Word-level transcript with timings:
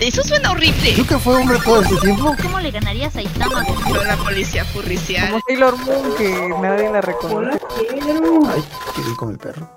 Eso 0.00 0.22
suena 0.22 0.52
horrible. 0.52 0.92
¿Tú 0.94 1.04
que 1.04 1.18
fue 1.18 1.34
hombre 1.34 1.58
todo 1.64 1.82
este 1.82 1.96
tiempo? 1.96 2.34
¿Cómo 2.40 2.60
le 2.60 2.70
ganarías 2.70 3.16
a 3.16 3.22
Itama? 3.22 3.64
Con 3.64 4.06
la 4.06 4.16
policía 4.16 4.64
furricial. 4.64 5.28
Como 5.28 5.42
Sailor 5.48 5.76
Moon 5.78 6.16
que 6.16 6.48
nadie 6.62 6.92
la 6.92 7.00
reconoce. 7.00 7.58
Ay, 7.76 8.64
qué 8.94 9.02
bien 9.02 9.16
con 9.16 9.30
el 9.30 9.38
perro. 9.38 9.68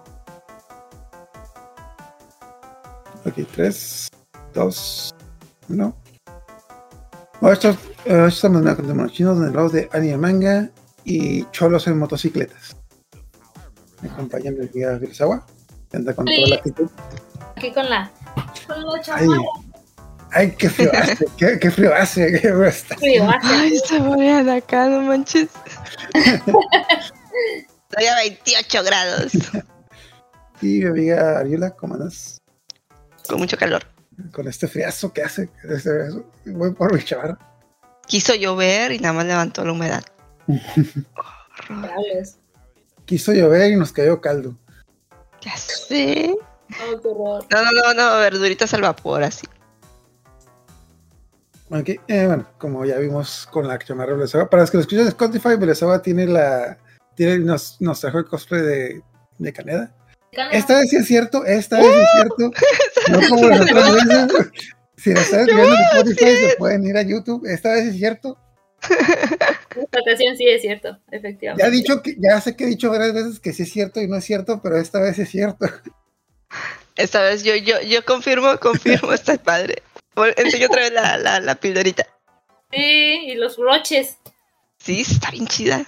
Ok, 3.25 3.33
3, 3.55 4.07
2, 4.53 5.15
1. 5.69 5.95
Bueno, 7.39 7.53
estos, 7.53 7.77
estamos 8.05 8.43
en 8.43 8.55
una 8.55 8.75
de 8.75 8.93
monochinos 8.93 9.35
donde 9.35 9.49
hablamos 9.49 9.71
de 9.71 9.89
anime 9.91 10.17
manga 10.17 10.69
y 11.03 11.45
cholos 11.51 11.87
en 11.87 11.97
motocicletas. 11.97 12.75
Me 14.01 14.09
acompaña 14.09 14.51
mi 14.51 14.67
amiga 14.67 14.99
Grisawa, 14.99 15.45
que 15.89 15.97
anda 15.97 16.13
con 16.13 16.25
toda 16.25 16.47
la 16.47 16.55
actitud. 16.57 16.89
Aquí 17.55 17.71
con 17.73 17.89
la. 17.89 18.11
Con 18.67 18.81
la 18.83 19.70
Ay, 20.31 20.55
qué 20.57 20.69
frío 20.69 20.91
hace, 20.97 21.25
qué, 21.37 21.59
qué 21.59 21.71
frío 21.71 21.93
hace. 21.93 22.31
qué 22.31 22.39
frío 22.39 22.65
hace 22.65 22.95
Ay, 23.43 23.77
se 23.85 23.99
morían 23.99 24.49
acá, 24.49 24.87
no 24.87 25.01
manches. 25.01 25.49
Estoy 27.89 28.05
a 28.05 28.15
28 28.15 28.83
grados. 28.83 29.33
Y 30.61 30.79
mi 30.79 30.85
amiga 30.85 31.39
Ariela, 31.39 31.71
¿cómo 31.71 31.95
andas? 31.95 32.41
Con 33.27 33.39
mucho 33.39 33.57
calor. 33.57 33.83
Con 34.31 34.47
este 34.47 34.67
friazo 34.67 35.11
que 35.11 35.23
hace. 35.23 35.49
Este 35.63 35.89
friazo. 35.89 36.25
Voy 36.45 36.71
por 36.73 36.93
mi 36.93 37.03
chavarra. 37.03 37.37
Quiso 38.07 38.33
llover 38.35 38.93
y 38.93 38.99
nada 38.99 39.13
más 39.13 39.25
levantó 39.25 39.65
la 39.65 39.73
humedad. 39.73 40.03
Quiso 43.05 43.33
llover 43.33 43.71
y 43.71 43.75
nos 43.75 43.91
cayó 43.91 44.21
caldo. 44.21 44.55
Ya 45.41 45.57
sé. 45.57 46.33
Oh, 46.33 47.01
qué 47.01 47.07
horror. 47.07 47.45
No, 47.49 47.63
no, 47.63 47.71
no, 47.71 47.93
no, 47.93 48.19
verduritas 48.19 48.73
al 48.73 48.81
vapor, 48.81 49.23
así. 49.23 49.47
Ok, 51.71 51.89
eh, 51.89 52.25
bueno, 52.25 52.49
como 52.57 52.85
ya 52.85 52.97
vimos 52.97 53.47
con 53.49 53.65
la 53.65 53.79
chamarra 53.79 54.13
Belesawa, 54.13 54.49
para 54.49 54.63
los 54.63 54.71
que 54.71 54.77
lo 54.77 54.81
escuchan 54.81 55.05
de 55.05 55.09
Spotify, 55.09 55.55
Belesawa 55.57 56.01
tiene 56.01 56.27
la. 56.27 56.77
Tiene, 57.15 57.39
nos, 57.39 57.79
nos 57.79 58.01
trajo 58.01 58.19
el 58.19 58.25
cosplay 58.25 58.61
de, 58.61 59.01
de 59.37 59.53
Caneda. 59.53 59.95
Esta 60.51 60.79
vez 60.79 60.89
sí 60.89 60.97
es 60.97 61.07
cierto, 61.07 61.45
esta 61.45 61.77
vez 61.77 61.87
es 61.87 62.09
cierto. 62.13 62.51
No 63.09 63.19
como 63.29 63.49
las 63.49 63.61
otras 63.61 63.93
veces. 63.93 64.51
Si 64.95 65.13
lo 65.13 65.19
están 65.19 65.45
viendo 65.45 65.63
en 65.63 65.73
Spotify, 65.73 66.49
se 66.49 66.55
pueden 66.57 66.85
ir 66.85 66.95
a 66.95 67.01
YouTube. 67.01 67.45
Esta 67.45 67.71
vez 67.71 67.87
es 67.87 67.95
cierto. 67.95 68.37
Esta 68.89 69.99
ocasión 69.99 70.37
sí 70.37 70.47
es 70.47 70.61
cierto, 70.61 70.99
efectivamente. 71.09 71.63
Ya 71.63 71.67
he 71.67 71.71
dicho 71.71 72.01
que, 72.01 72.15
ya 72.19 72.39
sé 72.41 72.55
que 72.55 72.65
he 72.65 72.67
dicho 72.67 72.91
varias 72.91 73.13
veces 73.13 73.39
que 73.39 73.53
sí 73.53 73.63
es 73.63 73.71
cierto 73.71 74.01
y 74.01 74.07
no 74.07 74.17
es 74.17 74.25
cierto, 74.25 74.61
pero 74.61 74.77
esta 74.77 74.99
vez 74.99 75.17
es 75.19 75.29
cierto. 75.29 75.65
Esta 76.95 77.23
vez 77.23 77.43
yo, 77.43 77.55
yo, 77.55 77.81
yo 77.81 78.03
confirmo, 78.05 78.57
confirmo, 78.59 79.13
está 79.13 79.37
padre. 79.37 79.81
Enseño 80.15 80.67
otra 80.67 80.81
vez 80.81 80.91
la, 80.91 81.17
la, 81.17 81.39
la 81.39 81.55
pildorita. 81.55 82.05
Sí, 82.71 83.25
y 83.27 83.35
los 83.35 83.57
broches. 83.57 84.17
Sí, 84.77 85.01
está 85.01 85.31
bien 85.31 85.47
chida. 85.47 85.85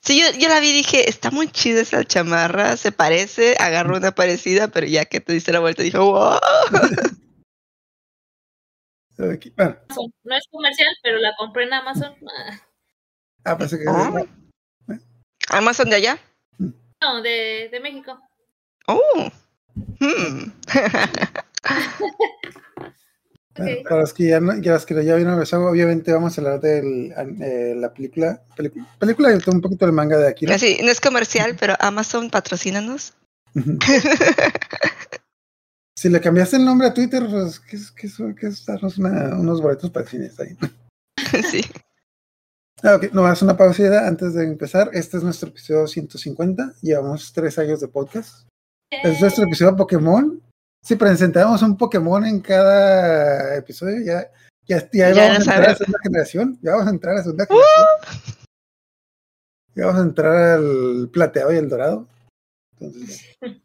Sí, 0.00 0.20
yo, 0.20 0.38
yo 0.38 0.48
la 0.48 0.60
vi 0.60 0.70
y 0.70 0.72
dije, 0.72 1.10
está 1.10 1.32
muy 1.32 1.48
chida 1.48 1.80
esa 1.80 2.04
chamarra, 2.04 2.76
se 2.76 2.92
parece, 2.92 3.56
agarró 3.58 3.96
una 3.96 4.12
parecida, 4.12 4.68
pero 4.68 4.86
ya 4.86 5.04
que 5.04 5.20
te 5.20 5.32
diste 5.32 5.52
la 5.52 5.58
vuelta 5.58 5.82
dije, 5.82 5.98
wow. 5.98 6.38
Bueno. 9.18 9.76
No 10.24 10.36
es 10.36 10.44
comercial, 10.50 10.94
pero 11.02 11.16
la 11.18 11.34
compré 11.38 11.64
en 11.64 11.72
Amazon. 11.72 12.14
Ah, 13.44 13.56
parece 13.56 13.78
que. 13.78 13.84
Ah. 13.88 14.12
Amazon 15.48 15.88
de 15.88 15.96
allá. 15.96 16.18
No, 16.58 17.22
de, 17.22 17.70
de 17.72 17.80
México. 17.80 18.20
Oh. 18.86 19.30
Hmm. 20.00 20.52
Para 23.56 24.00
los 24.02 24.12
que 24.12 24.28
ya, 24.28 24.40
no, 24.40 24.56
ya, 24.60 24.72
los 24.74 24.86
que 24.86 24.94
ya 25.04 25.14
vieron 25.16 25.38
obviamente 25.38 26.12
vamos 26.12 26.36
a 26.36 26.40
hablar 26.40 26.60
de 26.60 27.74
la 27.76 27.92
película. 27.92 28.42
Película, 28.56 28.86
película 28.98 29.30
y 29.32 29.50
un 29.50 29.60
poquito 29.60 29.86
del 29.86 29.94
manga 29.94 30.18
de 30.18 30.28
Akira. 30.28 30.54
Así, 30.54 30.78
no 30.82 30.90
es 30.90 31.00
comercial, 31.00 31.56
pero 31.58 31.74
Amazon 31.80 32.30
patrocínanos. 32.30 33.14
Si 35.98 36.10
le 36.10 36.20
cambiaste 36.20 36.56
el 36.56 36.64
nombre 36.66 36.88
a 36.88 36.94
Twitter, 36.94 37.26
pues 37.28 37.58
que 37.58 37.76
es, 37.76 37.92
es 38.42 38.66
darnos 38.66 38.98
una- 38.98 39.34
unos 39.34 39.62
boletos 39.62 39.90
para 39.90 40.04
el 40.04 40.10
cine. 40.10 40.30
Bien. 40.38 40.58
sí. 41.50 41.62
Ah, 42.82 42.96
ok, 42.96 43.12
no 43.12 43.22
más 43.22 43.40
una 43.40 43.56
pausita 43.56 44.06
antes 44.06 44.34
de 44.34 44.44
empezar. 44.44 44.90
Este 44.92 45.16
es 45.16 45.22
nuestro 45.22 45.48
episodio 45.48 45.86
150. 45.86 46.74
Llevamos 46.82 47.32
tres 47.32 47.58
años 47.58 47.80
de 47.80 47.88
podcast. 47.88 48.46
Es 48.90 49.20
nuestro 49.22 49.44
episodio 49.44 49.70
de 49.72 49.78
Pokémon. 49.78 50.42
Si 50.86 50.94
presentamos 50.94 51.60
un 51.62 51.76
Pokémon 51.76 52.24
en 52.24 52.38
cada 52.38 53.56
episodio, 53.56 54.04
ya, 54.04 54.30
ya, 54.68 54.88
ya, 54.92 55.12
Ya 55.12 55.32
vamos 55.32 55.48
a 55.48 55.50
entrar 55.50 55.64
a 55.64 55.72
la 55.72 55.74
segunda 55.74 55.98
generación. 56.00 56.58
Ya 56.62 56.70
vamos 56.70 56.86
a 56.86 56.90
entrar 56.90 57.12
a 57.12 57.16
la 57.16 57.22
segunda 57.24 57.46
generación. 57.46 58.36
Ya 59.74 59.86
vamos 59.86 60.00
a 60.00 60.04
entrar 60.04 60.36
al 60.36 61.10
plateado 61.12 61.52
y 61.52 61.56
el 61.56 61.68
dorado. 61.68 62.06
Entonces, 62.78 63.20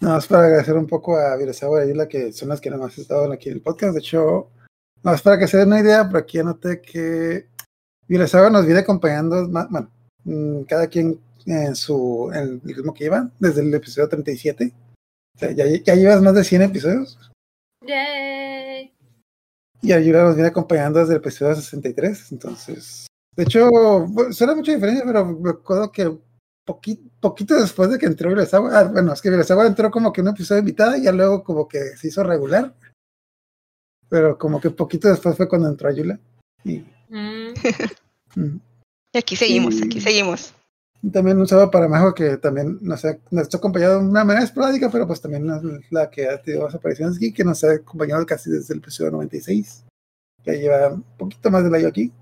nada 0.00 0.14
más 0.16 0.26
para 0.26 0.46
agradecer 0.46 0.74
un 0.74 0.88
poco 0.88 1.16
a 1.16 1.36
Viresawa 1.36 1.78
y 1.78 1.90
Ayula, 1.90 2.08
que 2.08 2.32
son 2.32 2.48
las 2.48 2.60
que 2.60 2.70
nada 2.70 2.82
más 2.82 2.98
estaban 2.98 3.30
aquí 3.30 3.48
en 3.48 3.54
el 3.54 3.62
podcast. 3.62 3.92
De 3.94 4.00
hecho, 4.00 4.50
nada 4.96 5.14
más 5.14 5.22
para 5.22 5.38
que 5.38 5.46
se 5.46 5.58
den 5.58 5.68
una 5.68 5.78
idea, 5.78 6.08
por 6.08 6.18
aquí 6.18 6.40
anoté 6.40 6.80
que 6.80 7.46
Viresawa 8.08 8.50
nos 8.50 8.66
viene 8.66 8.80
acompañando, 8.80 9.48
bueno, 9.48 9.88
mm, 10.24 10.62
cada 10.62 10.88
quien 10.88 11.20
en 11.46 11.76
su 11.76 12.32
en 12.34 12.60
el 12.64 12.74
ritmo 12.74 12.92
que 12.92 13.04
lleva, 13.04 13.30
desde 13.38 13.60
el 13.60 13.72
episodio 13.72 14.08
37. 14.08 14.81
O 15.34 15.38
sea, 15.38 15.50
ya, 15.52 15.64
ya 15.66 15.94
llevas 15.94 16.22
más 16.22 16.34
de 16.34 16.44
100 16.44 16.62
episodios. 16.62 17.18
Yay. 17.86 18.92
Y 19.80 19.92
Ayula 19.92 20.22
nos 20.24 20.34
viene 20.34 20.48
acompañando 20.48 21.00
desde 21.00 21.14
el 21.14 21.20
episodio 21.20 21.54
63. 21.54 22.32
Entonces, 22.32 23.06
de 23.34 23.42
hecho, 23.42 23.68
suena 24.30 24.54
mucha 24.54 24.72
diferencia, 24.72 25.04
pero 25.04 25.24
me 25.24 25.50
acuerdo 25.50 25.90
que 25.90 26.16
poquito, 26.64 27.02
poquito 27.20 27.60
después 27.60 27.90
de 27.90 27.98
que 27.98 28.06
entró 28.06 28.28
Viresawa, 28.28 28.78
ah, 28.78 28.84
bueno, 28.84 29.12
es 29.12 29.20
que 29.20 29.30
Viresawa 29.30 29.66
entró 29.66 29.90
como 29.90 30.12
que 30.12 30.20
en 30.20 30.28
un 30.28 30.34
episodio 30.34 30.60
invitada 30.60 30.96
y 30.96 31.04
ya 31.04 31.12
luego 31.12 31.42
como 31.42 31.66
que 31.66 31.96
se 31.96 32.08
hizo 32.08 32.22
regular. 32.22 32.74
Pero 34.08 34.38
como 34.38 34.60
que 34.60 34.70
poquito 34.70 35.08
después 35.08 35.36
fue 35.36 35.48
cuando 35.48 35.68
entró 35.68 35.88
Ayula. 35.88 36.20
Y, 36.64 36.84
Mm, 37.12 37.52
mm. 38.36 38.60
Y 39.12 39.18
aquí 39.18 39.36
seguimos, 39.36 39.82
aquí 39.82 40.00
seguimos. 40.00 40.54
También 41.10 41.38
un 41.38 41.48
saludo 41.48 41.70
para 41.70 41.88
Majo, 41.88 42.14
que 42.14 42.36
también 42.36 42.78
nos 42.80 43.04
ha, 43.04 43.18
nos 43.30 43.52
ha 43.52 43.56
acompañado 43.56 43.98
de 43.98 44.06
una 44.06 44.24
manera 44.24 44.44
esporádica, 44.44 44.88
pero 44.88 45.06
pues 45.06 45.20
también 45.20 45.50
es 45.50 45.90
la 45.90 46.08
que 46.08 46.28
ha 46.28 46.40
tenido 46.40 46.64
más 46.64 46.74
apariciones 46.74 47.16
aquí, 47.16 47.32
que 47.32 47.42
nos 47.42 47.64
ha 47.64 47.72
acompañado 47.72 48.24
casi 48.24 48.50
desde 48.50 48.74
el 48.74 48.78
episodio 48.78 49.10
96. 49.10 49.84
Ya 50.44 50.52
lleva 50.52 50.92
un 50.92 51.02
poquito 51.18 51.50
más 51.50 51.64
del 51.64 51.74
año 51.74 51.88
aquí. 51.88 52.12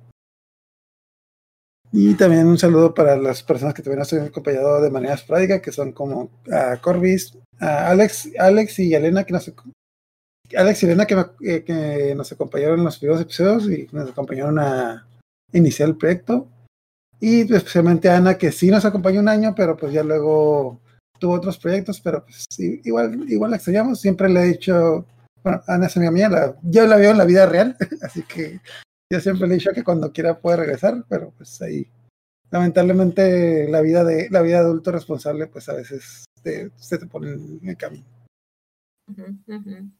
Y 1.92 2.14
también 2.14 2.46
un 2.46 2.56
saludo 2.56 2.94
para 2.94 3.16
las 3.16 3.42
personas 3.42 3.74
que 3.74 3.82
también 3.82 3.98
nos 3.98 4.12
han 4.14 4.26
acompañado 4.26 4.80
de 4.80 4.90
manera 4.90 5.14
esporádica, 5.14 5.60
que 5.60 5.72
son 5.72 5.92
como 5.92 6.30
a 6.50 6.80
Corbis, 6.80 7.36
a 7.58 7.90
Alex, 7.90 8.30
Alex 8.38 8.78
y 8.78 8.94
Elena, 8.94 9.24
que 9.24 9.32
nos 9.32 9.52
Alex 10.56 10.82
y 10.82 10.86
Elena 10.86 11.06
que, 11.06 11.26
eh, 11.42 11.64
que 11.64 12.14
nos 12.14 12.32
acompañaron 12.32 12.78
en 12.78 12.84
los 12.84 12.98
primeros 12.98 13.20
episodios 13.20 13.68
y 13.68 13.88
nos 13.92 14.10
acompañaron 14.10 14.58
a 14.58 15.06
iniciar 15.52 15.88
el 15.88 15.96
proyecto. 15.96 16.48
Y 17.20 17.42
especialmente 17.54 18.08
a 18.08 18.16
Ana, 18.16 18.38
que 18.38 18.50
sí 18.50 18.70
nos 18.70 18.84
acompañó 18.84 19.20
un 19.20 19.28
año, 19.28 19.54
pero 19.54 19.76
pues 19.76 19.92
ya 19.92 20.02
luego 20.02 20.80
tuvo 21.18 21.34
otros 21.34 21.58
proyectos, 21.58 22.00
pero 22.00 22.24
pues 22.24 22.46
igual, 22.58 23.30
igual 23.30 23.50
la 23.50 23.56
extrañamos. 23.58 24.00
Siempre 24.00 24.28
le 24.30 24.40
he 24.40 24.46
dicho, 24.46 25.04
bueno, 25.44 25.60
Ana 25.66 25.86
es 25.86 25.96
amiga 25.96 26.10
mía, 26.10 26.28
la, 26.30 26.56
yo 26.62 26.86
la 26.86 26.96
veo 26.96 27.10
en 27.10 27.18
la 27.18 27.24
vida 27.26 27.44
real, 27.46 27.76
así 28.02 28.22
que 28.22 28.60
yo 29.12 29.20
siempre 29.20 29.46
le 29.46 29.54
he 29.54 29.58
dicho 29.58 29.72
que 29.74 29.84
cuando 29.84 30.12
quiera 30.12 30.38
puede 30.38 30.58
regresar, 30.58 31.04
pero 31.08 31.32
pues 31.36 31.60
ahí, 31.60 31.86
lamentablemente 32.50 33.68
la 33.68 33.80
vida 33.82 34.02
de 34.04 34.28
la 34.30 34.40
vida 34.40 34.60
de 34.60 34.64
adulto 34.64 34.90
responsable, 34.92 35.46
pues 35.46 35.68
a 35.68 35.74
veces 35.74 36.24
te- 36.42 36.70
se 36.76 36.96
te 36.96 37.06
pone 37.06 37.32
en 37.32 37.60
el 37.68 37.76
camino. 37.76 38.06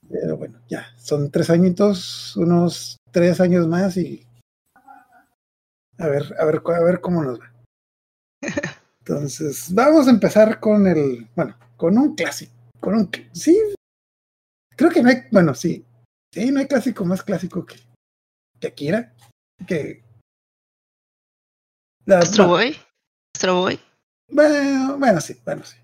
Pero 0.08 0.36
bueno, 0.36 0.60
ya, 0.68 0.86
son 0.96 1.30
tres 1.30 1.50
añitos, 1.50 2.36
unos 2.36 2.96
tres 3.10 3.40
años 3.40 3.66
más 3.66 3.96
y 3.96 4.24
a 6.00 6.08
ver, 6.08 6.34
a 6.38 6.44
ver, 6.44 6.62
a 6.64 6.84
ver 6.84 7.00
cómo 7.00 7.22
nos 7.22 7.40
va. 7.40 7.52
Entonces, 9.00 9.72
vamos 9.74 10.06
a 10.06 10.10
empezar 10.10 10.60
con 10.60 10.86
el, 10.86 11.28
bueno, 11.34 11.56
con 11.76 11.98
un 11.98 12.14
clásico, 12.14 12.52
con 12.80 12.94
un, 12.94 13.10
sí, 13.32 13.58
creo 14.76 14.90
que 14.90 15.02
no 15.02 15.10
hay, 15.10 15.22
bueno, 15.30 15.54
sí, 15.54 15.84
sí, 16.32 16.50
no 16.50 16.60
hay 16.60 16.66
clásico 16.66 17.04
más 17.04 17.22
clásico 17.22 17.64
que, 17.66 17.76
que 18.58 18.68
Akira, 18.68 19.14
que 19.66 20.02
la, 22.06 22.18
Astro 22.18 22.48
Boy. 22.48 22.76
Astro 23.34 23.60
Boy. 23.60 23.80
bueno, 24.30 24.98
bueno, 24.98 25.20
sí, 25.20 25.36
bueno, 25.44 25.64
sí. 25.64 25.76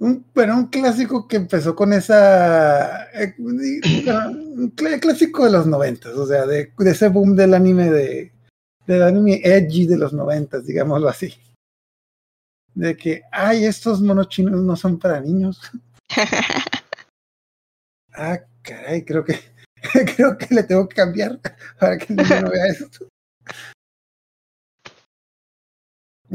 Un, 0.00 0.24
bueno, 0.32 0.56
un 0.56 0.66
clásico 0.66 1.26
que 1.26 1.36
empezó 1.36 1.74
con 1.74 1.92
esa. 1.92 3.10
eh, 3.12 3.34
un 3.38 4.72
clásico 5.00 5.44
de 5.44 5.50
los 5.50 5.66
noventas, 5.66 6.14
o 6.14 6.26
sea, 6.26 6.46
de, 6.46 6.72
de 6.78 6.90
ese 6.90 7.08
boom 7.08 7.34
del 7.34 7.54
anime 7.54 7.90
de. 7.90 8.37
Del 8.88 9.02
anime 9.02 9.40
edgy 9.44 9.86
de 9.86 9.98
los 9.98 10.14
noventas, 10.14 10.64
digámoslo 10.64 11.08
así. 11.10 11.34
De 12.74 12.96
que, 12.96 13.22
ay, 13.30 13.66
estos 13.66 14.00
monos 14.00 14.30
chinos 14.30 14.60
no 14.62 14.74
son 14.76 14.98
para 14.98 15.20
niños. 15.20 15.60
Ah, 18.20 18.40
caray, 18.62 19.04
creo 19.04 19.24
que. 19.24 19.38
creo 20.16 20.36
que 20.36 20.52
le 20.52 20.64
tengo 20.64 20.88
que 20.88 20.96
cambiar 20.96 21.38
para 21.78 21.96
que 21.96 22.12
el 22.12 22.16
niño 22.16 22.40
no 22.40 22.50
vea 22.50 22.66
esto. 22.66 23.06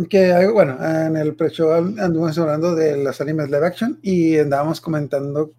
Que 0.10 0.48
bueno, 0.48 0.78
en 0.82 1.18
el 1.18 1.36
pre-show 1.36 1.74
anduvimos 1.74 2.38
hablando 2.38 2.74
de 2.74 3.04
los 3.04 3.20
animes 3.20 3.50
live 3.50 3.68
action 3.68 4.00
y 4.02 4.40
andábamos 4.40 4.80
comentando 4.80 5.52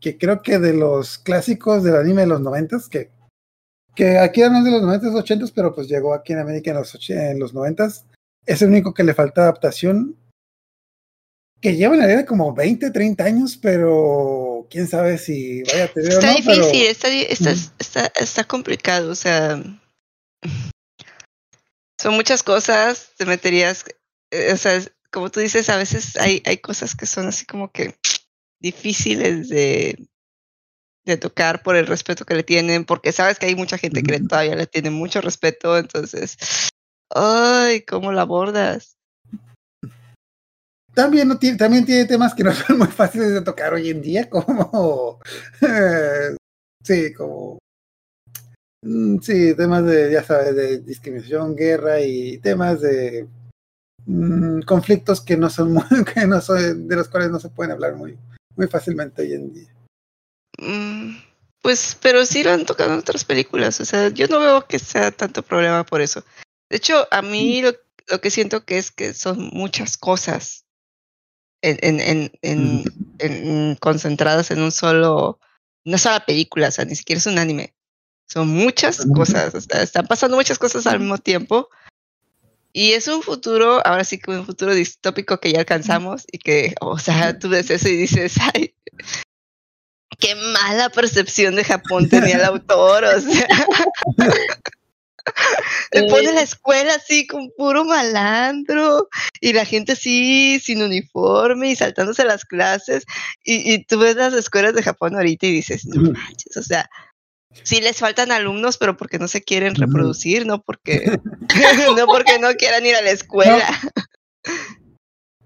que 0.00 0.16
creo 0.16 0.40
que 0.40 0.58
de 0.58 0.72
los 0.72 1.18
clásicos 1.18 1.84
del 1.84 1.96
anime 1.96 2.22
de 2.22 2.28
los 2.28 2.40
noventas, 2.40 2.88
que, 2.88 3.10
que 3.98 4.16
aquí 4.16 4.42
no 4.42 4.58
es 4.58 4.64
de 4.64 4.70
los 4.70 4.82
noventas, 4.82 5.12
ochentas, 5.12 5.50
pero 5.50 5.74
pues 5.74 5.88
llegó 5.88 6.14
aquí 6.14 6.32
en 6.32 6.38
América 6.38 6.70
en 6.70 6.76
los, 6.76 6.94
och- 6.94 7.10
en 7.10 7.40
los 7.40 7.52
noventas, 7.52 8.06
es 8.46 8.62
el 8.62 8.68
único 8.68 8.94
que 8.94 9.02
le 9.02 9.12
falta 9.12 9.42
adaptación, 9.42 10.16
que 11.60 11.74
lleva 11.74 11.94
en 11.96 12.02
realidad 12.02 12.24
como 12.24 12.54
20, 12.54 12.92
30 12.92 13.24
años, 13.24 13.58
pero 13.60 14.68
quién 14.70 14.86
sabe 14.86 15.18
si 15.18 15.64
vaya 15.64 15.86
a 15.86 15.88
tener 15.88 16.12
o 16.12 16.18
Está 16.20 16.32
no, 16.32 16.38
pero- 16.46 16.66
difícil, 16.68 16.86
está, 16.86 17.08
está, 17.10 17.50
está, 17.80 18.12
está 18.14 18.44
complicado, 18.44 19.10
o 19.10 19.14
sea, 19.16 19.60
son 22.00 22.14
muchas 22.14 22.44
cosas, 22.44 23.10
te 23.16 23.26
meterías, 23.26 23.84
eh, 24.30 24.52
o 24.52 24.56
sea, 24.56 24.80
como 25.10 25.30
tú 25.30 25.40
dices, 25.40 25.68
a 25.70 25.76
veces 25.76 26.16
hay, 26.18 26.40
hay 26.46 26.58
cosas 26.58 26.94
que 26.94 27.06
son 27.06 27.26
así 27.26 27.44
como 27.46 27.72
que 27.72 27.96
difíciles 28.60 29.48
de, 29.48 30.06
de 31.12 31.18
tocar 31.18 31.62
por 31.62 31.76
el 31.76 31.86
respeto 31.86 32.24
que 32.24 32.34
le 32.34 32.42
tienen, 32.42 32.84
porque 32.84 33.12
sabes 33.12 33.38
que 33.38 33.46
hay 33.46 33.54
mucha 33.54 33.78
gente 33.78 34.02
que 34.02 34.20
todavía 34.20 34.56
le 34.56 34.66
tiene 34.66 34.90
mucho 34.90 35.20
respeto, 35.20 35.76
entonces, 35.78 36.38
ay, 37.14 37.82
¿cómo 37.82 38.12
la 38.12 38.22
abordas? 38.22 38.98
también, 40.98 41.28
no 41.28 41.38
tiene, 41.38 41.56
también 41.56 41.86
tiene 41.86 42.06
temas 42.06 42.34
que 42.34 42.42
no 42.42 42.52
son 42.52 42.78
muy 42.78 42.88
fáciles 42.88 43.32
de 43.32 43.42
tocar 43.42 43.72
hoy 43.72 43.88
en 43.88 44.02
día, 44.02 44.28
como, 44.28 45.20
eh, 45.62 46.34
sí, 46.82 47.12
como, 47.14 47.58
mm, 48.82 49.18
sí, 49.20 49.54
temas 49.54 49.84
de, 49.84 50.10
ya 50.10 50.24
sabes, 50.24 50.56
de 50.56 50.78
discriminación, 50.80 51.54
guerra 51.54 52.00
y 52.00 52.38
temas 52.38 52.80
de 52.80 53.28
mm, 54.06 54.62
conflictos 54.62 55.20
que 55.20 55.36
no 55.36 55.48
son 55.48 55.74
muy, 55.74 55.84
que 56.14 56.26
no 56.26 56.40
son, 56.40 56.88
de 56.88 56.96
los 56.96 57.08
cuales 57.08 57.30
no 57.30 57.38
se 57.38 57.50
pueden 57.50 57.70
hablar 57.70 57.94
muy, 57.94 58.18
muy 58.56 58.66
fácilmente 58.66 59.22
hoy 59.22 59.34
en 59.34 59.52
día. 59.52 59.77
Mm, 60.58 61.16
Pues, 61.62 61.96
pero 62.00 62.24
sí 62.24 62.42
lo 62.44 62.52
han 62.52 62.64
tocado 62.66 62.92
en 62.92 62.98
otras 63.00 63.24
películas. 63.24 63.80
O 63.80 63.84
sea, 63.84 64.08
yo 64.08 64.26
no 64.28 64.38
veo 64.40 64.66
que 64.66 64.78
sea 64.78 65.10
tanto 65.10 65.42
problema 65.42 65.84
por 65.84 66.00
eso. 66.00 66.24
De 66.70 66.76
hecho, 66.76 67.06
a 67.10 67.20
mí 67.22 67.62
lo, 67.62 67.72
lo 68.08 68.20
que 68.20 68.30
siento 68.30 68.64
que 68.64 68.78
es 68.78 68.90
que 68.90 69.12
son 69.14 69.50
muchas 69.52 69.96
cosas 69.96 70.64
en, 71.62 71.78
en, 71.82 72.00
en, 72.00 72.32
en, 72.42 72.84
en- 73.18 73.76
concentradas 73.76 74.50
en 74.50 74.62
un 74.62 74.70
solo, 74.72 75.40
una 75.84 75.98
sola 75.98 76.24
película. 76.24 76.68
O 76.68 76.70
sea, 76.70 76.84
ni 76.84 76.94
siquiera 76.94 77.18
es 77.18 77.26
un 77.26 77.38
anime. 77.38 77.74
Son 78.28 78.48
muchas 78.48 79.04
cosas. 79.14 79.54
o 79.54 79.60
sea, 79.60 79.82
están 79.82 80.06
pasando 80.06 80.36
muchas 80.36 80.58
cosas 80.58 80.86
al 80.86 81.00
mismo 81.00 81.18
tiempo. 81.18 81.68
Y 82.72 82.92
es 82.92 83.08
un 83.08 83.22
futuro, 83.22 83.84
ahora 83.84 84.04
sí 84.04 84.18
que 84.18 84.30
un 84.30 84.46
futuro 84.46 84.74
distópico 84.74 85.38
que 85.40 85.52
ya 85.52 85.60
alcanzamos 85.60 86.24
y 86.30 86.38
que, 86.38 86.74
o 86.80 86.98
sea, 86.98 87.36
tú 87.38 87.48
ves 87.48 87.70
eso 87.70 87.88
y 87.88 87.96
dices, 87.96 88.34
ay, 88.54 88.74
qué 90.18 90.34
mala 90.34 90.90
percepción 90.90 91.54
de 91.54 91.64
Japón 91.64 92.08
tenía 92.08 92.36
el 92.36 92.44
autor, 92.44 93.04
o 93.04 93.20
sea. 93.20 93.46
Le 95.92 96.04
pone 96.08 96.32
la 96.32 96.40
escuela 96.40 96.94
así 96.94 97.26
con 97.26 97.50
puro 97.56 97.84
malandro 97.84 99.08
y 99.42 99.52
la 99.52 99.66
gente 99.66 99.92
así 99.92 100.58
sin 100.58 100.82
uniforme 100.82 101.70
y 101.70 101.76
saltándose 101.76 102.24
las 102.24 102.46
clases. 102.46 103.04
Y, 103.44 103.74
y 103.74 103.84
tú 103.84 103.98
ves 103.98 104.16
las 104.16 104.32
escuelas 104.32 104.74
de 104.74 104.82
Japón 104.82 105.16
ahorita 105.16 105.46
y 105.46 105.52
dices, 105.52 105.84
no 105.86 106.12
manches, 106.12 106.56
o 106.56 106.62
sea, 106.62 106.88
sí 107.62 107.80
les 107.80 107.98
faltan 107.98 108.32
alumnos, 108.32 108.78
pero 108.78 108.96
porque 108.96 109.18
no 109.18 109.28
se 109.28 109.42
quieren 109.42 109.74
reproducir, 109.74 110.46
no 110.46 110.62
porque 110.62 111.04
no 111.96 112.06
porque 112.06 112.38
no 112.38 112.54
quieran 112.54 112.86
ir 112.86 112.96
a 112.96 113.02
la 113.02 113.10
escuela. 113.10 113.68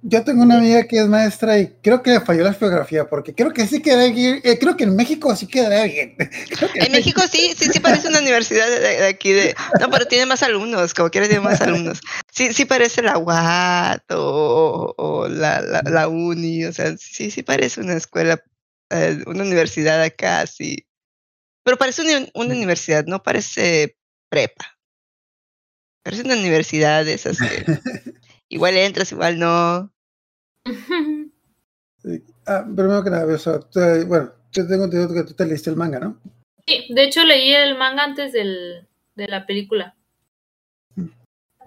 Yo 0.04 0.24
tengo 0.24 0.42
una 0.42 0.58
amiga 0.58 0.82
que 0.88 0.98
es 0.98 1.06
maestra 1.06 1.58
y 1.60 1.68
creo 1.80 2.02
que 2.02 2.10
le 2.10 2.20
falló 2.20 2.42
la 2.42 2.54
geografía, 2.54 3.08
porque 3.08 3.34
creo 3.34 3.52
que 3.52 3.66
sí 3.68 3.80
quedaría 3.80 4.12
bien, 4.12 4.40
eh, 4.42 4.58
creo 4.58 4.76
que 4.76 4.82
en 4.82 4.96
México 4.96 5.34
sí 5.36 5.46
quedaría 5.46 5.84
bien. 5.84 6.16
Que 6.74 6.80
En 6.80 6.92
México 6.92 7.22
sí, 7.30 7.54
sí, 7.56 7.68
sí 7.72 7.78
parece 7.78 8.08
una 8.08 8.18
universidad 8.18 8.68
de, 8.68 8.80
de 8.80 9.06
aquí 9.06 9.32
de, 9.32 9.54
no, 9.80 9.90
pero 9.90 10.06
tiene 10.06 10.26
más 10.26 10.42
alumnos, 10.42 10.92
como 10.92 11.08
quiera 11.10 11.28
tiene 11.28 11.42
más 11.44 11.60
alumnos. 11.60 12.00
Sí, 12.32 12.52
sí 12.52 12.64
parece 12.64 13.02
la 13.02 13.16
UAT 13.16 14.10
o, 14.10 14.94
o 14.96 15.28
la, 15.28 15.60
la, 15.60 15.82
la 15.82 16.08
uni, 16.08 16.64
o 16.64 16.72
sea, 16.72 16.96
sí, 16.98 17.30
sí 17.30 17.44
parece 17.44 17.80
una 17.80 17.94
escuela, 17.94 18.42
eh, 18.90 19.22
una 19.26 19.44
universidad 19.44 20.02
acá, 20.02 20.44
sí. 20.48 20.84
Pero 21.64 21.78
parece 21.78 22.02
una, 22.02 22.26
una 22.34 22.54
universidad, 22.54 23.04
no 23.06 23.22
parece 23.22 23.96
prepa. 24.28 24.66
Parece 26.02 26.22
una 26.24 26.34
universidad 26.34 27.04
de 27.04 27.14
esas 27.14 27.38
que 27.38 27.64
igual 28.48 28.76
entras, 28.76 29.12
igual 29.12 29.38
no. 29.38 29.91
Sí. 30.64 32.24
Ah, 32.46 32.64
primero 32.64 33.04
que 33.04 33.10
nada, 33.10 33.32
o 33.32 33.38
sea, 33.38 33.60
tú, 33.60 33.78
eh, 33.78 34.04
bueno, 34.04 34.32
yo 34.50 34.66
tengo 34.66 34.84
entendido 34.84 35.14
que 35.14 35.22
tú 35.22 35.34
te 35.34 35.46
leíste 35.46 35.70
el 35.70 35.76
manga, 35.76 36.00
¿no? 36.00 36.20
Sí, 36.66 36.92
de 36.92 37.04
hecho 37.04 37.24
leí 37.24 37.52
el 37.52 37.78
manga 37.78 38.04
antes 38.04 38.32
del, 38.32 38.88
de 39.14 39.28
la 39.28 39.46
película. 39.46 39.96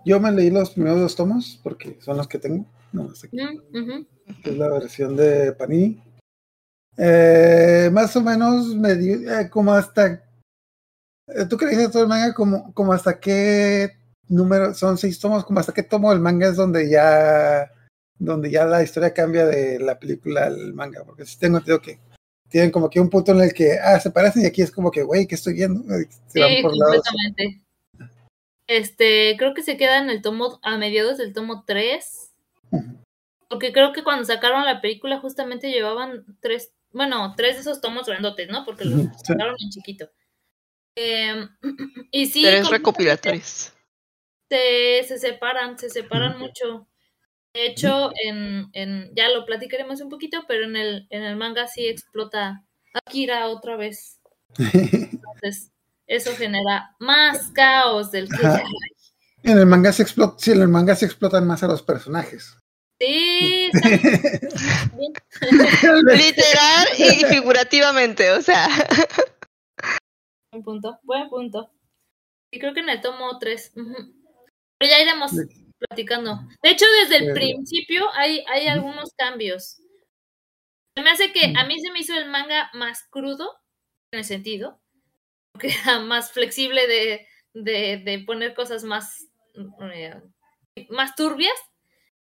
Yo 0.05 0.19
me 0.19 0.31
leí 0.31 0.51
los 0.51 0.71
primeros 0.71 0.99
dos 0.99 1.15
tomos, 1.15 1.59
porque 1.63 1.97
son 2.01 2.17
los 2.17 2.27
que 2.27 2.37
tengo, 2.37 2.65
no 2.91 3.15
sé, 3.15 3.29
que 3.29 4.49
es 4.49 4.57
la 4.57 4.69
versión 4.69 5.15
de 5.15 5.51
Panini. 5.53 6.01
Eh, 6.97 7.89
más 7.91 8.15
o 8.15 8.21
menos 8.21 8.75
me 8.75 8.95
dio, 8.95 9.31
eh, 9.31 9.49
como 9.49 9.73
hasta, 9.73 10.23
eh, 11.27 11.45
tú 11.49 11.57
que 11.57 11.65
leíste 11.65 11.89
todo 11.89 12.03
el 12.03 12.09
manga, 12.09 12.33
como, 12.33 12.73
como 12.73 12.93
hasta 12.93 13.19
qué 13.19 13.97
número, 14.27 14.73
son 14.73 14.97
seis 14.97 15.19
tomos, 15.19 15.43
como 15.43 15.59
hasta 15.59 15.73
qué 15.73 15.83
tomo 15.83 16.11
del 16.11 16.19
manga 16.19 16.47
es 16.47 16.55
donde 16.55 16.89
ya, 16.89 17.71
donde 18.17 18.49
ya 18.51 18.65
la 18.65 18.81
historia 18.83 19.13
cambia 19.13 19.45
de 19.45 19.79
la 19.79 19.99
película 19.99 20.45
al 20.45 20.73
manga, 20.73 21.03
porque 21.03 21.25
sí 21.25 21.37
tengo 21.39 21.57
entendido 21.57 21.81
que 21.81 21.99
tienen 22.49 22.71
como 22.71 22.89
que 22.89 22.99
un 22.99 23.09
punto 23.09 23.31
en 23.31 23.41
el 23.41 23.53
que, 23.53 23.77
ah, 23.79 23.99
se 23.99 24.11
parecen 24.11 24.43
y 24.43 24.45
aquí 24.45 24.61
es 24.61 24.71
como 24.71 24.91
que, 24.91 25.03
güey, 25.03 25.27
¿qué 25.27 25.35
estoy 25.35 25.53
viendo? 25.53 25.83
Se 26.27 26.39
van 26.39 26.49
Sí, 26.51 26.61
por 26.61 26.75
lados. 26.77 27.01
completamente. 27.03 27.61
Este, 28.67 29.35
creo 29.37 29.53
que 29.53 29.61
se 29.63 29.77
queda 29.77 29.99
en 29.99 30.09
el 30.09 30.21
tomo, 30.21 30.59
a 30.63 30.77
mediados 30.77 31.17
del 31.17 31.33
tomo 31.33 31.63
3. 31.65 32.31
Ujú. 32.71 32.97
Porque 33.49 33.71
creo 33.71 33.93
que 33.93 34.03
cuando 34.03 34.25
sacaron 34.25 34.65
la 34.65 34.81
película 34.81 35.19
justamente 35.19 35.69
llevaban 35.69 36.25
tres, 36.39 36.73
bueno, 36.91 37.33
tres 37.37 37.55
de 37.55 37.61
esos 37.61 37.79
tomos 37.79 38.07
grandotes, 38.07 38.49
¿no? 38.49 38.65
Porque 38.65 38.85
los 38.85 39.05
sacaron 39.23 39.55
en 39.59 39.69
chiquito. 39.69 40.09
Em, 40.95 41.49
y 42.11 42.25
sí, 42.25 42.41
Tres 42.43 42.69
recopilatorios. 42.69 43.71
se, 44.49 45.03
se 45.07 45.17
separan, 45.19 45.77
se 45.77 45.89
separan 45.89 46.39
mucho. 46.39 46.87
De 47.55 47.67
hecho, 47.67 48.11
en, 48.21 48.69
en, 48.73 49.15
ya 49.15 49.29
lo 49.29 49.45
platicaremos 49.45 50.01
un 50.01 50.09
poquito, 50.09 50.43
pero 50.45 50.65
en 50.65 50.75
el, 50.75 51.07
en 51.09 51.23
el 51.23 51.37
manga 51.37 51.67
sí 51.69 51.87
explota 51.87 52.65
Akira 52.93 53.47
otra 53.47 53.77
vez. 53.77 54.19
Entonces, 54.57 55.71
eso 56.05 56.35
genera 56.35 56.93
más 56.99 57.47
caos 57.53 58.11
del 58.11 58.27
que 58.27 58.45
Ajá. 58.45 58.57
ya 58.57 58.63
hay. 58.65 59.51
En 59.51 59.57
el 59.57 59.65
manga 59.67 59.93
se 59.93 60.01
explota, 60.03 60.35
sí, 60.37 60.51
en 60.51 60.63
el 60.63 60.67
manga 60.67 60.97
se 60.97 61.05
explotan 61.05 61.47
más 61.47 61.63
a 61.63 61.67
los 61.67 61.81
personajes. 61.81 62.57
Sí. 62.99 63.71
Literal 65.81 66.87
y 66.97 67.23
figurativamente, 67.23 68.31
o 68.31 68.41
sea. 68.41 68.67
Buen 70.51 70.63
punto, 70.63 70.99
buen 71.03 71.29
punto. 71.29 71.71
Y 72.51 72.59
creo 72.59 72.73
que 72.73 72.81
en 72.81 72.89
el 72.89 72.99
tomo 72.99 73.39
3. 73.39 73.71
Pero 73.75 74.91
ya 74.91 75.01
iremos 75.01 75.31
platicando. 75.79 76.39
De 76.63 76.69
hecho, 76.71 76.85
desde 77.01 77.17
el 77.17 77.33
principio 77.33 78.05
hay, 78.13 78.43
hay 78.47 78.67
algunos 78.67 79.13
cambios. 79.17 79.81
Se 80.95 81.03
me 81.03 81.09
hace 81.09 81.31
que 81.33 81.53
a 81.57 81.65
mí 81.65 81.79
se 81.79 81.91
me 81.91 81.99
hizo 81.99 82.13
el 82.15 82.29
manga 82.29 82.69
más 82.73 83.03
crudo, 83.09 83.51
en 84.11 84.19
el 84.19 84.25
sentido, 84.25 84.79
que 85.59 85.67
era 85.69 85.99
más 85.99 86.31
flexible 86.31 86.87
de, 86.87 87.27
de, 87.53 87.97
de 87.97 88.19
poner 88.19 88.53
cosas 88.53 88.83
más, 88.83 89.27
eh, 89.93 90.15
más 90.89 91.15
turbias 91.15 91.53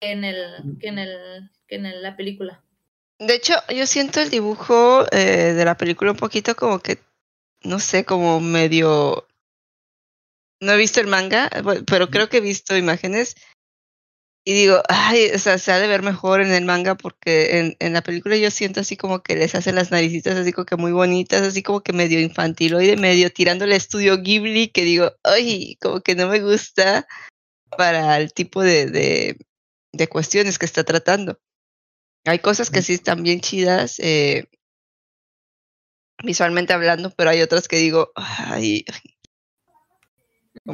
que 0.00 0.12
en 0.12 0.24
el, 0.24 0.78
que 0.78 0.88
en 0.88 0.98
el, 0.98 1.50
que 1.66 1.76
en 1.76 1.86
el- 1.86 2.02
la 2.02 2.16
película. 2.16 2.62
De 3.18 3.34
hecho, 3.34 3.54
yo 3.68 3.86
siento 3.86 4.20
el 4.20 4.30
dibujo 4.30 5.04
eh, 5.12 5.52
de 5.52 5.64
la 5.64 5.76
película 5.76 6.12
un 6.12 6.16
poquito 6.16 6.54
como 6.56 6.78
que, 6.80 6.98
no 7.62 7.78
sé, 7.78 8.04
como 8.04 8.40
medio... 8.40 9.26
No 10.60 10.72
he 10.72 10.76
visto 10.76 11.00
el 11.00 11.06
manga, 11.06 11.50
pero 11.86 12.10
creo 12.10 12.28
que 12.28 12.38
he 12.38 12.42
visto 12.42 12.76
imágenes 12.76 13.34
y 14.44 14.54
digo, 14.54 14.82
ay, 14.88 15.30
o 15.34 15.38
sea, 15.38 15.58
se 15.58 15.70
ha 15.70 15.78
de 15.78 15.86
ver 15.86 16.02
mejor 16.02 16.40
en 16.40 16.52
el 16.52 16.64
manga 16.64 16.94
porque 16.94 17.58
en, 17.58 17.76
en 17.78 17.92
la 17.92 18.02
película 18.02 18.36
yo 18.36 18.50
siento 18.50 18.80
así 18.80 18.96
como 18.96 19.22
que 19.22 19.36
les 19.36 19.54
hacen 19.54 19.74
las 19.74 19.90
naricitas 19.90 20.36
así 20.36 20.52
como 20.52 20.64
que 20.64 20.76
muy 20.76 20.92
bonitas, 20.92 21.42
así 21.42 21.62
como 21.62 21.82
que 21.82 21.92
medio 21.92 22.20
infantiloide, 22.20 22.96
medio 22.96 23.30
tirándole 23.30 23.76
estudio 23.76 24.22
Ghibli, 24.22 24.68
que 24.68 24.84
digo, 24.84 25.12
ay, 25.24 25.76
como 25.80 26.00
que 26.00 26.14
no 26.14 26.28
me 26.28 26.40
gusta 26.40 27.06
para 27.76 28.16
el 28.18 28.32
tipo 28.32 28.62
de, 28.62 28.86
de, 28.86 29.36
de 29.92 30.08
cuestiones 30.08 30.58
que 30.58 30.66
está 30.66 30.84
tratando. 30.84 31.38
Hay 32.24 32.38
cosas 32.38 32.70
que 32.70 32.82
sí 32.82 32.94
están 32.94 33.22
bien 33.22 33.40
chidas. 33.40 33.98
eh, 33.98 34.44
visualmente 36.22 36.72
hablando, 36.72 37.10
pero 37.10 37.30
hay 37.30 37.42
otras 37.42 37.68
que 37.68 37.76
digo, 37.76 38.12
ay, 38.14 38.84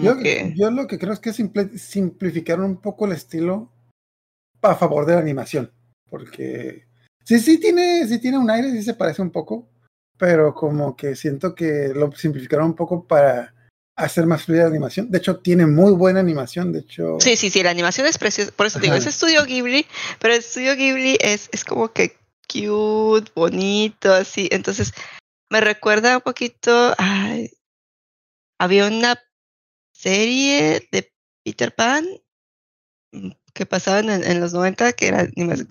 Yo, 0.02 0.16
que 0.18 0.52
yo 0.56 0.70
lo 0.70 0.86
que 0.86 0.98
creo 0.98 1.12
es 1.12 1.20
que 1.20 1.32
simple- 1.32 1.78
simplificaron 1.78 2.64
un 2.66 2.80
poco 2.80 3.06
el 3.06 3.12
estilo 3.12 3.72
a 4.62 4.74
favor 4.74 5.06
de 5.06 5.14
la 5.14 5.20
animación. 5.20 5.70
Porque 6.08 6.86
sí, 7.24 7.38
sí 7.40 7.58
tiene, 7.58 8.06
sí 8.06 8.20
tiene 8.20 8.38
un 8.38 8.50
aire, 8.50 8.70
sí 8.72 8.82
se 8.82 8.94
parece 8.94 9.22
un 9.22 9.30
poco, 9.30 9.68
pero 10.18 10.54
como 10.54 10.96
que 10.96 11.14
siento 11.16 11.54
que 11.54 11.88
lo 11.94 12.10
simplificaron 12.12 12.66
un 12.66 12.74
poco 12.76 13.06
para 13.06 13.52
hacer 13.96 14.26
más 14.26 14.44
fluida 14.44 14.64
la 14.64 14.68
animación. 14.70 15.10
De 15.10 15.18
hecho, 15.18 15.38
tiene 15.38 15.66
muy 15.66 15.92
buena 15.92 16.20
animación. 16.20 16.72
De 16.72 16.80
hecho, 16.80 17.18
Sí, 17.20 17.36
sí, 17.36 17.50
sí, 17.50 17.62
la 17.62 17.70
animación 17.70 18.06
es 18.06 18.18
preciosa. 18.18 18.52
Por 18.52 18.66
eso 18.66 18.78
te 18.78 18.86
digo, 18.86 18.94
es 18.96 19.06
estudio 19.06 19.44
Ghibli, 19.44 19.86
pero 20.20 20.34
el 20.34 20.40
estudio 20.40 20.76
Ghibli 20.76 21.16
es, 21.20 21.48
es 21.52 21.64
como 21.64 21.92
que 21.92 22.16
cute, 22.52 23.30
bonito, 23.34 24.12
así. 24.12 24.48
Entonces, 24.52 24.92
me 25.50 25.60
recuerda 25.60 26.16
un 26.16 26.22
poquito. 26.22 26.94
Ay, 26.98 27.50
había 28.58 28.86
una 28.86 29.18
serie 29.96 30.88
de 30.92 31.12
Peter 31.44 31.74
Pan 31.74 32.06
mm, 33.12 33.30
que 33.54 33.66
pasaban 33.66 34.10
en, 34.10 34.24
en 34.24 34.40
los 34.40 34.52
90 34.52 34.92
que 34.92 35.08
era 35.08 35.26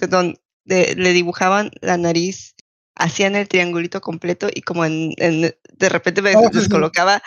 donde 0.09 0.39
le 0.65 1.13
dibujaban 1.13 1.71
la 1.81 1.97
nariz, 1.97 2.55
hacían 2.95 3.35
el 3.35 3.47
triangulito 3.47 4.01
completo 4.01 4.47
y 4.53 4.61
como 4.61 4.85
en, 4.85 5.11
en- 5.17 5.55
de 5.77 5.89
repente 5.89 6.21
me 6.21 6.33
Oh, 6.35 6.49
descolocaba 6.49 7.21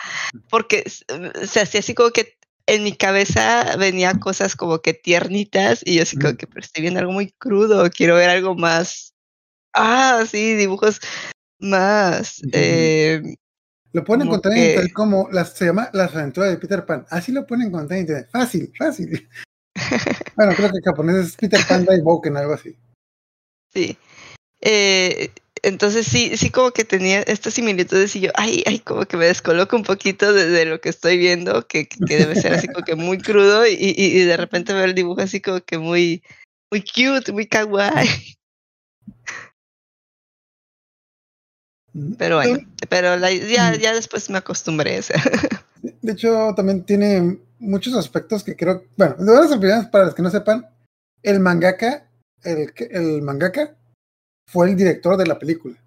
porque 0.49 0.83
s- 0.85 1.05
se 1.47 1.61
hacía 1.61 1.79
así 1.79 1.93
como 1.93 2.09
que 2.11 2.37
en 2.65 2.83
mi 2.83 2.91
cabeza 2.95 3.75
venía 3.77 4.13
cosas 4.19 4.55
como 4.55 4.79
que 4.79 4.93
tiernitas 4.93 5.81
y 5.85 5.95
yo 5.95 6.03
así 6.03 6.17
como 6.17 6.35
que 6.35 6.47
pero 6.47 6.59
estoy 6.61 6.81
viendo 6.81 6.99
algo 6.99 7.13
muy 7.13 7.31
crudo, 7.31 7.89
quiero 7.89 8.15
ver 8.15 8.29
algo 8.29 8.55
más, 8.55 9.13
ah, 9.73 10.23
sí, 10.29 10.53
dibujos 10.55 10.99
más, 11.59 12.41
eh, 12.53 13.21
lo 13.93 14.03
pueden 14.03 14.27
encontrar 14.27 14.53
en 14.53 14.59
que- 14.61 14.69
internet 14.69 14.93
como 14.93 15.29
las, 15.31 15.53
se 15.53 15.65
llama 15.65 15.89
Las 15.93 16.15
aventuras 16.15 16.49
de 16.51 16.57
Peter 16.57 16.85
Pan. 16.85 17.05
Así 17.09 17.31
lo 17.31 17.45
pueden 17.47 17.67
encontrar 17.67 17.97
en 17.97 18.03
internet. 18.03 18.29
Fácil, 18.31 18.71
fácil. 18.77 19.27
bueno, 20.35 20.53
creo 20.55 20.69
que 20.71 20.77
en 20.77 20.83
japonés 20.83 21.15
es 21.27 21.35
Peter 21.35 21.59
Pan 21.67 21.85
Daiboken, 21.85 22.37
algo 22.37 22.53
así. 22.53 22.75
sí. 23.73 23.97
Eh, 24.61 25.31
entonces 25.63 26.05
sí, 26.05 26.35
sí 26.37 26.49
como 26.49 26.71
que 26.71 26.83
tenía 26.85 27.21
estas 27.21 27.53
similitudes 27.53 28.15
y 28.15 28.21
yo, 28.21 28.31
ay, 28.35 28.63
ay, 28.65 28.79
como 28.79 29.05
que 29.05 29.15
me 29.17 29.25
descoloco 29.25 29.75
un 29.75 29.83
poquito 29.83 30.33
de, 30.33 30.47
de 30.47 30.65
lo 30.65 30.79
que 30.81 30.89
estoy 30.89 31.17
viendo, 31.17 31.65
que, 31.67 31.87
que- 31.87 32.05
que 32.05 32.17
debe 32.17 32.35
ser 32.35 32.53
así 32.53 32.67
como 32.67 32.83
que 32.85 32.95
muy 32.95 33.17
crudo 33.19 33.65
y, 33.67 33.71
y, 33.73 33.93
y 33.97 34.23
de 34.25 34.37
repente 34.37 34.73
veo 34.73 34.83
el 34.85 34.95
dibujo 34.95 35.21
así 35.21 35.41
como 35.41 35.61
que 35.61 35.77
muy, 35.77 36.23
muy 36.71 36.81
cute, 36.81 37.31
muy 37.31 37.47
kawaii. 37.47 38.35
Pero 42.17 42.35
bueno, 42.37 42.59
pero 42.89 43.17
la- 43.17 43.33
ya, 43.33 43.75
ya 43.75 43.93
después 43.93 44.29
me 44.29 44.37
acostumbré. 44.37 44.99
o 44.99 45.01
sea. 45.01 45.21
De 46.01 46.11
hecho, 46.11 46.53
también 46.55 46.83
tiene 46.83 47.39
muchos 47.59 47.95
aspectos 47.95 48.43
que 48.43 48.55
creo. 48.55 48.83
Bueno, 48.97 49.15
de 49.17 49.31
buenas 49.31 49.51
opiniones, 49.51 49.87
para 49.87 50.05
los 50.05 50.15
que 50.15 50.21
no 50.21 50.29
sepan, 50.29 50.67
el 51.23 51.39
mangaka, 51.39 52.05
el, 52.43 52.71
el 52.91 53.21
mangaka 53.21 53.75
fue 54.47 54.69
el 54.69 54.75
director 54.75 55.15
de 55.17 55.25
la 55.27 55.39
película. 55.39 55.77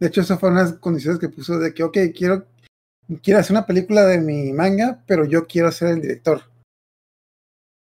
De 0.00 0.08
hecho, 0.08 0.20
eso 0.22 0.38
fue 0.38 0.50
una 0.50 0.64
de 0.64 0.70
las 0.70 0.78
condiciones 0.80 1.20
que 1.20 1.28
puso 1.28 1.58
de 1.58 1.72
que, 1.72 1.84
ok, 1.84 1.96
quiero, 2.16 2.46
quiero 3.22 3.38
hacer 3.38 3.52
una 3.52 3.66
película 3.66 4.04
de 4.06 4.18
mi 4.18 4.52
manga, 4.52 5.02
pero 5.06 5.24
yo 5.24 5.46
quiero 5.46 5.70
ser 5.70 5.88
el 5.90 6.00
director. 6.02 6.42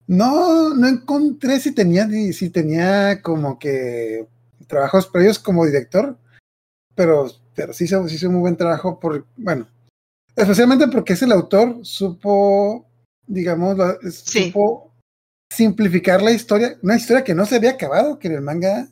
No, 0.07 0.75
no 0.75 0.89
encontré 0.89 1.61
si 1.61 1.73
tenía, 1.73 2.09
si 2.33 2.51
tenía 2.51 3.23
como 3.23 3.59
que 3.59 4.27
trabajos 4.67 5.07
previos 5.07 5.39
como 5.39 5.65
director, 5.65 6.17
pero, 6.95 7.27
pero 7.55 7.73
sí 7.73 7.85
hizo, 7.85 8.07
sí 8.09 8.17
hizo 8.17 8.31
muy 8.31 8.41
buen 8.41 8.57
trabajo 8.57 8.99
por, 8.99 9.27
bueno, 9.37 9.67
especialmente 10.37 10.89
porque 10.89 11.15
es 11.15 11.23
el 11.23 11.33
autor, 11.33 11.79
supo, 11.83 12.87
digamos, 13.27 13.77
Sí. 14.11 14.47
supo 14.47 14.93
simplificar 15.53 16.23
la 16.23 16.31
historia, 16.31 16.79
una 16.83 16.97
historia 16.97 17.25
que 17.25 17.35
no 17.35 17.45
se 17.45 17.57
había 17.57 17.73
acabado, 17.73 18.19
que 18.19 18.29
en 18.29 18.35
el 18.35 18.41
manga, 18.41 18.89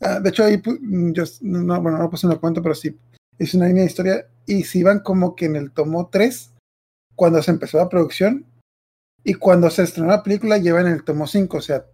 ah, 0.00 0.18
de 0.20 0.30
hecho 0.30 0.44
ahí, 0.44 0.56
mm, 0.58 1.12
yo, 1.12 1.24
no, 1.42 1.80
bueno, 1.80 1.98
no 1.98 2.10
puse 2.10 2.26
una 2.26 2.36
cuenta, 2.40 2.60
pero 2.60 2.74
sí, 2.74 2.98
es 3.38 3.54
una 3.54 3.66
línea 3.66 3.82
de 3.84 3.88
historia, 3.88 4.26
y 4.46 4.64
se 4.64 4.78
iban 4.78 5.00
como 5.00 5.36
que 5.36 5.46
en 5.46 5.56
el 5.56 5.70
tomo 5.70 6.08
3, 6.10 6.50
cuando 7.14 7.40
se 7.42 7.52
empezó 7.52 7.78
la 7.78 7.88
producción, 7.88 8.46
y 9.24 9.34
cuando 9.34 9.70
se 9.70 9.84
estrenó 9.84 10.08
la 10.08 10.24
película, 10.24 10.58
llevan 10.58 10.88
el 10.88 11.04
tomo 11.04 11.28
5, 11.28 11.58
o 11.58 11.62
sea, 11.62 11.84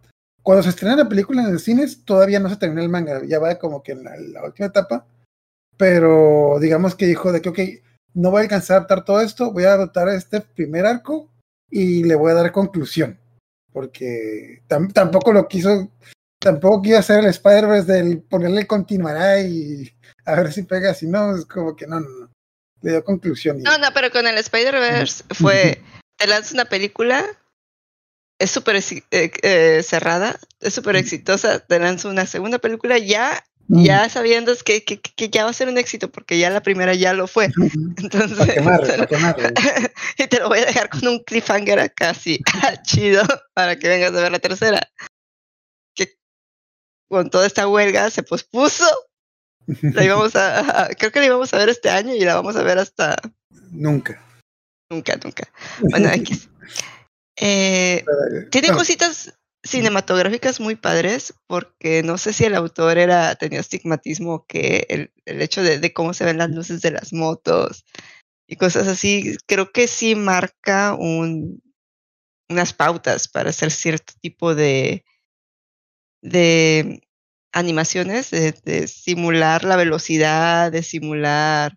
cuando 0.42 0.62
se 0.62 0.70
estrena 0.70 0.96
la 0.96 1.08
película 1.08 1.42
en 1.42 1.50
el 1.50 1.60
cines, 1.60 2.02
todavía 2.06 2.40
no 2.40 2.48
se 2.48 2.56
termina 2.56 2.82
el 2.82 2.88
manga, 2.88 3.22
ya 3.26 3.38
va 3.38 3.58
como 3.58 3.82
que 3.82 3.92
en 3.92 4.04
la, 4.04 4.16
la 4.16 4.44
última 4.44 4.68
etapa, 4.68 5.06
pero 5.78 6.58
digamos 6.60 6.94
que 6.94 7.06
dijo 7.06 7.32
de 7.32 7.40
que, 7.40 7.48
ok, 7.48 7.58
no 8.14 8.30
voy 8.30 8.40
a 8.40 8.42
alcanzar 8.42 8.74
a 8.74 8.76
adaptar 8.78 9.04
todo 9.04 9.20
esto, 9.20 9.52
voy 9.52 9.64
a 9.64 9.72
adaptar 9.74 10.08
este 10.08 10.40
primer 10.40 10.84
arco 10.84 11.30
y 11.70 12.04
le 12.04 12.14
voy 12.16 12.32
a 12.32 12.34
dar 12.34 12.52
conclusión, 12.52 13.18
porque 13.72 14.62
tam- 14.68 14.92
tampoco 14.92 15.32
lo 15.32 15.46
quiso, 15.48 15.90
tampoco 16.40 16.82
quiso 16.82 16.98
hacer 16.98 17.20
el 17.20 17.26
Spider-Verse 17.30 17.92
del 17.92 18.22
ponerle 18.22 18.66
continuará 18.66 19.40
y 19.40 19.90
a 20.24 20.34
ver 20.34 20.52
si 20.52 20.64
pega, 20.64 20.92
si 20.94 21.06
no, 21.06 21.36
es 21.36 21.44
como 21.46 21.76
que 21.76 21.86
no, 21.86 22.00
no, 22.00 22.08
no, 22.08 22.30
le 22.82 22.90
dio 22.92 23.04
conclusión. 23.04 23.60
y- 23.60 23.62
No, 23.62 23.78
no, 23.78 23.88
pero 23.94 24.10
con 24.10 24.26
el 24.26 24.36
Spider-Verse 24.38 25.24
fue, 25.34 25.80
te 26.16 26.26
lanzas 26.26 26.52
una 26.52 26.64
película, 26.64 27.24
es 28.40 28.50
súper 28.50 28.76
eh, 28.76 29.30
eh, 29.42 29.82
cerrada, 29.82 30.38
es 30.60 30.74
súper 30.74 30.96
exitosa, 30.96 31.60
te 31.60 31.78
lanzas 31.78 32.06
una 32.10 32.26
segunda 32.26 32.58
película 32.58 32.98
ya, 32.98 33.44
Mm. 33.70 33.84
ya 33.84 34.08
sabiendo 34.08 34.54
que, 34.64 34.82
que, 34.82 34.98
que 34.98 35.28
ya 35.28 35.44
va 35.44 35.50
a 35.50 35.52
ser 35.52 35.68
un 35.68 35.76
éxito, 35.76 36.10
porque 36.10 36.38
ya 36.38 36.48
la 36.48 36.62
primera 36.62 36.94
ya 36.94 37.12
lo 37.12 37.26
fue. 37.26 37.50
Entonces, 37.98 38.38
Para 38.38 38.54
quemarle, 38.54 38.88
para 38.96 39.06
quemarle. 39.06 39.52
y 40.16 40.26
te 40.26 40.38
lo 40.40 40.48
voy 40.48 40.60
a 40.60 40.64
dejar 40.66 40.88
con 40.88 41.06
un 41.06 41.22
cliffhanger 41.22 41.78
acá 41.78 42.10
así, 42.10 42.40
chido, 42.82 43.22
para 43.54 43.78
que 43.78 43.88
vengas 43.88 44.14
a 44.14 44.20
ver 44.22 44.32
la 44.32 44.38
tercera. 44.38 44.80
Que 45.94 46.16
con 47.10 47.28
toda 47.30 47.46
esta 47.46 47.68
huelga 47.68 48.10
se 48.10 48.22
pospuso. 48.22 48.86
La 49.82 50.02
íbamos 50.02 50.34
a, 50.34 50.88
creo 50.98 51.12
que 51.12 51.20
la 51.20 51.26
íbamos 51.26 51.52
a 51.52 51.58
ver 51.58 51.68
este 51.68 51.90
año 51.90 52.14
y 52.14 52.20
la 52.20 52.34
vamos 52.36 52.56
a 52.56 52.62
ver 52.62 52.78
hasta 52.78 53.16
Nunca. 53.70 54.24
nunca, 54.90 55.16
nunca. 55.22 55.46
Bueno, 55.90 56.08
X. 56.10 56.48
Eh, 57.36 58.02
tiene 58.50 58.68
cositas 58.68 59.37
cinematográficas 59.62 60.60
muy 60.60 60.76
padres, 60.76 61.34
porque 61.46 62.02
no 62.02 62.18
sé 62.18 62.32
si 62.32 62.44
el 62.44 62.54
autor 62.54 62.98
era, 62.98 63.34
tenía 63.34 63.60
estigmatismo 63.60 64.46
que 64.46 64.86
el, 64.88 65.12
el 65.24 65.42
hecho 65.42 65.62
de, 65.62 65.78
de 65.78 65.92
cómo 65.92 66.14
se 66.14 66.24
ven 66.24 66.38
las 66.38 66.50
luces 66.50 66.80
de 66.80 66.92
las 66.92 67.12
motos 67.12 67.84
y 68.46 68.56
cosas 68.56 68.88
así, 68.88 69.36
creo 69.46 69.72
que 69.72 69.88
sí 69.88 70.14
marca 70.14 70.94
un, 70.94 71.60
unas 72.48 72.72
pautas 72.72 73.28
para 73.28 73.50
hacer 73.50 73.70
cierto 73.70 74.14
tipo 74.20 74.54
de, 74.54 75.04
de 76.22 77.02
animaciones, 77.52 78.30
de, 78.30 78.88
simular 78.88 79.64
la 79.64 79.76
velocidad, 79.76 80.72
de 80.72 80.82
simular 80.82 81.76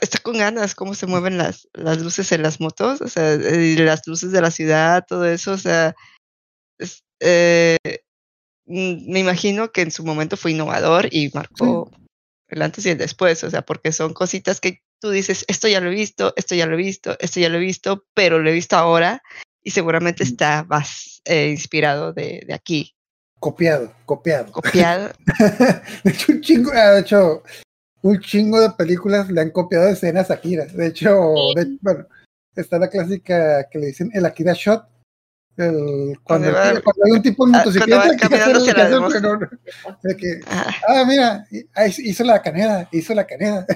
está, 0.00 0.18
con 0.18 0.38
ganas 0.38 0.74
cómo 0.74 0.94
se 0.94 1.06
mueven 1.06 1.38
las, 1.38 1.68
las 1.72 2.00
luces 2.00 2.30
en 2.32 2.42
las 2.42 2.60
motos, 2.60 3.00
o 3.00 3.08
sea, 3.08 3.36
las 3.36 4.06
luces 4.06 4.32
de 4.32 4.40
la 4.40 4.50
ciudad, 4.50 5.04
todo 5.06 5.24
eso, 5.26 5.52
o 5.52 5.58
sea, 5.58 5.94
eh, 7.20 7.76
mm, 8.66 9.10
me 9.12 9.20
imagino 9.20 9.72
que 9.72 9.82
en 9.82 9.90
su 9.90 10.04
momento 10.04 10.36
fue 10.36 10.52
innovador 10.52 11.08
y 11.10 11.30
marcó 11.34 11.90
el 12.48 12.62
antes 12.62 12.84
y 12.86 12.90
el 12.90 12.98
después, 12.98 13.44
o 13.44 13.50
sea, 13.50 13.62
porque 13.62 13.92
son 13.92 14.12
cositas 14.12 14.60
que 14.60 14.82
tú 15.00 15.10
dices, 15.10 15.44
esto 15.48 15.68
ya 15.68 15.80
lo 15.80 15.90
he 15.90 15.94
visto, 15.94 16.32
esto 16.36 16.54
ya 16.54 16.66
lo 16.66 16.74
he 16.74 16.78
visto, 16.78 17.16
esto 17.20 17.40
ya 17.40 17.48
lo 17.48 17.56
he 17.56 17.60
visto, 17.60 18.04
pero 18.14 18.38
lo 18.40 18.50
he 18.50 18.52
visto 18.52 18.76
ahora 18.76 19.22
y 19.62 19.70
seguramente 19.70 20.24
está 20.24 20.64
más 20.64 21.22
eh, 21.24 21.48
inspirado 21.48 22.12
de, 22.12 22.42
de 22.46 22.54
aquí, 22.54 22.94
copiado, 23.38 23.92
copiado. 24.04 24.52
copiado. 24.52 25.12
de 26.04 26.10
hecho, 26.10 26.32
un 26.32 26.40
chingo, 26.40 26.70
ah, 26.74 26.90
de 26.92 27.00
hecho, 27.00 27.42
un 28.02 28.20
chingo 28.20 28.60
de 28.60 28.70
películas 28.70 29.30
le 29.30 29.40
han 29.40 29.50
copiado 29.50 29.88
escenas 29.88 30.30
a 30.30 30.34
Akira. 30.34 30.66
De 30.66 30.86
hecho, 30.88 31.08
de- 31.54 31.78
bueno, 31.80 32.06
está 32.56 32.78
la 32.78 32.88
clásica 32.90 33.68
que 33.70 33.78
le 33.78 33.86
dicen 33.88 34.10
el 34.12 34.26
Akira 34.26 34.54
Shot. 34.54 34.84
El, 35.56 36.18
cuando, 36.22 36.52
va- 36.52 36.70
el- 36.70 36.82
cuando 36.82 37.04
hay 37.04 37.12
un 37.12 37.22
tipo 37.22 37.46
en 37.46 37.54
ah, 37.54 37.58
motocicleta 37.58 38.02
que 38.02 38.08
hace 38.08 38.18
caminando 38.18 38.52
lo 38.52 38.58
hacia 38.60 38.72
que 38.72 38.78
la 38.78 38.84
hace, 38.86 38.94
demás. 38.94 39.12
pero 39.12 39.38
no- 39.38 39.98
de 40.02 40.16
que, 40.16 40.40
Ah, 40.46 40.74
ah, 40.88 41.04
mira, 41.06 41.46
hizo 41.98 42.24
la 42.24 42.40
caneda, 42.42 42.88
hizo 42.92 43.14
la 43.14 43.26
caneda. 43.26 43.66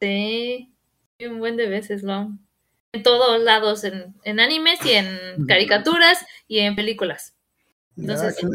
Sí, 0.00 0.74
un 1.26 1.38
buen 1.38 1.56
de 1.56 1.68
veces 1.68 2.02
lo 2.02 2.12
han- 2.12 2.40
En 2.92 3.02
todos 3.02 3.40
lados, 3.42 3.84
en, 3.84 4.14
en 4.24 4.40
animes 4.40 4.78
y 4.84 4.92
en 4.92 5.46
caricaturas 5.46 6.18
y 6.46 6.60
en 6.60 6.74
películas. 6.74 7.34
Entonces, 7.96 8.36
Ya, 8.40 8.48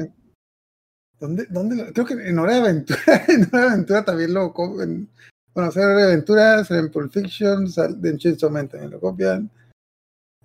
¿Dónde, 1.20 1.46
dónde 1.50 1.76
lo- 1.76 1.94
creo 1.94 2.06
que 2.06 2.14
en 2.16 2.40
Hora 2.40 2.54
de 2.56 2.60
Aventura, 2.60 3.00
en 3.30 3.44
Hora 3.54 3.62
de 3.62 3.68
Aventura 3.74 4.04
también 4.06 4.34
lo 4.34 4.52
co- 4.54 4.82
en, 4.82 5.08
bueno, 5.54 5.70
hacer 5.70 5.84
Hora 5.86 5.98
de 5.98 6.04
Aventura, 6.14 6.66
en 6.70 6.92
Pulp 6.92 7.14
Fiction, 7.14 7.70
sal- 7.70 7.98
en 8.04 8.18
Chainsaw 8.18 8.50
Man 8.50 8.68
también 8.68 8.92
lo 8.92 9.00
copian. 9.00 9.50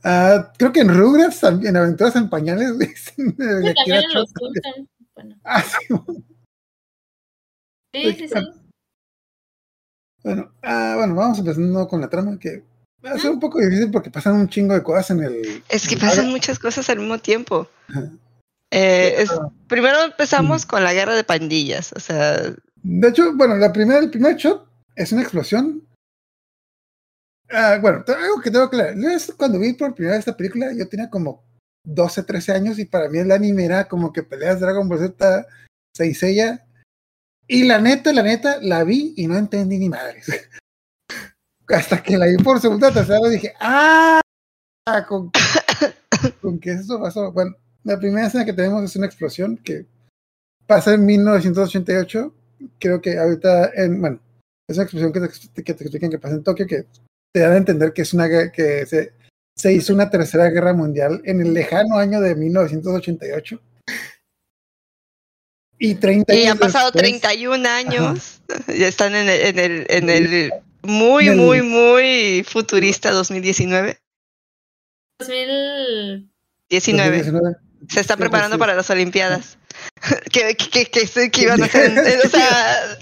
Ah, 0.05 0.53
creo 0.57 0.73
que 0.73 0.81
en 0.81 0.95
Rugrats, 0.95 1.43
en 1.43 1.77
Aventuras 1.77 2.17
en 2.17 2.29
Pañales, 2.31 2.79
dicen 2.79 3.31
sí, 3.31 3.37
también 3.37 4.05
en 4.05 4.15
los. 4.15 4.33
Bueno, 5.15 5.35
Ah, 5.45 5.63
sí, 5.63 5.87
sí, 7.95 8.13
sí, 8.13 8.29
sí. 8.29 8.35
Bueno, 10.23 10.53
ah, 10.63 10.95
bueno, 10.99 11.15
vamos 11.15 11.39
empezando 11.39 11.89
con 11.89 12.01
la 12.01 12.09
trama 12.09 12.39
que 12.39 12.63
va 13.05 13.13
a 13.13 13.19
ser 13.19 13.31
un 13.31 13.41
poco 13.41 13.61
difícil 13.61 13.91
porque 13.91 14.11
pasan 14.11 14.35
un 14.35 14.49
chingo 14.49 14.75
de 14.75 14.83
cosas 14.83 15.11
en 15.11 15.23
el. 15.23 15.63
Es 15.69 15.89
que 15.89 15.95
el 15.95 16.01
pasan 16.01 16.29
muchas 16.31 16.59
cosas 16.59 16.89
al 16.91 16.99
mismo 16.99 17.19
tiempo. 17.19 17.69
Eh, 18.71 19.15
es- 19.19 19.31
Ah, 19.31 19.49
primero 19.69 20.03
empezamos 20.05 20.67
con 20.67 20.85
la 20.85 20.93
guerra 20.93 21.15
de 21.15 21.25
pandillas. 21.25 21.93
O 21.95 22.01
sea, 22.01 22.37
De 22.83 23.09
hecho, 23.09 23.35
bueno, 23.35 23.57
la 23.57 23.73
primera, 23.73 24.01
el 24.01 24.11
primer 24.11 24.37
shot 24.37 24.67
es 24.97 25.13
una 25.13 25.23
explosión. 25.23 25.83
Ah, 27.51 27.79
bueno, 27.81 28.05
algo 28.07 28.41
que 28.43 28.51
tengo 28.51 28.69
que 28.69 28.77
aclarar. 28.77 28.97
Yo 29.01 29.09
es- 29.11 29.33
Cuando 29.37 29.59
vi 29.59 29.73
por 29.73 29.95
primera 29.95 30.17
vez 30.17 30.21
esta 30.21 30.37
película, 30.37 30.73
yo 30.73 30.89
tenía 30.89 31.09
como 31.09 31.43
12, 31.85 32.23
13 32.23 32.53
años 32.53 32.79
y 32.79 32.85
para 32.85 33.09
mí 33.09 33.19
el 33.19 33.33
anime 33.33 33.65
era 33.65 33.89
como 33.89 34.13
que 34.13 34.23
peleas 34.23 34.61
Dragon 34.61 34.89
Ball 34.89 34.99
Z, 34.99 35.47
Seiseiya. 35.97 36.65
Y 37.47 37.65
la 37.65 37.79
neta, 37.81 38.13
la 38.13 38.23
neta, 38.23 38.59
la 38.61 38.85
vi 38.85 39.15
y 39.17 39.27
no 39.27 39.37
entendí 39.39 39.79
ni 39.79 39.89
madres. 39.89 40.27
Hasta 41.69 42.03
que 42.03 42.17
la 42.19 42.27
vi 42.27 42.37
por 42.37 42.61
segunda 42.61 42.93
tercera 42.93 43.21
vez 43.21 43.33
dije, 43.33 43.55
¡ah! 43.61 44.21
¿Con, 45.07 45.31
con 46.41 46.59
qué 46.59 46.73
eso 46.73 47.01
pasó? 47.01 47.31
Bueno, 47.33 47.55
la 47.85 47.99
primera 47.99 48.27
escena 48.27 48.45
que 48.45 48.53
tenemos 48.55 48.83
es 48.85 48.97
una 48.97 49.07
explosión 49.07 49.57
que 49.59 49.87
pasa 50.67 50.95
en 50.95 51.05
1988 51.07 52.35
creo 52.79 53.01
que 53.01 53.19
ahorita, 53.19 53.71
en, 53.75 54.01
bueno, 54.01 54.21
es 54.69 54.77
una 54.77 54.85
expresión 54.85 55.13
que 55.13 55.21
te, 55.21 55.63
que 55.63 55.75
te 55.75 55.85
explican 55.85 56.11
que 56.11 56.19
pasa 56.19 56.35
en 56.35 56.43
Tokio, 56.43 56.67
que 56.67 56.87
te 57.33 57.41
dan 57.41 57.53
a 57.53 57.57
entender 57.59 57.93
que 57.93 58.03
es 58.03 58.13
una 58.15 58.29
que 58.51 58.87
se, 58.87 59.13
se 59.57 59.73
hizo 59.73 59.93
una 59.93 60.11
tercera 60.11 60.49
guerra 60.51 60.73
mundial 60.73 61.21
en 61.25 61.41
el 61.41 61.55
lejano 61.55 61.97
año 61.97 62.21
de 62.21 62.35
1988. 62.35 63.61
Y 65.81 65.95
30 65.95 66.35
y 66.35 66.47
han 66.47 66.59
pasado 66.59 66.91
después- 66.91 67.21
31 67.21 67.69
años. 67.69 68.41
Ya 68.67 68.89
están 68.89 69.15
en 69.15 69.29
el, 69.29 69.41
en 69.41 69.59
el, 69.59 69.87
en 69.89 70.11
el 70.11 70.53
muy, 70.83 71.27
En 71.29 71.33
el- 71.35 71.39
muy, 71.39 71.63
muy 71.63 72.45
futurista 72.49 73.13
2019. 73.13 73.99
2000. 75.21 76.31
19. 76.69 77.17
2019. 77.19 77.57
Se 77.89 78.01
está 78.01 78.17
preparando 78.17 78.57
sí. 78.57 78.59
para 78.61 78.75
las 78.75 78.91
Olimpiadas. 78.91 79.57
que, 80.33 80.57
que, 80.57 80.87
que, 80.87 81.31
que, 81.31 81.43
iban 81.43 81.63
a 81.63 81.67
hacer. 81.67 81.93
o 82.25 82.29
sea, 82.29 82.99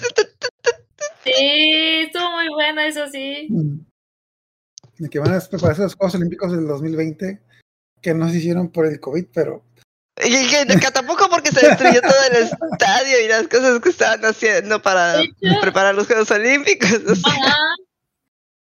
Sí, 1.24 1.32
estuvo 2.06 2.30
muy 2.32 2.48
bueno, 2.50 2.82
eso 2.82 3.06
sí. 3.10 3.48
Mm. 4.98 5.02
De 5.04 5.10
que 5.10 5.18
van 5.18 5.34
a 5.34 5.40
prepararse 5.40 5.82
los 5.82 5.94
Juegos 5.94 6.14
Olímpicos 6.14 6.52
del 6.52 6.66
2020, 6.66 7.40
que 8.02 8.14
no 8.14 8.28
se 8.28 8.36
hicieron 8.36 8.70
por 8.70 8.86
el 8.86 9.00
COVID, 9.00 9.26
pero 9.32 9.62
y 10.24 10.30
que, 10.48 10.78
que 10.80 10.90
tampoco 10.92 11.28
porque 11.28 11.50
se 11.50 11.66
destruyó 11.66 12.00
todo 12.00 12.14
el 12.30 12.44
estadio 12.72 13.20
y 13.22 13.28
las 13.28 13.46
cosas 13.48 13.78
que 13.80 13.90
estaban 13.90 14.24
haciendo 14.24 14.80
para 14.80 15.20
hecho- 15.20 15.60
preparar 15.60 15.94
los 15.94 16.06
Juegos 16.06 16.30
Olímpicos. 16.30 16.90
o 17.06 17.14
sea. 17.14 17.32
Ajá. 17.32 17.56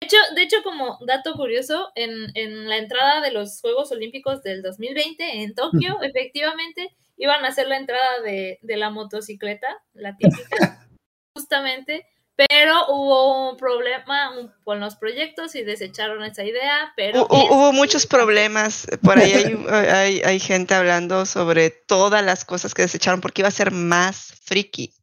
De 0.00 0.06
hecho, 0.06 0.16
de 0.34 0.42
hecho, 0.42 0.56
como 0.64 0.98
dato 1.06 1.34
curioso, 1.34 1.92
en, 1.94 2.10
en 2.36 2.68
la 2.68 2.78
entrada 2.78 3.20
de 3.20 3.32
los 3.32 3.60
Juegos 3.60 3.92
Olímpicos 3.92 4.42
del 4.42 4.62
2020 4.62 5.42
en 5.42 5.54
Tokio, 5.54 6.00
efectivamente, 6.02 6.88
iban 7.18 7.44
a 7.44 7.48
hacer 7.48 7.68
la 7.68 7.76
entrada 7.76 8.20
de, 8.24 8.58
de 8.62 8.76
la 8.78 8.88
motocicleta, 8.90 9.68
la 9.92 10.16
típica, 10.16 10.88
justamente, 11.36 12.06
pero 12.34 12.86
hubo 12.88 13.50
un 13.50 13.56
problema 13.56 14.32
con 14.64 14.80
los 14.80 14.96
proyectos 14.96 15.54
y 15.54 15.62
desecharon 15.62 16.24
esa 16.24 16.44
idea, 16.44 16.92
pero... 16.96 17.26
Hu- 17.26 17.28
hu- 17.28 17.50
Hubo 17.50 17.72
muchos 17.72 18.06
problems. 18.06 18.86
Por 19.02 19.18
ahí 19.18 19.32
hay, 19.32 19.66
hay, 19.70 20.22
hay 20.24 20.40
gente 20.40 20.74
hablando 20.74 21.26
sobre 21.26 21.70
todas 21.70 22.24
las 22.24 22.44
cosas 22.44 22.74
que 22.74 22.82
desecharon 22.82 23.20
porque 23.20 23.42
iba 23.42 23.48
a 23.48 23.52
ser 23.52 23.70
más 23.70 24.34
friki. 24.44 24.94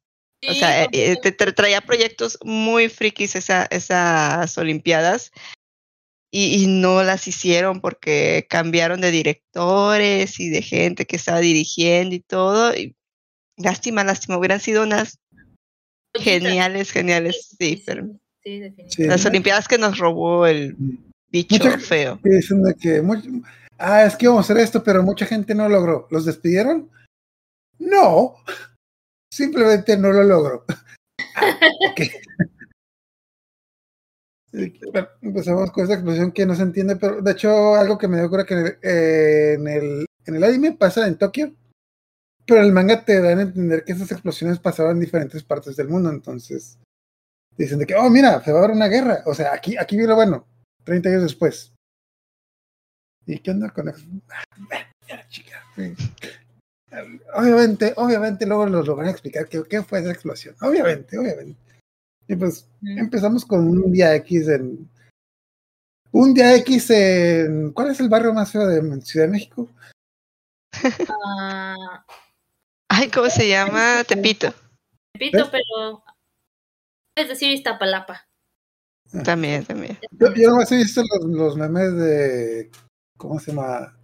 O 0.48 0.54
sea, 0.54 0.84
eh, 0.86 0.90
eh, 0.94 1.18
te 1.18 1.32
traía 1.34 1.82
proyectos 1.82 2.38
muy 2.44 2.88
frikis 2.88 3.36
esa, 3.36 3.68
esas 3.72 4.58
Olimpiadas 4.58 5.32
y, 6.32 6.64
y 6.64 6.68
no 6.68 7.04
las 7.04 7.28
hicieron 7.28 7.82
porque 7.82 8.48
cambiaron 8.50 9.02
de 9.02 9.12
directores 9.12 10.40
y 10.40 10.50
de 10.50 10.62
gente 10.62 11.06
que 11.06 11.18
estaba 11.18 11.40
dirigiendo 11.40 12.16
y 12.16 12.22
todo. 12.22 12.74
Y 12.74 12.96
lástima, 13.58 14.04
lástima. 14.06 14.38
Hubieran 14.38 14.62
sido 14.62 14.84
unas 14.84 15.20
geniales, 16.16 16.92
geniales. 16.92 17.56
Sí, 17.60 17.84
pero 17.86 18.04
Sí, 18.44 18.60
definitivamente. 18.60 18.96
sí. 18.96 19.04
las 19.06 19.26
Olimpiadas 19.26 19.68
que 19.68 19.78
nos 19.78 19.98
robó 19.98 20.46
el 20.48 20.76
bicho 21.32 21.56
Mucha- 21.64 21.78
feo. 21.80 22.20
que 22.22 23.02
ah, 23.78 24.04
es 24.06 24.16
que 24.16 24.26
íbamos 24.26 24.50
a 24.50 24.54
hacer 24.54 24.64
esto, 24.64 24.84
pero 24.84 25.04
mucha 25.04 25.26
gente 25.26 25.54
no 25.54 25.68
logró. 25.70 26.08
¿Los 26.10 26.26
despidieron? 26.26 26.90
No, 27.80 28.36
simplemente 29.32 29.98
no 29.98 30.12
lo 30.12 30.24
logró. 30.24 30.66
Ah, 31.36 31.58
bueno, 34.92 35.08
empezamos 35.22 35.72
con 35.72 35.84
esta 35.84 35.94
explosión 35.96 36.32
que 36.32 36.46
no 36.46 36.56
se 36.56 36.64
entiende, 36.64 36.96
pero 36.96 37.22
de 37.22 37.32
hecho 37.32 37.76
algo 37.76 37.98
que 37.98 38.08
me 38.08 38.18
dio 38.18 38.30
cura 38.30 38.46
que 38.46 38.78
eh, 38.82 39.54
en, 39.54 39.68
el, 39.68 40.06
en 40.26 40.36
el 40.36 40.44
anime 40.44 40.72
pasa 40.72 41.06
en 41.08 41.18
Tokio, 41.18 41.54
pero 42.50 42.62
el 42.62 42.72
manga 42.74 43.06
te 43.06 43.22
dan 43.22 43.40
a 43.40 43.44
entender 43.44 43.84
que 43.86 43.94
esas 43.94 44.12
explosiones 44.12 44.60
pasaban 44.60 44.94
en 44.94 45.02
diferentes 45.02 45.44
partes 45.44 45.76
del 45.76 45.88
mundo, 45.88 46.10
entonces 46.10 46.78
dicen 47.58 47.80
de 47.80 47.86
que, 47.86 47.96
oh, 47.96 48.10
mira, 48.10 48.44
se 48.44 48.52
va 48.52 48.60
a 48.60 48.64
haber 48.64 48.76
una 48.76 48.88
guerra. 48.88 49.22
O 49.26 49.34
sea, 49.34 49.54
aquí, 49.54 49.78
aquí 49.78 49.96
viene 49.96 50.10
lo 50.10 50.16
bueno, 50.16 50.46
30 50.84 51.10
años 51.10 51.24
después. 51.24 51.74
¿Y 53.26 53.40
qué 53.40 53.52
onda 53.52 53.70
con 53.70 53.90
eso? 53.90 54.04
Ah, 54.30 54.44
ya, 55.08 55.28
chica, 55.30 55.64
sí. 55.76 55.94
Obviamente, 57.36 57.94
obviamente 57.98 58.46
luego 58.48 58.66
nos 58.66 58.88
lo 58.88 58.96
van 58.96 59.08
a 59.08 59.12
explicar 59.12 59.48
qué, 59.48 59.64
qué 59.70 59.84
fue 59.84 60.00
esa 60.00 60.12
explosión. 60.12 60.56
Obviamente, 60.62 61.18
obviamente. 61.18 61.60
Y 62.28 62.36
pues 62.36 62.68
Mm. 62.82 62.98
empezamos 63.00 63.46
con 63.46 63.68
un 63.68 63.92
día 63.92 64.16
X 64.16 64.48
en... 64.48 64.90
Un 66.12 66.34
día 66.34 66.56
X 66.56 66.90
en... 66.92 67.72
¿Cuál 67.72 67.92
es 67.92 68.00
el 68.00 68.10
barrio 68.10 68.34
más 68.34 68.52
feo 68.52 68.66
de 68.68 69.02
Ciudad 69.02 69.28
de 69.28 69.32
México? 69.32 69.70
Ay, 72.90 73.10
¿cómo 73.10 73.30
se 73.30 73.48
llama? 73.48 74.04
Tepito. 74.08 74.54
repito, 75.16 75.38
¿Ves? 75.38 75.50
pero... 75.52 76.04
Es 77.18 77.28
decir, 77.28 77.52
Iztapalapa. 77.52 78.26
También, 79.24 79.66
también. 79.66 79.98
Yo, 80.12 80.34
yo 80.34 80.50
nomás 80.50 80.72
he 80.72 80.78
visto 80.78 81.02
los, 81.02 81.26
los 81.32 81.58
memes 81.58 81.96
de. 81.96 82.72
¿Cómo 83.18 83.40
se 83.40 83.52
llama? 83.52 83.98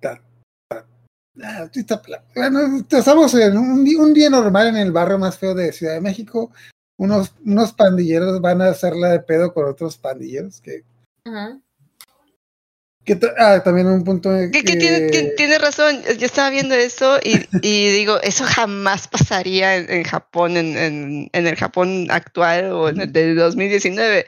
Ta- 0.00 0.22
ta- 0.68 2.02
pla- 2.02 2.24
Bueno, 2.36 2.84
estamos 2.90 3.34
en 3.34 3.56
un, 3.56 3.88
un 3.98 4.14
día 4.14 4.28
normal 4.30 4.68
en 4.68 4.76
el 4.76 4.92
barrio 4.92 5.18
más 5.18 5.38
feo 5.38 5.54
de 5.54 5.72
Ciudad 5.72 5.94
de 5.94 6.00
México. 6.02 6.52
Unos, 6.98 7.34
unos 7.44 7.72
pandilleros 7.72 8.40
van 8.40 8.60
a 8.62 8.68
hacerla 8.68 9.08
de 9.08 9.20
pedo 9.20 9.52
con 9.52 9.64
otros 9.68 9.96
pandilleros. 9.96 10.60
Que, 10.60 10.84
Ajá. 11.24 11.58
Que 13.04 13.18
ah, 13.38 13.62
también 13.62 13.86
un 13.86 14.02
punto. 14.04 14.30
Que, 14.30 14.50
que 14.50 14.62
que- 14.64 14.76
tiene, 14.76 15.10
que 15.10 15.22
tiene 15.36 15.58
razón. 15.58 16.02
Yo 16.18 16.26
estaba 16.26 16.50
viendo 16.50 16.74
eso 16.74 17.18
y, 17.22 17.46
y 17.62 17.90
digo, 17.90 18.20
eso 18.22 18.44
jamás 18.44 19.08
pasaría 19.08 19.76
en, 19.76 19.90
en 19.90 20.04
Japón, 20.04 20.56
en, 20.56 20.76
en, 20.76 21.30
en 21.32 21.46
el 21.46 21.56
Japón 21.56 22.06
actual 22.10 22.72
o 22.72 22.88
en 22.88 23.00
el 23.02 23.12
de 23.12 23.34
2019. 23.34 24.26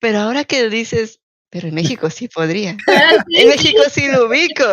Pero 0.00 0.18
ahora 0.20 0.44
que 0.44 0.68
dices, 0.70 1.20
pero 1.50 1.68
en 1.68 1.74
México 1.74 2.10
sí 2.10 2.28
podría. 2.28 2.76
En 3.28 3.48
México 3.48 3.82
sí 3.90 4.08
lo 4.08 4.26
ubico. 4.26 4.64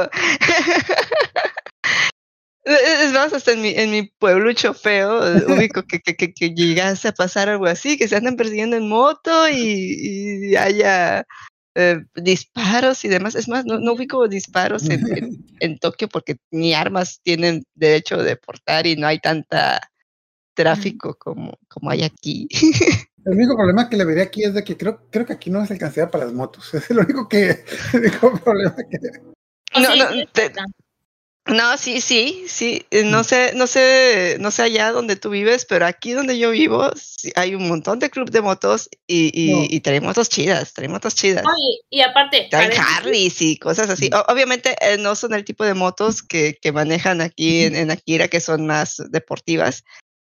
Es 2.63 3.11
más, 3.11 3.33
hasta 3.33 3.53
en 3.53 3.61
mi, 3.61 3.69
en 3.69 3.89
mi 3.89 4.03
pueblucho 4.19 4.73
feo, 4.75 5.19
ubico 5.47 5.83
que, 5.83 5.99
que, 5.99 6.15
que, 6.15 6.31
que 6.31 6.51
llegase 6.53 7.07
a 7.07 7.11
pasar 7.11 7.49
algo 7.49 7.65
así, 7.65 7.97
que 7.97 8.07
se 8.07 8.15
andan 8.15 8.35
persiguiendo 8.35 8.77
en 8.77 8.87
moto 8.87 9.49
y, 9.49 10.51
y 10.51 10.55
haya 10.55 11.25
eh, 11.75 12.03
disparos 12.15 13.05
y 13.05 13.07
demás. 13.07 13.35
Es 13.35 13.47
más, 13.47 13.65
no, 13.65 13.79
no 13.79 13.93
ubico 13.93 14.27
disparos 14.27 14.89
en, 14.89 15.05
en, 15.17 15.45
en 15.59 15.79
Tokio 15.79 16.07
porque 16.07 16.37
ni 16.51 16.73
armas 16.73 17.19
tienen 17.23 17.63
derecho 17.75 18.17
de 18.17 18.35
portar 18.35 18.87
y 18.87 18.95
no 18.95 19.07
hay 19.07 19.19
tanta 19.19 19.79
tráfico 20.53 21.15
como, 21.17 21.57
como 21.67 21.89
hay 21.89 22.03
aquí. 22.03 22.47
El 23.23 23.33
único 23.33 23.55
problema 23.55 23.87
que 23.87 23.97
le 23.97 24.05
vería 24.05 24.23
aquí 24.23 24.43
es 24.43 24.53
de 24.53 24.63
que 24.63 24.75
creo, 24.75 25.07
creo 25.11 25.25
que 25.27 25.33
aquí 25.33 25.51
no 25.51 25.63
se 25.65 25.73
alcanzaría 25.73 26.09
para 26.09 26.25
las 26.25 26.33
motos. 26.33 26.73
Es 26.73 26.89
el 26.89 26.99
único 26.99 27.27
que 27.27 27.63
el 27.93 27.99
único 27.99 28.39
problema 28.39 28.75
que. 28.75 28.99
No, 29.79 29.95
no, 29.95 30.25
te-. 30.33 30.51
No, 31.47 31.75
sí, 31.75 32.01
sí, 32.01 32.45
sí. 32.47 32.85
eh, 32.91 33.03
No 33.03 33.23
sé, 33.23 33.53
no 33.55 33.65
sé, 33.65 34.37
no 34.39 34.51
sé 34.51 34.61
allá 34.61 34.91
donde 34.91 35.15
tú 35.15 35.31
vives, 35.31 35.65
pero 35.65 35.87
aquí 35.87 36.11
donde 36.11 36.37
yo 36.37 36.51
vivo 36.51 36.91
sí, 36.95 37.31
hay 37.35 37.55
un 37.55 37.67
montón 37.67 37.97
de 37.97 38.11
club 38.11 38.29
de 38.29 38.41
motos 38.41 38.89
y, 39.07 39.31
y, 39.33 39.51
No. 39.51 39.63
y 39.69 39.79
traen 39.79 40.03
motos 40.03 40.29
chidas, 40.29 40.73
traen 40.73 40.91
motos 40.91 41.15
chidas. 41.15 41.43
No, 41.43 41.49
y, 41.89 41.97
y 41.97 42.01
aparte, 42.01 42.47
Traen 42.51 42.71
Harleys 42.79 43.41
y 43.41 43.57
cosas 43.57 43.89
así. 43.89 44.09
O- 44.13 44.31
obviamente 44.31 44.75
eh, 44.81 44.97
no 44.99 45.15
son 45.15 45.33
el 45.33 45.43
tipo 45.43 45.65
de 45.65 45.73
motos 45.73 46.21
que, 46.21 46.57
que 46.61 46.71
manejan 46.71 47.21
aquí 47.21 47.63
en, 47.63 47.75
en 47.75 47.89
Akira, 47.89 48.27
que 48.27 48.39
son 48.39 48.67
más 48.67 49.01
deportivas. 49.09 49.83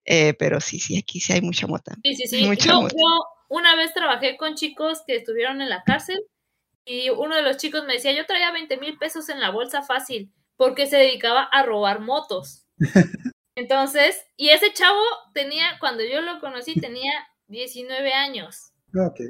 eh, 0.05 0.33
pero 0.33 0.59
sí, 0.59 0.79
sí, 0.79 0.97
aquí 0.97 1.19
sí 1.19 1.33
hay 1.33 1.41
mucha 1.41 1.67
mota. 1.67 1.95
Sí, 2.03 2.15
sí, 2.15 2.27
sí. 2.27 2.45
Mucha 2.45 2.69
Yo, 2.69 2.87
yo 2.89 3.05
una 3.49 3.75
vez 3.75 3.93
trabajé 3.93 4.37
con 4.37 4.55
chicos 4.55 5.03
que 5.05 5.17
estuvieron 5.17 5.61
en 5.61 5.69
la 5.69 5.83
cárcel 5.83 6.19
y 6.83 7.09
uno 7.11 7.35
de 7.35 7.43
los 7.43 7.57
chicos 7.57 7.85
me 7.85 7.93
decía, 7.93 8.11
yo 8.11 8.25
traía 8.25 8.51
20 8.51 8.77
mil 8.77 8.97
pesos 8.97 9.29
en 9.29 9.39
la 9.39 9.51
bolsa 9.51 9.83
fácil 9.83 10.31
porque 10.57 10.87
se 10.87 10.97
dedicaba 10.97 11.43
a 11.43 11.63
robar 11.63 11.99
motos. 11.99 12.65
Entonces, 13.55 14.17
y 14.35 14.49
ese 14.49 14.73
chavo 14.73 15.01
tenía, 15.33 15.77
cuando 15.79 16.03
yo 16.03 16.21
lo 16.21 16.39
conocí, 16.39 16.75
tenía 16.75 17.11
19 17.47 18.13
años. 18.13 18.71
Ok. 18.93 19.21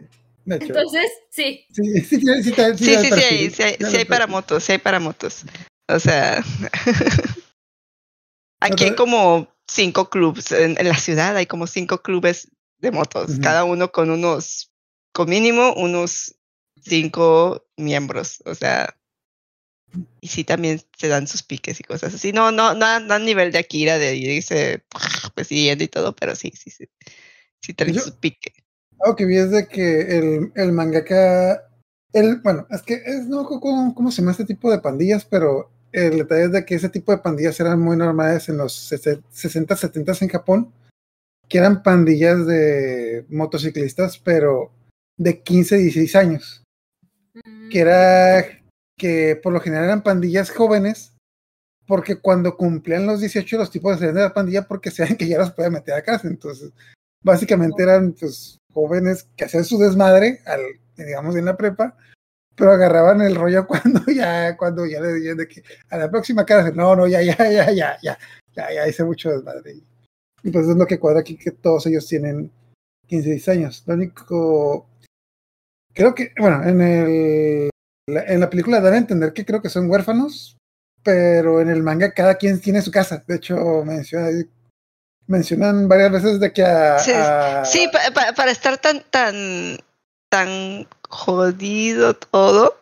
Entonces, 0.48 1.12
sí. 1.30 1.66
sí, 1.72 2.02
sí, 2.02 2.20
sí, 2.20 2.20
sí, 2.20 2.44
sí, 2.44 2.54
Sí, 2.78 2.86
sí, 2.86 2.98
sí, 2.98 3.10
da 3.10 3.16
hay, 3.16 3.50
sí, 3.50 3.64
hay, 3.64 3.78
da 3.78 3.90
sí 3.90 3.98
hay 3.98 4.06
para 4.06 4.28
motos, 4.28 4.64
sí 4.64 4.72
hay 4.74 4.78
para 4.78 5.00
motos. 5.00 5.44
O 5.88 6.00
sea, 6.00 6.44
aquí 8.60 8.84
hay 8.84 8.96
como 8.96 9.48
cinco 9.68 10.10
clubs, 10.10 10.52
en, 10.52 10.80
en 10.80 10.88
la 10.88 10.98
ciudad 10.98 11.36
hay 11.36 11.48
como 11.48 11.66
cinco 11.68 12.02
clubes 12.02 12.52
de 12.80 12.92
motos, 12.92 13.32
Ujú. 13.32 13.42
cada 13.42 13.64
uno 13.64 13.92
con 13.92 14.12
unos, 14.12 14.72
con 15.14 15.30
mínimo 15.30 15.74
unos 15.74 16.36
cinco 16.82 17.66
miembros, 17.78 18.44
o 18.46 18.54
sea, 18.54 18.96
y 20.22 20.28
sí 20.28 20.44
también 20.44 20.82
se 20.98 21.08
dan 21.08 21.28
sus 21.28 21.44
piques 21.44 21.80
y 21.80 21.84
cosas 21.84 22.14
así. 22.14 22.32
No, 22.34 22.52
no, 22.52 22.74
no, 22.74 23.00
no 23.00 23.14
a 23.14 23.20
nivel 23.20 23.52
de 23.52 23.60
Akira 23.60 23.98
de 23.98 24.16
irse 24.16 24.84
persiguiendo 25.36 25.84
y 25.84 25.88
todo, 25.88 26.16
pero 26.16 26.36
sí, 26.36 26.52
sí, 26.56 26.70
sí, 26.70 26.86
sí 27.62 27.74
traen 27.74 27.96
Yo- 27.96 28.02
su 28.02 28.18
pique. 28.18 28.54
Algo 29.02 29.16
que 29.16 29.26
vi 29.26 29.38
es 29.38 29.52
de 29.52 29.68
que 29.68 30.02
el, 30.18 30.52
el 30.56 30.72
mangaka, 30.72 31.62
el, 32.14 32.38
bueno, 32.42 32.66
es 32.72 32.82
que 32.82 32.96
es, 33.06 33.28
no 33.28 33.46
cómo, 33.46 33.94
cómo 33.94 34.10
se 34.10 34.22
llama 34.22 34.32
este 34.32 34.46
tipo 34.46 34.72
de 34.72 34.80
pandillas, 34.80 35.26
pero 35.26 35.70
el 35.92 36.18
detalle 36.20 36.46
es 36.46 36.52
de 36.52 36.66
que 36.66 36.76
ese 36.76 36.90
tipo 36.90 37.12
de 37.12 37.18
pandillas 37.20 37.60
eran 37.60 37.80
muy 37.80 37.98
normales 37.98 38.48
en 38.50 38.58
los 38.58 38.74
60, 38.74 39.76
70 39.76 40.14
en 40.22 40.30
Japón, 40.30 40.74
que 41.50 41.58
eran 41.58 41.84
pandillas 41.84 42.46
de 42.48 43.26
motociclistas, 43.30 44.18
pero 44.18 44.72
de 45.18 45.42
15, 45.42 45.78
16 45.78 46.16
años, 46.16 46.66
Mm, 47.44 47.70
que 47.70 47.80
era 47.80 48.46
que 48.98 49.40
por 49.42 49.54
lo 49.54 49.60
general 49.60 49.86
eran 49.86 50.04
pandillas 50.04 50.50
jóvenes, 50.50 51.14
porque 51.88 52.20
cuando 52.20 52.58
cumplían 52.58 53.06
los 53.06 53.20
18 53.20 53.58
los 53.58 53.72
tipos 53.72 53.98
salían 53.98 54.16
de 54.16 54.22
la 54.22 54.34
pandilla 54.34 54.68
porque 54.68 54.92
sabían 54.92 55.18
que 55.18 55.28
ya 55.28 55.38
los 55.38 55.52
podían 55.52 55.74
meter 55.74 55.94
a 55.94 56.02
casa, 56.02 56.28
entonces 56.28 56.72
básicamente 57.24 57.84
eran 57.84 58.14
pues 58.14 58.58
jóvenes 58.74 59.28
que 59.36 59.46
hacían 59.46 59.66
su 59.66 59.78
desmadre, 59.78 60.42
al, 60.46 60.62
digamos 60.98 61.36
en 61.36 61.46
la 61.46 61.58
prepa, 61.58 61.96
pero 62.56 62.72
agarraban 62.72 63.22
el 63.22 63.36
rollo 63.36 63.68
cuando 63.68 64.02
ya, 64.08 64.56
cuando 64.58 64.86
ya 64.86 65.02
le 65.02 65.14
decían 65.14 65.38
de 65.38 65.48
que 65.48 65.64
a 65.90 65.98
la 65.98 66.10
próxima 66.10 66.46
cárcel, 66.46 66.76
no, 66.76 66.96
no, 66.96 67.08
ya, 67.08 67.22
ya, 67.22 67.36
ya, 67.38 67.72
ya, 67.72 67.98
ya, 68.02 68.18
ya, 68.56 68.74
ya 68.74 68.88
hice 68.88 69.04
mucho 69.04 69.30
desmadre. 69.32 69.76
Y 70.44 70.52
pues 70.52 70.68
es 70.68 70.76
lo 70.76 70.86
que 70.86 71.00
cuadra 71.00 71.22
aquí, 71.22 71.38
que 71.38 71.52
todos 71.52 71.88
ellos 71.88 72.08
tienen 72.08 72.52
15, 73.08 73.30
16 73.30 73.58
años. 73.58 73.84
Lo 73.88 73.96
único, 73.96 74.88
creo 75.94 76.14
que, 76.14 76.32
bueno, 76.38 76.64
en 76.64 76.82
el, 76.82 77.70
la- 78.08 78.24
en 78.24 78.40
la 78.40 78.50
película 78.50 78.80
dan 78.82 78.94
a 78.94 78.98
entender 78.98 79.34
que 79.34 79.46
creo 79.46 79.62
que 79.62 79.70
son 79.70 79.90
huérfanos, 79.90 80.58
pero 81.04 81.62
en 81.62 81.70
el 81.70 81.84
manga 81.84 82.12
cada 82.12 82.36
quien 82.36 82.60
tiene 82.62 82.82
su 82.82 82.92
casa. 82.92 83.24
De 83.28 83.36
hecho, 83.36 83.56
menciona, 83.86 84.30
mencionan 85.28 85.88
varias 85.88 86.12
veces 86.12 86.40
de 86.40 86.54
que 86.54 86.64
a, 86.64 87.00
Sí, 87.00 87.12
a- 87.14 87.66
Sí, 87.66 87.88
pa- 87.92 88.12
pa- 88.14 88.34
para 88.34 88.52
estar 88.52 88.78
tan, 88.78 89.02
tan, 89.10 89.78
tan 90.30 90.88
jodido 91.10 92.16
todo, 92.16 92.82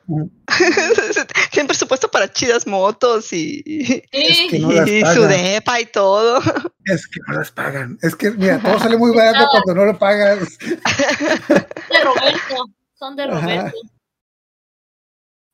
siempre 1.51 1.75
supuesto 1.77 2.09
para 2.09 2.31
chidas 2.31 2.65
motos 2.67 3.31
y, 3.33 3.61
Sí, 3.65 4.03
es 4.11 4.49
que 4.49 4.59
no 4.59 4.71
y 4.71 5.05
su 5.13 5.21
depa 5.23 5.79
y 5.79 5.85
todo. 5.85 6.39
Es 6.85 7.07
que 7.07 7.21
no 7.27 7.35
las 7.39 7.49
pagan. 7.49 7.97
Es 8.01 8.13
que, 8.13 8.31
mira, 8.31 8.59
todo 8.59 8.77
sale 8.77 8.97
muy 8.97 9.15
barato 9.15 9.47
cuando 9.51 9.73
no 9.73 9.85
lo 9.93 9.97
pagas. 9.97 10.39
de 10.59 11.99
Roberto. 12.03 12.65
Son 12.95 13.15
de 13.15 13.23
Ajá. 13.23 13.71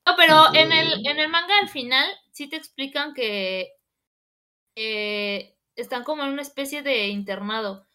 No, 0.09 0.15
pero 0.17 0.53
en 0.55 0.71
el, 0.71 1.05
en 1.07 1.19
el 1.19 1.29
manga 1.29 1.53
al 1.61 1.69
final 1.69 2.07
sí 2.31 2.47
te 2.49 2.55
explican 2.55 3.13
que 3.13 3.71
eh, 4.75 5.55
están 5.75 6.03
como 6.03 6.23
en 6.23 6.29
una 6.29 6.41
especie 6.41 6.81
de 6.81 7.07
internado. 7.07 7.85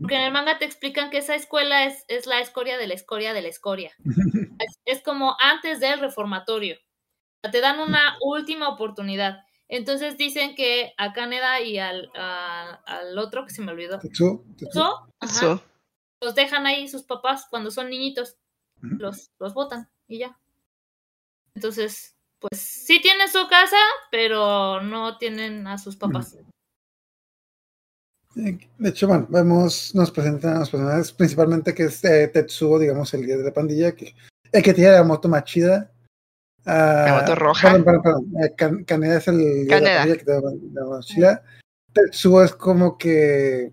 Porque 0.00 0.14
en 0.14 0.22
el 0.22 0.32
manga 0.32 0.58
te 0.58 0.64
explican 0.64 1.10
que 1.10 1.18
esa 1.18 1.34
escuela 1.34 1.84
es, 1.84 2.04
es 2.08 2.26
la 2.26 2.40
escoria 2.40 2.78
de 2.78 2.86
la 2.86 2.94
escoria 2.94 3.32
de 3.34 3.42
la 3.42 3.48
escoria. 3.48 3.92
Es, 4.60 4.78
es 4.84 5.02
como 5.02 5.34
antes 5.40 5.80
del 5.80 5.98
reformatorio. 5.98 6.76
O 6.76 7.40
sea, 7.42 7.50
Te 7.50 7.60
dan 7.60 7.80
una 7.80 8.16
última 8.20 8.68
oportunidad. 8.68 9.40
Entonces 9.68 10.16
dicen 10.18 10.54
que 10.54 10.92
a 10.98 11.12
Caneda 11.12 11.60
y 11.60 11.78
al, 11.78 12.10
a- 12.14 12.80
al 12.86 13.18
otro 13.18 13.44
que 13.44 13.50
se 13.52 13.62
me 13.62 13.72
olvidó, 13.72 13.98
Tetsuo, 13.98 14.44
Tetsuo. 14.56 14.66
Tetsuo, 14.68 15.08
ajá, 15.20 15.62
los 16.20 16.34
dejan 16.36 16.66
ahí 16.66 16.86
sus 16.88 17.02
papás 17.02 17.46
cuando 17.50 17.70
son 17.72 17.88
niñitos, 17.90 18.36
los, 19.00 19.30
los 19.40 19.54
botan 19.54 19.90
y 20.06 20.18
ya. 20.18 20.38
Entonces, 21.54 22.14
pues 22.38 22.60
sí 22.60 23.00
tienen 23.00 23.28
su 23.28 23.46
casa, 23.48 23.76
pero 24.10 24.80
no 24.80 25.18
tienen 25.18 25.66
a 25.66 25.78
sus 25.78 25.96
papás. 25.96 26.36
De 28.34 28.88
hecho, 28.88 29.06
bueno, 29.08 29.26
vemos, 29.28 29.94
nos 29.94 30.10
presentan 30.10 30.56
a 30.56 30.60
los 30.60 30.70
personajes, 30.70 31.12
principalmente 31.12 31.74
que 31.74 31.84
es 31.84 32.02
eh, 32.04 32.28
Tetsuo, 32.28 32.78
digamos, 32.78 33.12
el 33.12 33.22
líder 33.22 33.38
de 33.38 33.44
la 33.44 33.52
pandilla, 33.52 33.92
que, 33.94 34.14
el 34.50 34.62
que 34.62 34.72
tiene 34.72 34.92
la 34.92 35.04
moto 35.04 35.28
más 35.28 35.44
chida. 35.44 35.92
Ah, 36.64 37.04
La 37.06 37.18
moto 37.20 37.34
roja. 37.34 37.72
Perdón, 37.72 37.84
perdón, 38.02 38.32
perdón. 38.32 38.78
eh, 38.80 38.84
Kaneda 38.86 39.18
es 39.18 39.28
el 39.28 39.38
líder 39.38 39.82
de 39.82 39.94
la 39.94 39.96
pandilla 39.98 40.16
que 40.16 40.24
tiene 40.24 40.40
la, 40.40 40.50
la 40.50 40.80
moto 40.84 40.90
más 40.96 41.06
chida. 41.06 41.42
Tetsuo 41.92 42.42
es 42.42 42.54
como 42.54 42.96
que. 42.96 43.72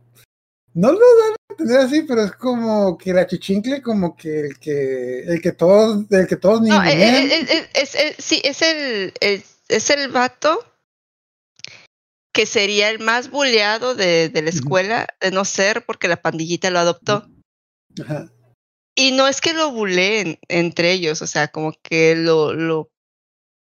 No 0.73 0.91
lo 0.91 0.99
dan 0.99 1.31
a 1.33 1.51
entender 1.51 1.79
así, 1.79 2.01
pero 2.03 2.23
es 2.23 2.31
como 2.33 2.97
que 2.97 3.13
la 3.13 3.25
chichincle, 3.27 3.81
como 3.81 4.15
que 4.15 4.39
el 4.41 4.59
que, 4.59 5.21
el 5.21 5.41
que 5.41 5.51
todos, 5.51 6.05
el 6.11 6.27
que 6.27 6.35
todos 6.35 6.61
No, 6.61 6.83
eh, 6.83 6.91
eh, 6.93 7.45
eh, 7.49 7.69
es, 7.73 7.95
eh, 7.95 8.15
sí, 8.17 8.41
es 8.43 8.61
el, 8.61 9.13
el- 9.19 9.43
es 9.67 9.89
el 9.89 10.09
vato 10.09 10.65
que 12.33 12.45
sería 12.45 12.89
el 12.89 12.99
más 12.99 13.29
buleado 13.31 13.95
de, 13.95 14.29
de 14.29 14.41
la 14.41 14.49
escuela, 14.49 15.07
de 15.19 15.31
no 15.31 15.43
ser 15.45 15.83
porque 15.85 16.07
la 16.07 16.21
pandillita 16.21 16.69
lo 16.69 16.79
adoptó. 16.79 17.27
Ajá. 18.01 18.31
Y 18.95 19.11
no 19.11 19.27
es 19.27 19.41
que 19.41 19.53
lo 19.53 19.71
buleen 19.71 20.39
entre 20.47 20.91
ellos, 20.91 21.21
o 21.21 21.27
sea, 21.27 21.47
como 21.49 21.73
que 21.81 22.15
lo, 22.15 22.53
lo, 22.53 22.89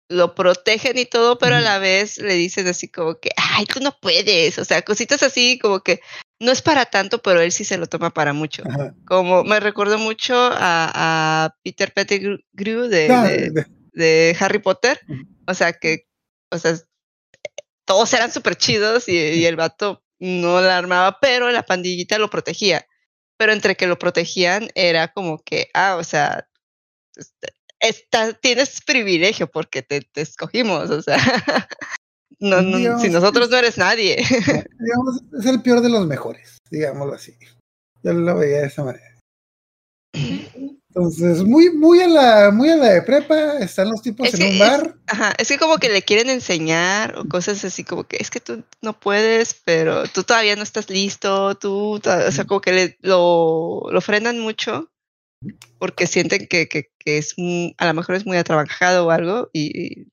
lo 0.09 0.35
protegen 0.35 0.97
y 0.97 1.05
todo, 1.05 1.37
pero 1.37 1.55
a 1.55 1.61
la 1.61 1.79
vez 1.79 2.17
le 2.17 2.33
dicen 2.35 2.67
así 2.67 2.87
como 2.87 3.19
que, 3.19 3.31
ay, 3.35 3.65
tú 3.65 3.79
no 3.79 3.97
puedes, 3.99 4.57
o 4.59 4.65
sea, 4.65 4.81
cositas 4.83 5.23
así 5.23 5.59
como 5.59 5.81
que 5.81 6.01
no 6.43 6.51
es 6.51 6.61
para 6.61 6.85
tanto, 6.85 7.21
pero 7.21 7.41
él 7.41 7.51
sí 7.51 7.63
se 7.63 7.77
lo 7.77 7.87
toma 7.87 8.11
para 8.11 8.33
mucho. 8.33 8.63
Ajá. 8.69 8.93
Como 9.05 9.43
me 9.43 9.59
recuerdo 9.59 9.97
mucho 9.97 10.35
a, 10.35 11.45
a 11.45 11.55
Peter 11.63 11.93
Pettigrew 11.93 12.87
de, 12.87 13.07
No, 13.07 13.23
de, 13.23 13.49
de- 13.51 13.65
de 13.93 14.35
Harry 14.39 14.59
Potter, 14.59 14.99
o 15.47 15.53
sea, 15.53 15.73
que, 15.73 16.07
o 16.51 16.57
sea, 16.57 16.75
todos 17.85 18.11
eran 18.13 18.31
súper 18.31 18.55
chidos 18.55 19.07
y, 19.07 19.13
y 19.17 19.45
el 19.45 19.55
vato 19.55 20.03
no 20.19 20.61
la 20.61 20.77
armaba, 20.77 21.19
pero 21.19 21.51
la 21.51 21.63
pandillita 21.63 22.17
lo 22.17 22.29
protegía. 22.29 22.85
Pero 23.37 23.51
entre 23.51 23.75
que 23.75 23.87
lo 23.87 23.97
protegían 23.99 24.69
era 24.75 25.09
como 25.11 25.41
que, 25.43 25.69
ah, 25.73 25.95
o 25.99 26.03
sea, 26.03 26.47
este, 27.15 27.53
está, 27.79 28.33
tienes 28.33 28.81
privilegio 28.81 29.47
porque 29.49 29.81
te, 29.81 30.01
te 30.01 30.21
escogimos, 30.21 30.89
o 30.89 31.01
sea, 31.01 31.17
no, 32.49 32.61
no, 32.61 32.77
Digamos, 32.77 33.01
si 33.01 33.09
nosotros 33.09 33.45
es- 33.45 33.51
no 33.51 33.57
eres 33.57 33.77
nadie. 33.77 34.15
digamos, 34.79 35.21
es 35.39 35.45
el 35.45 35.61
peor 35.61 35.81
de 35.81 35.89
los 35.89 36.05
mejores, 36.07 36.57
digámoslo 36.69 37.13
así. 37.13 37.33
Yo 38.03 38.13
lo 38.13 38.35
veía 38.37 38.59
de 38.61 38.67
esa 38.67 38.83
manera. 38.83 39.05
Entonces, 40.95 41.43
muy, 41.43 41.71
muy 41.71 42.01
a 42.01 42.07
la, 42.07 42.51
muy 42.51 42.69
a 42.69 42.75
la 42.75 42.89
de 42.93 43.01
prepa, 43.01 43.57
están 43.57 43.89
los 43.89 44.01
tipos 44.03 44.27
Es 44.27 44.35
en 44.35 44.39
que 44.41 44.45
un 44.45 44.53
es- 44.53 44.59
bar. 44.59 44.95
Ajá, 45.07 45.33
es 45.39 45.47
que 45.47 45.57
como 45.57 45.77
que 45.77 45.89
le 45.89 46.03
quieren 46.03 46.29
enseñar 46.29 47.17
o 47.17 47.25
cosas 47.27 47.63
así 47.65 47.83
como 47.83 48.03
que 48.03 48.17
es 48.19 48.29
que 48.29 48.39
tú 48.39 48.63
no 48.81 48.99
puedes, 48.99 49.55
pero 49.65 50.03
tú 50.07 50.23
todavía 50.23 50.55
no 50.55 50.61
estás 50.61 50.89
listo, 50.91 51.55
tú, 51.55 51.95
o 51.95 52.31
sea, 52.31 52.45
como 52.45 52.61
que 52.61 52.73
le- 52.73 52.97
lo, 53.01 53.81
lo 53.91 54.01
frenan 54.01 54.39
mucho 54.39 54.91
porque 55.79 56.05
sienten 56.05 56.47
que, 56.47 56.67
que, 56.67 56.89
que 56.99 57.17
es 57.17 57.33
a 57.77 57.87
lo 57.87 57.93
mejor 57.95 58.15
es 58.15 58.25
muy 58.25 58.37
atrabajado 58.37 59.07
o 59.07 59.11
algo 59.11 59.49
y 59.51 60.05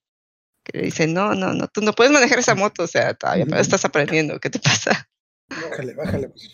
que 0.71 0.79
le 0.79 0.85
dicen, 0.85 1.13
no, 1.15 1.35
no, 1.35 1.53
no, 1.53 1.69
tú 1.69 1.81
no 1.81 1.93
puedes 1.93 2.13
manejar 2.13 2.39
esa 2.39 2.55
moto, 2.55 2.85
o 2.85 2.87
sea, 2.87 3.15
todavía 3.15 3.45
estás 3.59 3.85
aprendiendo, 3.85 4.39
¿qué 4.41 4.51
te 4.51 4.59
pasa? 4.59 5.09
Bájale, 5.49 5.95
bájale. 5.95 6.29
pues. 6.29 6.51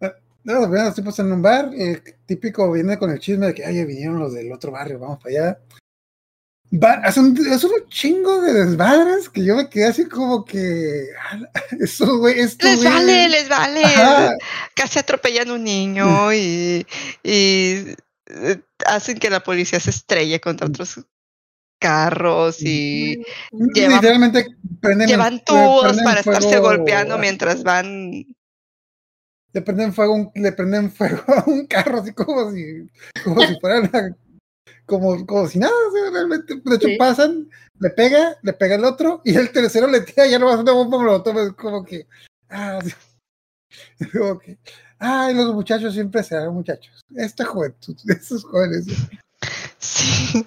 Ah, 0.00 0.14
No, 0.44 0.54
los 0.54 0.68
primeros 0.68 0.94
tipos 0.94 1.18
en 1.18 1.32
un 1.32 1.42
bar, 1.42 1.70
el 1.76 2.02
típico 2.26 2.70
viene 2.72 2.98
con 2.98 3.10
el 3.10 3.18
chisme 3.18 3.46
de 3.48 3.54
que, 3.54 3.64
ay, 3.64 3.84
vinieron 3.84 4.18
los 4.18 4.32
del 4.34 4.52
otro 4.52 4.72
barrio, 4.72 4.98
vamos 4.98 5.18
para 5.22 5.30
allá. 5.30 5.58
Va, 6.72 6.94
hacen, 7.04 7.36
hacen 7.52 7.70
un 7.70 7.88
chingo 7.88 8.40
de 8.40 8.52
desmadres 8.52 9.28
que 9.28 9.44
yo 9.44 9.54
me 9.54 9.68
quedé 9.68 9.86
así 9.86 10.06
como 10.08 10.44
que, 10.44 11.06
"Ala, 11.30 11.50
eso, 11.78 12.18
güey, 12.18 12.40
esto, 12.40 12.66
Les 12.66 12.78
güey". 12.78 12.88
vale, 12.88 13.28
les 13.28 13.48
vale. 13.48 13.84
Ajá, 13.84 14.32
Casi 14.74 14.98
atropellan 14.98 15.50
un 15.50 15.62
niño 15.62 16.32
y, 16.32 16.84
y 17.22 17.94
eh, 18.26 18.60
hacen 18.86 19.18
que 19.18 19.30
la 19.30 19.40
policía 19.44 19.78
se 19.78 19.90
estrelle 19.90 20.40
contra 20.40 20.66
otros 20.66 21.00
carros 21.88 22.62
y 22.62 23.22
llevan- 23.74 23.94
literalmente 23.96 24.46
prenden, 24.80 25.08
llevan 25.08 25.34
le 25.34 25.40
tubos 25.40 25.82
prenden 25.84 26.04
para 26.04 26.20
estarse 26.20 26.48
fuego 26.48 26.62
golpeando 26.68 27.14
a- 27.14 27.18
mientras 27.18 27.62
van. 27.62 28.24
le 29.52 29.62
prenden 29.62 29.92
fuego, 29.92 30.14
un- 30.14 30.30
le 30.34 30.52
prenden 30.52 30.90
fuego 30.90 31.22
a 31.28 31.44
un 31.46 31.66
carro 31.66 32.00
así 32.00 32.12
como 32.12 32.50
si, 32.52 32.88
como 33.22 33.40
si 33.42 33.54
como, 34.86 35.24
como 35.26 35.46
si 35.46 35.58
nada, 35.58 35.72
o 35.88 35.92
sea, 35.92 36.10
realmente, 36.10 36.54
de 36.62 36.76
hecho 36.76 36.88
Sí. 36.88 36.96
pasan, 36.98 37.48
le 37.80 37.90
pega, 37.90 38.36
le 38.42 38.52
pega 38.52 38.74
el 38.76 38.84
otro, 38.84 39.20
y 39.24 39.34
el 39.36 39.50
tercero 39.50 39.86
le 39.86 40.00
tira 40.02 40.26
ya 40.26 40.38
no 40.38 40.46
va 40.46 40.54
a 40.54 40.60
una 40.60 40.72
bomba 40.72 40.98
molotov, 40.98 41.38
es 41.38 41.52
como 41.52 41.84
que, 41.84 42.06
ah, 42.50 42.80
sí. 42.84 42.92
Es 43.98 44.08
como 44.12 44.38
que, 44.38 44.58
ay, 44.98 45.34
los 45.34 45.54
muchachos 45.54 45.94
siempre 45.94 46.22
serán 46.22 46.52
muchachos. 46.54 47.00
Esta 47.14 47.44
juventud, 47.44 47.96
estos 48.08 48.44
jóvenes. 48.44 48.86
Sí. 49.78 50.46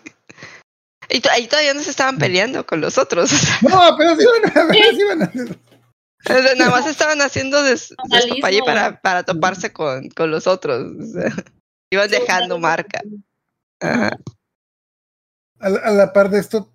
Y 1.09 1.25
ahí 1.29 1.47
todavía 1.47 1.73
no 1.73 1.81
se 1.81 1.89
estaban 1.91 2.17
peleando 2.17 2.65
con 2.65 2.81
los 2.81 2.97
otros. 2.97 3.31
o 3.33 3.35
sea, 3.37 3.57
No, 3.61 3.95
pero 3.97 4.15
sí 4.15 4.23
a- 4.25 4.51
pero 4.67 4.91
sí 4.91 5.03
van 5.03 5.21
a 5.21 5.25
hacer. 5.25 5.57
Nada 6.57 6.71
más 6.71 6.85
estaban 6.87 7.21
haciendo 7.21 7.61
des, 7.63 7.93
despapalle 8.09 8.61
para, 8.65 8.99
para 8.99 9.23
toparse 9.23 9.71
con, 9.71 10.09
con 10.09 10.29
los 10.31 10.45
otros. 10.47 10.85
o 10.99 11.05
sea, 11.13 11.31
iban 11.91 12.09
dejando 12.09 12.59
marca. 12.59 13.01
Ajá. 13.79 14.17
A 15.59 15.69
la, 15.69 15.79
a 15.79 15.91
la 15.91 16.13
par 16.13 16.29
de 16.29 16.39
esto, 16.39 16.71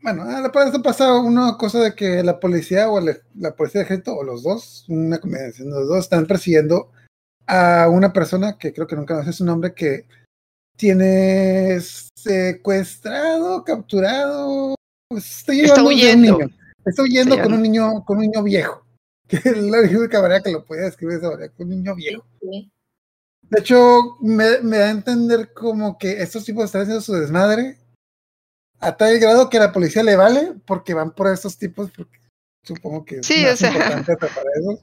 bueno, 0.00 0.22
a 0.22 0.40
la 0.40 0.50
par 0.50 0.62
de 0.64 0.70
esto 0.70 0.82
pasa 0.82 1.12
una 1.18 1.56
cosa 1.58 1.80
de 1.80 1.94
que 1.94 2.22
la 2.22 2.40
policía 2.40 2.88
o 2.88 3.00
la, 3.00 3.14
la 3.34 3.54
policía 3.54 3.80
de 3.80 3.84
ejército, 3.86 4.16
o 4.16 4.24
los 4.24 4.42
dos, 4.42 4.86
una 4.88 5.18
combinación 5.20 5.70
de 5.70 5.76
los 5.80 5.88
dos, 5.88 5.98
están 5.98 6.26
persiguiendo 6.26 6.90
a 7.46 7.88
una 7.90 8.12
persona 8.12 8.56
que 8.58 8.72
creo 8.72 8.86
que 8.86 8.96
nunca 8.96 9.16
me 9.16 9.24
sé 9.24 9.32
su 9.34 9.44
nombre, 9.44 9.74
que 9.74 10.06
tiene 10.76 11.78
secuestrado, 11.80 13.64
capturado, 13.64 14.74
pues, 15.08 15.46
está, 15.48 15.80
un 15.82 15.86
huyendo. 15.88 16.38
niño. 16.38 16.50
Está 16.84 17.02
huyendo 17.02 17.34
Está 17.34 17.44
con 17.44 17.54
un 17.54 17.62
niño, 17.62 18.04
con 18.04 18.18
un 18.18 18.22
niño 18.24 18.42
viejo. 18.42 18.82
Que 19.28 19.36
es 19.38 19.56
la 19.56 19.78
única 19.80 20.20
manera 20.20 20.42
que 20.42 20.52
lo 20.52 20.64
podía 20.66 20.82
describir 20.84 21.16
esa 21.16 21.30
manera, 21.30 21.50
con 21.54 21.66
un 21.66 21.76
niño 21.76 21.94
viejo. 21.94 22.26
Sí. 22.42 22.70
De 23.48 23.60
hecho, 23.60 24.16
me, 24.20 24.58
me 24.60 24.78
da 24.78 24.86
a 24.88 24.90
entender 24.90 25.52
como 25.54 25.96
que 25.96 26.20
estos 26.22 26.44
tipos 26.44 26.64
están 26.66 26.82
haciendo 26.82 27.00
su 27.00 27.14
desmadre 27.14 27.78
a 28.80 28.96
tal 28.96 29.18
grado 29.18 29.48
que 29.48 29.56
a 29.56 29.60
la 29.60 29.72
policía 29.72 30.02
le 30.02 30.16
vale 30.16 30.52
porque 30.66 30.92
van 30.92 31.14
por 31.14 31.28
estos 31.32 31.56
tipos, 31.56 31.90
porque 31.96 32.18
supongo 32.62 33.04
que 33.04 33.16
es 33.20 33.26
Sí, 33.26 33.42
más 33.44 33.54
o 33.54 33.56
sea. 33.56 33.72
importante 33.72 34.12
atrapar 34.12 34.44
a 34.46 34.60
esos. 34.60 34.80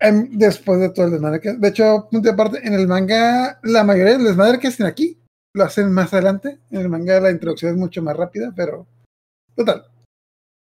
Em, 0.00 0.30
después 0.32 0.80
de 0.80 0.88
todo 0.90 1.06
el 1.06 1.12
desmadre 1.12 1.40
que... 1.40 1.52
De 1.52 1.68
hecho, 1.68 2.08
punto 2.10 2.28
de 2.28 2.32
aparte, 2.32 2.66
en 2.66 2.72
el 2.72 2.88
manga, 2.88 3.60
la 3.62 3.84
mayoría 3.84 4.14
del 4.14 4.24
desmadre 4.24 4.58
que 4.58 4.68
hacen 4.68 4.86
aquí 4.86 5.18
lo 5.52 5.64
hacen 5.64 5.92
más 5.92 6.12
adelante. 6.14 6.58
En 6.70 6.80
el 6.80 6.88
manga 6.88 7.20
la 7.20 7.30
introducción 7.30 7.72
es 7.72 7.78
mucho 7.78 8.02
más 8.02 8.16
rápida, 8.16 8.52
pero... 8.56 8.86
Total. 9.54 9.84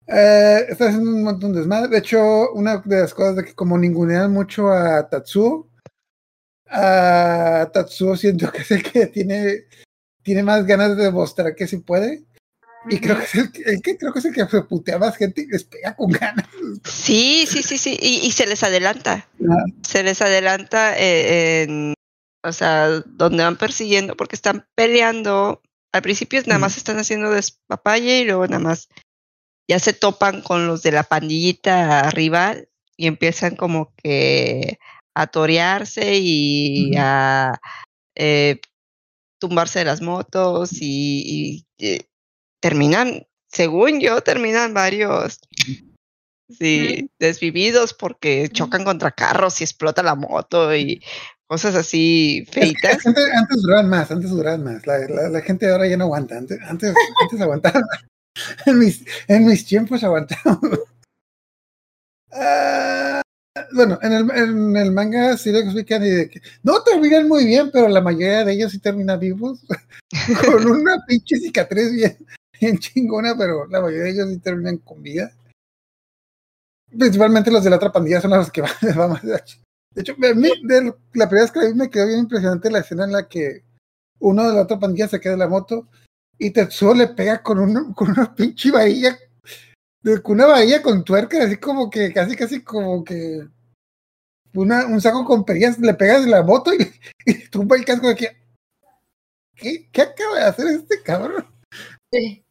Eh, 0.08 0.66
está 0.70 0.88
haciendo 0.88 1.12
un 1.12 1.24
montón 1.24 1.52
de 1.52 1.60
desmadre. 1.60 1.90
De 1.90 1.98
hecho, 1.98 2.52
una 2.54 2.78
de 2.78 3.02
las 3.02 3.14
cosas 3.14 3.36
de 3.36 3.44
que 3.44 3.54
como 3.54 3.78
ningunean 3.78 4.32
mucho 4.32 4.72
a 4.72 5.10
Tatsuo, 5.10 5.68
a 6.70 7.70
Tatsuo 7.74 8.16
siento 8.16 8.50
que 8.52 8.60
es 8.60 8.72
el 8.72 8.84
que 8.84 9.08
tiene, 9.08 9.66
tiene 10.24 10.44
más 10.44 10.66
ganas 10.66 10.96
de 10.96 11.04
demostrar 11.06 11.54
que 11.56 11.68
sí 11.68 11.78
puede. 11.78 12.24
Y 12.90 13.00
creo 13.00 13.18
que 13.18 13.24
es 13.26 13.36
el, 13.36 13.52
que- 13.52 13.64
el 13.64 13.82
que 13.82 13.98
creo 13.98 14.14
que 14.14 14.20
es 14.20 14.26
el 14.26 14.34
que 14.34 14.46
se 14.48 14.62
putea 14.62 14.98
más 14.98 15.18
gente 15.18 15.42
y 15.42 15.48
les 15.48 15.64
pega 15.66 15.96
con 15.96 16.10
ganas. 16.12 16.48
Sí, 16.86 17.46
sí, 17.48 17.64
sí, 17.64 17.78
sí. 17.78 17.98
Y, 18.02 18.26
y 18.26 18.32
se 18.32 18.46
les 18.48 18.64
adelanta. 18.64 19.28
Ah. 19.42 19.64
Se 19.84 20.04
les 20.04 20.22
adelanta 20.22 20.98
eh, 20.98 21.64
en. 21.64 21.94
O 22.46 22.52
sea, 22.54 22.88
donde 23.06 23.44
van 23.44 23.58
persiguiendo, 23.58 24.16
porque 24.16 24.36
están 24.36 24.66
peleando. 24.76 25.62
Al 25.94 26.02
principio 26.02 26.42
nada 26.46 26.60
más 26.60 26.78
están 26.78 26.98
haciendo 26.98 27.32
despapalle 27.32 28.20
y 28.22 28.26
luego 28.26 28.46
nada 28.48 28.60
más 28.60 28.88
ya 29.70 29.80
se 29.80 29.94
topan 29.94 30.42
con 30.42 30.68
los 30.68 30.84
de 30.84 30.92
la 30.92 31.04
pandillita 31.04 32.10
rival 32.12 32.70
y 32.96 33.08
empiezan 33.08 33.56
como 33.56 33.94
que 33.96 34.78
a 35.16 35.28
torearse 35.28 36.18
y 36.20 36.92
a 36.98 37.60
eh, 38.16 38.60
tumbarse 39.40 39.80
de 39.80 39.86
las 39.86 40.02
motos 40.02 40.74
y, 40.74 41.66
y, 41.80 41.86
eh, 41.86 42.02
terminan, 42.60 43.28
según 43.48 44.00
yo, 44.00 44.22
terminan 44.22 44.74
varios 44.74 45.40
sí, 46.50 47.10
desvividos 47.20 47.94
porque 47.94 48.50
chocan 48.50 48.84
contra 48.84 49.12
carros 49.12 49.62
y 49.62 49.64
explota 49.64 50.04
la 50.04 50.16
moto 50.16 50.76
y 50.76 51.02
cosas 51.48 51.76
así 51.76 52.44
Es 52.48 52.52
que 52.52 52.62
feitas. 52.62 53.06
antes, 53.06 53.62
duraban 53.62 53.90
más, 53.90 54.12
antes 54.12 54.30
duraban 54.30 54.64
más. 54.64 54.86
La, 54.86 55.00
la, 55.08 55.30
la 55.30 55.42
gente 55.42 55.70
ahora 55.70 55.88
ya 55.88 55.98
no 55.98 56.06
aguanta. 56.06 56.38
Antes, 56.38 56.60
antes, 56.64 56.94
antes 57.22 57.42
aguantaban. 57.42 57.84
En 58.68 58.78
mis, 58.78 59.04
en 59.28 59.48
mis 59.48 59.66
tiempos 59.66 60.04
aguantaban. 60.04 60.60
Ah, 62.32 63.20
bueno, 63.74 63.98
en 64.04 64.14
el, 64.14 64.32
en 64.32 64.78
el 64.78 64.92
manga 64.92 65.36
sí 65.38 65.52
lo 65.52 65.58
explican 65.58 66.04
y 66.06 66.10
de 66.10 66.30
que 66.30 66.42
no 66.62 66.84
terminan 66.84 67.28
muy 67.28 67.46
bien, 67.46 67.72
pero 67.72 67.88
la 67.88 68.00
mayoría 68.02 68.46
de 68.46 68.54
ellos 68.54 68.72
sí 68.72 68.80
terminan 68.80 69.20
vivos. 69.20 69.60
con 70.46 70.68
una 70.68 71.04
pinche 71.08 71.38
cicatriz 71.38 71.92
bien, 71.94 72.18
bien 72.60 72.78
chingona, 72.80 73.36
pero 73.38 73.66
la 73.68 73.82
mayoría 73.82 74.04
de 74.06 74.10
ellos 74.12 74.30
sí 74.30 74.40
terminan 74.40 74.78
con 74.78 75.02
vida. 75.02 75.32
Principalmente 76.90 77.52
los 77.52 77.64
de 77.64 77.70
la 77.70 77.76
otra 77.76 77.92
pandilla 77.92 78.22
son 78.22 78.32
los 78.32 78.52
que 78.52 78.62
van, 78.96 79.10
más 79.10 79.22
de 79.22 79.42
de 79.98 80.02
hecho, 80.02 80.14
a 80.14 80.34
mí, 80.36 80.52
de 80.64 80.94
la 81.16 81.28
primera 81.28 81.46
vez 81.46 81.52
que 81.52 81.60
la 81.60 81.66
vi 81.66 81.74
me 81.74 81.90
quedó 81.90 82.06
bien 82.06 82.20
impresionante 82.20 82.70
la 82.70 82.80
escena 82.80 83.06
en 83.06 83.14
la 83.14 83.28
que 83.28 83.64
uno 84.20 84.48
de 84.48 84.54
la 84.54 84.62
otra 84.62 84.78
pandilla 84.78 85.08
se 85.08 85.20
queda 85.20 85.34
en 85.34 85.40
la 85.40 85.48
moto 85.48 85.88
y 86.38 86.52
Tetsuo 86.52 86.94
le 86.94 87.08
pega 87.08 87.42
con, 87.42 87.58
un, 87.58 87.94
con 87.94 88.12
una 88.12 88.36
pinche 88.36 88.70
varilla, 88.70 89.18
de- 90.04 90.22
con 90.22 90.36
una 90.36 90.46
varilla 90.46 90.84
con 90.84 91.04
tuerca, 91.04 91.44
así 91.44 91.58
como 91.58 91.90
que, 91.90 92.14
casi, 92.14 92.36
casi 92.36 92.64
como 92.64 93.04
que 93.04 93.48
una, 94.54 94.86
un 94.86 95.02
saco 95.02 95.26
con 95.26 95.44
perillas, 95.44 95.80
le 95.80 95.96
pegas 95.96 96.24
en 96.24 96.32
la 96.32 96.44
moto 96.44 96.72
y, 96.74 97.50
tumba 97.50 97.76
el 97.76 97.86
casco 97.86 98.08
de 98.10 98.16
que, 98.16 98.38
¿qué, 99.56 99.90
¿qué 99.92 100.02
acaba 100.04 100.38
de 100.38 100.44
hacer 100.44 100.68
este 100.68 101.02
cabrón? 101.02 101.46
Sí. 102.12 102.44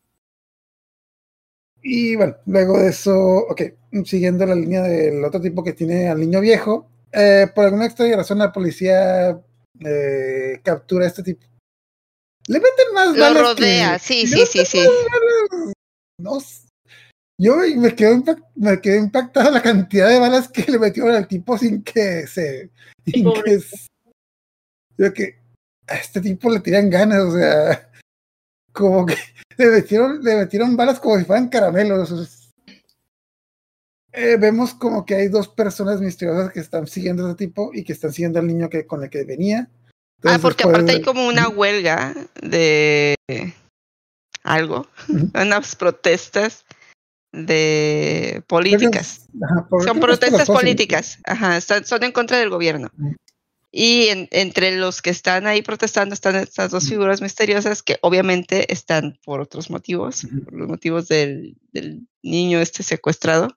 Y 1.88 2.16
bueno, 2.16 2.37
luego 2.46 2.81
de 2.81 2.88
eso, 2.88 3.14
ok, 3.49 3.62
siguiendo 4.05 4.44
la 4.44 4.57
línea 4.57 4.83
del 4.83 5.25
otro 5.25 5.40
tipo 5.40 5.62
que 5.62 5.72
tiene 5.72 6.09
al 6.09 6.18
niño 6.18 6.40
viejo, 6.40 6.88
eh, 7.12 7.46
por 7.55 7.64
alguna 7.64 7.87
extraña 7.87 8.16
razón 8.16 8.38
la 8.38 8.53
policía 8.53 9.40
eh, 9.79 10.61
captura 10.64 11.05
a 11.05 11.09
este 11.09 11.22
tipo. 11.22 11.46
Le 12.49 12.59
meten 12.59 12.92
más 12.92 13.14
Lo 13.16 13.20
balas 13.22 13.42
rodea, 13.57 13.92
que- 13.94 13.99
sí, 14.01 14.27
sí, 14.27 14.44
sí, 14.46 14.64
sí. 14.66 14.81
No. 16.20 16.38
Yo 17.40 17.57
me 17.77 17.94
quedé, 17.94 18.14
impact- 18.16 18.46
me 18.57 18.81
quedé 18.81 18.99
impactado 18.99 19.51
la 19.53 19.62
cantidad 19.62 20.09
de 20.09 20.18
balas 20.18 20.49
que 20.49 20.64
le 20.70 20.79
metieron 20.81 21.14
al 21.14 21.29
tipo 21.29 21.57
sin 21.57 21.85
que 21.85 22.27
se. 22.27 22.70
Sin 23.05 23.33
que 23.33 23.61
yo 24.99 25.12
que 25.12 25.37
a 25.87 25.94
este 25.96 26.20
tipo 26.20 26.51
le 26.51 26.59
tiran 26.61 26.90
ganas, 26.90 27.20
o 27.22 27.33
sea, 27.33 27.90
como 28.77 29.07
que 29.07 29.17
le 29.57 29.67
metieron, 29.67 30.23
le 30.23 30.37
metieron 30.37 30.77
balas 30.77 31.01
como 31.01 31.19
si 31.19 31.25
fueran 31.25 31.49
caramelos. 31.49 32.53
Eh, 34.12 34.37
vemos 34.39 34.75
como 34.75 35.05
que 35.05 35.15
hay 35.15 35.29
dos 35.29 35.49
personas 35.49 36.01
misteriosas 36.01 36.53
que 36.53 36.61
están 36.61 36.87
siguiendo 36.87 37.25
a 37.25 37.31
ese 37.31 37.37
tipo 37.37 37.71
y 37.75 37.85
que 37.85 37.93
están 37.93 38.12
siguiendo 38.12 38.39
al 38.39 38.47
niño 38.47 38.71
que, 38.71 38.87
con 38.87 39.03
el 39.03 39.11
que 39.11 39.25
venía. 39.25 39.69
Ah, 40.23 40.39
porque 40.41 40.65
después 40.65 40.75
aparte 40.75 40.93
hay 40.93 41.03
como 41.03 41.27
una 41.27 41.49
huelga 41.49 42.15
de 42.41 43.15
algo, 44.43 44.87
unas 45.35 45.77
protestas 45.77 46.65
de 47.33 48.43
políticas. 48.47 49.27
ajá, 49.43 49.69
Son 49.85 50.01
protestas 50.01 50.47
políticas, 50.47 51.19
ajá, 51.25 51.59
están, 51.59 51.85
son 51.85 52.03
en 52.05 52.12
contra 52.12 52.39
del 52.39 52.49
gobierno. 52.49 52.91
Y 53.73 54.07
en- 54.09 54.29
entre 54.31 54.77
los 54.77 55.03
que 55.03 55.11
están 55.11 55.47
ahí 55.47 55.61
protestando 55.63 56.15
están 56.15 56.37
estas 56.37 56.71
dos 56.71 56.89
figuras 56.89 57.21
misteriosas 57.21 57.83
que 57.83 57.99
obviamente 58.01 58.73
están 58.73 59.19
por 59.25 59.41
otros 59.41 59.71
motivos, 59.71 60.27
por 60.45 60.55
los 60.55 60.69
motivos 60.69 61.09
del, 61.09 61.57
del 61.73 62.07
niño 62.23 62.61
este 62.61 62.83
secuestrado. 62.83 63.49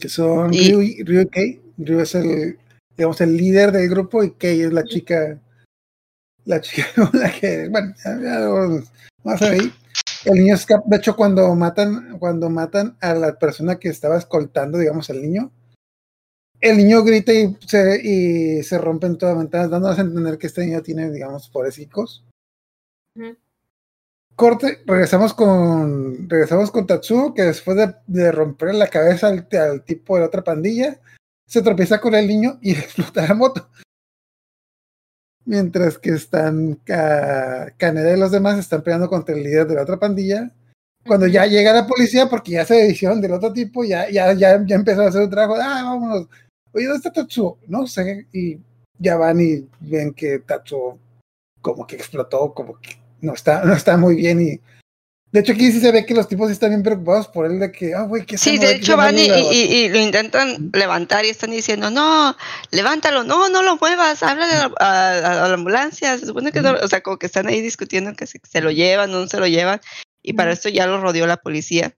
que 0.00 0.08
son 0.08 0.52
Y- 0.54 0.70
Ryu, 0.70 0.82
y- 0.82 1.02
Ryu 1.04 1.20
y 1.22 1.26
Kei. 1.26 1.60
Ryu 1.78 2.00
es 2.00 2.14
el, 2.14 2.58
digamos, 2.96 3.20
el 3.20 3.36
líder 3.36 3.72
del 3.72 3.88
grupo 3.88 4.22
y 4.22 4.30
Kei 4.32 4.60
es 4.62 4.72
la 4.72 4.84
chica, 4.84 5.40
la 6.44 6.60
chica 6.60 6.86
con 6.96 7.10
la 7.20 7.32
que, 7.32 7.68
bueno, 7.68 7.94
ya, 8.04 8.20
ya 8.20 8.38
lo- 8.40 8.82
vamos 9.24 9.42
a 9.42 9.50
ver 9.50 9.60
ahí. 9.60 9.72
El 10.26 10.34
niño 10.34 10.54
escapa, 10.54 10.84
de 10.86 10.96
hecho, 10.96 11.16
cuando 11.16 11.54
matan, 11.54 12.18
cuando 12.18 12.48
matan 12.48 12.96
a 13.00 13.14
la 13.14 13.38
persona 13.38 13.78
que 13.78 13.88
estaba 13.88 14.16
escoltando, 14.16 14.78
digamos, 14.78 15.10
al 15.10 15.20
niño, 15.20 15.52
el 16.64 16.78
niño 16.78 17.04
grita 17.04 17.32
y 17.32 17.56
se, 17.66 18.00
y 18.02 18.62
se 18.62 18.78
rompen 18.78 19.18
todas 19.18 19.34
las 19.34 19.44
ventanas, 19.44 19.70
dándonos 19.70 19.98
a 19.98 20.02
entender 20.02 20.38
que 20.38 20.46
este 20.46 20.64
niño 20.64 20.82
tiene, 20.82 21.10
digamos. 21.10 21.50
Ujú. 23.14 23.36
Corte, 24.34 24.82
regresamos 24.86 25.32
con 25.34 26.28
regresamos 26.28 26.70
con 26.70 26.86
Tatsuo, 26.86 27.34
que 27.34 27.42
después 27.42 27.76
de, 27.76 27.94
de 28.06 28.32
romper 28.32 28.74
la 28.74 28.88
cabeza 28.88 29.28
al, 29.28 29.46
al 29.52 29.84
tipo 29.84 30.14
de 30.14 30.22
la 30.22 30.26
otra 30.26 30.42
pandilla, 30.42 31.00
se 31.46 31.62
tropieza 31.62 32.00
con 32.00 32.14
el 32.14 32.26
niño 32.26 32.58
y 32.62 32.72
explota 32.72 33.28
la 33.28 33.34
moto. 33.34 33.68
Mientras 35.44 35.98
que 35.98 36.10
están 36.10 36.76
Kaneda 36.86 38.16
y 38.16 38.18
los 38.18 38.32
demás 38.32 38.58
están 38.58 38.82
peleando 38.82 39.10
contra 39.10 39.34
el 39.34 39.42
líder 39.42 39.66
de 39.66 39.74
la 39.74 39.82
otra 39.82 39.98
pandilla. 39.98 40.50
Cuando 41.06 41.26
ya 41.26 41.44
llega 41.44 41.74
la 41.74 41.86
policía, 41.86 42.30
porque 42.30 42.52
ya 42.52 42.64
se 42.64 42.88
hicieron 42.88 43.20
del 43.20 43.32
otro 43.32 43.52
tipo, 43.52 43.84
ya, 43.84 44.08
ya, 44.08 44.32
ya, 44.32 44.64
ya 44.64 44.74
empezó 44.74 45.02
a 45.02 45.08
hacer 45.08 45.20
un 45.20 45.30
trabajo, 45.30 45.60
ah, 45.62 45.82
vámonos. 45.84 46.28
Oye, 46.74 46.84
¿dónde 46.86 46.96
está 46.98 47.12
Tatsuo? 47.12 47.58
No 47.68 47.86
sé, 47.86 48.26
y 48.32 48.58
ya 48.98 49.16
van 49.16 49.40
y 49.40 49.66
ven 49.80 50.12
que 50.12 50.40
Tatsuo 50.40 50.98
como 51.60 51.86
que 51.86 51.96
explotó, 51.96 52.52
como 52.52 52.78
que 52.80 52.96
no 53.20 53.32
está, 53.34 53.64
no 53.64 53.72
está 53.72 53.96
muy 53.96 54.16
bien 54.16 54.40
y 54.40 54.60
De 55.32 55.40
hecho, 55.40 55.52
aquí 55.52 55.72
sí 55.72 55.80
se 55.80 55.90
ve 55.90 56.06
que 56.06 56.14
los 56.14 56.28
tipos 56.28 56.48
están 56.50 56.70
bien 56.70 56.82
preocupados 56.84 57.26
por 57.26 57.46
él 57.46 57.58
de 57.58 57.72
que, 57.72 57.92
ah, 57.94 58.02
güey, 58.02 58.24
¿qué 58.24 58.38
Sí, 58.38 58.56
de 58.58 58.72
hecho 58.76 58.96
van 58.96 59.18
y, 59.18 59.88
lo 59.88 59.98
intentan 59.98 60.70
levantar 60.72 61.24
y 61.24 61.30
están 61.30 61.50
diciendo, 61.50 61.90
no, 61.90 62.36
levántalo, 62.70 63.24
no, 63.24 63.48
no 63.48 63.62
lo 63.62 63.76
muevas, 63.78 64.22
háblale 64.22 64.52
a, 64.52 64.68
la- 64.68 64.74
a- 64.78 65.44
a 65.44 65.48
la 65.48 65.54
ambulancia, 65.54 66.16
se 66.18 66.26
supone 66.26 66.52
que 66.52 66.60
no, 66.60 66.72
o 66.84 66.86
sea, 66.86 67.00
como 67.02 67.18
que 67.18 67.26
están 67.26 67.48
ahí 67.48 67.60
discutiendo 67.62 68.14
que 68.14 68.26
se, 68.28 68.38
se 68.48 68.60
lo 68.60 68.70
llevan 68.70 69.12
o 69.12 69.20
no 69.22 69.26
se 69.26 69.40
lo 69.40 69.48
llevan, 69.48 69.80
y 70.22 70.34
para 70.34 70.52
esto 70.52 70.68
ya 70.68 70.86
lo 70.86 71.00
rodeó 71.00 71.26
la 71.26 71.38
policía, 71.38 71.96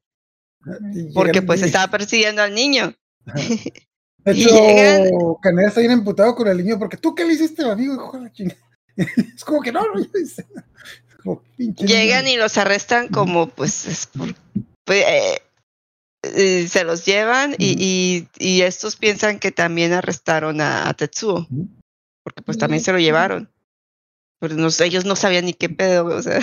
y 0.95 1.13
porque 1.13 1.43
pues 1.43 1.61
estaba 1.63 1.91
persiguiendo 1.91 2.41
al 2.43 2.55
niño. 2.55 2.95
De 4.27 4.33
y 4.35 4.43
hecho, 4.43 4.55
llegan- 4.55 5.11
Caneda 5.41 5.69
está 5.69 5.81
bien 5.81 5.93
emputado 5.93 6.35
con 6.35 6.49
el 6.49 6.59
niño 6.59 6.79
porque 6.79 6.97
tú 6.99 7.15
qué 7.15 7.25
le 7.25 7.33
hiciste, 7.35 7.65
amigo, 7.65 7.95
hijo 7.95 8.13
de 8.19 8.25
la 8.25 8.33
chingada. 8.33 8.61
Es 9.37 9.45
como 9.45 9.61
que 9.63 9.73
no, 9.73 9.83
no, 9.83 9.99
yo 10.01 10.19
hice 10.19 10.45
nada. 10.55 10.67
Como, 11.23 11.43
Llegan 11.57 12.25
niño. 12.25 12.35
y 12.37 12.39
los 12.39 12.59
arrestan 12.59 13.09
como, 13.09 13.49
pues, 13.49 13.87
es 13.87 14.07
por- 14.07 14.35
pues, 14.85 15.05
eh, 15.07 15.39
eh, 16.25 16.67
se 16.69 16.85
los 16.85 17.05
llevan 17.07 17.55
y, 17.59 17.77
y, 17.79 18.29
y 18.39 18.63
estos 18.63 18.97
piensan 18.97 19.39
que 19.39 19.53
también 19.53 19.93
arrestaron 19.93 20.61
a, 20.61 20.89
a 20.89 20.95
Tetsuo, 20.95 21.47
porque 22.25 22.43
pues 22.43 22.59
también 22.59 22.83
se 22.83 22.93
lo 22.93 22.99
llevaron. 22.99 23.51
Pero 24.41 24.55
no, 24.57 24.69
ellos 24.81 25.05
no 25.05 25.15
sabían 25.17 25.45
ni 25.47 25.55
qué 25.55 25.69
pedo, 25.69 26.07
o 26.07 26.21
sea. 26.23 26.41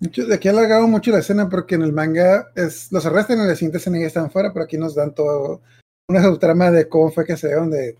De 0.00 0.34
aquí 0.34 0.48
alargado 0.48 0.86
mucho 0.88 1.10
la 1.10 1.18
escena 1.18 1.48
porque 1.50 1.74
en 1.74 1.82
el 1.82 1.92
manga 1.92 2.50
es, 2.56 2.90
los 2.90 3.04
arrestan 3.06 3.38
y 3.38 3.42
en 3.42 3.48
la 3.48 3.54
siguiente 3.54 3.78
escena 3.78 3.98
ya 4.00 4.06
están 4.06 4.30
fuera, 4.30 4.52
pero 4.52 4.64
aquí 4.64 4.78
nos 4.78 4.94
dan 4.94 5.14
todo 5.14 5.60
una 6.10 6.22
subtrama 6.22 6.70
de 6.70 6.88
cómo 6.88 7.10
fue 7.10 7.24
que 7.24 7.36
se 7.36 7.46
dieron 7.48 7.70
de 7.70 7.96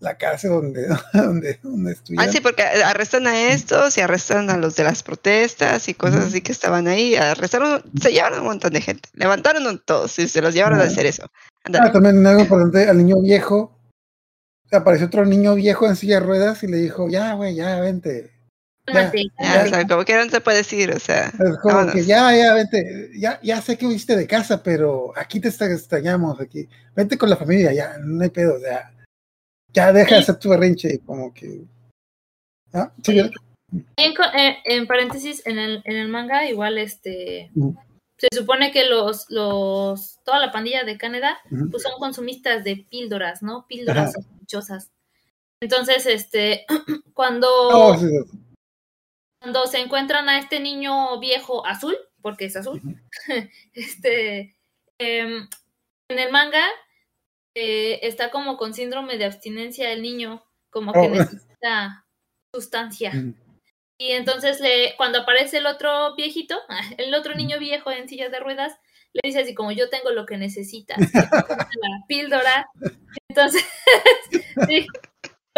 la 0.00 0.18
cárcel 0.18 0.50
donde, 0.50 0.86
donde, 1.14 1.58
donde 1.62 1.90
Ah, 1.90 1.94
estuvieron. 1.94 2.32
sí, 2.32 2.40
porque 2.40 2.62
arrestan 2.62 3.26
a 3.26 3.48
estos 3.52 3.96
y 3.96 4.00
arrestan 4.02 4.50
a 4.50 4.56
los 4.58 4.76
de 4.76 4.84
las 4.84 5.02
protestas 5.02 5.88
y 5.88 5.94
cosas 5.94 6.26
así 6.26 6.42
que 6.42 6.52
estaban 6.52 6.86
ahí. 6.86 7.16
Arrestaron, 7.16 7.82
se 8.00 8.12
llevaron 8.12 8.40
un 8.40 8.46
montón 8.46 8.72
de 8.72 8.80
gente. 8.80 9.08
Levantaron 9.14 9.66
a 9.66 9.78
todos 9.78 10.18
y 10.18 10.28
se 10.28 10.42
los 10.42 10.54
llevaron 10.54 10.80
a 10.80 10.84
hacer 10.84 11.06
eso. 11.06 11.30
Ah, 11.64 11.90
también 11.90 12.24
algo 12.26 12.42
importante, 12.42 12.88
al 12.88 12.98
niño 12.98 13.20
viejo, 13.22 13.76
apareció 14.70 15.06
otro 15.06 15.24
niño 15.24 15.54
viejo 15.54 15.86
en 15.86 15.96
silla 15.96 16.20
de 16.20 16.26
ruedas 16.26 16.62
y 16.62 16.66
le 16.66 16.76
dijo, 16.76 17.08
ya, 17.08 17.34
güey, 17.34 17.54
ya, 17.54 17.80
vente. 17.80 18.35
Cálmate, 18.86 19.24
Ya, 19.24 19.30
cálmate. 19.36 19.66
o 19.68 19.68
sea, 19.74 19.86
como 19.88 20.04
que 20.04 20.14
no 20.16 20.28
se 20.30 20.40
puede 20.40 20.58
decir, 20.58 20.90
o 20.92 20.98
sea. 20.98 21.26
Es 21.28 21.58
como 21.62 21.74
vámonos. 21.74 21.94
que 21.94 22.04
ya, 22.04 22.34
ya, 22.36 22.54
vente, 22.54 23.10
ya, 23.18 23.40
ya 23.42 23.60
sé 23.60 23.76
que 23.76 23.86
viste 23.86 24.16
de 24.16 24.26
casa, 24.26 24.62
pero 24.62 25.12
aquí 25.16 25.40
te 25.40 25.48
extra- 25.48 25.72
extrañamos, 25.72 26.40
aquí. 26.40 26.68
Vente 26.94 27.18
con 27.18 27.28
la 27.30 27.36
familia, 27.36 27.72
ya, 27.72 27.96
no 28.02 28.22
hay 28.22 28.30
pedo, 28.30 28.58
ya. 28.60 28.92
Ya 29.72 29.92
deja 29.92 30.14
de 30.14 30.20
hacer 30.22 30.38
tu 30.38 30.48
berrinche 30.50 30.94
y 30.94 30.98
como 30.98 31.34
que... 31.34 31.62
Ah, 32.72 32.90
sí, 33.02 33.12
Sí. 33.12 33.16
¿verdad? 33.16 33.30
En, 33.96 34.12
eh, 34.38 34.56
en 34.64 34.86
paréntesis, 34.86 35.42
en 35.44 35.58
el, 35.58 35.82
en 35.84 35.96
el 35.96 36.08
manga, 36.08 36.48
igual 36.48 36.78
este 36.78 37.50
se 38.18 38.28
supone 38.34 38.70
que 38.72 38.86
los, 38.88 39.26
los, 39.28 40.18
toda 40.24 40.38
la 40.38 40.50
pandilla 40.50 40.84
de 40.84 40.96
Canadá, 40.96 41.36
pues 41.70 41.82
son 41.82 41.98
consumistas 41.98 42.64
de 42.64 42.86
píldoras, 42.88 43.42
¿no? 43.42 43.66
Píldoras 43.68 44.14
Ajá. 44.14 44.22
sospechosas. 44.22 44.90
Entonces, 45.60 46.06
este, 46.06 46.64
cuando, 47.12 47.46
Oh, 47.50 47.98
sí, 47.98 48.06
sí. 48.08 48.38
Cuando 49.46 49.68
se 49.68 49.78
encuentran 49.78 50.28
a 50.28 50.40
este 50.40 50.58
niño 50.58 51.20
viejo 51.20 51.64
azul, 51.64 51.96
porque 52.20 52.46
es 52.46 52.56
azul, 52.56 52.80
este, 53.74 54.56
em, 54.98 55.48
en 56.08 56.18
el 56.18 56.32
manga 56.32 56.64
eh, 57.54 58.00
está 58.02 58.32
como 58.32 58.56
con 58.56 58.74
síndrome 58.74 59.18
de 59.18 59.24
abstinencia 59.24 59.92
el 59.92 60.02
niño, 60.02 60.44
como 60.68 60.92
que 60.92 60.98
Oh. 60.98 61.08
necesita 61.10 62.04
sustancia. 62.52 63.12
Y 63.98 64.10
entonces 64.10 64.58
le, 64.58 64.96
cuando 64.96 65.20
aparece 65.20 65.58
el 65.58 65.66
otro 65.66 66.16
viejito, 66.16 66.58
el 66.98 67.14
otro 67.14 67.36
niño 67.36 67.60
viejo 67.60 67.92
en 67.92 68.08
sillas 68.08 68.32
de 68.32 68.40
ruedas, 68.40 68.72
le 69.12 69.20
dice 69.22 69.42
así 69.42 69.54
como 69.54 69.70
yo 69.70 69.88
tengo 69.90 70.10
lo 70.10 70.26
que 70.26 70.38
necesitas, 70.38 70.98
la 71.80 72.06
píldora. 72.08 72.66
Entonces, 73.28 73.64
sí, 74.68 74.86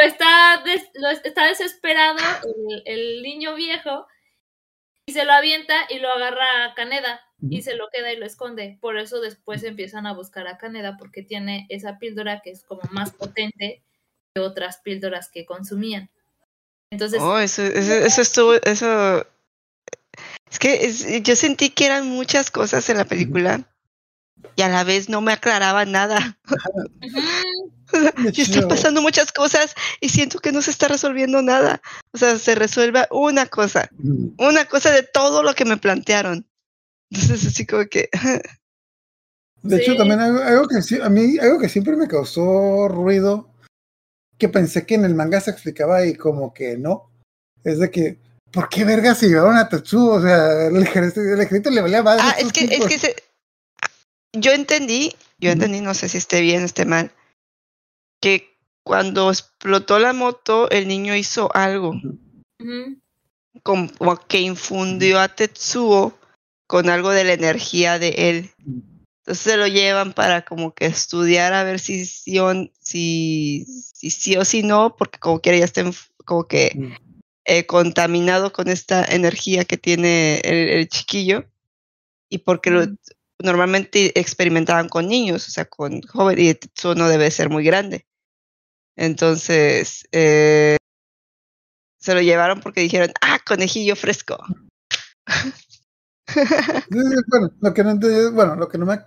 está, 0.03 0.63
des- 0.65 0.91
lo- 0.95 1.11
está 1.11 1.47
desesperado 1.47 2.19
el, 2.45 2.83
el 2.87 3.23
niño 3.23 3.55
viejo 3.55 4.07
y 5.07 5.13
se 5.13 5.25
lo 5.25 5.33
avienta 5.33 5.75
y 5.89 5.99
lo 6.01 6.11
agarra 6.11 6.65
a 6.67 6.75
Caneda 6.75 7.21
y 7.51 7.63
se 7.63 7.77
lo 7.77 7.89
queda 7.91 8.13
y 8.13 8.17
lo 8.17 8.27
esconde. 8.27 8.79
Por 8.81 8.99
eso 8.99 9.21
después 9.21 9.63
empiezan 9.63 10.07
a 10.07 10.13
buscar 10.13 10.47
a 10.49 10.59
Caneda 10.59 10.97
porque 10.99 11.23
tiene 11.23 11.67
esa 11.69 11.99
píldora 11.99 12.41
que 12.43 12.51
es 12.51 12.65
como 12.65 12.83
más 12.91 13.13
potente 13.13 13.83
que 14.35 14.41
otras 14.41 14.79
píldoras 14.79 15.31
que 15.31 15.47
consumían. 15.47 16.11
Entonces, 16.91 17.21
Oh, 17.23 17.39
eso, 17.39 17.63
eso, 17.63 17.93
eso 17.93 18.23
estuvo, 18.23 18.55
eso. 18.55 19.27
Es 20.51 20.59
que 20.59 20.85
es- 20.87 21.23
yo 21.23 21.37
sentí 21.37 21.71
que 21.71 21.87
eran 21.87 22.07
muchas 22.09 22.51
cosas 22.51 22.89
en 22.91 22.97
la 22.97 23.05
película 23.05 23.61
y 24.57 24.63
a 24.63 24.69
la 24.69 24.85
vez 24.85 25.09
no 25.09 25.21
me 25.21 25.33
aclaraba 25.33 25.85
nada. 25.85 26.39
Y 28.33 28.41
están 28.43 28.69
pasando 28.69 29.01
muchas 29.03 29.33
cosas 29.33 29.75
y 30.01 30.09
siento 30.09 30.39
que 30.41 30.53
no 30.53 30.61
se 30.63 30.71
está 30.71 30.89
resolviendo 30.89 31.43
nada. 31.43 31.81
O 32.13 32.19
sea, 32.19 32.39
se 32.39 32.55
resuelve 32.55 33.07
una 33.11 33.47
cosa, 33.47 33.89
una 34.39 34.65
cosa 34.67 34.91
de 34.91 35.03
todo 35.03 35.43
lo 35.43 35.55
que 35.55 35.65
me 35.65 35.77
plantearon. 35.77 36.47
Entonces, 37.11 37.47
así 37.47 37.67
como 37.67 37.87
que. 37.87 38.11
De 39.63 39.77
hecho, 39.77 39.97
también 39.97 40.21
algo, 40.21 40.41
algo 40.41 40.69
que 40.69 41.03
a 41.03 41.09
mí 41.09 41.39
algo 41.39 41.59
que 41.59 41.69
siempre 41.69 41.97
me 41.97 42.07
causó 42.07 42.89
ruido, 42.89 43.51
que 44.39 44.49
pensé 44.49 44.87
que 44.87 44.95
en 44.95 45.05
el 45.05 45.15
manga 45.15 45.41
se 45.41 45.51
explicaba 45.51 46.05
y 46.07 46.15
como 46.15 46.55
que 46.55 46.77
no, 46.77 47.11
es 47.65 47.79
de 47.81 47.91
que, 47.91 48.19
¿por 48.53 48.69
qué 48.69 48.85
verga 48.85 49.15
se 49.15 49.29
llevaron 49.29 49.57
a 49.57 49.69
Tetsuo? 49.69 50.15
O 50.15 50.23
sea, 50.23 50.67
el 50.69 50.77
ejército, 50.83 51.21
el 51.23 51.41
ejército 51.41 51.71
le 51.71 51.81
valía 51.81 52.03
más. 52.03 52.19
Ah, 52.21 52.37
es 52.39 52.53
que, 52.53 52.65
es 52.65 52.87
que 52.87 52.99
se- 52.99 53.17
yo 54.37 54.53
entendí, 54.53 55.17
yo 55.41 55.51
entendí, 55.51 55.81
no 55.81 55.95
sé 55.95 56.09
si 56.09 56.19
esté 56.19 56.41
bien, 56.41 56.63
esté 56.63 56.85
mal, 56.85 57.11
que 58.21 58.57
cuando 58.85 59.31
explotó 59.31 59.99
la 59.99 60.13
moto, 60.13 60.71
el 60.71 60.89
niño 60.89 61.15
hizo 61.15 61.55
algo. 61.55 61.93
como 63.63 64.17
que 64.29 64.41
infundió 64.41 65.21
a 65.21 65.29
Tetsuo 65.29 66.17
con 66.67 66.89
algo 66.89 67.11
de 67.11 67.25
la 67.25 67.33
energía 67.33 67.99
de 67.99 68.09
él. 68.31 68.51
Entonces 69.21 69.45
se 69.53 69.57
lo 69.57 69.67
llevan 69.67 70.13
para 70.15 70.43
como 70.45 70.73
que 70.75 70.87
estudiar 70.87 71.53
a 71.53 71.65
ver 71.65 71.81
si 71.81 72.07
sí 72.07 72.39
o, 72.39 72.53
si, 72.81 73.65
si 73.67 74.11
sí 74.11 74.37
o 74.37 74.45
si 74.45 74.63
no, 74.63 74.97
porque 74.97 75.19
como 75.19 75.41
quiera 75.41 75.59
ya 75.59 75.65
está 75.65 75.83
como 76.25 76.47
que 76.47 76.73
eh, 77.45 77.67
contaminado 77.67 78.53
con 78.53 78.69
esta 78.69 79.05
energía 79.05 79.65
que 79.65 79.77
tiene 79.77 80.41
el, 80.45 80.69
el 80.71 80.89
chiquillo 80.89 81.45
y 82.31 82.39
porque 82.39 82.71
lo- 82.71 82.87
normalmente 83.39 84.19
experimentaban 84.19 84.89
con 84.89 85.09
niños, 85.09 85.47
o 85.47 85.51
sea, 85.51 85.65
con 85.67 86.01
jóvenes 86.03 86.45
y 86.45 86.55
Tetsuo 86.55 86.95
no 86.95 87.09
debe 87.09 87.31
ser 87.31 87.51
muy 87.51 87.65
grande. 87.65 88.07
Entonces, 88.99 90.09
eh, 90.11 90.77
se 92.01 92.15
lo 92.15 92.21
llevaron 92.21 92.61
porque 92.61 92.81
dijeron, 92.81 93.13
ah, 93.23 93.39
conejillo 93.47 93.95
fresco. 93.95 94.37
Bueno, 96.91 97.51
lo 97.61 97.73
que 97.73 97.85
no 97.85 97.97
bueno, 98.33 98.57
lo 98.57 98.69
que 98.69 98.77
no 98.77 98.87
me 98.87 98.99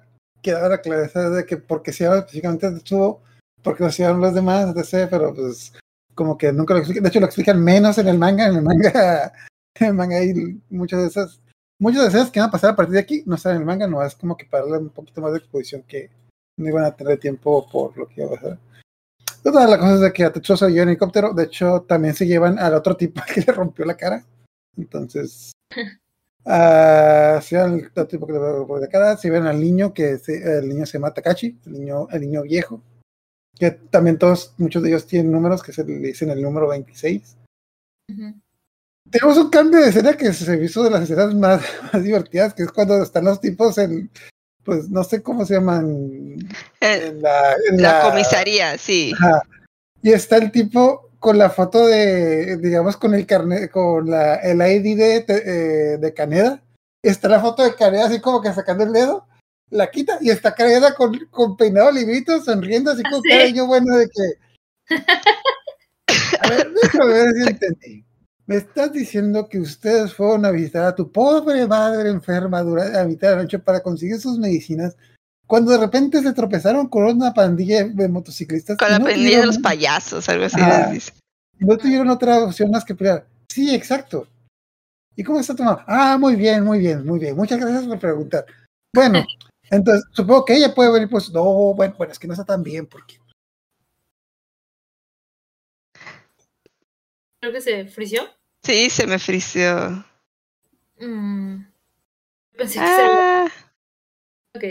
quedaba 0.41 0.69
la 0.69 0.81
claridad 0.81 1.25
es 1.25 1.35
de 1.35 1.45
que 1.45 1.57
porque 1.57 1.91
se 1.91 2.05
llama 2.05 2.19
específicamente 2.19 2.71
Tetsuo, 2.71 3.21
porque 3.61 3.83
lo 3.83 3.89
hicieron 3.89 4.21
los 4.21 4.33
demás, 4.33 4.73
etc., 4.75 5.07
pero 5.11 5.35
pues 5.35 5.73
como 6.15 6.37
que 6.37 6.53
nunca 6.53 6.73
lo 6.73 6.79
explican, 6.79 7.03
de 7.03 7.09
hecho 7.09 7.19
lo 7.19 7.25
explican 7.25 7.63
menos 7.63 7.97
en 7.97 8.07
el 8.07 8.17
manga, 8.17 8.47
en 8.47 8.55
el 8.55 8.61
manga, 8.63 9.33
en 9.75 9.87
el 9.87 9.93
manga 9.93 10.17
hay 10.17 10.59
muchas 10.69 11.01
de 11.01 11.07
esas, 11.07 11.41
muchas 11.79 12.03
de 12.03 12.07
esas 12.07 12.31
que 12.31 12.39
van 12.39 12.49
a 12.49 12.51
pasar 12.51 12.71
a 12.71 12.75
partir 12.75 12.93
de 12.93 13.01
aquí, 13.01 13.23
no 13.25 13.35
están 13.35 13.55
en 13.55 13.61
el 13.61 13.67
manga, 13.67 13.87
no 13.87 14.01
es 14.03 14.15
como 14.15 14.37
que 14.37 14.45
para 14.45 14.63
darle 14.63 14.79
un 14.79 14.89
poquito 14.89 15.21
más 15.21 15.33
de 15.33 15.39
exposición 15.39 15.83
que 15.83 16.09
no 16.57 16.69
iban 16.69 16.85
a 16.85 16.95
tener 16.95 17.19
tiempo 17.19 17.69
por 17.69 17.95
lo 17.97 18.07
que 18.07 18.21
iba 18.21 18.27
a 18.27 18.35
pasar. 18.35 18.57
Otra 19.43 19.61
de 19.61 19.67
las 19.71 19.77
cosas 19.79 19.95
es 19.95 20.01
de 20.01 20.13
que 20.13 20.23
a 20.23 20.31
Tetsuo 20.31 20.55
se 20.55 20.65
en 20.67 20.77
helicóptero, 20.89 21.33
de 21.33 21.43
hecho 21.45 21.81
también 21.81 22.13
se 22.13 22.27
llevan 22.27 22.59
al 22.59 22.73
otro 22.75 22.95
tipo 22.95 23.21
que 23.33 23.41
le 23.41 23.51
rompió 23.53 23.85
la 23.85 23.97
cara, 23.97 24.23
entonces 24.77 25.51
si 27.43 27.55
ven 27.55 27.73
el 27.79 27.85
otro 27.87 28.07
tipo 28.07 28.27
que 28.27 28.33
le 28.33 28.39
rompió 28.39 28.77
la 28.77 28.87
cara, 28.87 29.17
si 29.17 29.29
ven 29.29 29.45
al 29.47 29.59
niño, 29.59 29.93
que 29.93 30.17
se- 30.17 30.59
el 30.59 30.69
niño 30.69 30.85
se 30.85 30.93
llama 30.93 31.13
Takashi, 31.13 31.59
el 31.65 31.71
niño, 31.73 32.07
el 32.11 32.21
niño 32.21 32.43
viejo, 32.43 32.81
que 33.57 33.71
también 33.71 34.17
todos, 34.17 34.53
muchos 34.57 34.81
de 34.83 34.89
ellos 34.89 35.05
tienen 35.07 35.31
números 35.31 35.61
que 35.63 35.73
se 35.73 35.83
le 35.83 35.97
dicen 35.99 36.29
el 36.29 36.41
número 36.41 36.67
26. 36.67 37.37
Ujú. 38.09 38.33
Tenemos 39.09 39.37
un 39.37 39.49
cambio 39.49 39.79
de 39.81 39.89
escena 39.89 40.13
que 40.13 40.31
se 40.33 40.63
hizo 40.63 40.83
de 40.83 40.89
las 40.91 41.01
escenas 41.03 41.33
más, 41.35 41.61
más 41.93 42.03
divertidas, 42.03 42.53
que 42.53 42.63
es 42.63 42.71
cuando 42.71 43.01
están 43.01 43.25
los 43.25 43.39
tipos 43.41 43.77
en, 43.77 44.09
pues 44.63 44.89
no 44.89 45.03
sé 45.03 45.21
cómo 45.21 45.45
se 45.45 45.55
llaman, 45.55 46.35
Eh, 46.81 47.07
en 47.07 47.21
la, 47.21 47.53
en 47.69 47.81
la 47.81 47.99
la- 47.99 48.09
comisaría, 48.09 48.77
sí. 48.77 49.11
Ajá. 49.15 49.41
Y 50.03 50.11
está 50.13 50.37
el 50.37 50.51
tipo 50.51 51.09
con 51.19 51.37
la 51.37 51.49
foto 51.49 51.85
de, 51.87 52.57
digamos, 52.57 52.97
con 52.97 53.13
el 53.13 53.25
carnet, 53.27 53.69
con 53.71 54.09
la, 54.09 54.35
el 54.35 54.59
ID 54.61 54.97
de, 54.97 55.25
eh, 55.27 55.97
de 55.99 56.13
Caneda. 56.13 56.61
Está 57.03 57.29
la 57.29 57.39
foto 57.39 57.63
de 57.63 57.75
Caneda 57.75 58.05
así 58.07 58.19
como 58.19 58.41
que 58.41 58.51
sacando 58.53 58.83
el 58.83 58.93
dedo, 58.93 59.27
la 59.69 59.89
quita 59.91 60.17
y 60.21 60.29
está 60.31 60.53
Caneda 60.55 60.93
con, 60.95 61.17
con 61.29 61.55
peinado 61.57 61.91
librito, 61.91 62.41
sonriendo 62.43 62.91
así 62.91 63.03
con 63.03 63.21
¿Sí? 63.21 63.29
cara 63.29 63.43
de 63.43 63.53
yo 63.53 63.67
bueno 63.67 63.95
de 63.97 64.07
que. 64.09 64.95
A 66.41 66.49
ver, 66.49 66.71
déjame 66.73 67.13
ver 67.13 67.33
si 67.35 67.41
entendí. 67.49 68.05
Me 68.51 68.57
estás 68.57 68.91
diciendo 68.91 69.47
que 69.47 69.59
ustedes 69.59 70.13
fueron 70.13 70.43
a 70.43 70.51
visitar 70.51 70.83
a 70.83 70.93
tu 70.93 71.09
pobre 71.09 71.65
madre 71.67 72.09
enferma 72.09 72.61
durante 72.61 72.99
a 72.99 73.05
mitad 73.05 73.29
de 73.29 73.35
la 73.37 73.41
noche 73.43 73.59
para 73.59 73.79
conseguir 73.79 74.19
sus 74.19 74.37
medicinas, 74.37 74.97
cuando 75.47 75.71
de 75.71 75.77
repente 75.77 76.21
se 76.21 76.33
tropezaron 76.33 76.89
con 76.89 77.05
una 77.05 77.33
pandilla 77.33 77.85
de 77.85 78.09
motociclistas. 78.09 78.75
Con 78.77 78.91
la 78.91 78.99
no 78.99 79.05
pandilla 79.05 79.39
de 79.39 79.45
los 79.45 79.57
payasos, 79.57 80.27
algo 80.27 80.43
así 80.43 80.59
Ajá. 80.59 80.79
les 80.79 80.91
dice. 80.91 81.13
no 81.59 81.77
tuvieron 81.77 82.09
otra 82.09 82.43
opción 82.43 82.69
más 82.71 82.83
que 82.83 82.93
pelear. 82.93 83.25
Sí, 83.47 83.73
exacto. 83.73 84.27
¿Y 85.15 85.23
cómo 85.23 85.39
está 85.39 85.55
tu 85.55 85.63
mamá? 85.63 85.85
Ah, 85.87 86.17
muy 86.19 86.35
bien, 86.35 86.65
muy 86.65 86.79
bien, 86.79 87.05
muy 87.05 87.19
bien. 87.19 87.37
Muchas 87.37 87.57
gracias 87.57 87.85
por 87.85 87.99
preguntar. 87.99 88.45
Bueno, 88.93 89.23
entonces 89.69 90.03
supongo 90.11 90.43
que 90.43 90.57
ella 90.57 90.75
puede 90.75 90.91
venir, 90.91 91.09
pues 91.09 91.31
no, 91.31 91.73
bueno, 91.73 91.95
bueno, 91.97 92.11
es 92.11 92.19
que 92.19 92.27
no 92.27 92.33
está 92.33 92.43
tan 92.43 92.63
bien 92.63 92.85
porque 92.85 93.15
Creo 97.39 97.53
que 97.53 97.61
se 97.61 97.85
frició. 97.85 98.29
Sí, 98.63 98.89
se 98.89 99.07
me 99.07 99.17
frició. 99.19 100.05
Mm. 100.99 101.65
Pensé 102.57 102.79
que 102.79 102.85
se. 102.85 103.01
Ah, 103.01 103.47
Ok. 104.55 104.63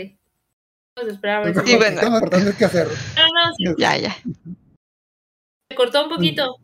Vamos 0.95 1.11
a 1.11 1.15
esperar 1.15 1.41
a 1.41 1.45
ver 1.45 1.55
lo 1.55 1.61
si. 1.61 1.67
Sí, 1.67 1.73
que 1.73 1.77
bueno. 1.77 1.95
más 2.09 2.21
importante 2.21 2.49
es 2.51 2.55
que 2.55 2.65
hacer. 2.65 2.87
No, 2.87 3.23
no, 3.23 3.53
sí, 3.55 3.75
ya, 3.77 3.97
ya. 3.97 4.15
se 5.69 5.75
cortó 5.75 6.03
un 6.03 6.09
poquito. 6.09 6.57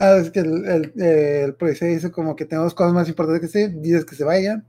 Ah, 0.00 0.16
es 0.22 0.30
que 0.30 0.40
el, 0.40 0.64
el, 0.66 1.02
el 1.02 1.54
policía 1.56 1.88
dice 1.88 2.12
como 2.12 2.36
que 2.36 2.44
tenemos 2.44 2.74
cosas 2.74 2.92
más 2.92 3.08
importantes 3.08 3.40
que 3.40 3.46
hacer, 3.46 3.80
dices 3.80 4.04
que 4.04 4.14
se 4.14 4.24
vayan. 4.24 4.66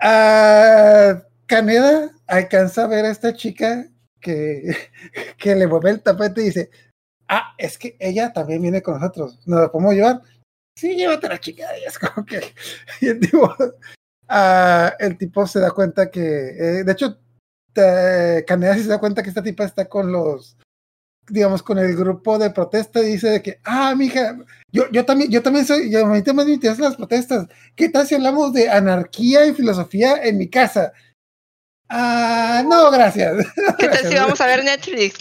Ah, 0.00 1.22
Caneda 1.46 2.10
alcanza 2.26 2.84
a 2.84 2.86
ver 2.88 3.04
a 3.04 3.10
esta 3.10 3.34
chica 3.34 3.86
que, 4.20 4.62
que 5.38 5.54
le 5.54 5.66
mueve 5.66 5.90
el 5.90 6.02
tapete 6.02 6.40
y 6.42 6.44
dice, 6.46 6.70
ah, 7.30 7.54
es 7.56 7.78
que 7.78 7.96
ella 7.98 8.32
también 8.32 8.60
viene 8.60 8.82
con 8.82 8.94
nosotros, 9.00 9.38
¿nos 9.46 9.60
la 9.60 9.72
podemos 9.72 9.94
llevar? 9.94 10.20
Sí, 10.76 10.96
llévate 10.96 11.26
a 11.26 11.30
la 11.30 11.40
chica, 11.40 11.66
y 11.78 11.84
es 11.84 11.98
como 11.98 12.26
que, 12.26 12.40
y 13.00 13.06
el 13.08 13.20
tipo, 13.20 13.54
ah, 14.28 14.92
el 14.98 15.16
tipo 15.16 15.46
se 15.46 15.60
da 15.60 15.70
cuenta 15.70 16.10
que, 16.10 16.20
eh, 16.20 16.84
de 16.84 16.92
hecho, 16.92 17.18
te- 17.72 18.44
se 18.46 18.88
da 18.88 18.98
cuenta 18.98 19.22
que 19.22 19.28
esta 19.28 19.42
tipa 19.42 19.64
está 19.64 19.88
con 19.88 20.10
los, 20.10 20.56
digamos, 21.28 21.62
con 21.62 21.78
el 21.78 21.94
grupo 21.94 22.38
de 22.38 22.50
protesta 22.50 23.00
y 23.00 23.12
dice 23.12 23.28
de 23.28 23.42
que, 23.42 23.60
ah, 23.64 23.94
mija, 23.94 24.36
yo, 24.72 24.90
yo 24.90 25.04
también, 25.04 25.30
yo 25.30 25.42
también 25.42 25.64
soy, 25.64 25.90
yo, 25.90 26.04
a 26.04 26.08
mí 26.08 26.22
también 26.22 26.48
me 26.48 26.54
interesan 26.54 26.84
las 26.86 26.96
protestas. 26.96 27.46
¿Qué 27.76 27.88
tal 27.88 28.06
si 28.06 28.16
hablamos 28.16 28.52
de 28.52 28.68
anarquía 28.68 29.46
y 29.46 29.54
filosofía 29.54 30.22
en 30.24 30.38
mi 30.38 30.48
casa? 30.48 30.92
Ah, 31.88 32.62
no, 32.66 32.90
gracias. 32.90 33.46
¿Qué 33.78 33.88
tal 33.88 34.04
si 34.06 34.14
vamos 34.16 34.40
a 34.40 34.46
ver 34.46 34.64
Netflix? 34.64 35.18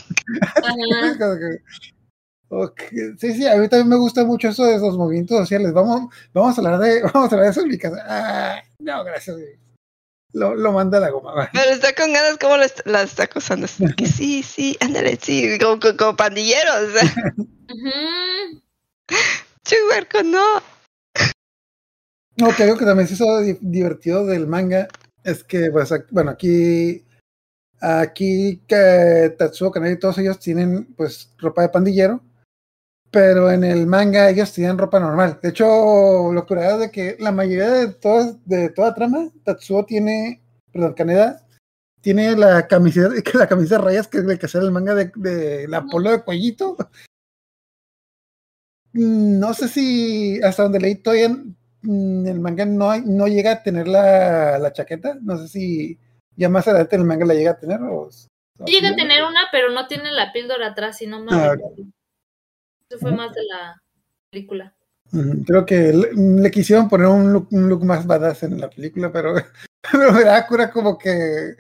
Sí, 3.20 3.34
sí, 3.34 3.48
a 3.48 3.56
mí 3.58 3.68
también 3.70 3.90
me 3.90 3.96
gusta 3.98 4.24
mucho 4.26 4.50
eso 4.50 4.66
de 4.66 4.76
esos 4.76 4.98
movimientos 4.98 5.38
sociales. 5.38 5.72
Vamos, 5.74 6.12
vamos 6.34 6.58
a 6.58 6.62
hablar 6.62 6.80
de, 6.80 7.02
vamos 7.14 7.32
a 7.32 7.36
hablar 7.36 7.44
de 7.46 7.50
eso 7.52 7.62
en 7.62 7.68
mi 7.68 7.78
casa. 7.78 8.04
Ah, 8.08 8.62
no, 8.80 9.04
gracias. 9.04 9.38
Lo, 10.34 10.54
lo 10.56 10.72
manda 10.72 10.98
a 11.00 11.02
la 11.02 11.10
goma. 11.10 11.50
Pero 11.54 11.72
está 11.72 11.94
con 11.96 12.14
ganas, 12.14 12.38
como 12.38 12.58
la, 12.58 12.66
est- 12.66 12.86
la 12.86 13.02
está 13.04 13.24
acosando? 13.24 13.68
Que 13.98 14.06
sí, 14.08 14.44
sí, 14.44 14.78
ándale, 14.80 15.18
sí, 15.22 15.58
como, 15.60 15.80
como, 15.80 15.98
como 15.98 16.16
pandilleros. 16.16 16.92
Chuberco, 19.66 20.24
no. 20.24 20.62
No, 22.38 22.56
que 22.56 22.64
algo 22.64 22.78
que 22.78 22.86
también 22.86 23.08
se 23.08 23.16
hizo 23.16 23.40
di- 23.42 23.58
divertido 23.62 24.26
del 24.26 24.48
manga 24.48 24.88
es 25.24 25.44
que, 25.44 25.70
pues, 25.72 25.90
bueno, 26.12 26.32
aquí, 26.32 27.04
aquí 27.82 28.62
que 28.68 29.36
Tatsuo, 29.38 29.72
Kanai 29.72 29.94
y 29.94 30.00
todos 30.00 30.18
ellos 30.20 30.40
tienen, 30.40 30.86
pues, 30.96 31.32
ropa 31.38 31.62
de 31.64 31.70
pandillero, 31.70 32.22
pero 33.12 33.50
en 33.52 33.64
el 33.64 33.88
manga 33.88 34.30
ellos 34.30 34.54
tenían 34.54 34.78
ropa 34.78 35.00
normal. 35.00 35.40
De 35.42 35.50
hecho, 35.50 36.32
lo 36.32 36.46
curado 36.46 36.76
es 36.76 36.80
de 36.82 36.92
que 36.92 37.16
la 37.20 37.32
mayoría 37.32 37.70
de 37.70 37.88
todas, 37.94 38.38
de 38.46 38.70
toda 38.70 38.94
trama, 38.94 39.30
Tatsuo 39.44 39.86
tiene, 39.86 40.42
perdón, 40.72 40.94
Kaneda, 40.94 41.46
tiene 42.02 42.36
la 42.36 42.68
camiseta, 42.68 43.10
la 43.38 43.48
camisa 43.48 43.78
de 43.78 43.82
rayas 43.84 44.08
que 44.08 44.20
es 44.20 44.24
el 44.26 44.40
que 44.40 44.48
sale 44.48 44.66
el 44.66 44.72
manga 44.72 44.94
de, 44.96 45.12
de 45.16 45.68
la 45.68 45.84
polo 45.86 46.12
de 46.12 46.24
cuellito. 46.24 46.78
Mm, 48.94 49.40
No 49.40 49.54
sé 49.54 49.68
si 49.68 50.42
hasta 50.44 50.64
donde 50.64 50.80
leí 50.80 50.96
todavía 50.96 51.30
mm, 51.82 52.28
el 52.28 52.40
manga 52.40 52.66
no, 52.66 52.90
hay- 52.92 53.04
no 53.06 53.28
llega 53.28 53.52
a 53.54 53.64
tener 53.64 53.88
la, 53.88 54.58
la 54.60 54.74
chaqueta. 54.74 55.18
No 55.22 55.38
sé 55.38 55.48
si 55.48 56.00
ya 56.36 56.50
más 56.50 56.68
adelante 56.68 56.96
el 56.96 57.04
manga 57.06 57.26
la 57.26 57.34
llega 57.34 57.52
a 57.52 57.60
tener 57.60 57.82
o. 57.82 58.10
Llega 58.66 58.90
a 58.90 58.96
tener 58.96 59.24
una, 59.24 59.42
pero 59.54 59.70
no 59.72 59.88
tiene 59.88 60.12
la 60.12 60.34
píldora 60.34 60.68
atrás, 60.68 60.98
si 60.98 61.08
no 61.08 61.22
me 61.24 61.32
Ah. 61.32 61.56
Eso 62.90 63.00
fue 63.00 63.12
más 63.12 63.34
de 63.34 63.44
la 63.44 63.82
película. 64.32 64.76
Creo 65.46 65.66
que 65.66 65.94
le, 65.94 66.14
le 66.14 66.52
quisieron 66.52 66.88
poner 66.88 67.08
un 67.08 67.34
look, 67.34 67.48
un 67.52 67.68
look 67.68 67.84
más 67.84 68.06
badass 68.06 68.44
en 68.44 68.60
la 68.60 68.70
película, 68.70 69.12
pero, 69.12 69.34
pero 69.92 70.12
me 70.12 70.24
da 70.24 70.46
cura 70.48 70.70
como 70.72 70.98
que. 70.98 71.56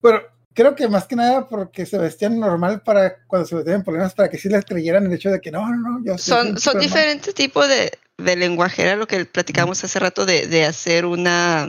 Bueno, 0.00 0.20
creo 0.54 0.74
que 0.74 0.88
más 0.88 1.06
que 1.06 1.16
nada 1.16 1.48
porque 1.48 1.84
se 1.84 1.98
vestían 1.98 2.38
normal 2.38 2.82
para 2.82 3.24
cuando 3.26 3.46
se 3.46 3.56
metían 3.56 3.76
en 3.76 3.84
problemas, 3.84 4.14
para 4.14 4.30
que 4.30 4.38
sí 4.38 4.48
les 4.48 4.64
creyeran 4.64 5.06
el 5.06 5.12
hecho 5.12 5.30
de 5.30 5.40
que 5.40 5.50
no, 5.50 5.68
no, 5.68 5.76
no. 5.76 6.04
Yo 6.04 6.16
Son, 6.16 6.58
son 6.58 6.78
diferentes 6.78 7.34
tipos 7.34 7.68
de, 7.68 7.92
de 8.18 8.36
lenguaje, 8.36 8.82
era 8.82 8.96
lo 8.96 9.06
que 9.06 9.24
platicamos 9.24 9.82
hace 9.84 9.98
rato 9.98 10.24
de, 10.24 10.46
de 10.46 10.64
hacer 10.64 11.04
una, 11.04 11.68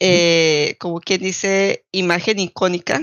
eh, 0.00 0.76
como 0.78 1.00
quien 1.00 1.20
dice, 1.20 1.84
imagen 1.92 2.38
icónica, 2.38 3.00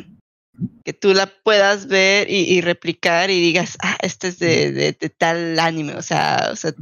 que 0.84 0.93
tú 0.93 1.14
la 1.14 1.28
puedas 1.43 1.88
ver 1.88 2.30
y, 2.30 2.43
y 2.43 2.62
replicar 2.62 3.30
y 3.30 3.39
digas, 3.39 3.78
ah, 3.82 3.97
este 4.01 4.28
es 4.30 4.39
de, 4.39 4.72
de, 4.72 4.91
de 4.93 5.09
tal 5.09 5.57
anime, 5.59 5.95
o 5.95 6.01
sea, 6.01 6.49
o 6.51 6.55
sea 6.55 6.74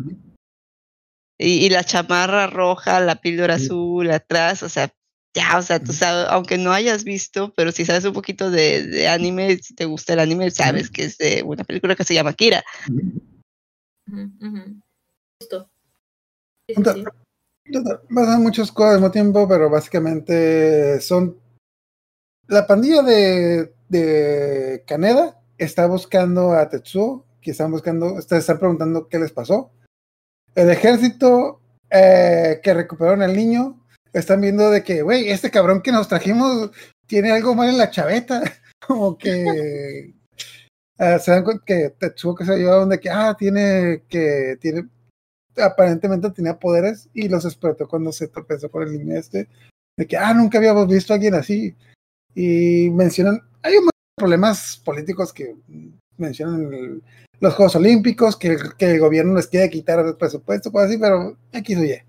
y, 1.38 1.66
y 1.66 1.70
la 1.70 1.84
chamarra 1.84 2.48
roja, 2.48 3.00
la 3.00 3.16
píldora 3.22 3.58
Sí. 3.58 3.66
azul 3.66 4.12
atrás, 4.12 4.62
o 4.64 4.70
sea, 4.70 4.94
ya, 5.34 5.58
o 5.58 5.62
sea, 5.62 5.80
tú 5.80 5.94
sabes, 5.94 6.26
aunque 6.30 6.58
no 6.58 6.74
hayas 6.74 7.04
visto, 7.04 7.54
pero 7.56 7.72
si 7.72 7.86
sabes 7.86 8.04
un 8.04 8.14
poquito 8.14 8.50
de, 8.52 8.86
de 8.88 9.08
anime, 9.08 9.58
si 9.58 9.74
te 9.76 9.86
gusta 9.86 10.14
el 10.14 10.20
anime, 10.20 10.52
sabes 10.52 10.90
que 10.90 11.04
es 11.06 11.18
de 11.18 11.44
una 11.46 11.64
película 11.64 11.96
que 11.96 12.04
se 12.04 12.14
llama 12.16 12.34
Kira. 12.34 12.64
Justo. 15.40 15.70
Sí, 16.68 16.74
sí, 16.74 16.74
Punto. 16.76 16.94
sí. 16.96 17.04
Pasan 18.14 18.42
muchas 18.42 18.72
cosas 18.72 18.94
al 18.96 18.98
mismo 19.00 19.12
tiempo, 19.12 19.48
pero 19.48 19.70
básicamente 19.70 21.00
son. 21.02 21.38
La 22.50 22.66
pandilla 22.66 23.04
de, 23.04 24.84
Kaneda 24.88 25.40
está 25.60 25.86
buscando 25.86 26.54
a 26.54 26.68
Tetsuo, 26.68 27.24
que 27.42 27.52
están 27.52 27.72
buscando, 27.72 28.18
están 28.18 28.58
preguntando 28.58 29.08
qué 29.08 29.20
les 29.20 29.32
pasó. 29.32 29.72
El 30.56 30.72
ejército 30.72 31.62
eh, 31.92 32.60
que 32.64 32.74
recuperaron 32.74 33.22
al 33.22 33.36
niño 33.36 33.86
están 34.14 34.42
viendo 34.42 34.72
de 34.72 34.84
que, 34.84 35.04
güey, 35.04 35.30
este 35.30 35.52
cabrón 35.52 35.84
que 35.84 35.92
nos 35.92 36.08
trajimos 36.08 36.72
tiene 37.06 37.32
algo 37.32 37.54
mal 37.54 37.70
en 37.70 37.78
la 37.78 37.92
chaveta. 37.92 38.42
Como 38.88 39.16
que 39.16 40.16
ah, 40.98 41.20
se 41.20 41.30
dan 41.30 41.44
cuenta 41.44 41.64
que 41.64 41.92
Tetsuo 42.00 42.34
que 42.34 42.46
se 42.46 42.58
llevaron 42.58 42.90
de 42.90 43.00
que, 43.00 43.12
ah, 43.12 43.36
tiene 43.38 44.06
que, 44.10 44.58
tiene, 44.60 44.90
aparentemente 45.56 46.32
tenía 46.32 46.58
poderes 46.58 47.10
y 47.14 47.30
los 47.30 47.44
despertó 47.44 47.88
cuando 47.88 48.12
se 48.12 48.28
tropezó 48.28 48.72
con 48.72 48.82
el 48.82 48.98
niño 48.98 49.16
este, 49.16 49.48
de 49.96 50.08
que, 50.08 50.18
ah, 50.18 50.34
nunca 50.34 50.58
habíamos 50.58 50.88
visto 50.88 51.14
a 51.14 51.18
alguien 51.18 51.36
así. 51.36 51.76
Y 52.42 52.90
mencionan, 52.92 53.42
hay 53.62 53.76
un 53.76 53.90
problemas 54.16 54.82
políticos 54.86 55.34
que 55.34 55.56
mencionan 56.18 56.74
el- 56.74 57.04
los 57.42 57.54
Juegos 57.54 57.76
Olímpicos, 57.76 58.38
que, 58.38 58.48
el- 58.54 58.76
que 58.78 58.92
el 58.92 59.00
gobierno 59.02 59.36
les 59.36 59.48
quiere 59.48 59.70
quitar 59.70 60.00
el 60.00 60.16
presupuesto, 60.16 60.72
cosas 60.72 60.90
así, 60.90 60.98
pero 60.98 61.38
X 61.52 61.78
o 61.78 61.84
Y. 61.84 62.02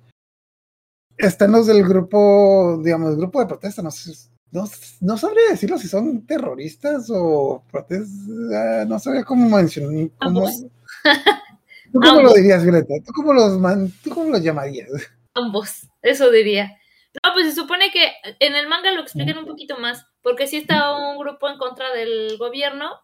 Están 1.19 1.51
los 1.51 1.67
del 1.67 1.83
grupo, 1.83 2.81
digamos, 2.83 3.17
grupo 3.17 3.41
de 3.41 3.47
protesta, 3.47 3.83
no 3.83 3.91
sé, 3.91 4.13
no, 4.53 4.65
no 5.01 5.19
sabría 5.19 5.51
decirlo 5.51 5.79
si 5.79 5.89
son 5.89 6.25
terroristas 6.25 7.09
o 7.13 7.65
protestas, 7.71 8.09
no 8.89 8.99
sabría 9.01 9.25
cómo 9.25 9.49
mencionar, 9.57 10.11
cómo, 10.19 10.47
Ambos. 10.47 10.65
¿Tú 11.93 11.99
cómo 12.01 12.21
lo 12.23 12.35
dirías, 12.35 12.63
Violeta? 12.63 12.95
¿Tú 13.05 13.13
cómo 13.13 13.33
los, 13.33 13.59
man- 13.59 13.93
¿Tú 14.05 14.11
cómo 14.11 14.31
los 14.31 14.43
llamarías? 14.43 14.89
Ambos, 15.35 15.89
eso 16.03 16.31
diría. 16.31 16.77
No, 17.25 17.33
pues 17.35 17.47
se 17.53 17.61
supone 17.61 17.91
que 17.91 18.13
en 18.39 18.55
el 18.55 18.69
manga 18.69 18.93
lo 18.93 19.03
explican 19.03 19.39
un 19.39 19.47
poquito 19.47 19.77
más, 19.79 20.07
porque 20.23 20.47
sí 20.47 20.59
está 20.59 20.97
un 20.97 21.19
grupo 21.19 21.49
en 21.49 21.59
contra 21.59 21.93
del 21.93 22.37
gobierno, 22.39 23.01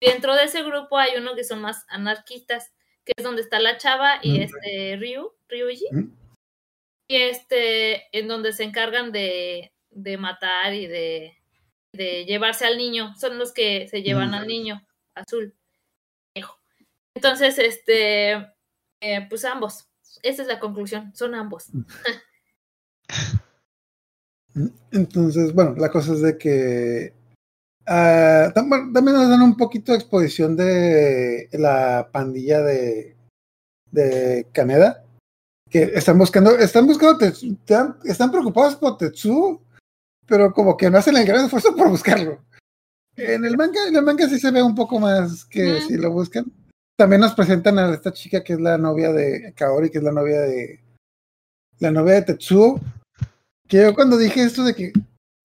y 0.00 0.10
dentro 0.10 0.34
de 0.34 0.44
ese 0.44 0.62
grupo 0.62 0.96
hay 0.96 1.16
uno 1.16 1.34
que 1.34 1.44
son 1.44 1.60
más 1.60 1.84
anarquistas, 1.88 2.72
que 3.04 3.12
es 3.16 3.24
donde 3.24 3.42
está 3.42 3.60
la 3.60 3.76
chava 3.76 4.18
y 4.22 4.42
este 4.42 4.96
Ryu, 4.98 5.32
Ryuji, 5.48 5.86
y 7.08 7.16
este, 7.16 8.16
en 8.16 8.28
donde 8.28 8.52
se 8.52 8.64
encargan 8.64 9.12
de, 9.12 9.72
de 9.90 10.16
matar 10.16 10.74
y 10.74 10.86
de, 10.86 11.36
de 11.92 12.24
llevarse 12.24 12.66
al 12.66 12.78
niño, 12.78 13.14
son 13.16 13.38
los 13.38 13.52
que 13.52 13.88
se 13.88 14.02
llevan 14.02 14.34
al 14.34 14.46
niño 14.46 14.86
azul. 15.14 15.54
Entonces, 17.14 17.58
este, 17.58 18.32
eh, 19.00 19.26
pues 19.28 19.44
ambos, 19.44 19.88
esa 20.22 20.42
es 20.42 20.48
la 20.48 20.60
conclusión, 20.60 21.14
son 21.14 21.34
ambos. 21.34 21.66
Entonces, 24.90 25.54
bueno, 25.54 25.74
la 25.76 25.90
cosa 25.90 26.12
es 26.12 26.22
de 26.22 26.36
que 26.36 27.12
ah, 27.86 28.50
también 28.54 28.92
nos 28.92 29.28
dan 29.28 29.42
un 29.42 29.56
poquito 29.56 29.92
de 29.92 29.98
exposición 29.98 30.56
de 30.56 31.48
la 31.52 32.08
pandilla 32.12 32.60
de, 32.62 33.16
de 33.90 34.46
Kaneda, 34.52 35.04
que 35.68 35.82
están 35.94 36.18
buscando, 36.18 36.56
están 36.58 36.86
buscando, 36.86 37.18
Tetsu- 37.18 37.52
están, 37.52 37.96
están 38.04 38.30
preocupados 38.32 38.76
por 38.76 38.98
Tetsuo, 38.98 39.62
pero 40.26 40.52
como 40.52 40.76
que 40.76 40.90
no 40.90 40.98
hacen 40.98 41.16
el 41.16 41.26
gran 41.26 41.44
esfuerzo 41.44 41.74
por 41.76 41.88
buscarlo. 41.88 42.42
En 43.16 43.44
el 43.44 43.56
manga, 43.56 43.86
en 43.86 43.94
el 43.94 44.02
manga 44.02 44.28
sí 44.28 44.38
se 44.38 44.50
ve 44.50 44.62
un 44.62 44.74
poco 44.74 44.98
más 44.98 45.44
que 45.44 45.80
si 45.82 45.96
lo 45.96 46.10
buscan. 46.10 46.46
También 46.96 47.20
nos 47.20 47.34
presentan 47.34 47.78
a 47.78 47.94
esta 47.94 48.12
chica 48.12 48.42
que 48.42 48.54
es 48.54 48.60
la 48.60 48.78
novia 48.78 49.12
de 49.12 49.52
Kaori, 49.54 49.90
que 49.90 49.98
es 49.98 50.04
la 50.04 50.12
novia 50.12 50.40
de 50.40 50.80
la 51.78 51.90
novia 51.90 52.14
de 52.14 52.22
Tetsuo. 52.22 52.80
Que 53.70 53.78
yo 53.82 53.94
cuando 53.94 54.18
dije 54.18 54.42
esto 54.42 54.64
de 54.64 54.74
que, 54.74 54.92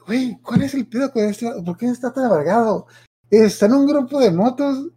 güey, 0.06 0.38
¿cuál 0.42 0.64
es 0.64 0.74
el 0.74 0.88
pedo 0.88 1.12
con 1.12 1.24
este? 1.24 1.48
¿Por 1.64 1.78
qué 1.78 1.86
está 1.86 2.12
tan 2.12 2.26
amargado? 2.26 2.88
Está 3.30 3.68
en 3.68 3.74
un 3.74 3.86
grupo 3.88 4.20
de 4.20 4.32
motos. 4.32 4.88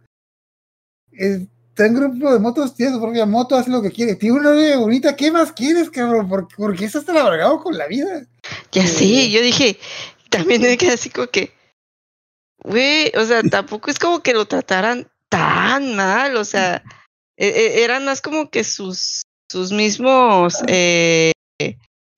Está 1.11 1.85
en 1.85 1.95
un 1.95 2.11
grupo 2.11 2.33
de 2.33 2.39
motos, 2.39 2.75
tiene 2.75 2.91
su 2.93 2.99
propia 3.01 3.25
moto, 3.25 3.55
hace 3.55 3.69
lo 3.71 3.81
que 3.81 3.91
quiere. 3.91 4.15
Tiene 4.15 4.39
una 4.39 4.51
novia 4.53 4.77
bonita, 4.77 5.15
¿qué 5.15 5.31
más 5.31 5.51
quieres, 5.51 5.89
cabrón? 5.89 6.27
¿Por, 6.27 6.47
por 6.55 6.75
qué 6.75 6.85
estás 6.85 7.05
tan 7.05 7.17
amargado 7.17 7.59
con 7.61 7.77
la 7.77 7.87
vida? 7.87 8.25
Ya 8.71 8.83
Eh. 8.83 8.87
sí, 8.87 9.31
yo 9.31 9.41
dije, 9.41 9.77
también 10.29 10.61
me 10.61 10.77
quedé 10.77 10.93
así 10.93 11.09
como 11.09 11.27
que, 11.27 11.53
güey, 12.63 13.11
o 13.17 13.25
sea, 13.25 13.43
tampoco 13.43 13.91
es 13.91 13.99
como 13.99 14.21
que 14.21 14.33
lo 14.33 14.45
trataran 14.45 15.07
tan 15.29 15.95
mal, 15.95 16.35
o 16.35 16.43
sea, 16.45 16.83
e- 17.37 17.47
e- 17.47 17.83
eran 17.83 18.05
más 18.05 18.21
como 18.21 18.49
que 18.49 18.63
sus, 18.63 19.21
sus 19.49 19.71
mismos 19.71 20.55
eh, 20.67 21.31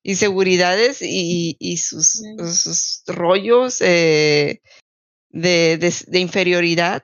inseguridades 0.03 1.01
y, 1.01 1.55
y 1.59 1.77
sus, 1.77 2.21
Mm. 2.21 2.45
sus 2.47 3.03
rollos 3.07 3.81
eh, 3.81 4.61
de, 5.29 5.77
de, 5.77 5.93
de 6.07 6.19
inferioridad, 6.19 7.03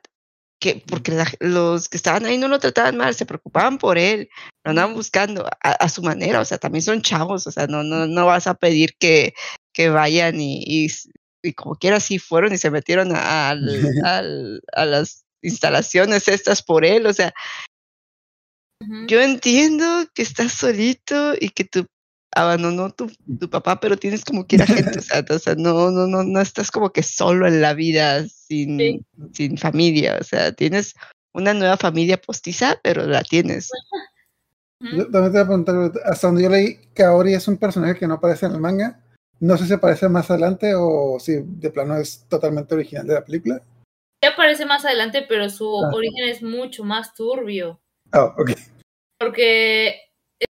que 0.60 0.84
porque 0.88 1.12
la- 1.12 1.32
los 1.40 1.88
que 1.90 1.98
estaban 1.98 2.26
ahí 2.26 2.38
no 2.38 2.48
lo 2.48 2.60
trataban 2.60 2.98
mal, 2.98 3.14
se 3.14 3.26
preocupaban 3.28 3.78
por 3.78 3.98
él, 3.98 4.30
lo 4.64 4.72
andaban 4.72 4.96
buscando 4.96 5.46
a, 5.64 5.72
a 5.72 5.90
su 5.90 6.02
manera, 6.02 6.40
o 6.42 6.46
sea, 6.46 6.58
también 6.58 6.82
son 6.82 7.02
chavos, 7.02 7.46
o 7.48 7.52
sea, 7.52 7.68
no, 7.68 7.84
no, 7.84 8.08
no 8.08 8.26
vas 8.26 8.48
a 8.48 8.56
pedir 8.56 8.96
que, 8.98 9.34
que 9.74 9.90
vayan 9.90 10.42
y, 10.42 10.64
y, 11.44 11.54
como 11.54 11.76
quiera 11.76 12.00
sí 12.00 12.18
fueron 12.20 12.54
y 12.54 12.58
se 12.58 12.72
metieron 12.72 13.16
a, 13.16 13.50
al, 13.50 13.62
al- 14.06 14.62
a 14.74 14.86
las 14.86 15.24
instalaciones 15.44 16.28
estas 16.28 16.64
por 16.64 16.84
él, 16.84 17.06
o 17.06 17.14
sea, 17.14 17.34
yo 19.08 19.22
entiendo 19.22 19.86
que 20.14 20.22
estás 20.24 20.52
solito 20.54 21.34
y 21.40 21.50
que 21.50 21.64
tu 21.64 21.86
abandonó 22.42 22.90
tu, 22.92 23.12
tu 23.40 23.50
papá, 23.50 23.80
pero 23.80 23.98
tienes 23.98 24.24
como 24.24 24.46
que 24.46 24.56
ir 24.58 24.62
a 24.62 24.66
gente, 24.96 25.00
o 25.00 25.02
sea, 25.02 25.26
o 25.30 25.40
sea, 25.40 25.56
no, 25.56 25.92
no, 25.92 26.08
no, 26.08 26.24
no 26.24 26.40
estás 26.42 26.72
como 26.72 26.92
que 26.92 27.04
solo 27.04 27.48
en 27.48 27.62
la 27.62 27.74
vida 27.74 28.26
sin, 28.28 28.78
Sí. 28.80 29.06
sin 29.34 29.58
familia, 29.58 30.18
o 30.20 30.24
sea, 30.24 30.52
tienes 30.52 30.94
una 31.34 31.54
nueva 31.54 31.78
familia 31.78 32.18
postiza, 32.22 32.80
pero 32.84 33.06
la 33.06 33.22
tienes. 33.24 33.70
Yo 34.80 35.10
también 35.10 35.32
te 35.34 35.38
voy 35.38 35.40
a 35.40 35.46
preguntar, 35.46 35.92
hasta 36.06 36.28
donde 36.28 36.44
yo 36.44 36.50
leí, 36.50 36.76
Kaori 36.94 37.34
es 37.34 37.48
un 37.48 37.58
personaje 37.58 37.98
que 38.00 38.08
no 38.08 38.16
aparece 38.16 38.46
en 38.46 38.52
el 38.54 38.60
manga. 38.60 39.04
No 39.40 39.58
sé 39.58 39.66
si 39.68 39.74
aparece 39.74 40.08
más 40.10 40.30
adelante 40.32 40.74
o 40.76 41.18
si 41.20 41.38
de 41.44 41.70
plano 41.72 41.98
es 41.98 42.26
totalmente 42.28 42.74
original 42.76 43.06
de 43.08 43.14
la 43.16 43.24
película. 43.26 43.62
Ya 44.24 44.30
aparece 44.32 44.66
más 44.66 44.84
adelante, 44.86 45.26
pero 45.28 45.50
su 45.50 45.66
Ah. 45.84 45.92
origen 45.94 46.28
es 46.30 46.42
mucho 46.42 46.84
más 46.84 47.14
turbio. 47.14 47.80
Ah, 48.12 48.34
ok. 48.38 48.52
Porque 49.20 49.96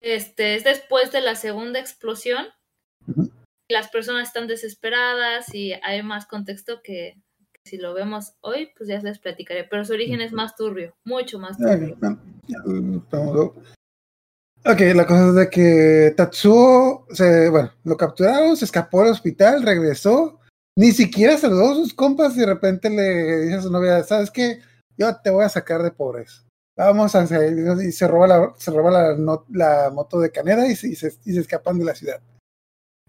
este 0.01 0.55
es 0.57 0.65
después 0.65 1.13
de 1.13 1.21
la 1.21 1.35
segunda 1.35 1.79
explosión. 1.79 2.47
Las 3.69 3.89
personas 3.89 4.29
están 4.29 4.47
desesperadas 4.47 5.55
y 5.55 5.73
hay 5.83 6.03
más 6.03 6.27
contexto 6.27 6.81
que, 6.83 7.21
que 7.53 7.61
si 7.71 7.77
lo 7.77 7.95
vemos 7.95 8.35
hoy, 8.41 8.71
pues 8.77 8.89
ya 8.89 9.01
les 9.01 9.19
platicaré. 9.19 9.65
Pero 9.65 9.85
su 9.85 9.93
origen 9.93 10.21
es 10.21 10.33
más 10.33 10.55
turbio, 10.57 10.97
mucho 11.05 11.39
más 11.39 11.57
turbio. 11.59 11.97
Ok, 14.69 14.81
la 14.95 15.07
cosa 15.07 15.29
es 15.29 15.35
de 15.35 15.51
que 15.51 16.15
Tatsuo, 16.17 17.07
se, 17.11 17.49
bueno, 17.51 17.73
lo 17.85 17.97
capturaron, 17.97 18.57
se 18.57 18.65
escapó 18.65 19.03
al 19.03 19.11
hospital, 19.11 19.63
regresó, 19.63 20.41
ni 20.77 20.91
siquiera 20.91 21.39
saludó 21.39 21.71
a 21.71 21.75
sus 21.75 21.95
compas 21.95 22.37
y 22.37 22.41
de 22.41 22.47
repente 22.47 22.91
le 22.91 23.43
dice 23.43 23.55
a 23.55 23.63
su 23.63 23.71
novia, 23.71 24.03
¿sabes 24.03 24.31
qué? 24.31 24.61
Yo 24.99 25.15
te 25.23 25.31
voy 25.31 25.45
a 25.45 25.49
sacar 25.49 25.83
de 25.85 25.93
pobreza. 25.93 26.46
Vamos 26.77 27.15
a 27.15 27.21
hacer, 27.21 27.57
y 27.83 27.93
se 27.93 28.07
roba 28.07 28.27
la, 28.27 28.53
se 28.59 28.71
roba 28.71 28.91
la, 28.91 29.17
no- 29.17 29.47
la 29.51 29.91
moto 29.93 30.21
de 30.21 30.31
Caneda 30.31 30.67
y 30.67 30.77
se, 30.77 30.89
y, 30.89 30.95
se, 30.95 31.15
y 31.25 31.33
se 31.33 31.41
escapan 31.41 31.79
de 31.79 31.85
la 31.87 31.95
ciudad. 31.95 32.21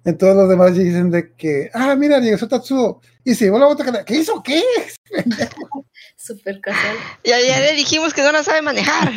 Entonces 0.06 0.38
los 0.38 0.48
demás 0.50 0.74
dicen 0.74 1.12
de 1.12 1.34
que, 1.34 1.70
ah, 1.74 1.94
mira, 1.96 2.20
regresó 2.20 2.48
Tatsuo 2.48 3.02
y 3.26 3.36
se 3.36 3.46
llevó 3.46 3.60
la 3.60 3.66
moto 3.66 3.80
de 3.84 3.86
Caneda. 3.86 4.06
¿Qué 4.06 4.16
hizo? 4.16 4.42
¿Qué? 4.42 4.64
Súper 6.16 6.62
casual. 6.62 6.96
Ya, 7.24 7.40
ya 7.42 7.60
le 7.60 7.74
dijimos 7.74 8.14
que 8.14 8.22
no 8.22 8.32
la 8.32 8.44
sabe 8.44 8.62
manejar. 8.62 9.12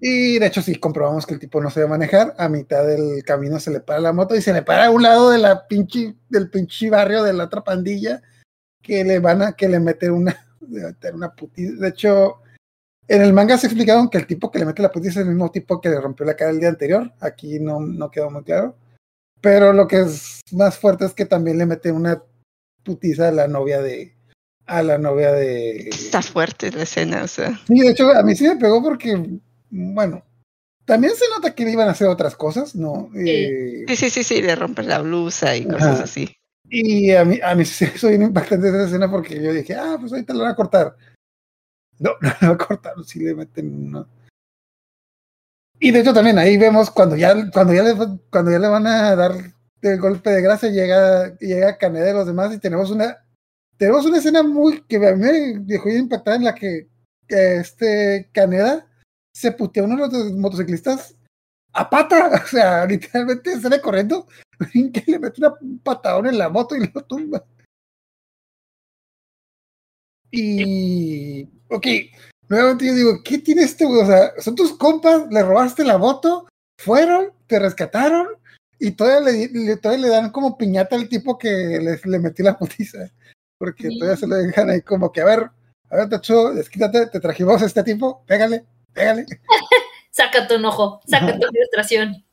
Y 0.00 0.38
de 0.38 0.46
hecho, 0.46 0.60
sí, 0.60 0.74
comprobamos 0.74 1.24
que 1.24 1.34
el 1.34 1.40
tipo 1.40 1.60
no 1.62 1.70
sabe 1.70 1.86
manejar. 1.86 2.34
A 2.36 2.48
mitad 2.50 2.86
del 2.86 3.24
camino 3.24 3.58
se 3.60 3.70
le 3.70 3.80
para 3.80 4.00
la 4.00 4.12
moto 4.12 4.34
y 4.36 4.42
se 4.42 4.52
le 4.52 4.60
para 4.62 4.86
a 4.86 4.90
un 4.90 5.02
lado 5.02 5.30
de 5.30 5.38
la 5.38 5.66
pinche, 5.66 6.14
del 6.28 6.50
pinche 6.50 6.90
barrio 6.90 7.22
de 7.22 7.32
la 7.32 7.44
otra 7.44 7.64
pandilla 7.64 8.20
que 8.82 9.04
le 9.04 9.18
van 9.20 9.40
a, 9.40 9.52
que 9.54 9.68
le 9.68 9.80
mete 9.80 10.10
una, 10.10 10.36
le 10.68 10.82
meten 10.82 11.14
una 11.14 11.32
putiza. 11.34 11.80
De 11.80 11.88
hecho, 11.88 12.42
en 13.08 13.22
el 13.22 13.32
manga 13.32 13.58
se 13.58 13.66
explicaron 13.66 14.08
que 14.08 14.18
el 14.18 14.26
tipo 14.26 14.50
que 14.50 14.58
le 14.58 14.66
mete 14.66 14.82
la 14.82 14.92
putiza 14.92 15.20
es 15.20 15.26
el 15.26 15.32
mismo 15.32 15.50
tipo 15.50 15.80
que 15.80 15.88
le 15.88 16.00
rompió 16.00 16.24
la 16.24 16.36
cara 16.36 16.50
el 16.50 16.60
día 16.60 16.68
anterior. 16.68 17.12
Aquí 17.20 17.58
no, 17.60 17.80
no 17.80 18.10
quedó 18.10 18.30
muy 18.30 18.44
claro. 18.44 18.76
Pero 19.40 19.72
lo 19.72 19.86
que 19.86 20.00
es 20.00 20.40
más 20.52 20.78
fuerte 20.78 21.04
es 21.04 21.12
que 21.12 21.26
también 21.26 21.58
le 21.58 21.66
mete 21.66 21.92
una 21.92 22.22
putiza 22.82 23.28
a 23.28 23.32
la 23.32 23.46
novia 23.46 23.82
de, 23.82 24.14
a 24.66 24.82
la 24.82 24.98
novia 24.98 25.32
de, 25.32 25.88
Está 25.88 26.22
fuerte 26.22 26.70
la 26.70 26.84
escena, 26.84 27.24
o 27.24 27.28
sea. 27.28 27.60
Sí, 27.66 27.80
de 27.80 27.90
hecho, 27.90 28.10
a 28.10 28.22
mí 28.22 28.34
sí 28.34 28.44
me 28.48 28.56
pegó 28.56 28.82
porque, 28.82 29.38
bueno, 29.70 30.24
también 30.84 31.14
se 31.14 31.24
nota 31.34 31.54
que 31.54 31.70
iban 31.70 31.88
a 31.88 31.92
hacer 31.92 32.08
otras 32.08 32.36
cosas, 32.36 32.74
¿no? 32.74 33.10
Eh, 33.14 33.84
Sí, 33.88 33.96
sí, 33.96 34.10
sí, 34.10 34.22
sí, 34.22 34.42
le 34.42 34.56
rompen 34.56 34.88
la 34.88 35.00
blusa 35.00 35.56
y 35.56 35.64
cosas 35.64 35.82
Ajá. 35.82 36.02
así. 36.04 36.34
y 36.70 37.10
a 37.12 37.24
mí, 37.24 37.38
a 37.42 37.54
mí 37.54 37.64
sí 37.64 37.86
soy 37.96 38.10
bien 38.10 38.22
impactante 38.22 38.68
esa 38.68 38.84
escena 38.84 39.10
porque 39.10 39.42
yo 39.42 39.52
dije, 39.52 39.74
ah, 39.74 39.96
pues 40.00 40.12
ahorita 40.12 40.32
lo 40.32 40.40
van 40.40 40.52
a 40.52 40.56
cortar. 40.56 40.96
No, 42.00 42.10
no 42.20 42.48
lo 42.48 42.58
cortaron, 42.58 43.04
sí 43.04 43.20
le 43.20 43.34
meten 43.34 43.88
una. 43.88 44.06
Y 45.78 45.90
de 45.90 46.00
hecho 46.00 46.12
también 46.14 46.38
ahí 46.38 46.56
vemos 46.56 46.90
cuando 46.90 47.16
ya, 47.16 47.50
cuando 47.50 47.72
ya 47.74 47.82
le, 47.82 47.94
cuando 48.30 48.50
ya 48.50 48.58
le 48.58 48.68
van 48.68 48.86
a 48.86 49.14
dar 49.16 49.32
el 49.82 50.00
golpe 50.00 50.30
de 50.30 50.42
gracia, 50.42 50.70
llega, 50.70 51.36
llega 51.38 51.76
Caneda 51.78 52.10
y 52.10 52.14
los 52.14 52.26
demás 52.26 52.54
y 52.54 52.58
tenemos 52.58 52.90
una, 52.90 53.18
tenemos 53.76 54.06
una 54.06 54.18
escena 54.18 54.42
muy 54.42 54.82
que 54.84 54.96
a 54.96 55.14
mí 55.14 55.20
me 55.20 55.58
dejó 55.60 55.88
impactada 55.90 56.36
en 56.36 56.44
la 56.44 56.54
que, 56.54 56.88
este 57.28 58.28
Caneda 58.32 58.86
se 59.34 59.52
putea 59.52 59.82
uno 59.84 60.08
de 60.08 60.18
los 60.18 60.32
motociclistas 60.32 61.16
a 61.72 61.90
pata, 61.90 62.30
o 62.44 62.46
sea, 62.46 62.86
literalmente 62.86 63.60
sale 63.60 63.80
corriendo, 63.80 64.26
que 64.92 65.04
le 65.06 65.18
mete 65.18 65.40
una- 65.40 65.54
un 65.60 65.78
patadón 65.80 66.26
en 66.26 66.38
la 66.38 66.48
moto 66.48 66.76
y 66.76 66.90
lo 66.92 67.02
tumba. 67.04 67.44
Y, 70.30 71.48
ok, 71.70 71.86
nuevamente 72.48 72.86
yo 72.86 72.94
digo, 72.94 73.22
¿qué 73.24 73.38
tiene 73.38 73.62
este 73.62 73.84
güey? 73.84 74.00
O 74.02 74.06
sea, 74.06 74.32
son 74.38 74.54
tus 74.54 74.76
compas, 74.76 75.26
le 75.30 75.42
robaste 75.42 75.84
la 75.84 75.98
moto, 75.98 76.46
fueron, 76.78 77.32
te 77.46 77.58
rescataron 77.58 78.28
y 78.78 78.90
todavía 78.92 79.30
le, 79.32 79.48
le- 79.48 79.76
todavía 79.76 80.06
le 80.06 80.10
dan 80.12 80.30
como 80.30 80.56
piñata 80.58 80.96
al 80.96 81.08
tipo 81.08 81.38
que 81.38 81.48
le, 81.48 82.00
le 82.04 82.18
metió 82.18 82.44
la 82.44 82.58
putiza. 82.58 83.10
Porque 83.58 83.88
Sí. 83.88 83.98
todavía 83.98 84.16
se 84.18 84.26
lo 84.26 84.36
dejan 84.36 84.68
ahí 84.70 84.82
como 84.82 85.12
que, 85.12 85.20
a 85.20 85.24
ver, 85.24 85.50
a 85.90 85.96
ver, 85.96 86.08
Tacho, 86.08 86.52
desquítate, 86.52 87.06
te 87.06 87.20
trajimos 87.20 87.62
a 87.62 87.66
este 87.66 87.82
tipo, 87.84 88.24
pégale, 88.26 88.64
pégale. 88.92 89.26
Saca 90.10 90.46
tu 90.46 90.54
enojo, 90.54 91.00
saca 91.06 91.26
Ajá. 91.26 91.38
tu 91.38 91.46
frustración. 91.48 92.24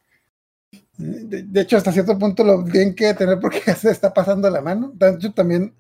De, 0.97 1.43
de 1.43 1.61
hecho, 1.61 1.77
hasta 1.77 1.91
cierto 1.91 2.17
punto 2.17 2.43
lo 2.43 2.63
bien 2.63 2.93
que 2.93 3.13
tener 3.13 3.39
porque 3.39 3.61
ya 3.65 3.75
se 3.75 3.89
está 3.91 4.13
pasando 4.13 4.49
la 4.49 4.61
mano. 4.61 4.93
Hecho, 4.99 5.32
también 5.34 5.73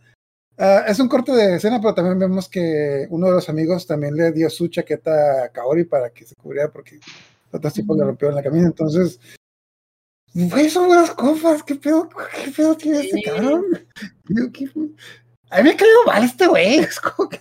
ah, 0.61 0.85
es 0.87 0.99
un 0.99 1.07
corte 1.09 1.31
de 1.33 1.55
escena, 1.55 1.81
pero 1.81 1.93
también 1.93 2.17
vemos 2.19 2.47
que 2.47 3.07
uno 3.09 3.27
de 3.27 3.33
los 3.33 3.49
amigos 3.49 3.85
también 3.85 4.15
le 4.15 4.31
dio 4.31 4.49
su 4.49 4.67
chaqueta 4.69 5.45
a 5.45 5.49
Kaori 5.49 5.83
para 5.85 6.09
que 6.11 6.25
se 6.25 6.35
cubriera 6.35 6.71
porque 6.71 6.99
otros 7.51 7.73
tipos 7.73 7.97
le 7.97 8.05
rompieron 8.05 8.35
la 8.35 8.43
camisa. 8.43 8.67
Entonces, 8.67 9.19
güey, 10.33 10.69
son 10.69 10.87
buenas 10.87 11.11
compas. 11.11 11.63
¿Qué 11.63 11.75
pedo, 11.75 12.07
qué 12.43 12.51
pedo 12.51 12.77
tiene 12.77 13.01
este 13.01 13.21
cabrón? 13.23 13.65
A 15.49 15.57
mí 15.57 15.63
me 15.63 15.71
ha 15.71 15.77
caído 15.77 16.03
mal 16.05 16.23
este 16.23 16.47
güey. 16.47 16.79
Es 16.79 16.99
como 16.99 17.27
que 17.29 17.39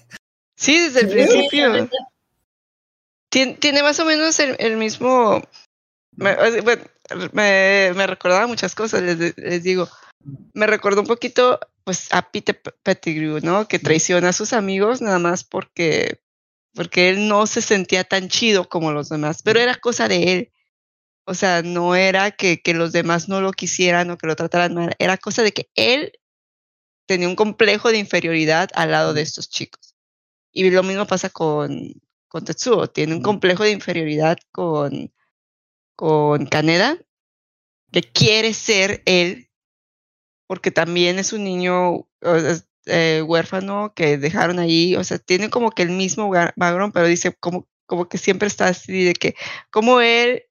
Sí, 0.56 0.78
desde 0.78 1.00
el 1.00 1.08
principio. 1.08 1.88
Tien- 3.32 3.58
Tiene 3.58 3.82
más 3.82 3.98
o 4.00 4.04
menos 4.04 4.38
el, 4.40 4.56
el 4.58 4.76
mismo. 4.76 5.40
Bueno, 6.16 6.42
me, 7.32 7.92
me 7.94 8.06
recordaba 8.06 8.46
muchas 8.46 8.74
cosas, 8.74 9.02
les, 9.02 9.36
les 9.36 9.62
digo. 9.62 9.88
Me 10.52 10.66
recordó 10.66 11.00
un 11.00 11.06
poquito 11.06 11.58
pues 11.84 12.08
a 12.12 12.30
Peter 12.30 12.60
Pettigrew, 12.82 13.40
¿no? 13.42 13.66
Que 13.66 13.78
traiciona 13.78 14.28
a 14.30 14.34
sus 14.34 14.52
amigos 14.52 15.00
nada 15.00 15.18
más 15.18 15.44
porque, 15.44 16.20
porque 16.74 17.08
él 17.10 17.28
no 17.28 17.46
se 17.46 17.62
sentía 17.62 18.04
tan 18.04 18.28
chido 18.28 18.68
como 18.68 18.92
los 18.92 19.08
demás, 19.08 19.42
pero 19.42 19.60
era 19.60 19.76
cosa 19.76 20.08
de 20.08 20.32
él. 20.32 20.52
O 21.24 21.34
sea, 21.34 21.62
no 21.62 21.94
era 21.94 22.30
que, 22.32 22.60
que 22.60 22.74
los 22.74 22.92
demás 22.92 23.28
no 23.28 23.40
lo 23.40 23.52
quisieran 23.52 24.10
o 24.10 24.18
que 24.18 24.26
lo 24.26 24.36
trataran 24.36 24.74
mal, 24.74 24.94
era 24.98 25.16
cosa 25.16 25.42
de 25.42 25.52
que 25.52 25.70
él 25.74 26.12
tenía 27.06 27.28
un 27.28 27.36
complejo 27.36 27.90
de 27.90 27.98
inferioridad 27.98 28.68
al 28.74 28.92
lado 28.92 29.14
de 29.14 29.22
estos 29.22 29.48
chicos. 29.48 29.96
Y 30.52 30.70
lo 30.70 30.82
mismo 30.82 31.06
pasa 31.06 31.30
con, 31.30 31.92
con 32.28 32.44
Tetsuo, 32.44 32.88
tiene 32.88 33.14
un 33.14 33.22
complejo 33.22 33.64
de 33.64 33.70
inferioridad 33.70 34.38
con, 34.52 35.12
con 36.00 36.46
Kaneda, 36.46 36.96
que 37.92 38.00
quiere 38.00 38.54
ser 38.54 39.02
él, 39.04 39.50
porque 40.46 40.70
también 40.70 41.18
es 41.18 41.34
un 41.34 41.44
niño 41.44 42.08
eh, 42.86 43.20
huérfano 43.20 43.92
que 43.94 44.16
dejaron 44.16 44.58
ahí, 44.58 44.96
o 44.96 45.04
sea, 45.04 45.18
tiene 45.18 45.50
como 45.50 45.72
que 45.72 45.82
el 45.82 45.90
mismo 45.90 46.30
background, 46.30 46.94
pero 46.94 47.06
dice 47.06 47.36
como, 47.38 47.68
como 47.84 48.08
que 48.08 48.16
siempre 48.16 48.48
está 48.48 48.68
así 48.68 49.04
de 49.04 49.12
que, 49.12 49.34
como 49.70 50.00
él, 50.00 50.44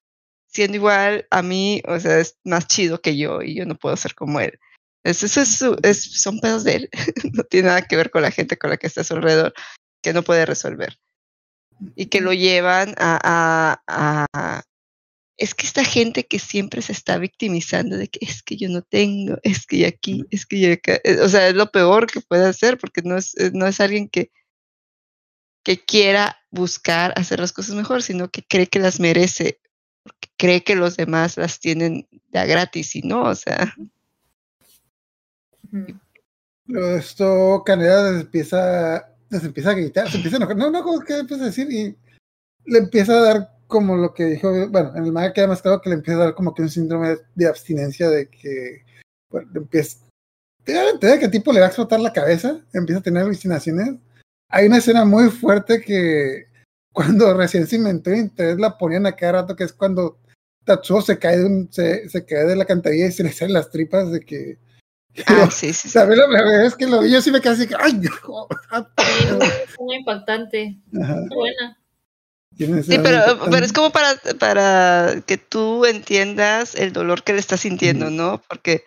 siendo 0.46 0.78
igual 0.78 1.26
a 1.32 1.42
mí, 1.42 1.82
o 1.88 2.00
sea, 2.00 2.20
es 2.20 2.38
más 2.44 2.68
chido 2.68 3.02
que 3.02 3.18
yo 3.18 3.42
y 3.42 3.56
yo 3.56 3.66
no 3.66 3.74
puedo 3.74 3.98
ser 3.98 4.14
como 4.14 4.40
él. 4.40 4.60
Eso, 5.04 5.26
es, 5.26 6.22
son 6.22 6.40
pedos 6.42 6.64
de 6.64 6.76
él, 6.76 6.90
no 7.34 7.44
tiene 7.44 7.70
nada 7.70 7.82
que 7.82 7.96
ver 7.96 8.12
con 8.12 8.22
la 8.22 8.30
gente 8.30 8.56
con 8.56 8.70
la 8.70 8.78
que 8.78 8.86
está 8.86 9.02
a 9.02 9.04
su 9.04 9.16
alrededor, 9.16 9.56
que 10.04 10.14
no 10.14 10.22
puede 10.22 10.46
resolver. 10.46 11.00
Y 11.96 12.06
que 12.06 12.22
lo 12.22 12.34
llevan 12.34 12.94
a, 13.00 13.82
a 13.88 14.64
es 15.40 15.56
que 15.56 15.66
esta 15.66 15.86
gente 15.86 16.28
que 16.28 16.38
siempre 16.38 16.82
se 16.82 16.92
está 16.92 17.18
victimizando 17.18 17.98
de 17.98 18.10
que 18.10 18.20
es 18.22 18.44
que 18.44 18.58
yo 18.58 18.68
no 18.68 18.82
tengo, 18.82 19.38
es 19.44 19.66
que 19.66 19.86
aquí, 19.88 20.26
es 20.32 20.46
que 20.46 20.60
yo 20.60 20.74
acá, 20.74 21.00
eh, 21.06 21.22
o 21.22 21.30
sea, 21.30 21.48
es 21.48 21.56
lo 21.56 21.72
peor 21.72 22.08
que 22.08 22.20
puede 22.20 22.46
hacer 22.46 22.78
porque 22.78 23.02
no 23.04 23.18
es, 23.18 23.38
eh, 23.38 23.50
no 23.54 23.66
es 23.66 23.80
alguien 23.80 24.10
que, 24.10 24.32
que 25.64 25.84
quiera 25.84 26.38
buscar 26.52 27.14
hacer 27.16 27.40
las 27.40 27.54
cosas 27.54 27.76
mejor, 27.76 28.04
sino 28.04 28.30
que 28.30 28.44
cree 28.44 28.68
que 28.68 28.80
las 28.80 29.00
merece, 29.00 29.62
porque 30.04 30.28
cree 30.38 30.64
que 30.64 30.76
los 30.76 30.98
demás 30.98 31.38
las 31.38 31.62
tienen 31.62 32.08
ya 32.34 32.46
gratis 32.46 32.96
y 32.98 33.02
no, 33.02 33.24
o 33.24 33.36
sea. 33.36 33.74
esto 36.98 37.64
Caneda 37.66 38.20
empieza, 38.20 39.16
empieza 39.32 39.70
a 39.70 39.74
gritar, 39.74 40.12
se 40.12 40.18
empieza 40.18 40.36
a 40.36 40.40
enojar, 40.40 40.58
no, 40.58 40.70
no, 40.70 41.00
¿qué 41.00 41.20
empieza 41.20 41.44
a 41.44 41.48
decir? 41.48 41.72
Y 41.72 41.96
le 42.66 42.80
empieza 42.80 43.14
a 43.14 43.22
dar 43.22 43.59
como 43.70 43.96
lo 43.96 44.14
que 44.14 44.26
dijo, 44.26 44.50
bueno, 44.70 44.92
en 44.96 45.06
el 45.06 45.12
manga 45.12 45.32
queda 45.32 45.48
más 45.48 45.62
claro 45.62 45.80
que 45.80 45.90
le 45.90 45.96
empieza 45.96 46.20
a 46.20 46.26
dar 46.26 46.36
como 46.36 46.54
que 46.56 46.64
un 46.64 46.70
síndrome 46.70 47.18
de 47.36 47.48
abstinencia 47.48 48.10
de 48.10 48.28
que, 48.28 48.84
bueno, 49.30 49.48
empieza, 49.56 50.00
te 50.66 50.74
da 50.74 51.20
que 51.20 51.30
tipo 51.30 51.54
le 51.54 51.60
va 51.60 51.68
a 51.68 51.70
explotar 51.70 52.00
la 52.00 52.12
cabeza, 52.12 52.60
empieza 52.74 53.00
a 53.00 53.04
tener 53.04 53.24
alucinaciones. 53.24 53.96
Hay 54.50 54.66
una 54.66 54.78
escena 54.78 55.06
muy 55.06 55.30
fuerte 55.30 55.82
que 55.82 56.48
cuando 56.92 57.32
recién 57.38 57.68
se 57.68 57.76
inventó 57.76 58.12
internet 58.12 58.60
la 58.60 58.78
ponían 58.78 59.06
a 59.06 59.16
cada 59.16 59.44
rato, 59.44 59.56
que 59.56 59.66
es 59.66 59.74
cuando 59.74 60.18
Tatsuo 60.66 61.02
se 61.04 61.20
cae 61.20 61.38
de, 61.38 61.46
un, 61.46 61.72
se, 61.72 62.10
se 62.10 62.26
cae 62.26 62.46
de 62.46 62.56
la 62.56 62.66
cantarilla 62.66 63.06
y 63.06 63.12
se 63.12 63.24
le 63.24 63.32
salen 63.32 63.54
las 63.54 63.70
tripas 63.70 64.12
de 64.12 64.22
que 64.22 64.58
Ah, 65.26 65.50
sí, 65.52 65.74
sí. 65.74 65.90
¿Sabes? 65.90 66.18
La 66.18 66.28
verdad 66.28 66.66
es 66.66 66.76
que 66.76 66.88
lo 66.88 67.02
vi, 67.02 67.12
yo 67.12 67.22
sí 67.22 67.32
me 67.32 67.42
quedé 67.42 67.54
así 67.54 67.68
que, 67.68 67.76
¡ay! 67.80 68.02
muy 69.80 69.96
impactante. 69.98 70.78
Muy 70.92 71.28
buena. 71.36 71.78
Sí, 72.60 73.00
pero, 73.02 73.40
pero 73.50 73.66
es 73.66 73.72
como 73.72 73.90
para, 73.90 74.18
para 74.38 75.24
que 75.26 75.38
tú 75.38 75.86
entiendas 75.86 76.76
el 76.76 76.92
dolor 76.92 77.24
que 77.24 77.32
le 77.32 77.40
está 77.40 77.56
sintiendo, 77.56 78.10
¿no? 78.10 78.42
Porque 78.50 78.84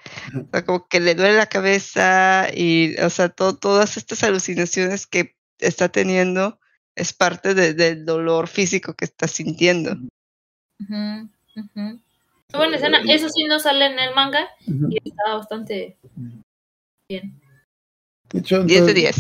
como 0.66 0.86
que 0.88 1.00
le 1.00 1.14
duele 1.14 1.38
la 1.38 1.46
cabeza 1.46 2.48
y, 2.54 2.94
o 3.00 3.08
sea, 3.08 3.30
todas 3.30 3.96
estas 3.96 4.22
alucinaciones 4.24 5.06
que 5.06 5.36
está 5.58 5.88
teniendo 5.88 6.60
es 6.96 7.14
parte 7.14 7.54
del 7.54 8.04
dolor 8.04 8.46
físico 8.46 8.92
que 8.92 9.06
está 9.06 9.26
sintiendo. 9.26 9.96
Bueno, 10.78 12.74
escena. 12.74 13.00
Eso 13.08 13.30
sí 13.30 13.44
no 13.44 13.58
sale 13.58 13.86
en 13.86 13.98
el 13.98 14.14
manga 14.14 14.50
y 14.66 14.98
está 15.02 15.34
bastante 15.34 15.96
bien. 17.08 17.40
10 18.32 18.66
de 18.86 18.94
10 18.94 19.16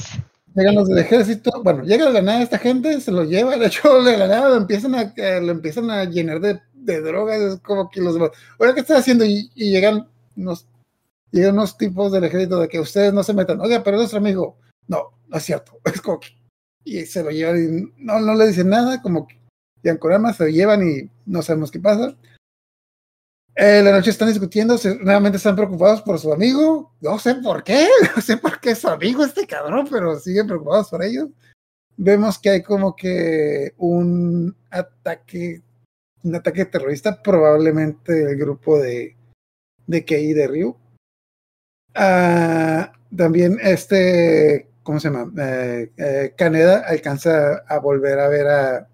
llegan 0.54 0.74
los 0.74 0.88
del 0.88 0.98
ejército, 0.98 1.62
bueno, 1.62 1.82
llega 1.84 2.06
de 2.06 2.12
la 2.12 2.22
nada 2.22 2.42
esta 2.42 2.58
gente, 2.58 3.00
se 3.00 3.10
lo 3.10 3.24
lleva, 3.24 3.56
de 3.56 3.66
hecho, 3.66 4.02
de 4.02 4.16
la 4.16 4.28
nada 4.28 4.50
lo 4.50 4.56
empiezan 4.56 4.94
a, 4.94 5.12
eh, 5.16 5.40
lo 5.40 5.52
empiezan 5.52 5.90
a 5.90 6.04
llenar 6.04 6.40
de, 6.40 6.60
de 6.74 7.00
drogas, 7.00 7.40
es 7.40 7.60
como 7.60 7.90
que 7.90 8.00
los 8.00 8.16
oiga, 8.58 8.74
¿qué 8.74 8.80
estás 8.80 9.00
haciendo? 9.00 9.24
Y, 9.24 9.50
llegan 9.54 10.08
unos, 10.36 10.66
llegan 11.30 11.54
unos 11.54 11.76
tipos 11.76 12.12
del 12.12 12.24
ejército 12.24 12.60
de 12.60 12.68
que 12.68 12.80
ustedes 12.80 13.12
no 13.12 13.22
se 13.22 13.34
metan, 13.34 13.60
oiga, 13.60 13.82
pero 13.82 13.96
es 13.96 14.00
nuestro 14.02 14.18
amigo, 14.18 14.58
no, 14.88 15.18
no 15.28 15.36
es 15.36 15.42
cierto, 15.42 15.78
es 15.84 16.00
como 16.00 16.20
que, 16.20 16.28
y 16.84 17.06
se 17.06 17.22
lo 17.22 17.30
llevan 17.30 17.56
y 17.58 18.02
no, 18.02 18.20
no 18.20 18.34
le 18.34 18.48
dicen 18.48 18.68
nada, 18.68 19.00
como 19.00 19.26
que, 19.26 19.40
y 19.82 19.88
Ankorama 19.88 20.32
se 20.32 20.44
lo 20.44 20.50
llevan 20.50 20.82
y 20.88 21.10
no 21.26 21.42
sabemos 21.42 21.70
qué 21.70 21.80
pasa. 21.80 22.16
Eh, 23.54 23.82
la 23.82 23.92
noche 23.92 24.10
están 24.10 24.28
discutiendo, 24.28 24.76
nuevamente 25.00 25.36
están 25.36 25.54
preocupados 25.54 26.00
por 26.02 26.18
su 26.18 26.32
amigo. 26.32 26.94
No 27.00 27.18
sé 27.18 27.34
por 27.36 27.62
qué, 27.62 27.86
no 28.16 28.22
sé 28.22 28.36
por 28.36 28.58
qué 28.60 28.70
es 28.70 28.78
su 28.78 28.88
amigo 28.88 29.24
este 29.24 29.46
cabrón, 29.46 29.86
pero 29.90 30.18
siguen 30.18 30.46
preocupados 30.46 30.88
por 30.88 31.02
ellos. 31.02 31.28
Vemos 31.96 32.38
que 32.38 32.50
hay 32.50 32.62
como 32.62 32.96
que 32.96 33.74
un 33.76 34.56
ataque, 34.70 35.62
un 36.22 36.34
ataque 36.34 36.64
terrorista, 36.64 37.22
probablemente 37.22 38.12
del 38.12 38.38
grupo 38.38 38.78
de, 38.78 39.16
de 39.86 40.04
Kei 40.04 40.32
de 40.32 40.48
Ryu. 40.48 40.76
Ah, 41.94 42.92
también 43.14 43.58
este, 43.62 44.68
¿cómo 44.82 44.98
se 44.98 45.10
llama? 45.10 45.30
Eh, 45.42 45.92
eh, 45.98 46.34
Caneda 46.36 46.84
alcanza 46.86 47.58
a 47.68 47.78
volver 47.78 48.18
a 48.18 48.28
ver 48.28 48.46
a, 48.46 48.88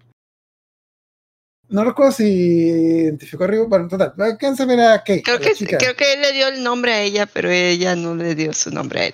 no 1.69 1.83
recuerdo 1.83 2.11
si 2.11 2.25
identificó 2.25 3.43
a 3.43 3.47
Ryu, 3.47 3.67
bueno, 3.67 3.87
total, 3.87 4.13
alcanza 4.17 4.63
a 4.63 4.65
ver 4.65 4.79
a 4.79 4.97
Kate. 4.99 5.21
Creo, 5.23 5.39
que, 5.39 5.53
creo 5.53 5.95
que 5.95 6.13
él 6.13 6.21
le 6.21 6.33
dio 6.33 6.47
el 6.47 6.63
nombre 6.63 6.93
a 6.93 7.01
ella, 7.01 7.27
pero 7.27 7.49
ella 7.49 7.95
no 7.95 8.15
le 8.15 8.33
dio 8.35 8.53
su 8.53 8.71
nombre 8.71 8.99
a 8.99 9.05
él. 9.07 9.13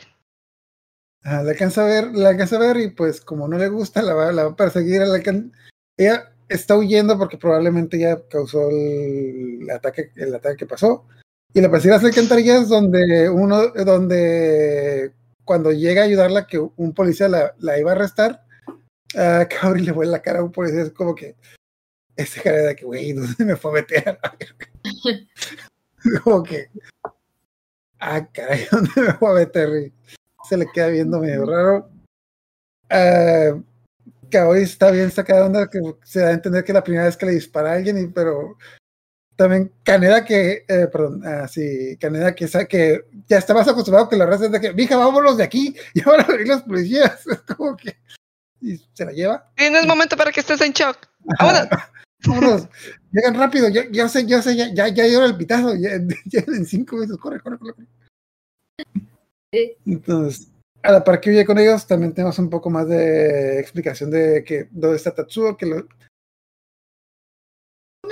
Ah, 1.24 1.44
la 1.44 1.52
alcanza 1.52 1.84
a 1.84 1.88
ver, 1.88 2.12
la 2.14 2.30
alcanza 2.30 2.56
a 2.56 2.60
ver 2.60 2.78
y 2.78 2.92
pues 2.92 3.20
como 3.20 3.48
no 3.48 3.58
le 3.58 3.68
gusta, 3.68 4.02
la 4.02 4.14
va, 4.14 4.32
la 4.32 4.44
va 4.44 4.52
a 4.52 4.56
perseguir. 4.56 5.02
La 5.02 5.22
ella 5.98 6.32
está 6.48 6.78
huyendo 6.78 7.18
porque 7.18 7.38
probablemente 7.38 8.00
ya 8.00 8.22
causó 8.30 8.70
el, 8.70 9.68
ataque, 9.70 10.12
el 10.16 10.34
ataque 10.34 10.58
que 10.58 10.66
pasó. 10.66 11.06
Y 11.54 11.62
la 11.62 11.72
persigue 11.72 11.94
a 11.94 11.98
las 11.98 12.06
alcantarillas 12.06 12.70
donde 12.70 13.30
uno, 13.30 13.68
donde 13.70 15.14
cuando 15.44 15.72
llega 15.72 16.04
a 16.04 16.06
ayudarla, 16.06 16.48
que 16.48 16.60
un 16.60 16.94
policía 16.94 17.28
la, 17.28 17.54
la 17.60 17.80
iba 17.80 17.92
a 17.92 17.96
arrestar, 17.96 18.46
a 19.18 19.48
Kaori 19.48 19.82
le 19.82 19.92
vuelve 19.92 20.12
la 20.12 20.22
cara 20.22 20.40
a 20.40 20.44
un 20.44 20.52
policía, 20.52 20.84
es 20.84 20.92
como 20.92 21.16
que 21.16 21.36
ese 22.16 22.42
cara 22.42 22.58
de 22.58 22.76
que, 22.76 22.86
güey, 22.86 23.14
¿dónde 23.14 23.46
me 23.46 23.56
fue 23.56 23.72
a 23.72 23.74
meter 23.76 24.20
Como 26.24 26.44
que, 26.44 26.70
ah, 28.00 28.28
caray, 28.32 28.68
¿dónde 28.72 28.92
me 28.96 29.14
fue 29.14 29.32
a 29.32 29.34
meter? 29.34 29.92
Se 30.48 30.58
le 30.58 30.68
queda 30.72 30.88
viendo 30.88 31.20
medio 31.20 31.46
raro. 31.46 31.90
Uh, 32.92 33.64
que 34.30 34.40
hoy 34.40 34.64
está 34.64 34.92
bien 34.92 35.12
sacada 35.12 35.46
onda, 35.46 35.70
que 35.70 35.80
se 36.04 36.20
da 36.20 36.30
a 36.30 36.34
entender 36.34 36.64
que 36.64 36.72
es 36.72 36.76
la 36.76 36.84
primera 36.84 37.06
vez 37.06 37.18
que 37.18 37.26
le 37.26 37.34
dispara 37.34 37.72
a 37.72 37.74
alguien, 37.74 37.98
y, 37.98 38.08
pero 38.08 38.58
también 39.36 39.72
Caneda 39.84 40.24
que, 40.24 40.66
eh, 40.68 40.88
perdón, 40.92 41.24
uh, 41.26 41.48
sí, 41.48 41.98
Caneda 42.00 42.36
que, 42.36 42.48
que 42.70 43.06
ya 43.28 43.38
está 43.38 43.54
más 43.54 43.68
acostumbrado 43.68 44.08
que 44.08 44.16
la 44.16 44.26
raza 44.26 44.48
de 44.48 44.62
que, 44.62 44.74
mija, 44.74 44.98
vámonos 44.98 45.38
de 45.38 45.44
aquí, 45.44 45.76
y 45.94 46.08
ahora 46.08 46.24
venir 46.24 46.48
los 46.48 46.62
policías, 46.62 47.26
es 47.26 47.40
como 47.42 47.76
que, 47.76 47.98
y 48.62 48.78
se 48.94 49.06
la 49.06 49.12
lleva. 49.12 49.52
Y 49.58 49.70
no 49.70 49.80
es 49.80 49.88
momento 49.88 50.16
para 50.16 50.32
que 50.32 50.40
estés 50.40 50.62
en 50.62 50.74
shock. 50.74 51.08
Vámonos. 51.40 51.68
Llegan 53.12 53.36
rápido, 53.36 53.70
ya, 53.70 53.90
ya 53.92 54.08
sé, 54.10 54.26
ya 54.26 54.42
sé, 54.42 54.56
ya, 54.56 54.74
ya, 54.74 54.88
ya 54.88 55.06
el 55.26 55.38
pitazo, 55.38 55.76
ya, 55.76 55.92
en 55.92 56.66
cinco 56.66 56.96
minutos, 56.96 57.18
corre, 57.18 57.40
corre, 57.40 57.58
corre. 57.58 57.86
Entonces, 59.86 60.50
a 60.84 60.92
la 60.92 61.04
par 61.04 61.22
que 61.22 61.30
vive 61.30 61.46
con 61.46 61.58
ellos, 61.58 61.88
también 61.88 62.14
tenemos 62.14 62.38
un 62.40 62.50
poco 62.50 62.70
más 62.70 62.88
de 62.88 63.60
explicación 63.60 64.12
de 64.12 64.44
que 64.44 64.68
dónde 64.72 64.98
está 64.98 65.14
Tatsuo, 65.14 65.56
que 65.56 65.66
lo... 65.66 65.88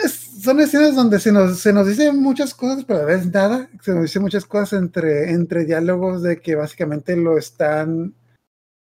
son 0.07 0.59
escenas 0.59 0.95
donde 0.95 1.19
se 1.19 1.31
nos, 1.31 1.59
se 1.59 1.73
nos 1.73 1.87
dicen 1.87 2.21
muchas 2.21 2.53
cosas, 2.53 2.85
pero 2.85 3.01
a 3.01 3.05
veces 3.05 3.31
nada, 3.31 3.69
se 3.81 3.93
nos 3.93 4.03
dicen 4.03 4.21
muchas 4.21 4.45
cosas 4.45 4.79
entre, 4.79 5.31
entre 5.31 5.65
diálogos 5.65 6.23
de 6.23 6.39
que 6.39 6.55
básicamente 6.55 7.15
lo 7.15 7.37
están 7.37 8.15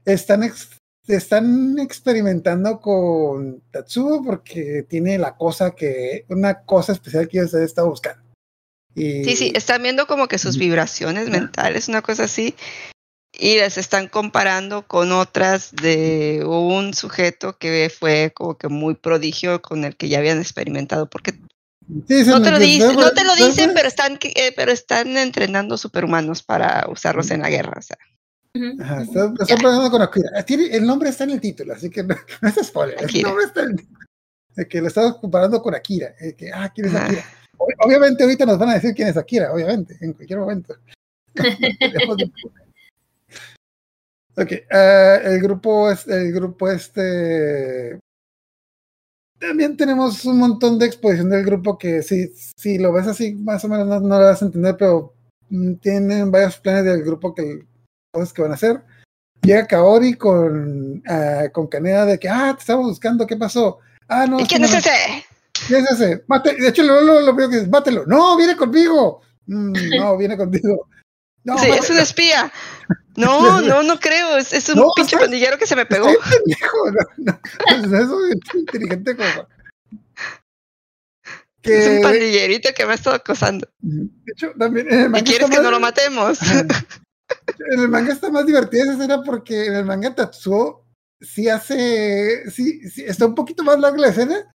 están 0.06 0.44
están 1.08 1.78
experimentando 1.80 2.80
con 2.80 3.62
Tatsuo 3.72 4.24
porque 4.24 4.86
tiene 4.90 5.18
la 5.18 5.36
cosa 5.36 5.72
que, 5.72 6.26
una 6.30 6.62
cosa 6.64 6.94
especial 6.94 7.28
que 7.28 7.42
usted 7.42 7.62
está 7.62 7.84
buscando. 7.84 8.24
Y... 8.96 9.24
Sí, 9.26 9.36
sí, 9.36 9.54
están 9.56 9.84
viendo 9.84 10.08
como 10.08 10.28
que 10.28 10.38
sus 10.38 10.58
vibraciones 10.58 11.30
mentales, 11.30 11.90
una 11.90 12.02
cosa 12.02 12.24
así, 12.24 12.56
y 13.34 13.58
las 13.58 13.78
están 13.78 14.08
comparando 14.08 14.88
con 14.88 15.12
otras 15.12 15.74
de 15.74 16.44
un 16.46 16.94
sujeto 16.94 17.58
que 17.58 17.92
fue 17.96 18.32
como 18.34 18.58
que 18.58 18.70
muy 18.70 18.96
prodigio 18.96 19.62
con 19.62 19.84
el 19.84 19.98
que 19.98 20.08
ya 20.08 20.20
habían 20.20 20.40
experimentado, 20.40 21.10
porque 21.10 21.34
no, 21.88 22.42
te 22.42 22.52
lo, 22.52 22.58
dicen, 22.58 22.96
no 22.96 23.12
te 23.12 23.24
lo 23.24 23.36
dicen, 23.36 23.72
pero 23.76 23.88
están, 23.88 24.18
eh, 24.24 24.54
pero 24.56 24.72
están 24.72 25.18
entrenando 25.18 25.78
superhumanos 25.78 26.42
para 26.42 26.88
usarlos 26.90 27.30
en 27.30 27.42
la 27.42 27.50
guerra. 27.50 27.74
O 27.78 27.82
sea. 27.82 27.98
Ajá, 28.80 29.02
está, 29.02 29.34
está 29.40 29.90
con 29.90 30.02
Akira. 30.02 30.30
el 30.48 30.86
nombre 30.86 31.10
está 31.10 31.26
en 31.26 31.32
el 31.32 31.42
título, 31.42 31.74
así 31.74 31.90
que 31.90 32.04
no, 32.04 32.16
es 32.42 32.68
spoiler. 32.68 32.98
El 33.02 33.22
nombre 33.22 33.46
está 33.46 33.64
en 33.64 33.76
el 34.56 34.68
que 34.68 34.82
lo 34.82 34.88
estamos 34.88 35.18
comparando 35.18 35.62
con 35.62 35.76
Akira. 35.76 36.16
que, 36.38 36.52
ah, 36.54 36.72
¿quién 36.74 36.88
es 36.88 36.96
Akira? 36.96 37.24
Obviamente 37.58 38.24
ahorita 38.24 38.46
nos 38.46 38.58
van 38.58 38.70
a 38.70 38.76
decir 38.76 38.94
quién 38.94 39.10
es 39.10 39.18
Akira, 39.18 39.52
obviamente, 39.52 39.98
en 40.02 40.14
cualquier 40.14 40.40
momento. 40.40 40.76
ok, 44.38 44.52
uh, 44.72 45.28
el 45.28 45.42
grupo 45.42 45.92
es 45.92 46.08
el 46.08 46.32
grupo 46.32 46.70
este 46.70 48.00
también 49.38 49.76
tenemos 49.76 50.24
un 50.26 50.38
montón 50.38 50.80
de 50.80 50.86
exposición 50.86 51.30
del 51.30 51.44
grupo 51.44 51.78
que 51.78 52.02
si, 52.02 52.30
si 52.56 52.78
lo 52.78 52.94
ves 52.94 53.08
así, 53.08 53.34
más 53.34 53.66
o 53.66 53.68
menos 53.68 53.86
no, 53.86 54.00
no 54.00 54.20
lo 54.20 54.26
vas 54.26 54.42
a 54.42 54.46
entender, 54.46 54.76
pero 54.78 55.14
mm, 55.50 55.74
tienen 55.76 56.32
varios 56.32 56.58
planes 56.58 56.86
del 56.86 57.04
grupo 57.04 57.36
que 57.36 57.66
cosas 58.16 58.34
que 58.34 58.42
van 58.42 58.52
a 58.52 58.56
hacer. 58.56 58.82
Llega 59.42 59.68
Kaori 59.68 60.14
con, 60.16 61.04
ah, 61.08 61.44
con 61.52 61.68
Caneda 61.68 62.06
de 62.06 62.18
que, 62.18 62.30
ah, 62.30 62.54
te 62.56 62.62
estamos 62.62 62.88
buscando, 62.88 63.28
¿qué 63.28 63.36
pasó? 63.36 63.80
Ah, 64.08 64.26
no. 64.26 64.40
¿Y 64.40 64.46
quién 64.48 64.64
es 64.64 64.74
ese? 64.74 64.92
¿Quién 65.68 65.84
es 65.86 65.92
ese? 65.92 66.24
Mate- 66.28 66.56
de 66.56 66.68
hecho, 66.70 66.84
lo, 66.84 67.02
lo, 67.02 67.22
lo 67.22 67.36
veo 67.36 67.50
que 67.50 67.58
es, 67.58 67.70
mátelo. 67.70 68.06
No, 68.08 68.36
viene 68.38 68.56
conmigo. 68.56 69.22
Mm, 69.48 69.74
no, 70.00 70.18
viene 70.18 70.38
contigo. 70.38 70.88
No, 71.44 71.58
Sí, 71.60 71.70
es 71.70 71.90
un 71.90 72.00
espía. 72.00 72.52
No, 73.18 73.62
no, 73.62 73.82
no 73.82 73.98
creo. 73.98 74.36
Es, 74.36 74.52
es 74.52 74.68
un 74.68 74.76
No, 74.76 74.90
pinche 74.94 75.16
está- 75.16 75.20
pandillero 75.26 75.58
que 75.58 75.66
se 75.66 75.78
me 75.78 75.86
pegó. 75.86 76.10
Está 76.10 76.30
bien 76.30 76.44
pendejo, 76.44 76.92
no, 76.92 77.40
no, 77.78 77.88
no, 77.88 77.98
eso 77.98 78.28
es 78.28 78.56
inteligente 78.56 79.16
como. 79.16 79.48
Que, 81.62 81.80
Es 81.80 81.88
un 81.88 82.02
pandillerito 82.02 82.70
que 82.76 82.86
me 82.86 82.92
ha 82.92 82.96
estado 82.96 83.16
acosando. 83.16 83.70
de 83.80 84.10
hecho, 84.34 84.52
también 84.60 84.92
el 84.92 85.18
¿Y 85.18 85.24
quieres 85.24 85.50
que 85.50 85.62
no 85.62 85.72
lo 85.72 85.80
matemos? 85.80 86.40
En 87.60 87.80
el 87.80 87.90
manga 87.90 88.14
está 88.14 88.30
más 88.30 88.46
divertida 88.46 88.84
esa 88.84 88.94
escena 88.94 89.22
porque 89.24 89.66
en 89.66 89.76
el 89.76 89.86
manga 89.86 90.14
Tatsuo 90.14 90.86
sí 91.22 91.50
hace, 91.50 92.50
sí, 92.52 92.82
está 93.06 93.26
un 93.26 93.36
poquito 93.36 93.64
más 93.64 93.80
larga 93.80 94.00
la 94.00 94.10
escena, 94.10 94.54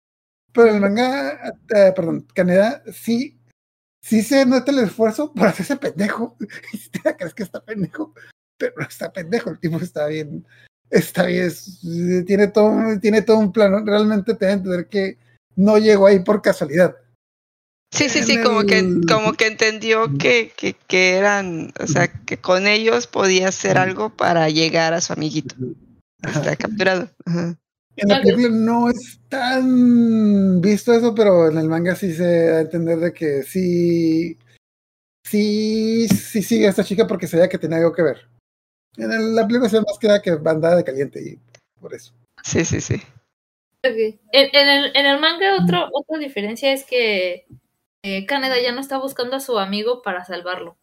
pero 0.53 0.69
en 0.69 0.77
el 0.77 0.81
manga, 0.81 1.49
eh, 1.75 1.93
perdón, 1.95 2.27
Caneda 2.35 2.83
sí, 2.93 3.41
sí 4.03 4.23
se 4.23 4.47
nota 4.47 4.71
el 4.73 4.81
esfuerzo 4.81 5.33
por 5.33 5.49
hacerse 5.49 5.77
pendejo. 5.77 6.37
Y 6.73 6.77
si 6.79 6.91
te 6.91 7.17
crees 7.17 7.35
que 7.35 7.43
está 7.43 7.65
pendejo, 7.65 8.15
pero 8.59 8.75
no 8.77 8.85
está 8.85 9.13
pendejo, 9.13 9.51
el 9.51 9.59
tipo 9.59 9.79
está 9.79 10.07
bien, 10.07 10.47
está 10.91 11.25
bien, 11.27 11.51
tiene 12.27 12.49
todo, 12.49 12.99
tiene 13.01 13.23
todo 13.23 13.39
un 13.39 13.53
plano, 13.53 13.83
realmente 13.85 14.35
te 14.35 14.89
que 14.89 15.19
no 15.57 15.79
llegó 15.79 16.07
ahí 16.07 16.21
por 16.21 16.43
casualidad. 16.43 16.97
Sí, 17.93 18.09
sí, 18.09 18.23
sí, 18.23 18.41
como 18.43 18.65
que, 18.65 18.79
el- 18.79 19.01
como 19.07 19.33
que 19.33 19.47
entendió 19.47 20.17
que, 20.17 20.53
que, 20.57 20.75
que 20.87 21.15
eran, 21.15 21.73
o 21.81 21.87
sea, 21.89 22.09
que 22.25 22.37
con 22.39 22.67
ellos 22.69 23.07
podía 23.09 23.49
hacer 23.49 23.79
algo 23.79 24.11
para 24.11 24.49
llegar 24.49 24.95
a 24.95 25.01
su 25.01 25.13
amiguito. 25.13 25.57
Está 26.23 26.55
capturado. 26.57 27.11
Ajá. 27.27 27.59
En 27.97 28.09
la 28.09 28.21
película 28.23 28.49
no 28.51 28.89
es 28.89 29.19
tan 29.29 30.61
visto 30.61 30.93
eso, 30.95 31.15
pero 31.15 31.51
en 31.51 31.59
el 31.59 31.69
manga 31.69 31.97
sí 31.97 32.15
se 32.15 32.47
da 32.47 32.59
a 32.59 32.61
entender 32.61 32.99
de 32.99 33.13
que 33.13 33.43
sí, 33.43 34.39
sí, 35.27 36.09
sí 36.09 36.43
sigue 36.43 36.67
a 36.67 36.71
esta 36.71 36.85
chica 36.85 37.07
porque 37.07 37.27
sabía 37.27 37.49
que 37.49 37.59
tenía 37.59 37.79
algo 37.79 37.93
que 37.93 38.03
ver. 38.03 38.29
En 38.97 39.11
el- 39.13 39.35
la 39.35 39.47
película 39.47 39.69
se 39.69 39.79
más 39.81 39.99
que 40.01 40.07
nada 40.07 40.23
que 40.23 40.35
bandada 40.37 40.77
de 40.77 40.85
caliente 40.85 41.21
y 41.23 41.39
por 41.81 41.93
eso. 41.95 42.15
Sí, 42.45 42.65
sí, 42.65 42.81
sí. 42.81 42.95
Ok. 43.85 43.97
En, 44.33 44.49
en 44.53 44.69
el, 44.69 44.97
en 44.97 45.07
el 45.07 45.21
manga 45.21 45.57
otro, 45.63 45.89
otra 45.93 46.19
diferencia 46.19 46.73
es 46.73 46.85
que 46.85 47.47
eh, 48.03 48.27
ya 48.29 48.73
no 48.73 48.81
está 48.81 48.99
buscando 48.99 49.37
a 49.37 49.41
su 49.41 49.59
amigo 49.59 50.03
para 50.03 50.25
salvarlo. 50.25 50.79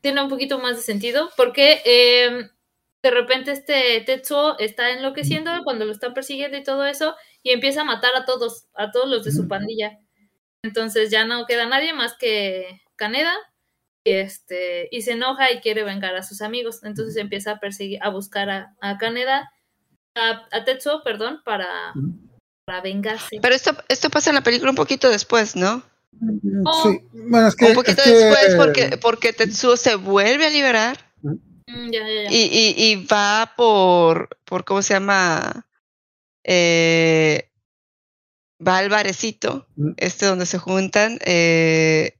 Tiene 0.00 0.22
un 0.22 0.28
poquito 0.28 0.58
más 0.58 0.76
de 0.76 0.82
sentido 0.82 1.30
porque 1.36 1.82
eh, 1.84 2.50
de 3.02 3.10
repente 3.10 3.52
este 3.52 4.00
Tetsuo 4.00 4.58
está 4.58 4.90
enloqueciendo 4.90 5.50
cuando 5.64 5.84
lo 5.84 5.92
están 5.92 6.14
persiguiendo 6.14 6.56
y 6.56 6.64
todo 6.64 6.86
eso 6.86 7.16
y 7.42 7.50
empieza 7.50 7.82
a 7.82 7.84
matar 7.84 8.12
a 8.16 8.24
todos, 8.24 8.66
a 8.74 8.90
todos 8.90 9.08
los 9.08 9.24
de 9.24 9.32
su 9.32 9.48
pandilla. 9.48 9.98
Entonces 10.62 11.10
ya 11.10 11.24
no 11.24 11.46
queda 11.46 11.66
nadie 11.66 11.92
más 11.92 12.16
que 12.16 12.80
Kaneda 12.96 13.34
y, 14.04 14.12
este, 14.12 14.88
y 14.90 15.02
se 15.02 15.12
enoja 15.12 15.52
y 15.52 15.60
quiere 15.60 15.84
vengar 15.84 16.16
a 16.16 16.22
sus 16.22 16.42
amigos. 16.42 16.82
Entonces 16.84 17.16
empieza 17.16 17.52
a 17.52 17.60
perseguir, 17.60 17.98
a 18.02 18.08
buscar 18.10 18.50
a, 18.50 18.76
a 18.80 18.98
Kaneda, 18.98 19.50
a, 20.14 20.46
a 20.50 20.64
Tetsuo, 20.64 21.02
perdón, 21.02 21.42
para, 21.44 21.92
para 22.68 22.82
vengarse. 22.82 23.38
Pero 23.40 23.54
esto, 23.54 23.74
esto 23.88 24.10
pasa 24.10 24.28
en 24.30 24.34
la 24.36 24.42
película 24.42 24.70
un 24.70 24.76
poquito 24.76 25.08
después, 25.08 25.56
¿no? 25.56 25.82
Oh. 26.66 26.82
Sí, 26.82 27.00
bueno, 27.12 27.48
es 27.48 27.56
que. 27.56 27.64
un 27.66 27.72
poquito 27.74 28.02
es 28.02 28.08
que- 28.08 28.14
después 28.14 28.54
porque, 28.56 28.98
porque 28.98 29.32
Tetsuo 29.32 29.76
se 29.78 29.94
vuelve 29.94 30.46
a 30.46 30.50
liberar 30.50 30.98
Mm, 31.22 31.90
ya, 31.90 32.00
ya, 32.00 32.22
ya. 32.24 32.30
y, 32.30 32.36
y, 32.44 32.74
y 32.92 33.06
va 33.06 33.52
por, 33.56 34.28
por, 34.44 34.64
¿cómo 34.64 34.80
se 34.82 34.94
llama? 34.94 35.66
Eh, 36.44 37.50
va 38.66 38.78
al 38.78 38.88
barecito, 38.88 39.66
Mm. 39.76 39.90
este 39.96 40.26
donde 40.26 40.46
se 40.46 40.58
juntan, 40.58 41.18
eh, 41.24 42.18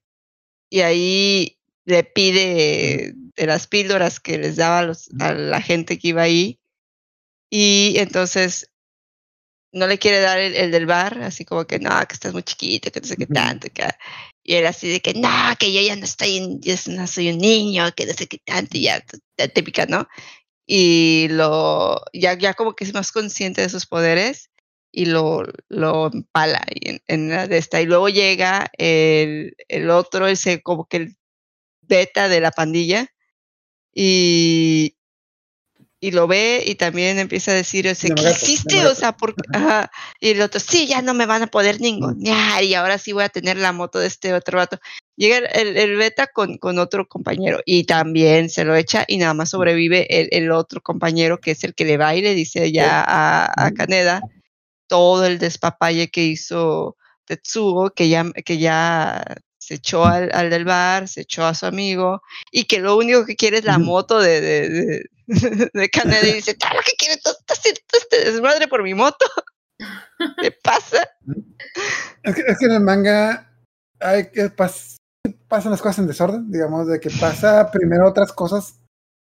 y 0.71 0.81
ahí 0.81 1.59
le 1.87 2.05
pide 2.05 3.15
de 3.37 3.47
las 3.47 3.67
píldoras 3.67 4.21
que 4.21 4.37
les 4.39 4.57
daba 4.57 4.81
a, 4.81 4.83
los, 4.85 5.09
a 5.21 5.33
la 5.33 5.61
gente 5.63 5.99
que 5.99 6.09
iba 6.09 6.23
ahí, 6.23 6.61
y 7.51 7.95
entonces 7.99 8.68
no 9.73 9.87
le 9.87 9.99
quiere 9.99 10.21
dar 10.21 10.39
el, 10.39 10.55
el 10.55 10.71
del 10.71 10.87
bar, 10.87 11.23
así 11.23 11.45
como 11.45 11.67
que 11.67 11.79
no, 11.79 11.91
que 12.09 12.15
estás 12.15 12.33
muy 12.33 12.43
chiquito, 12.43 12.91
que 12.91 13.01
no 13.01 13.07
sé 13.07 13.17
qué 13.17 13.27
tanto, 13.27 13.69
que... 13.73 13.85
Y 14.43 14.55
él 14.55 14.67
así 14.67 14.89
de 14.89 15.01
que 15.01 15.13
no, 15.15 15.29
que 15.59 15.73
yo 15.73 15.81
ya 15.83 15.95
no 15.97 16.05
estoy, 16.05 16.39
en- 16.39 16.61
yo 16.61 16.75
no 16.89 17.07
soy 17.07 17.31
un 17.31 17.39
niño, 17.39 17.85
que 17.97 18.07
no 18.07 18.15
sé 18.15 18.27
qué 18.29 18.39
tanto, 18.45 18.77
y 18.79 18.83
ya, 18.85 19.01
t- 19.01 19.49
típica, 19.51 19.87
¿no? 19.87 20.09
Y 20.67 21.29
lo, 21.31 22.01
ya, 22.13 22.35
ya 22.39 22.55
como 22.55 22.75
que 22.75 22.85
es 22.85 22.95
más 22.95 23.13
consciente 23.13 23.63
de 23.63 23.69
sus 23.71 23.87
poderes 23.87 24.51
y 24.93 25.07
lo, 25.07 25.45
lo 25.69 26.09
empala 26.13 26.63
y 26.71 26.91
en, 26.91 27.01
en 27.09 27.31
la 27.31 27.47
de 27.49 27.59
esta. 27.59 27.81
Y 27.83 27.87
luego 27.87 28.09
llega 28.11 28.71
el, 28.79 29.57
el 29.69 29.91
otro, 29.91 30.29
ese 30.29 30.63
como 30.63 30.87
que 30.87 30.99
el 30.99 31.17
beta 31.83 32.29
de 32.29 32.41
la 32.41 32.53
pandilla, 32.53 33.09
y, 33.95 34.97
y 36.01 36.13
lo 36.13 36.27
ve 36.29 36.63
y 36.65 36.77
también 36.77 37.19
empieza 37.19 37.51
a 37.51 37.55
decir, 37.55 37.89
o 37.89 37.95
sea, 37.95 38.11
¿qué 38.15 38.23
Yamagato, 38.23 38.45
hiciste? 38.45 38.87
O 38.87 38.95
sea, 38.95 39.13
porque, 39.17 39.43
ajá. 39.53 39.91
Y 40.21 40.31
el 40.31 40.41
otro, 40.43 40.61
sí, 40.61 40.87
ya 40.87 41.03
no 41.03 41.13
me 41.13 41.27
van 41.27 41.43
a 41.43 41.47
poder 41.49 41.81
ningunear 41.81 42.63
y 42.63 42.75
ahora 42.75 42.99
sí 42.99 43.13
voy 43.13 43.25
a 43.25 43.29
tener 43.29 43.57
la 43.57 43.73
moto 43.73 43.99
de 43.99 44.07
este 44.07 44.33
otro 44.33 44.59
vato. 44.59 44.79
Llega 45.17 45.39
el, 45.39 45.77
el- 45.77 45.97
beta 45.97 46.29
con, 46.29 46.59
con 46.59 46.79
otro 46.79 47.09
compañero 47.09 47.61
y 47.67 47.85
también 47.85 48.49
se 48.51 48.65
lo 48.65 48.77
echa 48.77 49.05
y 49.09 49.17
nada 49.17 49.35
más 49.35 49.51
sobrevive 49.51 50.07
el, 50.21 50.29
el 50.31 50.53
otro 50.53 50.81
compañero 50.81 51.39
que 51.39 51.51
es 51.51 51.65
el 51.65 51.75
que 51.75 51.85
le 51.85 51.97
va 51.97 52.15
y 52.15 52.23
le 52.23 52.35
dice 52.35 52.71
ya 52.71 53.03
a, 53.03 53.47
a 53.47 53.67
Ujú. 53.67 53.75
Kaneda 53.75 54.23
todo 54.87 55.27
el 55.27 55.39
despapalle 55.39 56.09
que 56.11 56.25
hizo 56.25 56.97
Tetsuo, 57.25 57.91
que 57.91 58.09
ya, 58.09 58.25
que 58.45 58.59
ya 58.59 59.25
se 59.59 59.75
echó 59.75 60.07
al, 60.07 60.31
al 60.33 60.51
del 60.51 60.65
bar, 60.65 61.09
se 61.09 61.23
echó 61.23 61.45
a 61.45 61.55
su 61.55 61.67
amigo 61.67 62.23
y 62.53 62.65
que 62.65 62.79
lo 62.79 62.97
único 62.97 63.27
que 63.27 63.37
quiere 63.37 63.59
es 63.59 63.65
la 63.65 63.79
moto 63.79 64.21
de, 64.21 64.41
de, 64.41 64.69
de, 64.71 65.05
de 65.75 65.89
Kaneda 65.91 66.27
y 66.27 66.33
dice, 66.35 66.55
todo 66.55 66.71
lo 66.75 66.81
que 66.81 66.93
quiere, 66.99 67.21
todo 67.23 67.35
está 67.39 67.55
haciendo 67.55 67.81
este 67.93 68.31
desmadre 68.31 68.67
por 68.69 68.83
mi 68.83 68.95
moto. 68.95 69.27
¿Qué 70.43 70.51
pasa? 70.51 71.09
Es 72.23 72.35
que, 72.35 72.41
es 72.47 72.59
que 72.59 72.67
en 72.67 72.73
el 72.73 72.81
manga 72.81 73.49
hay 74.01 74.31
que 74.31 74.47
pas- 74.51 74.97
pasan 75.47 75.71
las 75.73 75.81
cosas 75.83 76.01
en 76.01 76.07
desorden, 76.07 76.51
digamos, 76.51 76.89
de 76.89 76.99
que 77.01 77.11
pasa 77.11 77.71
primero 77.71 78.09
otras 78.09 78.33
cosas 78.33 78.81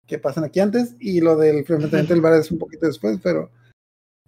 que 0.06 0.20
pasan 0.20 0.44
aquí 0.44 0.60
antes 0.60 0.96
y 1.00 1.22
lo 1.22 1.38
del 1.38 1.60
enfrentamiento 1.60 2.14
del 2.14 2.22
bar 2.22 2.34
es 2.34 2.52
un 2.52 2.60
poquito 2.60 2.86
después, 2.88 3.20
pero, 3.24 3.52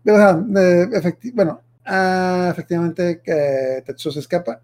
pero 0.04 0.16
o 0.16 0.20
sea, 0.20 0.34
de- 0.36 0.88
efecti- 0.90 1.34
bueno, 1.34 1.62
ah, 1.86 2.50
efectivamente 2.52 3.22
que 3.24 3.84
Tetsuo 3.86 4.12
se 4.12 4.20
escapa. 4.20 4.62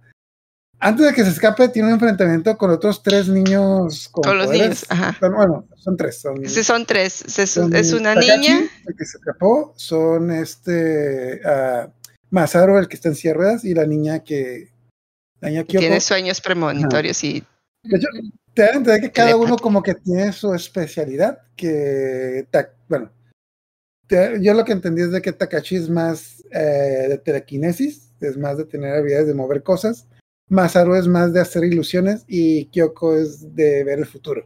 Antes 0.84 1.06
de 1.06 1.14
que 1.14 1.24
se 1.24 1.30
escape, 1.30 1.70
tiene 1.70 1.90
un 1.90 1.94
enfrentamiento 1.94 2.58
con 2.58 2.72
otros 2.72 3.04
tres 3.04 3.28
niños 3.28 4.10
con, 4.10 4.24
Con 4.24 4.38
los 4.40 4.50
niños, 4.50 4.84
ajá. 4.90 5.16
Bueno, 5.22 5.38
bueno, 5.38 5.68
son 5.76 5.96
tres. 5.96 6.20
Son, 6.20 6.44
Sí, 6.48 6.64
son 6.64 6.88
tres. 6.88 7.24
Es, 7.38 7.52
son 7.52 7.76
es 7.76 7.94
una 7.94 8.16
Takashi, 8.16 8.40
niña. 8.40 8.70
el 8.88 8.96
que 8.96 9.06
se 9.06 9.18
escapó, 9.20 9.74
son 9.78 10.32
este 10.32 11.40
ah, 11.46 11.88
Masaru, 12.32 12.80
el 12.80 12.88
que 12.88 12.96
está 12.96 13.10
en 13.10 13.34
ruedas, 13.36 13.64
y 13.64 13.76
la 13.76 13.86
niña 13.86 14.24
que. 14.24 14.72
La 15.40 15.50
niña 15.50 15.64
Kyoko. 15.66 15.82
tiene 15.82 16.02
sueños 16.02 16.42
premonitorios 16.42 17.24
y 17.24 17.44
De 17.84 17.98
hecho, 17.98 18.08
te 18.56 18.62
dan 18.64 18.72
a 18.74 18.78
entender 18.78 19.02
que 19.02 19.12
cada 19.12 19.36
uno 19.36 19.58
como 19.58 19.84
que 19.84 19.94
tiene 19.94 20.32
su 20.34 20.54
especialidad, 20.56 21.40
que, 21.56 22.48
bueno, 22.90 23.12
te- 24.08 24.40
yo 24.42 24.54
lo 24.56 24.66
que 24.66 24.72
entendí 24.72 25.04
es 25.04 25.12
de 25.12 25.22
que 25.22 25.32
Takashi 25.32 25.76
es 25.76 25.90
más 25.90 26.44
eh, 26.52 27.06
de 27.10 27.18
telequinesis, 27.20 28.14
es 28.20 28.36
más 28.38 28.58
de 28.58 28.66
tener 28.66 28.96
habilidades 28.96 29.28
de 29.28 29.34
mover 29.34 29.62
cosas, 29.64 30.08
Masaru 30.52 30.96
es 30.96 31.08
más 31.08 31.34
de 31.34 31.42
hacer 31.42 31.64
ilusiones 31.64 32.26
y 32.28 32.66
Kyoko 32.66 33.16
es 33.16 33.56
de 33.56 33.84
ver 33.84 34.00
el 34.00 34.06
futuro. 34.06 34.46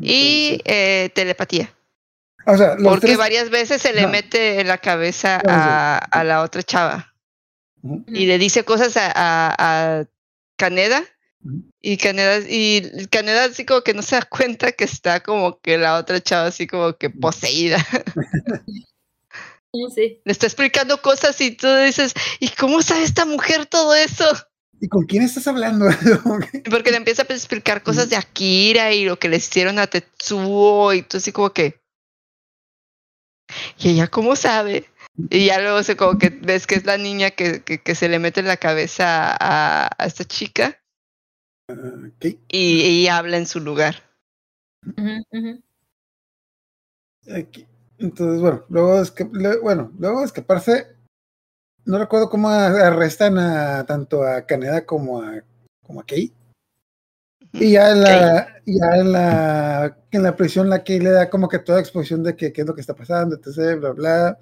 y 0.00 0.60
eh, 0.64 1.10
telepatía. 1.14 1.74
O 2.46 2.56
sea, 2.56 2.74
los 2.74 2.84
Porque 2.92 3.06
tres- 3.08 3.16
varias 3.18 3.50
veces 3.50 3.80
se 3.82 3.92
le 3.92 4.02
No. 4.02 4.08
mete 4.08 4.60
en 4.60 4.68
la 4.68 4.78
cabeza 4.78 5.40
a, 5.46 5.98
a 5.98 6.24
la 6.24 6.42
otra 6.42 6.62
chava 6.62 7.14
y 8.08 8.26
le 8.26 8.38
dice 8.38 8.64
cosas 8.64 8.96
a, 8.96 9.10
a, 9.14 10.00
a 10.00 10.04
Caneda 10.56 11.02
y 11.80 11.96
Caneda 11.96 12.38
y 12.48 13.06
Caneda 13.08 13.44
así 13.44 13.64
como 13.64 13.82
que 13.82 13.92
no 13.94 14.02
se 14.02 14.16
da 14.16 14.22
cuenta 14.22 14.72
que 14.72 14.84
está 14.84 15.20
como 15.20 15.58
que 15.60 15.78
la 15.78 15.96
otra 15.98 16.20
chava 16.20 16.46
así 16.48 16.66
como 16.66 16.96
que 16.96 17.10
poseída. 17.10 17.78
Sí. 19.92 20.20
Le 20.24 20.30
está 20.32 20.46
explicando 20.46 21.02
cosas 21.02 21.40
y 21.40 21.50
tú 21.50 21.66
dices, 21.78 22.14
¿y 22.38 22.48
cómo 22.50 22.80
sabe 22.80 23.02
esta 23.02 23.24
mujer 23.24 23.66
todo 23.66 23.92
eso? 23.92 24.24
¿Y 24.84 24.88
con 24.88 25.04
quién 25.06 25.22
estás 25.22 25.46
hablando? 25.46 25.86
Porque 26.70 26.90
le 26.90 26.98
empieza 26.98 27.22
a 27.22 27.32
explicar 27.32 27.82
cosas 27.82 28.10
de 28.10 28.16
Akira 28.16 28.92
y 28.92 29.06
lo 29.06 29.18
que 29.18 29.30
le 29.30 29.38
hicieron 29.38 29.78
a 29.78 29.86
Tetsuo 29.86 30.92
y 30.92 31.00
tú 31.00 31.16
así 31.16 31.32
como 31.32 31.54
que... 31.54 31.80
¿Y 33.78 33.88
ella 33.92 34.08
cómo 34.08 34.36
sabe? 34.36 34.84
Y 35.30 35.46
ya 35.46 35.58
luego 35.60 35.82
se 35.82 35.96
como 35.96 36.18
que 36.18 36.28
ves 36.28 36.66
que 36.66 36.74
es 36.74 36.84
la 36.84 36.98
niña 36.98 37.30
que, 37.30 37.62
que, 37.62 37.80
que 37.82 37.94
se 37.94 38.10
le 38.10 38.18
mete 38.18 38.40
en 38.40 38.46
la 38.46 38.58
cabeza 38.58 39.34
a, 39.40 39.88
a 39.96 40.04
esta 40.06 40.24
chica 40.26 40.78
y, 42.50 42.82
y 42.82 43.08
habla 43.08 43.38
en 43.38 43.46
su 43.46 43.60
lugar. 43.60 44.02
Aquí. 47.34 47.66
Entonces, 47.98 48.40
bueno, 48.40 48.64
luego, 48.68 49.00
esca- 49.00 49.30
bueno, 49.62 49.92
luego 49.98 50.20
de 50.20 50.26
escaparse, 50.26 50.93
no 51.86 51.98
recuerdo 51.98 52.30
cómo 52.30 52.48
arrestan 52.48 53.38
a 53.38 53.84
tanto 53.84 54.24
a 54.24 54.46
Caneda 54.46 54.84
como 54.86 55.20
a, 55.20 55.42
como 55.82 56.00
a. 56.00 56.04
Y 57.52 57.72
ya 57.72 57.92
en 57.92 58.02
la, 58.02 58.48
ya 58.66 58.96
en 58.96 59.12
la, 59.12 59.96
en 60.10 60.22
la 60.22 60.34
prisión 60.34 60.68
la 60.68 60.82
Kay 60.82 60.98
le 60.98 61.10
da 61.10 61.30
como 61.30 61.48
que 61.48 61.60
toda 61.60 61.80
exposición 61.80 62.24
de 62.24 62.34
que, 62.34 62.52
qué 62.52 62.62
es 62.62 62.66
lo 62.66 62.74
que 62.74 62.80
está 62.80 62.94
pasando, 62.94 63.36
etc, 63.36 63.78
bla, 63.78 63.90
bla. 63.92 64.38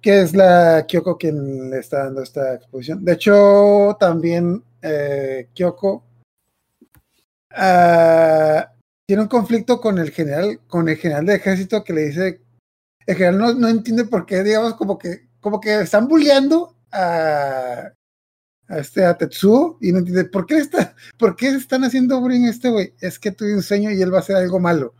Que 0.00 0.20
es 0.20 0.36
la 0.36 0.84
Kyoko 0.86 1.16
quien 1.16 1.70
le 1.70 1.78
está 1.78 2.04
dando 2.04 2.22
esta 2.22 2.54
exposición. 2.54 3.04
De 3.04 3.12
hecho, 3.12 3.96
también 3.98 4.62
eh, 4.82 5.48
Kyoko 5.54 6.04
ah, 7.52 8.72
tiene 9.06 9.22
un 9.22 9.28
conflicto 9.28 9.80
con 9.80 9.98
el 9.98 10.10
general, 10.10 10.60
con 10.66 10.88
el 10.88 10.96
general 10.96 11.24
de 11.24 11.36
ejército 11.36 11.82
que 11.82 11.94
le 11.94 12.06
dice, 12.06 12.42
el 13.06 13.16
general 13.16 13.38
no, 13.38 13.54
no 13.54 13.68
entiende 13.68 14.04
por 14.04 14.26
qué, 14.26 14.42
digamos, 14.42 14.74
como 14.74 14.98
que, 14.98 15.27
como 15.40 15.60
que 15.60 15.80
están 15.80 16.08
bulleando 16.08 16.76
a, 16.92 17.92
a 18.68 18.78
este 18.78 19.04
a 19.04 19.16
Tetsuo 19.16 19.78
y 19.80 19.92
no 19.92 19.98
entiende 19.98 20.24
por 20.24 20.46
qué 20.46 20.58
está, 20.58 20.94
por 21.18 21.36
qué 21.36 21.48
están 21.48 21.84
haciendo 21.84 22.20
bullying 22.20 22.46
a 22.46 22.50
este 22.50 22.70
güey. 22.70 22.94
Es 23.00 23.18
que 23.18 23.32
tuve 23.32 23.54
un 23.54 23.62
sueño 23.62 23.90
y 23.90 24.02
él 24.02 24.12
va 24.12 24.18
a 24.18 24.20
hacer 24.20 24.36
algo 24.36 24.60
malo. 24.60 24.94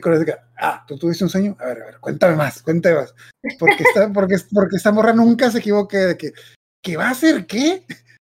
Con 0.00 0.12
eso, 0.12 0.32
ah, 0.58 0.84
tú 0.88 0.98
tuviste 0.98 1.22
un 1.22 1.30
sueño, 1.30 1.56
a 1.60 1.66
ver, 1.66 1.82
a 1.82 1.86
ver, 1.86 2.00
cuéntame 2.00 2.34
más, 2.34 2.62
cuéntame 2.62 2.96
más. 2.96 3.14
Porque 3.58 3.84
esta, 3.84 4.08
porque, 4.12 4.36
porque 4.52 4.76
esta 4.76 4.90
morra 4.90 5.12
nunca 5.12 5.50
se 5.50 5.58
equivoque 5.58 5.98
de 5.98 6.16
que, 6.16 6.32
¿que 6.82 6.96
va 6.96 7.08
a 7.08 7.10
hacer 7.10 7.46
qué? 7.46 7.86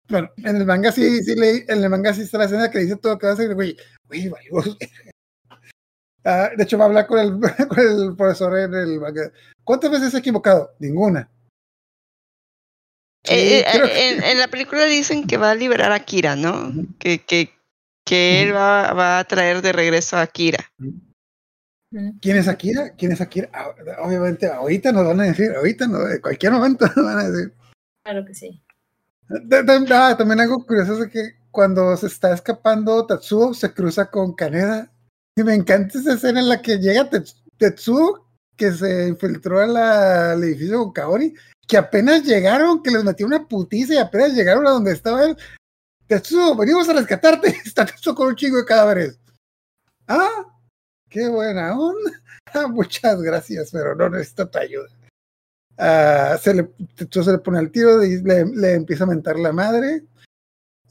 Bueno, 0.08 0.30
en 0.38 0.56
el 0.56 0.66
manga 0.66 0.90
sí, 0.90 1.22
sí 1.22 1.34
le, 1.34 1.64
en 1.68 1.82
el 1.82 1.90
manga 1.90 2.12
sí 2.12 2.22
está 2.22 2.38
la 2.38 2.44
escena 2.46 2.70
que 2.70 2.80
dice 2.80 2.96
todo 2.96 3.18
que 3.18 3.26
va 3.26 3.32
a 3.32 3.34
hacer, 3.34 3.54
güey, 3.54 3.76
güey, 4.08 4.28
valió. 4.28 4.76
De 6.24 6.62
hecho, 6.64 6.78
va 6.78 6.84
a 6.84 6.88
hablar 6.88 7.06
con 7.06 7.18
el, 7.18 7.38
con 7.68 7.78
el 7.78 8.16
profesor 8.16 8.58
en 8.58 8.74
el. 8.74 9.00
¿Cuántas 9.62 9.90
veces 9.90 10.10
se 10.10 10.16
ha 10.16 10.20
equivocado? 10.20 10.74
Ninguna. 10.78 11.28
Sí, 13.26 13.34
Eh, 13.34 13.58
eh, 13.60 13.64
que- 13.72 14.08
en, 14.10 14.22
en 14.22 14.38
la 14.38 14.48
película 14.48 14.84
dicen 14.84 15.26
que 15.26 15.36
va 15.36 15.50
a 15.50 15.54
liberar 15.54 15.92
a 15.92 16.00
Kira, 16.00 16.36
¿no? 16.36 16.72
Que, 16.98 17.20
que, 17.24 17.50
que 18.04 18.42
él 18.42 18.54
va, 18.54 18.92
va 18.92 19.18
a 19.18 19.24
traer 19.24 19.62
de 19.62 19.72
regreso 19.72 20.16
a 20.18 20.26
Kira. 20.26 20.70
¿Quién 22.20 22.36
es 22.36 22.48
Akira? 22.48 22.90
¿Quién 22.96 23.12
es 23.12 23.20
Akira? 23.20 23.48
Ah, 23.52 23.68
Obviamente, 24.02 24.46
ahorita 24.46 24.90
nos 24.92 25.06
van 25.06 25.20
a 25.20 25.24
decir, 25.24 25.52
ahorita 25.54 25.86
no, 25.86 26.06
en 26.10 26.20
cualquier 26.20 26.52
momento 26.52 26.86
nos 26.96 27.04
van 27.04 27.18
a 27.18 27.30
decir. 27.30 27.54
Claro 28.04 28.24
que 28.26 28.34
sí. 28.34 28.62
Ah, 29.30 30.14
también 30.18 30.40
algo 30.40 30.66
curioso 30.66 31.02
es 31.02 31.10
que 31.10 31.36
cuando 31.50 31.96
se 31.96 32.08
está 32.08 32.34
escapando 32.34 33.06
Tatsuo 33.06 33.54
se 33.54 33.72
cruza 33.72 34.10
con 34.10 34.34
Kaneda. 34.34 34.90
Y 35.36 35.42
me 35.42 35.54
encanta 35.54 35.98
esa 35.98 36.14
escena 36.14 36.40
en 36.40 36.48
la 36.48 36.62
que 36.62 36.78
llega 36.78 37.10
Tets- 37.10 37.42
Tetsuo, 37.58 38.28
que 38.56 38.72
se 38.72 39.08
infiltró 39.08 39.60
al 39.60 40.42
edificio 40.44 40.78
con 40.84 40.92
Kaori, 40.92 41.34
que 41.66 41.76
apenas 41.76 42.22
llegaron, 42.22 42.82
que 42.82 42.90
les 42.92 43.02
metió 43.02 43.26
una 43.26 43.46
putiza 43.48 43.94
y 43.94 43.98
apenas 43.98 44.32
llegaron 44.34 44.66
a 44.66 44.70
donde 44.70 44.92
estaba 44.92 45.24
él. 45.24 45.36
Tetsuo, 46.06 46.54
venimos 46.56 46.88
a 46.88 46.92
rescatarte. 46.92 47.48
Está 47.64 47.84
Tetsuo 47.84 48.14
con 48.14 48.28
un 48.28 48.36
chingo 48.36 48.58
de 48.58 48.64
cadáveres. 48.64 49.18
Ah, 50.06 50.46
qué 51.08 51.28
buena 51.28 51.78
onda. 51.78 52.10
Ah, 52.56 52.68
muchas 52.68 53.20
gracias, 53.20 53.70
pero 53.72 53.96
no 53.96 54.08
necesito 54.10 54.48
tu 54.48 54.58
ayuda. 54.58 54.86
Ah, 55.76 56.38
se 56.40 56.54
le, 56.54 56.62
Tetsuo 56.94 57.24
se 57.24 57.32
le 57.32 57.38
pone 57.38 57.58
al 57.58 57.72
tiro 57.72 58.04
y 58.04 58.22
le 58.22 58.74
empieza 58.74 59.02
a 59.02 59.06
mentar 59.08 59.36
la 59.40 59.50
madre. 59.52 60.04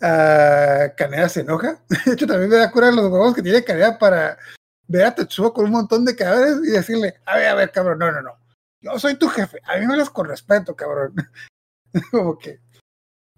Ah, 0.01 0.91
Kaneda 0.97 1.29
se 1.29 1.41
enoja. 1.41 1.79
De 2.05 2.13
hecho, 2.13 2.27
también 2.27 2.49
me 2.49 2.57
da 2.57 2.71
cura 2.71 2.91
los 2.91 3.11
huevos 3.11 3.35
que 3.35 3.41
tiene 3.41 3.63
Kaneda 3.63 3.97
para 3.97 4.37
ver 4.87 5.05
a 5.05 5.15
Tetsuo 5.15 5.53
con 5.53 5.65
un 5.65 5.71
montón 5.71 6.05
de 6.05 6.15
cadáveres 6.15 6.57
y 6.63 6.71
decirle, 6.71 7.15
a 7.25 7.37
ver, 7.37 7.47
a 7.47 7.55
ver, 7.55 7.71
cabrón, 7.71 7.99
no, 7.99 8.11
no, 8.11 8.21
no. 8.21 8.37
Yo 8.81 8.99
soy 8.99 9.15
tu 9.15 9.29
jefe, 9.29 9.59
a 9.63 9.77
mí 9.77 9.85
me 9.85 9.93
hablas 9.93 10.09
con 10.09 10.27
respeto, 10.27 10.75
cabrón. 10.75 11.15
Como 12.11 12.37
que 12.37 12.59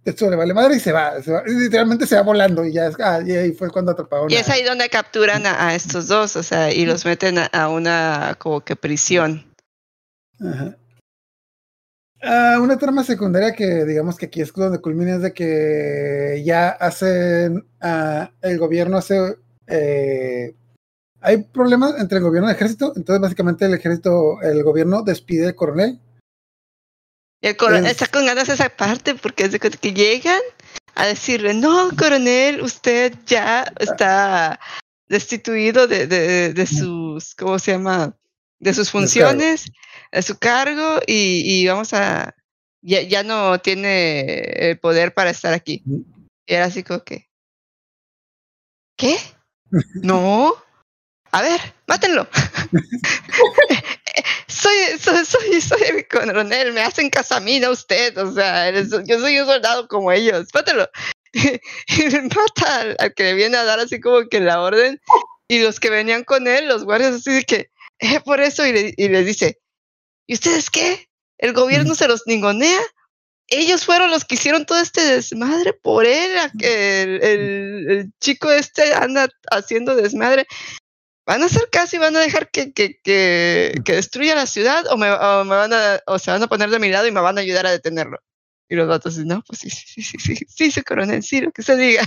Tetsuo 0.03 0.29
le 0.29 0.35
vale 0.35 0.53
madre 0.53 0.75
y 0.75 0.79
se 0.79 0.91
va, 0.91 1.21
se 1.21 1.31
va, 1.31 1.43
literalmente 1.45 2.07
se 2.07 2.15
va 2.15 2.21
volando 2.21 2.65
y 2.65 2.73
ya 2.73 2.87
es, 2.87 2.95
ah, 2.99 3.21
y 3.25 3.31
ahí 3.31 3.51
fue 3.53 3.69
cuando 3.69 3.91
atraparon 3.91 4.31
Y 4.31 4.35
es 4.35 4.49
ahí 4.49 4.63
donde 4.63 4.89
capturan 4.89 5.45
a, 5.45 5.67
a 5.67 5.75
estos 5.75 6.07
dos, 6.07 6.35
o 6.35 6.43
sea, 6.43 6.71
y 6.71 6.85
los 6.85 7.05
meten 7.05 7.37
a, 7.37 7.45
a 7.47 7.69
una 7.69 8.35
como 8.39 8.61
que 8.61 8.75
prisión. 8.75 9.45
Ajá. 10.39 10.75
Ah, 12.21 12.59
una 12.61 12.77
trama 12.77 13.03
secundaria 13.03 13.53
que 13.53 13.85
digamos 13.85 14.17
que 14.17 14.27
aquí 14.27 14.41
es 14.41 14.51
donde 14.53 14.79
culmina 14.81 15.15
es 15.15 15.21
de 15.21 15.33
que 15.33 16.41
ya 16.45 16.69
hacen, 16.69 17.67
ah, 17.81 18.31
el 18.41 18.57
gobierno 18.57 18.97
hace, 18.97 19.35
eh, 19.67 20.55
hay 21.21 21.43
problemas 21.43 21.99
entre 21.99 22.17
el 22.19 22.23
gobierno 22.23 22.47
y 22.47 22.51
el 22.51 22.55
ejército, 22.55 22.93
entonces 22.95 23.21
básicamente 23.21 23.65
el 23.65 23.73
ejército, 23.73 24.41
el 24.41 24.63
gobierno 24.63 25.01
despide 25.03 25.47
al 25.47 25.55
coronel. 25.55 25.99
Y 27.41 27.47
el 27.47 27.57
coronel 27.57 27.85
Es- 27.85 27.91
está 27.91 28.07
con 28.07 28.25
ganas 28.25 28.47
de 28.47 28.53
esa 28.53 28.69
parte 28.69 29.15
porque 29.15 29.43
es 29.45 29.51
de 29.51 29.59
que 29.59 29.69
que 29.69 29.93
llegan 29.93 30.41
a 30.95 31.05
decirle, 31.05 31.53
no, 31.53 31.89
coronel, 31.97 32.61
usted 32.61 33.13
ya 33.25 33.65
está 33.79 34.59
destituido 35.09 35.87
de, 35.87 36.07
de, 36.07 36.53
de 36.53 36.65
sus, 36.65 37.35
¿cómo 37.35 37.59
se 37.59 37.73
llama? 37.73 38.15
De 38.59 38.73
sus 38.73 38.89
funciones, 38.89 39.69
de 40.15 40.21
su 40.21 40.37
cargo 40.37 40.99
y, 41.05 41.43
y 41.61 41.67
vamos 41.67 41.93
a, 41.93 42.33
ya, 42.81 43.01
ya 43.01 43.23
no 43.23 43.59
tiene 43.59 44.21
el 44.69 44.79
poder 44.79 45.13
para 45.13 45.29
estar 45.29 45.53
aquí. 45.53 45.83
Y 46.47 46.53
era 46.53 46.65
así 46.65 46.83
como 46.83 47.03
que, 47.03 47.27
¿qué? 48.97 49.17
No. 50.01 50.53
A 51.31 51.41
ver, 51.41 51.59
mátenlo. 51.87 52.27
soy, 54.47 54.73
soy, 54.99 55.25
soy, 55.25 55.59
soy 55.61 55.81
el 55.89 56.07
coronel, 56.07 56.71
me 56.71 56.81
hacen 56.81 57.09
caso 57.09 57.35
a 57.35 57.39
mí, 57.41 57.59
no 57.59 57.67
a 57.67 57.71
usted. 57.71 58.17
O 58.17 58.31
sea, 58.31 58.69
eres- 58.69 58.91
yo 59.05 59.19
soy 59.19 59.37
un 59.39 59.45
soldado 59.47 59.87
como 59.89 60.11
ellos. 60.13 60.47
Mátalo. 60.53 60.87
y 61.33 61.59
mata 62.33 62.79
al, 62.79 62.95
al 62.99 63.13
que 63.13 63.23
le 63.23 63.33
viene 63.33 63.57
a 63.57 63.65
dar 63.65 63.79
así 63.81 63.99
como 63.99 64.29
que 64.29 64.39
la 64.39 64.61
orden. 64.61 65.01
Y 65.49 65.59
los 65.59 65.81
que 65.81 65.89
venían 65.89 66.23
con 66.23 66.47
él, 66.47 66.69
los 66.69 66.85
guardias 66.85 67.15
así 67.15 67.31
de 67.33 67.43
que, 67.43 67.69
eh, 67.99 68.21
por 68.21 68.39
eso, 68.39 68.65
y, 68.65 68.71
le- 68.71 68.93
y 68.95 69.09
les 69.09 69.25
dice, 69.25 69.59
¿y 70.27 70.33
ustedes 70.33 70.69
qué? 70.69 71.09
¿El 71.37 71.53
gobierno 71.53 71.95
se 71.95 72.07
los 72.07 72.23
ningonea? 72.25 72.79
Ellos 73.47 73.85
fueron 73.85 74.09
los 74.09 74.25
que 74.25 74.35
hicieron 74.35 74.65
todo 74.65 74.79
este 74.79 75.01
desmadre 75.01 75.73
por 75.73 76.05
él, 76.05 76.31
que 76.57 77.03
el, 77.03 77.23
el- 77.23 77.91
el 77.91 78.11
chico 78.19 78.51
este 78.51 78.93
anda 78.93 79.27
haciendo 79.51 79.95
desmadre. 79.95 80.47
¿Van 81.27 81.41
a 81.41 81.45
hacer 81.47 81.69
caso 81.71 81.95
y 81.95 81.99
van 81.99 82.15
a 82.15 82.19
dejar 82.19 82.49
que, 82.51 82.71
que, 82.71 82.99
que, 83.03 83.73
que 83.83 83.93
destruya 83.93 84.35
la 84.35 84.45
ciudad 84.45 84.85
o, 84.91 84.97
me, 84.97 85.11
o 85.11 85.43
me 85.43 85.55
van 85.55 85.73
a, 85.73 85.99
o 86.07 86.19
se 86.19 86.29
van 86.31 86.43
a 86.43 86.47
poner 86.47 86.69
de 86.69 86.79
mi 86.79 86.89
lado 86.89 87.07
y 87.07 87.11
me 87.11 87.19
van 87.21 87.37
a 87.37 87.41
ayudar 87.41 87.65
a 87.65 87.71
detenerlo? 87.71 88.19
Y 88.69 88.75
los 88.75 88.87
datos 88.87 89.15
dicen, 89.15 89.27
no, 89.29 89.43
pues 89.45 89.59
sí, 89.59 89.69
sí, 89.69 90.01
sí, 90.01 90.01
sí, 90.03 90.35
sí, 90.35 90.45
sí, 90.47 90.71
sí, 90.71 90.81
coronel, 90.83 91.21
sí, 91.23 91.41
lo 91.41 91.51
que 91.51 91.61
se 91.63 91.75
diga. 91.75 92.03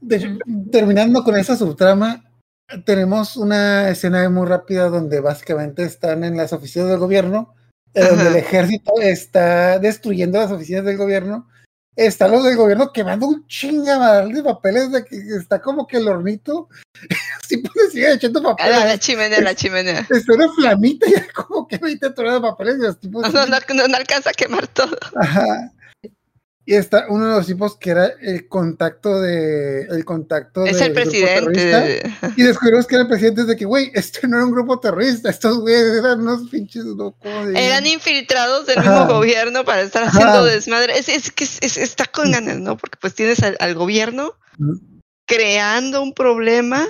De 0.00 0.38
terminando 0.72 1.22
con 1.24 1.36
esa 1.36 1.56
subtrama, 1.56 2.24
tenemos 2.84 3.36
una 3.36 3.90
escena 3.90 4.28
muy 4.30 4.46
rápida 4.46 4.88
donde 4.88 5.20
básicamente 5.20 5.84
están 5.84 6.24
en 6.24 6.36
las 6.36 6.52
oficinas 6.52 6.88
del 6.88 6.98
gobierno, 6.98 7.54
eh, 7.94 8.04
donde 8.08 8.28
el 8.28 8.36
ejército 8.36 8.92
está 9.00 9.78
destruyendo 9.78 10.38
las 10.38 10.50
oficinas 10.50 10.84
del 10.84 10.96
gobierno. 10.96 11.48
Están 11.96 12.32
los 12.32 12.42
del 12.42 12.56
gobierno 12.56 12.90
quemando 12.92 13.28
un 13.28 13.46
chingamadral 13.46 14.32
de 14.32 14.42
papeles 14.42 14.90
de 14.90 15.04
que 15.04 15.16
está 15.38 15.60
como 15.60 15.86
que 15.86 15.98
el 15.98 16.08
hornito 16.08 16.68
siempre 17.46 17.70
le 17.76 17.90
sigue 17.90 18.12
echando 18.14 18.40
A 18.40 18.42
la, 18.42 18.56
papeles. 18.56 18.84
la 18.84 18.98
chimenea, 18.98 19.40
la 19.40 19.54
chimenea. 19.54 20.06
Está 20.10 20.34
una 20.34 20.52
flamita 20.54 21.06
y 21.08 21.32
como 21.32 21.68
que 21.68 21.78
20 21.78 22.10
toneladas 22.10 22.42
de 22.42 22.48
papeles 22.48 22.74
y 22.78 22.82
los 22.82 22.98
tipos. 22.98 23.32
No, 23.32 23.46
no, 23.46 23.58
no, 23.74 23.88
no 23.88 23.96
alcanza 23.96 24.30
a 24.30 24.32
quemar 24.32 24.66
todo. 24.66 24.96
Ajá. 25.14 25.72
Y 26.66 26.74
está 26.76 27.06
uno 27.10 27.26
de 27.28 27.36
los 27.36 27.46
tipos 27.46 27.76
que 27.76 27.90
era 27.90 28.06
el 28.22 28.48
contacto 28.48 29.20
de. 29.20 29.82
El 29.82 30.04
contacto 30.06 30.64
Es 30.64 30.80
el 30.80 30.92
presidente. 30.94 31.62
de- 31.66 32.12
Y 32.36 32.42
descubrimos 32.42 32.86
que 32.86 32.94
era 32.94 33.02
el 33.02 33.08
presidente 33.08 33.44
de 33.44 33.54
que, 33.54 33.66
güey, 33.66 33.90
este 33.94 34.26
no 34.26 34.36
era 34.38 34.46
un 34.46 34.52
grupo 34.52 34.80
terrorista, 34.80 35.28
estos 35.28 35.60
güeyes 35.60 35.98
eran 35.98 36.20
unos 36.20 36.48
pinches 36.48 36.84
locos. 36.84 37.30
Eran 37.54 37.86
infiltrados 37.86 38.64
del 38.66 38.78
Ajá. 38.78 38.90
mismo 39.00 39.14
gobierno 39.14 39.64
para 39.66 39.82
estar 39.82 40.04
Ajá. 40.04 40.12
haciendo 40.16 40.44
desmadre. 40.46 40.98
Es, 40.98 41.10
es 41.10 41.30
que 41.30 41.44
es- 41.44 41.58
es- 41.60 41.76
está 41.76 42.06
con 42.06 42.30
ganas, 42.30 42.56
¿no? 42.58 42.78
Porque 42.78 42.96
pues 42.98 43.14
tienes 43.14 43.42
al, 43.42 43.58
al 43.60 43.74
gobierno 43.74 44.32
creando 45.26 46.02
un 46.02 46.14
problema 46.14 46.86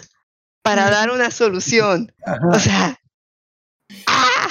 para 0.62 0.88
dar 0.90 1.10
una 1.10 1.30
solución. 1.32 2.12
O 2.52 2.58
sea, 2.60 3.00
¡ah! 4.06 4.48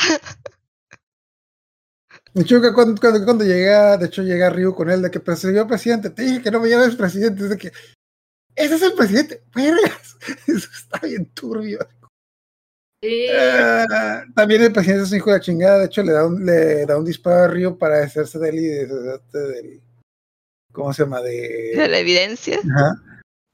De 2.34 2.42
hecho, 2.42 2.62
que 2.62 2.74
cuando, 2.74 3.00
cuando, 3.00 3.24
cuando 3.26 3.44
llega, 3.44 3.96
de 3.98 4.08
hecho, 4.08 4.24
llega 4.24 4.50
Ryu 4.50 4.74
con 4.74 4.90
él 4.90 5.02
de 5.04 5.12
que, 5.12 5.20
pero 5.20 5.38
señor 5.38 5.68
presidente, 5.68 6.10
te 6.10 6.24
dije 6.24 6.42
que 6.42 6.52
no 6.52 6.60
me 6.60 6.70
llames 6.70 6.96
presidente, 6.96 7.44
es 7.44 7.50
de 7.52 7.58
que, 7.58 7.72
ese 8.56 8.76
es 8.76 8.82
el 8.82 8.94
presidente, 8.94 9.44
vergas, 9.56 10.18
eso 10.48 10.68
está 10.74 11.00
bien 11.06 11.26
turbio. 11.28 11.80
Sí. 13.04 13.28
Ah, 13.38 14.24
también 14.34 14.62
el 14.64 14.72
presidente 14.72 15.04
es 15.04 15.12
un 15.12 15.18
hijo 15.18 15.30
de 15.30 15.38
la 15.38 15.42
chingada. 15.44 15.80
De 15.80 15.86
hecho, 15.88 16.02
le 16.04 16.14
da 16.14 16.26
un, 16.26 16.46
le 16.46 16.86
da 16.86 16.98
un 16.98 17.04
disparo 17.04 17.44
a 17.44 17.48
Río 17.50 17.78
para 17.78 17.98
deshacerse 18.00 18.40
de 18.40 18.50
él 18.50 18.56
y 18.56 18.66
deshacerse 18.68 19.38
del. 19.40 19.82
¿Cómo 20.72 20.94
se 20.94 21.04
llama? 21.04 21.22
De 21.22 21.74
De. 21.76 21.88
la 21.90 22.00
evidencia. 22.00 22.60
Ajá. 22.60 22.96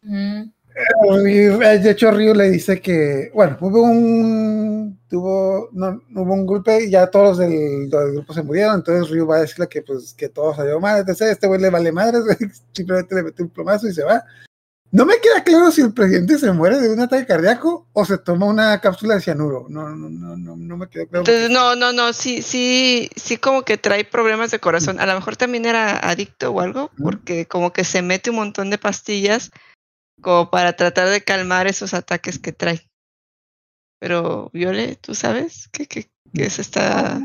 Ryu- 0.06 0.54
De 0.80 1.92
hecho, 1.92 2.12
Ryu 2.12 2.34
le 2.34 2.52
dice 2.52 2.82
que, 2.82 3.32
bueno, 3.34 3.58
hubo 3.60 3.82
un, 3.84 5.00
tuvo, 5.10 5.70
no, 5.74 6.02
hubo 6.16 6.34
un 6.34 6.46
golpe 6.46 6.86
y 6.86 6.92
ya 6.92 7.08
todos 7.08 7.30
los 7.30 7.38
del, 7.38 7.90
del 7.90 8.14
grupo 8.14 8.34
se 8.34 8.44
murieron, 8.44 8.76
entonces 8.76 9.10
Ryu 9.10 9.26
va 9.26 9.38
a 9.38 9.42
decirle 9.42 9.68
que, 9.68 9.82
pues, 9.82 10.14
que 10.14 10.30
todo 10.30 10.56
salió 10.56 10.80
mal, 10.80 11.00
entonces 11.00 11.32
este 11.32 11.48
güey 11.48 11.60
le 11.60 11.70
vale 11.70 11.92
madres, 11.92 12.24
simplemente 12.74 13.16
le 13.16 13.24
mete 13.24 13.44
un 13.44 13.50
plomazo 13.50 13.88
y 13.88 13.94
se 13.94 14.04
va. 14.04 14.24
No 14.92 15.06
me 15.06 15.20
queda 15.20 15.44
claro 15.44 15.70
si 15.70 15.82
el 15.82 15.94
presidente 15.94 16.40
se 16.40 16.52
muere 16.52 16.80
de 16.80 16.90
un 16.90 17.00
ataque 17.00 17.28
cardíaco 17.28 17.88
o 17.94 18.06
se 18.06 18.18
toma 18.18 18.48
una 18.48 18.82
cápsula 18.82 19.16
de 19.16 19.22
cianuro, 19.22 19.68
no, 19.70 19.88
no, 19.90 20.10
no, 20.10 20.36
no, 20.36 20.56
no 20.56 20.78
me 20.78 20.88
queda 20.90 21.06
claro. 21.06 21.20
Entonces, 21.20 21.52
no, 21.52 21.76
no, 21.76 21.94
no, 21.94 22.12
sí, 22.12 22.42
sí, 22.42 23.08
sí 23.16 23.38
como 23.38 23.62
que 23.62 23.78
trae 23.78 24.04
problemas 24.04 24.50
de 24.50 24.60
corazón. 24.60 25.00
A 25.00 25.06
lo 25.06 25.14
mejor 25.14 25.38
también 25.38 25.66
era 25.66 26.00
adicto 26.00 26.52
o 26.52 26.62
algo, 26.62 26.90
porque 26.98 27.46
como 27.46 27.72
que 27.72 27.84
se 27.84 28.02
mete 28.02 28.32
un 28.32 28.38
montón 28.38 28.72
de 28.72 28.80
pastillas 28.80 29.52
como 30.22 30.50
para 30.50 30.74
tratar 30.74 31.10
de 31.10 31.24
calmar 31.24 31.68
esos 31.68 31.94
ataques 31.94 32.40
que 32.40 32.52
trae. 32.52 32.90
Pero, 34.00 34.50
Viole, 34.54 34.96
¿tú 34.96 35.14
sabes 35.14 35.68
qué, 35.72 35.86
qué, 35.86 36.10
qué 36.34 36.50
se 36.50 36.62
está... 36.62 37.22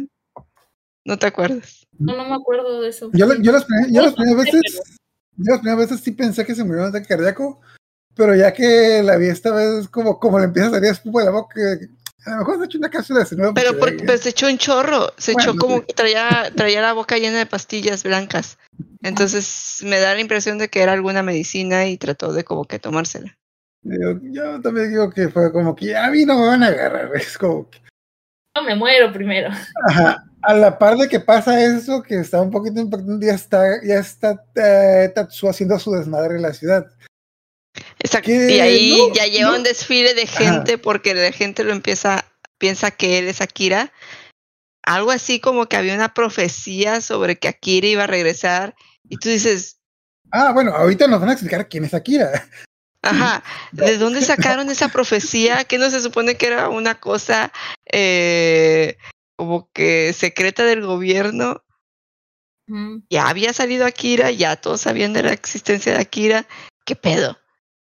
No 1.04 1.18
te 1.18 1.26
acuerdas? 1.26 1.86
No, 1.98 2.16
no 2.16 2.24
me 2.28 2.34
acuerdo 2.34 2.80
de 2.80 2.88
eso. 2.88 3.10
Yo, 3.12 3.26
yo, 3.40 3.52
las, 3.52 3.64
primeras- 3.64 3.92
yo 3.92 4.02
las 4.02 4.14
primeras 4.14 4.44
veces, 4.44 4.60
yo 5.36 5.52
las 5.52 5.60
primeras 5.60 5.90
veces 5.90 6.04
sí 6.04 6.10
pensé 6.12 6.44
que 6.44 6.54
se 6.54 6.64
murió 6.64 6.82
de 6.82 6.88
un 6.88 6.96
ataque 6.96 7.08
cardíaco, 7.08 7.60
pero 8.14 8.34
ya 8.34 8.52
que 8.52 9.02
la 9.02 9.16
vi 9.16 9.26
esta 9.26 9.52
vez, 9.52 9.88
como, 9.88 10.18
como 10.18 10.38
le 10.38 10.46
empieza 10.46 10.68
a 10.68 10.72
salir 10.72 10.90
espuma 10.90 11.20
de 11.20 11.26
la 11.26 11.32
boca, 11.32 11.60
a 12.26 12.30
lo 12.30 12.36
mejor 12.38 12.58
se 12.58 12.64
hecho 12.66 12.78
una 12.78 12.90
cápsula 12.90 13.20
de 13.20 13.26
cianuro. 13.26 13.54
Pero, 13.54 13.78
porque- 13.78 13.92
porque, 13.96 14.04
pero 14.06 14.18
se 14.18 14.28
echó 14.30 14.46
un 14.48 14.58
chorro, 14.58 15.12
se 15.16 15.32
echó 15.32 15.56
como 15.56 15.84
que 15.84 15.92
traía, 15.94 16.50
traía 16.56 16.80
la 16.82 16.92
boca 16.92 17.16
llena 17.18 17.38
de 17.38 17.46
pastillas 17.46 18.02
blancas. 18.02 18.58
Entonces 19.02 19.80
me 19.84 19.98
da 20.00 20.14
la 20.14 20.20
impresión 20.20 20.58
de 20.58 20.68
que 20.68 20.80
era 20.82 20.92
alguna 20.92 21.22
medicina 21.22 21.86
y 21.86 21.96
trató 21.98 22.32
de 22.32 22.44
como 22.44 22.64
que 22.64 22.78
tomársela. 22.78 23.36
Yo, 23.82 24.18
yo 24.22 24.60
también 24.62 24.88
digo 24.90 25.10
que 25.10 25.28
fue 25.28 25.52
como 25.52 25.76
que 25.76 25.94
a 25.96 26.10
mí 26.10 26.24
no 26.24 26.38
me 26.38 26.46
van 26.46 26.62
a 26.62 26.68
agarrar. 26.68 27.10
Es 27.14 27.36
como 27.36 27.68
que, 27.68 27.78
Yo 28.56 28.62
me 28.62 28.74
muero 28.74 29.12
primero. 29.12 29.50
ajá. 29.88 30.24
A 30.46 30.52
la 30.52 30.78
par 30.78 30.98
de 30.98 31.08
que 31.08 31.20
pasa 31.20 31.58
eso, 31.64 32.02
que 32.02 32.16
está 32.18 32.42
un 32.42 32.50
poquito 32.50 32.78
impactante, 32.78 33.24
ya 33.26 33.32
está, 33.32 33.82
ya 33.82 33.94
está 33.94 34.44
eh, 34.54 35.10
Tatsuo 35.14 35.48
haciendo 35.48 35.78
su 35.78 35.90
desmadre 35.92 36.36
en 36.36 36.42
la 36.42 36.52
ciudad. 36.52 36.86
Exacto. 37.98 38.26
Que 38.26 38.56
Y 38.56 38.60
ahí 38.60 38.96
no, 39.08 39.14
ya 39.14 39.26
lleva 39.26 39.50
no. 39.50 39.56
un 39.56 39.62
desfile 39.62 40.14
de 40.14 40.22
Ajá. 40.22 40.38
gente 40.38 40.78
porque 40.78 41.14
la 41.14 41.32
gente 41.32 41.64
lo 41.64 41.72
empieza, 41.72 42.24
piensa 42.58 42.90
que 42.90 43.18
él 43.18 43.28
es 43.28 43.40
Akira. 43.40 43.92
Algo 44.82 45.10
así 45.10 45.40
como 45.40 45.66
que 45.66 45.76
había 45.76 45.94
una 45.94 46.12
profecía 46.14 47.00
sobre 47.00 47.38
que 47.38 47.48
Akira 47.48 47.86
iba 47.88 48.04
a 48.04 48.08
regresar. 48.08 48.74
Y 49.08 49.16
tú 49.16 49.28
dices, 49.28 49.78
Ah, 50.30 50.52
bueno, 50.52 50.72
ahorita 50.74 51.06
nos 51.06 51.20
van 51.20 51.30
a 51.30 51.32
explicar 51.32 51.68
quién 51.68 51.84
es 51.84 51.94
Akira. 51.94 52.46
ajá, 53.02 53.42
¿de 53.72 53.98
dónde 53.98 54.20
sacaron 54.22 54.68
esa 54.68 54.88
profecía? 54.88 55.64
Que 55.64 55.78
no 55.78 55.90
se 55.90 56.00
supone 56.00 56.36
que 56.36 56.46
era 56.48 56.68
una 56.68 56.98
cosa 56.98 57.52
eh, 57.90 58.96
como 59.36 59.70
que 59.72 60.12
secreta 60.12 60.64
del 60.64 60.82
gobierno. 60.84 61.62
Ya 63.10 63.28
había 63.28 63.52
salido 63.52 63.84
Akira, 63.86 64.30
ya 64.30 64.56
todos 64.56 64.80
sabían 64.80 65.12
de 65.12 65.22
la 65.22 65.32
existencia 65.32 65.92
de 65.92 66.00
Akira, 66.00 66.46
¿qué 66.86 66.96
pedo? 66.96 67.38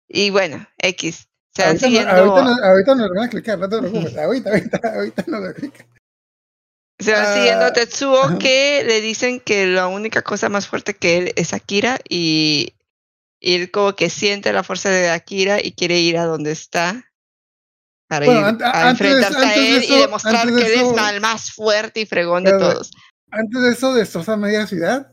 Y 0.07 0.29
bueno, 0.29 0.67
X, 0.77 1.27
se 1.55 1.61
van 1.61 1.69
Ahorita, 1.71 1.85
no- 1.85 1.87
siguiendo, 1.89 2.11
ahorita, 2.11 2.43
no- 2.43 2.65
ahorita 2.67 2.95
nos 2.95 3.07
lo 3.07 3.13
van 3.15 3.19
a 3.19 3.25
explicar, 3.25 3.59
no 3.59 3.69
te 3.69 3.77
preocupes. 3.79 4.17
Ahorita, 4.17 4.49
ahorita, 4.49 4.79
ahorita 4.95 5.23
nos 5.27 5.41
lo 5.41 5.49
explican. 5.49 5.87
se 6.99 7.11
van 7.11 7.25
Ah, 7.25 7.33
siguiendo 7.33 7.65
a 7.65 7.73
Tetsuo 7.73 8.23
ajá. 8.23 8.37
que 8.39 8.83
le 8.85 9.01
dicen 9.01 9.39
que 9.39 9.65
la 9.67 9.87
única 9.87 10.21
cosa 10.21 10.49
más 10.49 10.67
fuerte 10.67 10.93
que 10.93 11.17
él 11.17 11.33
es 11.35 11.53
Akira 11.53 11.99
y, 12.07 12.75
y 13.41 13.55
él 13.55 13.71
como 13.71 13.95
que 13.95 14.09
siente 14.09 14.53
la 14.53 14.63
fuerza 14.63 14.89
de 14.89 15.09
Akira 15.09 15.59
y 15.61 15.73
quiere 15.73 15.99
ir 15.99 16.17
a 16.17 16.25
donde 16.25 16.51
está 16.51 17.03
para 18.07 18.25
Bueno, 18.25 18.41
ir 18.41 18.45
an- 18.45 18.63
a 18.63 18.89
antes 18.89 18.99
de- 19.07 19.13
enfrentarse 19.13 19.37
a 19.37 19.49
antes 19.49 19.61
de 19.63 19.69
él 19.77 19.83
y 19.83 19.85
eso- 19.85 20.01
demostrar 20.01 20.35
antes 20.35 20.55
que 20.55 20.63
de 20.69 20.73
él 20.75 20.81
eso- 20.81 20.97
es 21.07 21.11
el 21.13 21.21
más 21.21 21.51
fuerte 21.51 21.99
y 22.01 22.05
fregón 22.05 22.43
de 22.43 22.51
todos. 22.51 22.91
Antes 23.31 23.61
de 23.63 23.69
eso, 23.71 23.93
destroza 23.95 24.37
media 24.37 24.67
ciudad. 24.67 25.11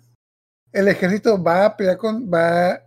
El 0.72 0.86
ejército 0.86 1.43
va 1.43 1.64
a 1.64 1.76
pelear 1.76 1.97
con. 1.97 2.30
Va, 2.30 2.78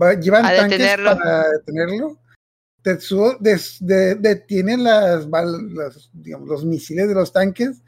va 0.00 0.14
llevan 0.14 0.44
A 0.44 0.54
tanques 0.56 0.78
detenerlo. 0.78 1.16
para 1.18 1.48
detenerlo. 1.50 2.18
Tetsuo 2.82 3.36
des- 3.40 3.76
de- 3.80 4.14
detiene 4.14 4.76
las, 4.78 5.26
las, 5.26 6.08
digamos, 6.12 6.48
los 6.48 6.64
misiles 6.64 7.08
de 7.08 7.14
los 7.14 7.32
tanques. 7.32 7.82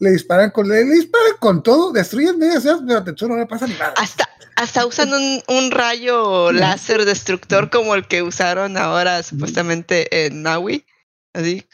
Le 0.00 0.10
disparan 0.10 0.50
con, 0.50 0.68
le, 0.68 0.84
le 0.84 0.94
disparan 0.96 1.36
con 1.38 1.62
todo, 1.62 1.92
destruyen 1.92 2.38
media 2.38 2.60
ciudad, 2.60 2.80
pero 2.86 2.98
a 2.98 3.04
Tetsuo 3.04 3.28
no 3.28 3.36
le 3.36 3.46
pasa 3.46 3.66
nada. 3.66 3.94
Hasta, 3.96 4.28
hasta 4.56 4.84
usan 4.86 5.12
un, 5.14 5.42
un 5.48 5.70
rayo 5.70 6.52
láser 6.52 7.04
destructor 7.04 7.70
como 7.70 7.94
el 7.94 8.06
que 8.06 8.22
usaron 8.22 8.76
ahora 8.76 9.22
supuestamente 9.22 10.26
en 10.26 10.42
Maui. 10.42 10.84
Así. 11.32 11.64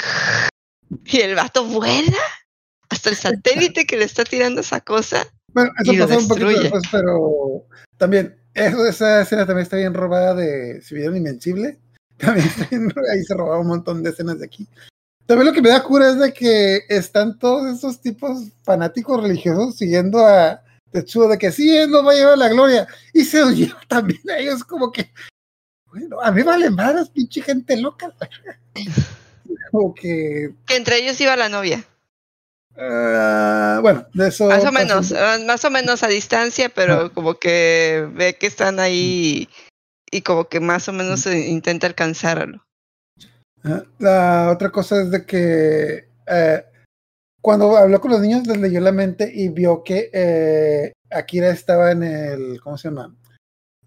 Y 1.06 1.20
el 1.20 1.34
vato 1.34 1.64
vuela 1.64 2.18
hasta 2.88 3.10
el 3.10 3.16
satélite 3.16 3.86
que 3.86 3.96
le 3.96 4.04
está 4.04 4.24
tirando 4.24 4.60
esa 4.60 4.80
cosa. 4.80 5.26
Bueno, 5.52 5.70
eso 5.82 5.92
y 5.92 5.98
pasa 5.98 6.18
un 6.18 6.28
poquito 6.28 6.48
después, 6.48 6.82
pero 6.90 7.64
también, 7.96 8.36
eso, 8.54 8.86
esa 8.86 9.22
escena 9.22 9.46
también 9.46 9.64
está 9.64 9.76
bien 9.76 9.94
robada 9.94 10.34
de 10.34 10.80
si 10.82 10.94
vieron 10.94 11.16
Invencible. 11.16 11.78
También 12.20 12.46
está 12.46 12.66
bien, 12.66 12.92
ahí 13.10 13.22
se 13.22 13.32
robaba 13.32 13.60
un 13.60 13.68
montón 13.68 14.02
de 14.02 14.10
escenas 14.10 14.38
de 14.38 14.44
aquí. 14.44 14.68
También 15.24 15.46
lo 15.46 15.54
que 15.54 15.62
me 15.62 15.70
da 15.70 15.82
cura 15.82 16.10
es 16.10 16.18
de 16.18 16.34
que 16.34 16.80
están 16.90 17.38
todos 17.38 17.74
estos 17.74 18.02
tipos 18.02 18.48
fanáticos 18.62 19.22
religiosos 19.22 19.76
siguiendo 19.76 20.18
a 20.26 20.62
Tetsuo 20.90 21.28
de 21.28 21.38
que 21.38 21.50
sí, 21.50 21.74
él 21.74 21.90
nos 21.90 22.04
va 22.04 22.12
a 22.12 22.16
llevar 22.16 22.36
la 22.36 22.48
gloria. 22.48 22.86
Y 23.14 23.24
se 23.24 23.40
los 23.40 23.56
lleva 23.56 23.80
también 23.88 24.20
a 24.28 24.36
ellos 24.36 24.64
como 24.64 24.92
que, 24.92 25.10
bueno, 25.86 26.20
a 26.20 26.30
mí 26.30 26.42
vale 26.42 26.68
madres, 26.68 27.08
pinche 27.08 27.42
gente 27.42 27.76
loca. 27.76 28.12
Como 29.70 29.94
que, 29.94 30.52
Que 30.66 30.76
entre 30.76 30.98
ellos 30.98 31.20
iba 31.20 31.36
la 31.36 31.48
novia. 31.48 31.84
Ah, 32.80 33.78
bueno, 33.82 34.06
de 34.14 34.28
eso. 34.28 34.46
Más 34.48 34.64
o 34.64 34.72
menos, 34.72 35.12
ah, 35.12 35.38
más 35.46 35.64
o 35.64 35.70
menos 35.70 36.02
a 36.02 36.08
distancia, 36.08 36.68
pero 36.68 37.12
como 37.12 37.34
que 37.38 38.08
ve 38.14 38.34
que 38.34 38.46
están 38.46 38.80
ahí 38.80 39.48
y 40.10 40.22
como 40.22 40.48
que 40.48 40.60
más 40.60 40.88
o 40.88 40.92
menos 40.92 41.26
eh, 41.26 41.48
intenta 41.48 41.86
alcanzarlo. 41.86 42.64
Ajá. 43.62 43.84
La 43.98 44.50
otra 44.52 44.70
cosa 44.70 45.00
es 45.02 45.10
de 45.10 45.24
que 45.26 46.08
eh, 46.26 46.64
cuando 47.42 47.76
habló 47.76 48.00
con 48.00 48.10
los 48.10 48.20
niños 48.20 48.46
les 48.46 48.58
leyó 48.58 48.80
la 48.80 48.92
mente 48.92 49.30
y 49.32 49.48
vio 49.48 49.82
que 49.84 50.10
eh, 50.12 50.92
Akira 51.10 51.50
estaba 51.50 51.92
en 51.92 52.02
el, 52.02 52.60
¿cómo 52.62 52.78
se 52.78 52.88
llama? 52.88 53.14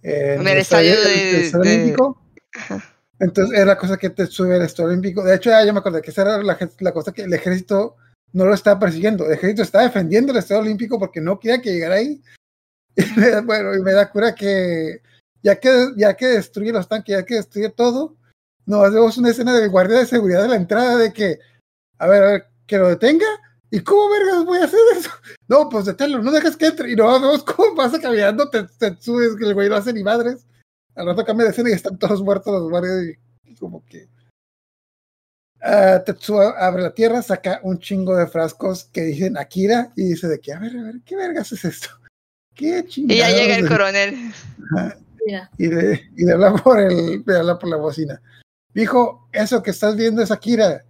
En 0.01 0.45
el 0.47 0.57
estadio 0.57 0.91
de- 1.01 1.41
estadio 1.45 1.63
de- 1.63 1.75
olímpico. 1.75 2.21
Ajá. 2.55 2.83
Entonces 3.19 3.55
era 3.57 3.65
la 3.65 3.77
cosa 3.77 3.95
que 3.97 4.09
te 4.09 4.27
sube 4.27 4.57
el 4.57 4.63
estadio 4.63 4.89
olímpico. 4.89 5.23
De 5.23 5.35
hecho, 5.35 5.49
ya 5.49 5.63
yo 5.65 5.71
me 5.71 5.79
acordé 5.79 6.01
que 6.01 6.11
esa 6.11 6.23
era 6.23 6.37
la, 6.43 6.57
la 6.79 6.91
cosa 6.91 7.11
que 7.13 7.21
el 7.23 7.33
ejército 7.33 7.95
no 8.34 8.45
lo 8.45 8.53
estaba 8.53 8.79
persiguiendo. 8.79 9.25
El 9.25 9.34
ejército 9.34 9.61
estaba 9.61 9.86
defendiendo 9.86 10.31
el 10.31 10.39
estadio 10.39 10.61
olímpico 10.61 10.99
porque 10.99 11.21
no 11.21 11.39
quería 11.39 11.61
que 11.61 11.71
llegara 11.71 11.95
ahí. 11.95 12.21
Y 12.95 13.19
me 13.19 13.41
bueno, 13.41 13.73
y 13.73 13.81
me 13.81 13.91
da 13.91 14.11
cura 14.11 14.36
que 14.36 15.01
ya 15.41 15.59
que 15.59 15.93
ya 15.97 16.15
que 16.15 16.27
destruye 16.27 16.71
los 16.71 16.88
tanques, 16.88 17.15
ya 17.15 17.25
que 17.25 17.36
destruye 17.36 17.69
todo, 17.69 18.15
nos 18.67 18.93
vemos 18.93 19.17
una 19.17 19.31
escena 19.31 19.53
del 19.53 19.69
guardia 19.69 19.97
de 19.97 20.05
seguridad 20.05 20.43
de 20.43 20.49
la 20.49 20.55
entrada 20.57 20.97
de 20.97 21.11
que, 21.11 21.39
a 21.97 22.07
ver, 22.07 22.23
a 22.23 22.27
ver, 22.27 22.45
que 22.67 22.77
lo 22.77 22.89
detenga. 22.89 23.25
¿Y 23.71 23.79
cómo 23.79 24.11
vergas 24.11 24.45
voy 24.45 24.59
a 24.59 24.65
hacer 24.65 24.79
eso? 24.95 25.09
No, 25.47 25.69
pues 25.69 25.86
deténlo, 25.86 26.21
no 26.21 26.31
dejes 26.31 26.55
que 26.55 26.67
entre. 26.67 26.91
Y 26.91 26.95
no 26.95 27.11
vemos 27.19 27.43
cómo 27.43 27.75
pasa 27.75 27.99
caminando, 27.99 28.49
te, 28.49 28.63
te 28.63 28.95
subes, 29.01 29.36
que 29.36 29.45
el 29.45 29.53
güey 29.55 29.69
no 29.69 29.75
hace 29.75 29.93
ni 29.93 30.03
madres. 30.03 30.45
Al 30.95 31.07
rato 31.07 31.25
cambia 31.25 31.45
de 31.45 31.51
escena 31.51 31.69
y 31.71 31.73
están 31.73 31.97
todos 31.97 32.21
muertos 32.21 32.53
los 32.53 32.69
guardias 32.69 33.17
y 33.45 33.55
como 33.55 33.84
que... 33.86 34.07
Ah, 35.66 36.03
Tetsuo 36.05 36.41
abre 36.41 36.84
la 36.84 36.93
tierra, 36.93 37.22
saca 37.22 37.61
un 37.64 37.80
chingo 37.80 38.18
de 38.18 38.28
frascos 38.28 38.84
que 38.91 39.01
dicen 39.01 39.38
Akira 39.38 39.93
y 39.95 40.09
dice 40.09 40.28
de 40.28 40.41
que, 40.41 40.51
a 40.51 40.59
ver, 40.59 40.76
a 40.76 40.84
ver, 40.84 40.95
¿qué 41.05 41.16
vergas 41.16 41.53
es 41.53 41.64
esto? 41.64 41.88
¿Qué 42.53 42.84
chingados? 42.86 43.16
Y 43.16 43.20
ya 43.20 43.30
llega 43.32 43.55
el 43.55 43.68
coronel. 43.70 44.34
Mira. 45.26 45.49
y 45.57 45.68
le, 45.68 46.11
y 46.18 46.26
le 46.26 46.34
habla 46.34 46.53
por 46.55 46.82
el, 46.82 47.24
le 47.26 47.38
habla 47.38 47.57
por 47.57 47.70
la 47.70 47.78
bocina. 47.78 48.22
Dijo, 48.74 49.30
eso 49.32 49.64
que 49.64 49.72
estás 49.72 49.95
viendo 49.95 50.22
es 50.22 50.32
Akira. 50.32 50.84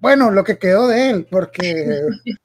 Bueno, 0.00 0.32
lo 0.32 0.42
que 0.42 0.58
quedó 0.58 0.88
de 0.88 1.10
él, 1.10 1.28
porque, 1.30 2.00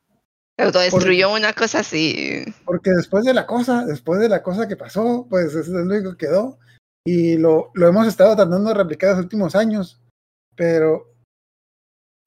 Autodestruyó 0.57 1.33
una 1.33 1.51
cosa 1.53 1.79
así. 1.79 2.45
porque 2.63 2.91
después 2.91 3.25
de 3.25 3.33
la 3.33 3.45
cosa, 3.47 3.85
después 3.85 4.21
de 4.21 4.29
la 4.29 4.41
cosa 4.43 4.67
que 4.67 4.77
pasó, 4.77 5.25
pues 5.29 5.47
eso 5.47 5.59
es 5.59 5.67
lo 5.67 5.81
único 5.81 6.11
que 6.11 6.27
quedó. 6.27 6.59
Y 7.03 7.37
lo, 7.37 7.71
lo 7.73 7.87
hemos 7.87 8.07
estado 8.07 8.35
tratando 8.35 8.69
de 8.69 8.75
replicar 8.75 9.11
los 9.11 9.19
últimos 9.19 9.55
años. 9.55 9.99
Pero 10.55 11.14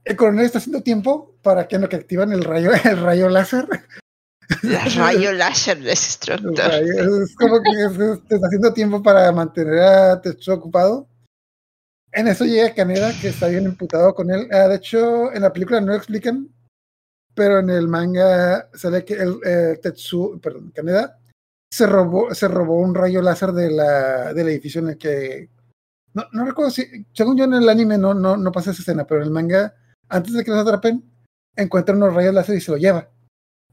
el 0.05 0.15
coronel 0.15 0.45
está 0.45 0.57
haciendo 0.59 0.81
tiempo 0.81 1.35
para 1.41 1.67
que 1.67 1.75
en 1.75 1.81
lo 1.83 1.89
que 1.89 1.95
activan 1.97 2.31
el 2.31 2.43
rayo, 2.43 2.71
el 2.85 3.01
rayo 3.01 3.29
láser. 3.29 3.67
La 4.63 4.83
rayo 4.95 5.31
láser 5.33 5.77
el 5.77 5.83
destructor. 5.83 6.71
es 6.73 7.35
como 7.35 7.61
que 7.61 7.69
es- 7.85 7.99
es- 7.99 8.21
está 8.29 8.47
haciendo 8.47 8.73
tiempo 8.73 9.01
para 9.03 9.31
mantener 9.31 9.79
a 9.79 10.21
Tetsuo 10.21 10.55
ocupado. 10.55 11.07
En 12.11 12.27
eso 12.27 12.43
llega 12.45 12.73
Kaneda, 12.73 13.11
que 13.21 13.27
está 13.29 13.47
bien 13.47 13.65
imputado 13.65 14.15
con 14.15 14.31
él. 14.31 14.47
Ah, 14.51 14.67
de 14.67 14.75
hecho, 14.77 15.31
en 15.31 15.43
la 15.43 15.53
película 15.53 15.79
no 15.79 15.87
lo 15.87 15.95
explican, 15.95 16.49
pero 17.35 17.59
en 17.59 17.69
el 17.69 17.87
manga 17.87 18.67
sale 18.73 19.05
que 19.05 19.13
el 19.13 19.39
eh, 19.45 19.79
Tetsu, 19.81 20.39
perdón, 20.41 20.71
Kaneda 20.75 21.19
se 21.71 21.85
robó, 21.85 22.33
se 22.33 22.47
robó 22.47 22.79
un 22.81 22.95
rayo 22.95 23.21
láser 23.21 23.51
de 23.51 23.69
la, 23.69 24.33
del 24.33 24.49
edificio 24.49 24.81
en 24.81 24.87
el 24.89 24.97
que. 24.97 25.49
No, 26.15 26.23
no 26.31 26.45
recuerdo 26.45 26.71
si. 26.71 27.05
Según 27.13 27.37
yo 27.37 27.43
en 27.43 27.53
el 27.53 27.69
anime 27.69 27.99
no, 27.99 28.15
no, 28.15 28.35
no 28.35 28.51
pasa 28.51 28.71
esa 28.71 28.81
escena, 28.81 29.05
pero 29.05 29.21
en 29.21 29.27
el 29.27 29.31
manga, 29.31 29.75
antes 30.09 30.33
de 30.33 30.43
que 30.43 30.51
los 30.51 30.59
atrapen, 30.59 31.03
encuentra 31.55 31.95
unos 31.95 32.13
rayos 32.13 32.33
láser 32.33 32.57
y 32.57 32.61
se 32.61 32.71
lo 32.71 32.77
lleva. 32.77 33.09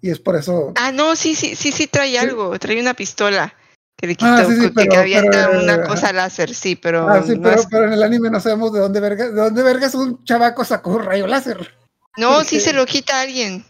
Y 0.01 0.11
es 0.11 0.19
por 0.19 0.37
eso. 0.37 0.73
Ah, 0.77 0.93
no, 0.93 1.17
sí, 1.17 1.35
sí, 1.35 1.57
sí, 1.57 1.73
sí 1.73 1.87
trae 1.87 2.11
Sí. 2.11 2.17
algo, 2.19 2.59
trae 2.59 2.81
una 2.81 2.95
pistola 2.95 3.55
que 3.97 4.07
le 4.09 4.15
quitó, 4.15 4.31
Ah, 4.31 4.45
sí, 4.45 4.55
sí, 4.55 4.61
que, 4.61 4.71
pero- 4.71 4.91
que 4.93 4.97
había 4.99 5.23
pero, 5.23 5.59
una 5.63 5.75
eh, 5.77 5.83
cosa 5.87 6.13
láser, 6.13 6.55
sí, 6.55 6.77
pero, 6.77 7.09
Ah, 7.09 7.23
sí, 7.27 7.35
no, 7.37 7.43
pero, 7.43 7.61
es- 7.61 7.67
pero 7.71 7.87
en 7.87 7.95
el 7.95 8.03
anime 8.03 8.29
no 8.31 8.41
sabemos 8.41 8.73
de 8.73 8.81
dónde 8.81 9.01
vergas, 9.01 9.29
de 9.35 9.41
dónde 9.41 9.63
vergas 9.63 9.95
un 9.95 10.23
chavaco 10.25 10.65
sacó 10.65 10.91
un 10.97 11.05
rayo 11.05 11.27
láser. 11.27 11.75
no, 12.19 12.45
sí 12.45 12.61
se 12.61 12.73
lo 12.73 12.85
quita 12.87 13.21
alguien. 13.21 13.65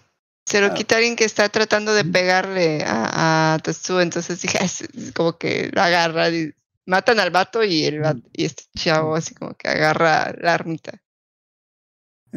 Se 0.44 0.60
lo 0.60 0.68
Ah. 0.68 0.74
quita 0.74 0.96
alguien 0.96 1.16
que 1.16 1.24
está 1.24 1.48
tratando 1.48 1.92
de 1.94 2.04
pegarle 2.04 2.84
a, 2.86 3.54
a 3.54 3.58
Tetsuo, 3.58 4.00
entonces 4.00 4.40
dije, 4.40 4.58
es, 4.64 4.82
es 4.82 5.12
como 5.12 5.36
que 5.38 5.70
lo 5.72 5.80
agarra, 5.82 6.28
y 6.30 6.52
matan 6.86 7.18
al 7.20 7.30
vato 7.30 7.62
y, 7.64 7.84
el 7.84 8.00
vato- 8.00 8.28
y 8.32 8.44
este 8.44 8.64
chavo 8.76 9.14
así 9.16 9.34
como 9.34 9.54
que 9.54 9.68
agarra 9.68 10.32
la 10.40 10.54
armita. 10.54 11.00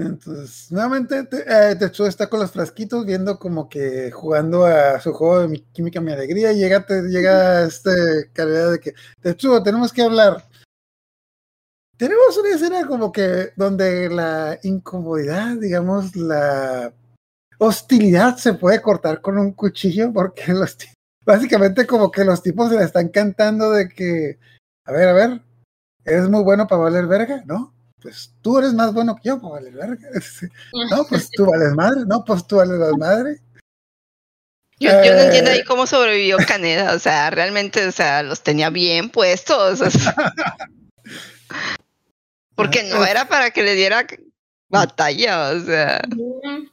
Entonces, 0.01 0.71
nuevamente 0.71 1.23
te- 1.25 1.43
eh, 1.45 1.77
está 2.07 2.27
con 2.29 2.39
los 2.39 2.51
frasquitos 2.51 3.05
viendo 3.05 3.37
como 3.37 3.67
que 3.67 4.11
jugando 4.11 4.65
a 4.65 4.99
su 5.01 5.11
juego 5.13 5.41
de 5.41 5.47
mi 5.49 5.59
química 5.59 5.99
mi 5.99 6.13
alegría 6.13 6.53
y 6.53 6.57
llega, 6.59 6.85
te, 6.85 7.01
llega 7.03 7.63
este 7.65 8.31
calidad 8.33 8.71
de 8.71 8.79
que 8.79 8.93
Tetsuo, 9.21 9.61
tenemos 9.61 9.91
que 9.91 10.03
hablar. 10.03 10.47
Tenemos 11.97 12.37
una 12.37 12.49
escena 12.55 12.87
como 12.87 13.11
que 13.11 13.51
donde 13.57 14.09
la 14.09 14.57
incomodidad, 14.63 15.57
digamos, 15.57 16.15
la 16.15 16.93
hostilidad 17.57 18.37
se 18.37 18.53
puede 18.53 18.81
cortar 18.81 19.19
con 19.21 19.37
un 19.37 19.51
cuchillo 19.51 20.13
porque 20.13 20.43
los 20.53 20.77
básicamente 21.25 21.85
como 21.85 22.09
que 22.09 22.23
los 22.23 22.41
tipos 22.41 22.69
se 22.69 22.75
la 22.75 22.85
están 22.85 23.09
cantando 23.09 23.71
de 23.71 23.89
que, 23.89 24.39
a 24.85 24.93
ver, 24.93 25.09
a 25.09 25.13
ver, 25.13 25.41
eres 26.05 26.29
muy 26.29 26.41
bueno 26.43 26.67
para 26.67 26.83
valer 26.83 27.05
verga, 27.05 27.43
¿no? 27.45 27.73
Pues 28.01 28.33
tú 28.41 28.57
eres 28.59 28.73
más 28.73 28.93
bueno 28.93 29.15
que 29.15 29.29
yo 29.29 29.41
para 29.41 29.55
valer 29.55 29.73
verga. 29.73 30.09
No, 30.91 31.05
pues 31.09 31.29
tú 31.31 31.45
vales 31.45 31.73
madre, 31.73 32.01
no, 32.05 32.23
pues 32.23 32.45
tú 32.47 32.57
vales 32.57 32.77
más 32.77 32.97
madre. 32.97 33.39
Yo, 34.79 34.91
yo 35.03 35.13
no 35.13 35.19
entiendo 35.19 35.51
Eh. 35.51 35.55
ahí 35.55 35.63
cómo 35.65 35.85
sobrevivió 35.85 36.37
Caneda, 36.47 36.93
o 36.93 36.99
sea, 36.99 37.29
realmente, 37.31 37.85
o 37.85 37.91
sea, 37.91 38.23
los 38.23 38.41
tenía 38.41 38.69
bien 38.69 39.09
puestos. 39.09 39.81
o 39.81 39.91
sea. 39.91 40.15
porque 42.55 42.83
no 42.83 43.05
era 43.05 43.27
para 43.27 43.51
que 43.51 43.63
le 43.63 43.75
diera 43.75 44.07
batalla, 44.69 45.49
o 45.49 45.59
sea. 45.59 46.01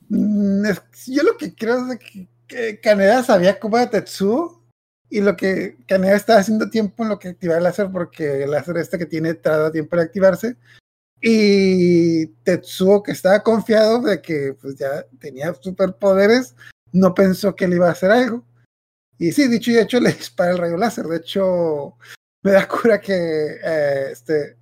Mm, 0.09 0.67
yo 1.07 1.23
lo 1.25 1.37
que 1.37 1.55
creo 1.55 1.79
es 1.79 1.89
de 1.89 1.99
que, 2.47 2.81
Kaneda 2.81 3.25
sabía 3.25 3.59
cómo 3.59 3.77
era 3.77 3.91
Tetsuo 3.91 4.63
y 5.11 5.21
lo 5.21 5.37
que 5.37 5.77
Kaneda 5.89 6.15
estaba 6.15 6.39
haciendo 6.39 6.71
tiempo 6.71 7.03
en 7.03 7.09
lo 7.09 7.19
que 7.19 7.29
activar 7.29 7.59
el 7.59 7.65
láser 7.65 7.91
porque 7.91 8.45
el 8.45 8.53
láser 8.53 8.77
este 8.77 8.99
que 8.99 9.07
tiene 9.07 9.35
tarda 9.35 9.73
tiempo 9.73 9.97
en 9.97 10.03
activarse 10.03 10.57
y 11.21 12.27
Tetsuo 12.45 13.03
que 13.03 13.13
estaba 13.13 13.43
confiado 13.43 14.01
de 14.01 14.21
que 14.21 14.55
pues 14.61 14.77
ya 14.77 15.05
tenía 15.19 15.55
superpoderes 15.55 16.55
no 16.93 17.15
pensó 17.15 17.55
que 17.57 17.67
le 17.69 17.77
iba 17.77 17.89
a 17.89 17.93
hacer 17.93 18.11
algo 18.11 18.45
y 19.19 19.33
sí 19.33 19.49
dicho 19.49 19.71
y 19.71 19.79
hecho 19.79 19.99
le 20.01 20.13
dispara 20.13 20.53
el 20.53 20.59
rayo 20.59 20.77
láser 20.77 21.07
de 21.07 21.17
hecho 21.17 21.97
me 22.43 22.53
da 22.53 22.69
cura 22.69 23.01
que 23.01 23.59
eh, 23.65 24.09
este 24.13 24.57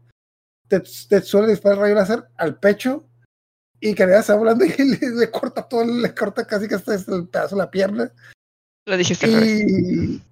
Tets- 0.69 1.09
Tetsuo 1.09 1.43
le 1.43 1.49
dispara 1.49 1.75
el 1.75 1.81
rayo 1.81 1.95
láser 1.97 2.25
al 2.37 2.59
pecho 2.59 3.05
y 3.81 3.95
Kaneda 3.95 4.21
está 4.21 4.35
volando 4.35 4.65
y 4.65 4.69
le, 4.79 5.11
le 5.11 5.31
corta 5.31 5.69
todo, 5.69 5.85
le 5.85 6.15
corta 6.15 6.47
casi 6.47 6.67
que 6.67 6.77
hasta 6.77 6.95
el 6.95 7.29
pedazo 7.29 7.55
de 7.57 7.59
la 7.63 7.71
pierna. 7.71 8.11
Lo 8.87 8.97
dijiste. 8.97 9.27
Y. 9.29 10.23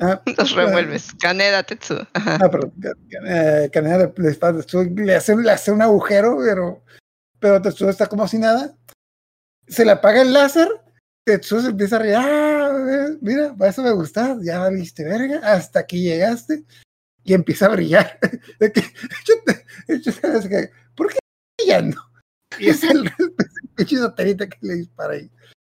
Ah, 0.00 0.22
Los 0.38 0.52
revuelves. 0.52 1.12
Caneda 1.20 1.62
Tetsuo. 1.62 2.06
Ajá. 2.12 2.38
ah, 2.40 2.50
perdón. 2.50 2.72
Eh, 3.26 3.70
Kaneda 3.72 4.12
le, 4.16 4.28
Tetsuo, 4.56 4.84
hace, 5.14 5.36
le 5.36 5.50
hace 5.50 5.72
un 5.72 5.82
agujero, 5.82 6.38
pero, 6.38 6.84
pero 7.38 7.60
Tetsuo 7.62 7.90
está 7.90 8.06
como 8.06 8.26
si 8.28 8.38
nada. 8.38 8.76
Se 9.68 9.84
le 9.84 9.92
apaga 9.92 10.22
el 10.22 10.32
láser. 10.32 10.68
Tetsuo 11.24 11.60
se 11.60 11.68
empieza 11.68 11.96
a 11.96 11.98
reír. 12.00 12.14
Ah, 12.16 13.08
mira, 13.20 13.54
para 13.54 13.70
eso 13.70 13.82
me 13.82 13.92
gusta. 13.92 14.36
Ya 14.42 14.60
valiste 14.60 15.04
verga. 15.04 15.40
Hasta 15.42 15.80
aquí 15.80 16.02
llegaste. 16.02 16.64
Y 17.24 17.34
empieza 17.34 17.66
a 17.66 17.70
brillar. 17.70 18.18
De 18.58 18.72
que, 18.72 18.80
yo 18.80 19.34
te- 19.46 19.98
yo 20.00 20.12
te- 20.12 20.48
que, 20.48 20.70
¿Por 20.96 21.08
qué 21.08 21.14
está 21.18 21.56
brillando? 21.58 22.02
Y 22.58 22.68
es 22.68 22.82
el, 22.84 23.10
pinche 23.76 23.96
que 24.48 24.58
le 24.60 24.74
dispara 24.74 25.14
ahí. 25.14 25.30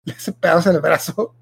Le 0.05 0.13
hace 0.13 0.31
pedazos 0.33 0.73
el 0.75 0.81
brazo. 0.81 1.35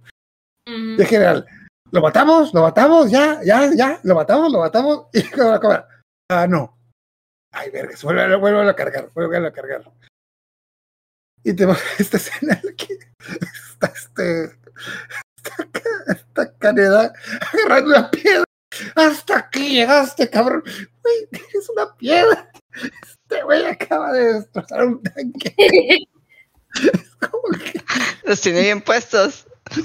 mm. 0.67 0.97
De 0.97 1.05
general, 1.05 1.45
¿lo 1.93 2.01
matamos? 2.01 2.53
¿Lo 2.53 2.61
matamos? 2.63 3.11
¿Ya? 3.11 3.39
¿Ya? 3.43 3.69
¿Ya? 3.75 3.99
¿Lo 4.03 4.15
matamos? 4.15 4.51
¿Lo 4.51 4.59
matamos? 4.59 5.07
Y 5.13 5.21
cámara, 5.29 5.59
cámara. 5.59 5.87
Ah, 6.29 6.47
no. 6.47 6.75
Ay, 7.51 7.69
verga, 7.69 7.95
vuelve, 8.01 8.35
vuelve 8.35 8.69
a 8.69 8.75
cargar, 8.75 9.11
vuelve 9.13 9.47
a 9.47 9.51
cargar. 9.51 9.83
Y 11.43 11.53
tenemos 11.53 11.77
esta 11.99 12.17
escena 12.17 12.59
en 12.61 12.65
la 12.65 12.73
que 12.73 12.97
está 13.69 13.87
este. 13.87 14.45
Está, 15.37 16.11
está 16.11 16.57
Caneda 16.57 17.13
agarrando 17.53 17.89
una 17.91 18.09
piedra. 18.09 18.43
Hasta 18.95 19.37
aquí 19.37 19.75
llegaste, 19.75 20.29
cabrón. 20.31 20.63
Güey, 21.03 21.43
es 21.53 21.69
una 21.69 21.95
piedra. 21.95 22.51
Este 22.73 23.43
güey 23.43 23.65
acaba 23.65 24.11
de 24.13 24.33
destrozar 24.33 24.83
un 24.83 25.03
tanque. 25.03 25.55
Como 27.19 27.59
que 27.59 27.83
Los 28.23 28.41
tiene 28.41 28.61
bien 28.61 28.81
puestos. 28.81 29.45
Sí, 29.69 29.83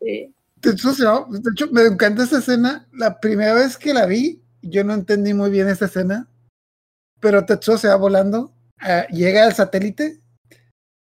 sí. 0.00 0.35
Va- 1.04 1.26
de 1.30 1.50
hecho, 1.52 1.68
me 1.72 1.82
encanta 1.82 2.24
esa 2.24 2.38
escena. 2.38 2.86
La 2.92 3.20
primera 3.20 3.54
vez 3.54 3.76
que 3.76 3.94
la 3.94 4.06
vi, 4.06 4.42
yo 4.62 4.84
no 4.84 4.94
entendí 4.94 5.34
muy 5.34 5.50
bien 5.50 5.68
esta 5.68 5.86
escena, 5.86 6.28
pero 7.20 7.44
Tetsuo 7.46 7.78
se 7.78 7.88
va 7.88 7.96
volando, 7.96 8.52
ah, 8.80 9.06
llega 9.08 9.44
al 9.44 9.54
satélite 9.54 10.20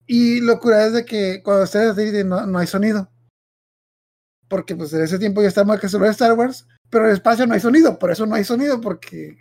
y 0.07 0.41
lo 0.41 0.59
cura 0.61 0.87
es 0.87 0.93
de 0.93 1.05
que 1.05 1.43
cuando 1.43 1.65
está 1.65 1.79
en 1.83 1.89
el 1.89 1.95
satélite 1.95 2.25
no, 2.25 2.59
hay 2.59 2.67
sonido. 2.67 3.09
Porque 4.49 4.77
pues 4.77 4.93
en 4.93 5.03
ese 5.03 5.19
tiempo 5.19 5.41
ya 5.43 5.49
estamos 5.49 5.81
que 5.81 5.89
sobre 5.89 6.11
Star 6.11 6.33
Wars, 6.35 6.67
pero 6.91 7.05
en 7.05 7.11
el 7.11 7.17
espacio 7.17 7.47
no 7.47 7.55
hay 7.55 7.61
sonido, 7.61 7.99
por 7.99 8.11
eso 8.11 8.27
no 8.27 8.35
hay 8.35 8.45
sonido, 8.45 8.81
porque 8.81 9.39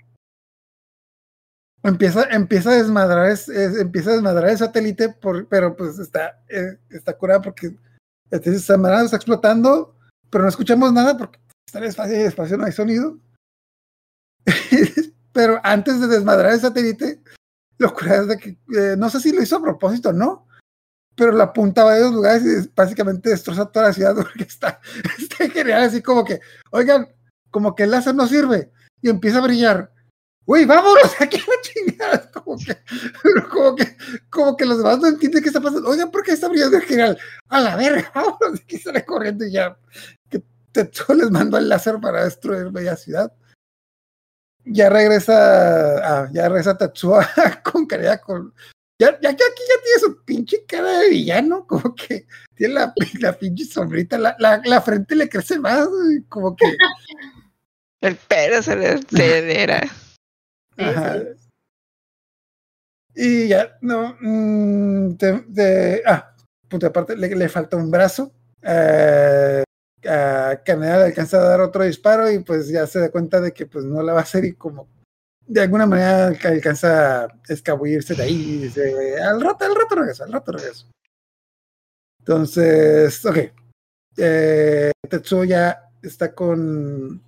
empieza, 1.84 2.24
empieza 2.32 2.72
a 2.72 2.76
desmadrar, 2.76 3.30
es- 3.30 3.49
es- 3.49 3.78
empieza 3.78 4.11
a 4.11 4.13
desmadrar 4.13 4.49
el 4.49 4.57
satélite, 4.57 5.15
pero 5.49 5.76
pues 5.76 5.99
está, 5.99 6.41
eh, 6.49 6.78
está 6.89 7.17
curado 7.17 7.41
porque 7.41 7.76
este, 8.30 8.51
esa 8.51 8.78
manera 8.78 9.03
está 9.03 9.17
explotando, 9.17 9.95
pero 10.32 10.43
no 10.43 10.49
escuchamos 10.49 10.91
nada 10.91 11.15
porque 11.15 11.39
está 11.67 11.77
en 11.77 11.84
el 11.84 11.89
espacio 11.89 12.17
y 12.17 12.21
espacio 12.21 12.57
no 12.57 12.65
hay 12.65 12.72
sonido. 12.72 13.19
pero 15.34 15.60
antes 15.64 16.01
de 16.01 16.07
desmadrar 16.07 16.53
el 16.53 16.60
satélite, 16.60 17.22
lo 17.77 17.93
curado 17.93 18.23
es 18.23 18.27
de 18.30 18.38
que, 18.38 18.49
eh, 18.49 18.95
no 18.97 19.10
sé 19.10 19.19
si 19.19 19.31
lo 19.31 19.41
hizo 19.41 19.57
a 19.57 19.61
propósito 19.61 20.11
no, 20.11 20.47
pero 21.15 21.31
la 21.34 21.45
apuntaba 21.45 21.91
a 21.91 21.93
varios 21.93 22.14
lugares 22.14 22.43
y 22.43 22.72
básicamente 22.76 23.30
destroza 23.30 23.65
toda 23.65 23.88
la 23.88 23.93
ciudad 23.93 24.15
porque 24.15 24.43
está, 24.43 24.80
está 25.19 25.49
genial, 25.49 25.84
así 25.84 26.01
como 26.01 26.26
que, 26.26 26.39
oigan, 26.72 27.07
como 27.51 27.76
que 27.76 27.84
el 27.84 27.91
láser 27.91 28.15
no 28.15 28.27
sirve 28.27 28.72
y 29.01 29.10
empieza 29.10 29.39
a 29.39 29.41
brillar. 29.41 29.91
Uy, 30.45 30.65
vámonos 30.65 31.15
aquí 31.19 31.38
la 31.38 31.61
chingada. 31.61 32.31
Como 32.31 32.57
que, 32.57 32.77
como 33.49 33.76
que, 33.76 33.97
como 34.30 34.57
que 34.57 34.65
los 34.65 34.77
demás 34.80 34.99
no 34.99 35.07
entienden 35.07 35.41
qué 35.41 35.49
está 35.49 35.61
pasando. 35.61 35.88
Oigan, 35.89 36.10
¿por 36.11 36.23
qué 36.23 36.31
está 36.31 36.47
brillando 36.47 36.77
el 36.77 36.84
general? 36.84 37.18
A 37.49 37.60
la 37.61 37.76
verga, 37.76 38.11
vámonos 38.15 38.60
aquí 38.61 38.77
sale 38.77 39.06
corriendo 39.06 39.45
y 39.45 39.51
ya. 39.51 39.77
Tetsuo 40.72 41.15
les 41.15 41.31
mandó 41.31 41.57
el 41.57 41.69
láser 41.69 41.99
para 41.99 42.23
destruir 42.26 42.72
media 42.72 42.95
ciudad. 42.95 43.31
Ya 44.64 44.89
regresa, 44.89 45.98
ah, 46.03 46.30
ya 46.31 46.48
regresa 46.48 46.77
Tetsuo 46.77 47.19
con 47.64 47.85
cara 47.85 48.19
con. 48.19 48.53
Ya, 48.99 49.19
ya, 49.19 49.31
ya 49.31 49.45
aquí 49.45 49.64
ya 49.68 49.84
tiene 49.84 49.99
su 49.99 50.23
pinche 50.23 50.64
cara 50.68 50.99
de 50.99 51.10
villano, 51.10 51.65
como 51.68 51.95
que 51.95 52.27
tiene 52.56 52.76
la, 52.76 52.93
la 53.19 53.34
pinche 53.38 53.65
sombrita, 53.65 54.18
la, 54.19 54.35
la, 54.38 54.61
la 54.64 54.81
frente 54.81 55.15
le 55.15 55.27
crece 55.27 55.57
más, 55.60 55.88
como 56.30 56.56
que. 56.56 56.77
El 58.02 58.15
pelo 58.15 58.61
se 58.61 58.76
le 58.76 58.88
acelera. 58.89 59.81
Ajá. 60.77 61.18
Y 63.15 63.48
ya, 63.48 63.77
no, 63.81 64.15
mm, 64.22 65.18
te- 65.18 66.02
ah, 66.06 66.34
punto 66.69 66.88
aparte, 66.88 67.15
le, 67.18 67.35
le 67.35 67.49
falta 67.49 67.77
un 67.77 67.89
brazo. 67.91 68.31
Eh, 68.61 69.64
a 70.07 70.61
Canadá 70.65 70.98
le 70.99 71.03
alcanza 71.06 71.38
a 71.38 71.48
dar 71.48 71.61
otro 71.61 71.84
disparo 71.84 72.30
y 72.32 72.40
pues 72.40 72.68
ya 72.69 72.86
se 72.88 72.99
da 72.99 73.10
cuenta 73.11 73.40
de 73.41 73.52
que 73.53 73.65
pues 73.65 73.86
no 73.86 74.02
la 74.02 74.14
va 74.14 74.19
a 74.19 74.23
hacer 74.23 74.45
y 74.45 74.53
como 74.53 74.88
de 75.48 75.61
alguna 75.61 75.86
manera 75.86 76.28
alca- 76.28 76.49
alcanza 76.49 77.23
a 77.26 77.28
escabullirse 77.49 78.15
de 78.15 78.23
ahí 78.23 78.36
y 78.56 78.57
dice, 78.60 79.19
al 79.22 79.41
rato, 79.41 79.65
al 79.65 79.76
rato 79.76 79.95
regreso, 79.95 80.23
al 80.23 80.32
rato 80.32 80.52
regreso. 80.53 80.88
Entonces, 82.19 83.26
ok. 83.26 83.38
Eh, 84.18 84.91
Tetsuo 85.10 85.44
ya 85.44 85.90
está 86.02 86.34
con 86.34 87.22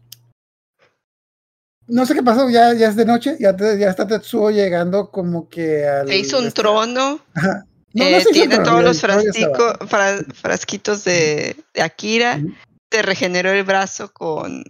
no 1.87 2.05
sé 2.05 2.13
qué 2.13 2.23
pasó, 2.23 2.49
ya, 2.49 2.73
ya 2.73 2.87
es 2.89 2.95
de 2.95 3.05
noche, 3.05 3.35
ya, 3.39 3.55
te- 3.55 3.77
ya 3.77 3.89
está 3.89 4.07
Tetsuo 4.07 4.51
llegando 4.51 5.11
como 5.11 5.49
que 5.49 5.85
al... 5.85 6.07
Se 6.07 6.17
hizo 6.17 6.39
un 6.39 6.51
trono, 6.51 7.19
Ajá. 7.33 7.65
No, 7.93 8.09
no 8.09 8.17
eh, 8.17 8.25
tiene 8.31 8.57
todos 8.59 8.83
los 8.83 9.01
ya 9.01 9.07
estaba. 9.07 9.21
frasticos, 9.21 9.89
fra- 9.89 10.23
frasquitos 10.33 11.03
de, 11.03 11.55
de 11.73 11.81
Akira, 11.81 12.39
se 12.91 13.01
regeneró 13.01 13.51
el 13.51 13.63
brazo 13.63 14.11
con, 14.11 14.63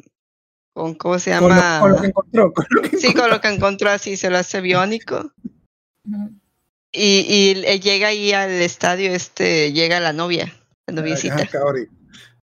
con 0.73 0.95
¿cómo 0.95 1.19
se 1.19 1.31
Con 1.37 1.49
lo, 1.49 1.55
llama? 1.55 1.79
con 1.79 1.91
lo 1.91 2.01
que 2.01 2.07
encontró. 2.07 2.53
Con 2.53 2.65
lo 2.69 2.81
que 2.81 2.97
Sí, 2.97 3.13
con 3.13 3.29
lo 3.29 3.39
que 3.39 3.47
encontró 3.47 3.89
así, 3.89 4.17
se 4.17 4.29
lo 4.29 4.37
hace 4.37 4.59
biónico. 4.61 5.31
Y, 6.91 7.55
y 7.65 7.79
llega 7.79 8.09
ahí 8.09 8.33
al 8.33 8.51
estadio, 8.51 9.11
este, 9.13 9.71
llega 9.71 9.99
la 9.99 10.13
novia, 10.13 10.53
la 10.87 10.93
noviecita. 10.93 11.35
Ajá, 11.35 11.47
Kaori. 11.47 11.87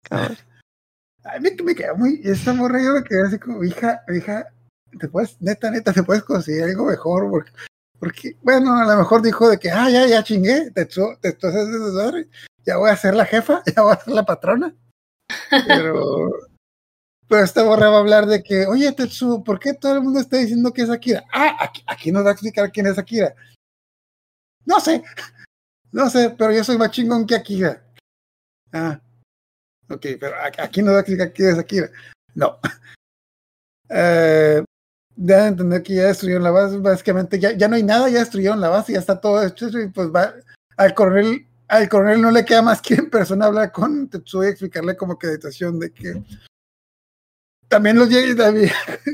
Kaori. 0.03 0.37
Ay, 1.25 1.41
me, 1.41 1.51
me 1.63 1.75
quedé 1.75 1.93
muy. 1.95 2.21
Esta 2.25 2.53
morra 2.53 2.79
yo 2.83 2.93
me 2.93 3.03
quedé 3.05 3.27
así 3.27 3.39
como, 3.39 3.65
hija, 3.65 4.03
hija, 4.15 4.49
te 4.99 5.09
puedes, 5.09 5.41
neta, 5.41 5.71
neta, 5.71 5.93
te 5.93 6.03
puedes 6.03 6.23
conseguir 6.25 6.63
algo 6.65 6.87
mejor. 6.87 7.29
Porque, 7.31 7.51
porque 7.99 8.37
bueno, 8.43 8.77
a 8.77 8.85
lo 8.85 8.97
mejor 8.97 9.23
dijo 9.23 9.49
de 9.49 9.59
que, 9.59 9.71
ah, 9.71 9.91
ya, 9.91 10.07
ya 10.07 10.23
chingué, 10.23 10.71
te 10.71 10.87
te 10.87 11.37
ya 12.65 12.77
voy 12.77 12.91
a 12.91 12.97
ser 12.97 13.15
la 13.15 13.25
jefa, 13.25 13.63
ya 13.77 13.83
voy 13.83 13.93
a 13.93 14.01
ser 14.01 14.15
la 14.15 14.25
patrona. 14.25 14.75
Pero. 15.67 16.31
Pero 17.29 17.45
esta 17.45 17.63
morra 17.63 17.91
va 17.91 17.97
a 17.97 18.01
hablar 18.01 18.27
de 18.27 18.43
que, 18.43 18.67
oye, 18.67 18.91
Tetsu, 18.93 19.45
¿por 19.45 19.59
qué 19.59 19.75
todo 19.75 19.95
el 19.95 20.03
mundo 20.03 20.19
está 20.19 20.39
diciendo 20.39 20.73
que 20.73 20.83
es 20.83 20.91
Akira? 20.91 21.25
Ah, 21.31 21.59
aquí, 21.61 21.83
aquí 21.87 22.11
nos 22.11 22.25
va 22.25 22.31
a 22.31 22.33
explicar 22.33 22.73
quién 22.73 22.87
es 22.87 22.97
Akira. 22.97 23.35
No 24.65 24.81
sé, 24.81 25.03
no 25.93 26.09
sé, 26.09 26.35
pero 26.39 26.53
yo 26.53 26.65
soy 26.65 26.79
más 26.79 26.91
chingón 26.91 27.27
que 27.27 27.35
Akira. 27.35 27.85
Ah, 28.73 28.99
ok, 29.91 30.07
pero 30.19 30.37
aquí 30.59 30.81
nos 30.81 30.95
va 30.95 30.99
a 30.99 31.01
explicar 31.01 31.33
quién 31.33 31.51
es 31.51 31.59
Akira. 31.59 31.91
No. 32.35 32.59
Eh, 33.91 34.63
da 35.19 35.45
a 35.45 35.49
entender 35.49 35.83
que 35.83 35.97
ya 35.97 36.07
destruyeron 36.07 36.45
la 36.45 36.53
base, 36.53 36.79
básicamente 36.79 37.41
ya, 37.41 37.51
ya 37.53 37.67
no 37.67 37.75
hay 37.75 37.83
nada, 37.83 38.09
ya 38.09 38.21
destruyeron 38.21 38.61
la 38.61 38.69
base, 38.69 38.93
ya 38.93 39.01
está 39.01 39.21
todo 39.21 39.45
hecho 39.45 39.69
y 39.69 39.89
pues 39.89 40.09
va 40.15 40.33
al 40.77 40.95
coronel, 40.95 41.45
al 41.67 41.89
coronel 41.89 42.23
no 42.23 42.31
le 42.31 42.45
queda 42.45 42.63
más 42.63 42.81
que 42.81 42.95
en 42.95 43.11
persona 43.11 43.47
hablar 43.47 43.73
con 43.73 44.09
Tetsuo 44.09 44.45
y 44.45 44.49
explicarle 44.49 44.97
como 44.97 45.19
que 45.19 45.27
la 45.27 45.33
situación 45.35 45.81
de 45.81 45.93
que 45.93 46.23
también 47.67 47.99
los 47.99 48.09
llega 48.09 48.53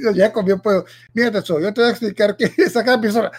con 0.32 0.44
bien 0.44 0.60
puedo. 0.60 0.84
Mira 1.14 1.32
Tetsuo, 1.32 1.58
yo 1.58 1.72
te 1.72 1.80
voy 1.80 1.88
a 1.88 1.92
explicar 1.92 2.36
que 2.36 2.52
esa 2.58 2.84
cada 2.84 3.00
persona, 3.00 3.32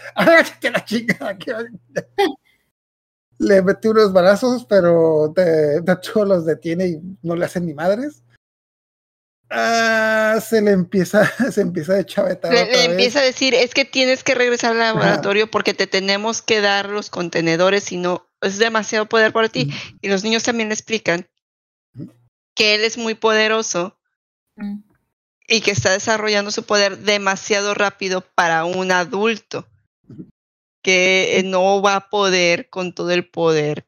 que 0.59 0.71
la 0.71 0.83
chingada, 0.83 1.37
le 3.37 3.61
metí 3.61 3.89
unos 3.89 4.11
balazos, 4.11 4.65
pero 4.65 5.31
de, 5.35 5.83
Tetsuo 5.85 6.25
los 6.25 6.45
detiene 6.45 6.87
y 6.87 7.17
no 7.21 7.35
le 7.35 7.45
hacen 7.45 7.67
ni 7.67 7.75
madres. 7.75 8.23
Ah, 9.49 10.39
se 10.45 10.61
le 10.61 10.71
empieza, 10.71 11.25
se 11.51 11.61
empieza 11.61 11.97
a 11.97 12.05
chavetar 12.05 12.51
Le, 12.51 12.63
otra 12.63 12.71
le 12.73 12.77
vez. 12.79 12.89
empieza 12.89 13.19
a 13.19 13.23
decir, 13.23 13.53
es 13.53 13.73
que 13.73 13.85
tienes 13.85 14.23
que 14.23 14.35
regresar 14.35 14.71
al 14.71 14.79
laboratorio 14.79 15.49
porque 15.49 15.73
te 15.73 15.87
tenemos 15.87 16.41
que 16.41 16.61
dar 16.61 16.89
los 16.89 17.09
contenedores 17.09 17.91
y 17.91 17.97
no, 17.97 18.27
es 18.41 18.57
demasiado 18.57 19.05
poder 19.07 19.33
para 19.33 19.49
ti. 19.49 19.71
Y 20.01 20.09
los 20.09 20.23
niños 20.23 20.43
también 20.43 20.69
le 20.69 20.75
explican 20.75 21.27
que 22.55 22.75
él 22.75 22.83
es 22.83 22.97
muy 22.97 23.13
poderoso 23.15 23.97
Mm. 24.57 24.83
y 25.47 25.61
que 25.61 25.71
está 25.71 25.91
desarrollando 25.91 26.49
su 26.49 26.63
poder 26.63 26.99
demasiado 26.99 27.73
rápido 27.73 28.21
para 28.21 28.65
un 28.65 28.91
adulto, 28.91 29.67
que 30.81 31.39
eh, 31.39 31.43
no 31.43 31.81
va 31.81 31.95
a 31.97 32.09
poder 32.09 32.69
con 32.69 32.93
todo 32.93 33.11
el 33.11 33.27
poder 33.27 33.85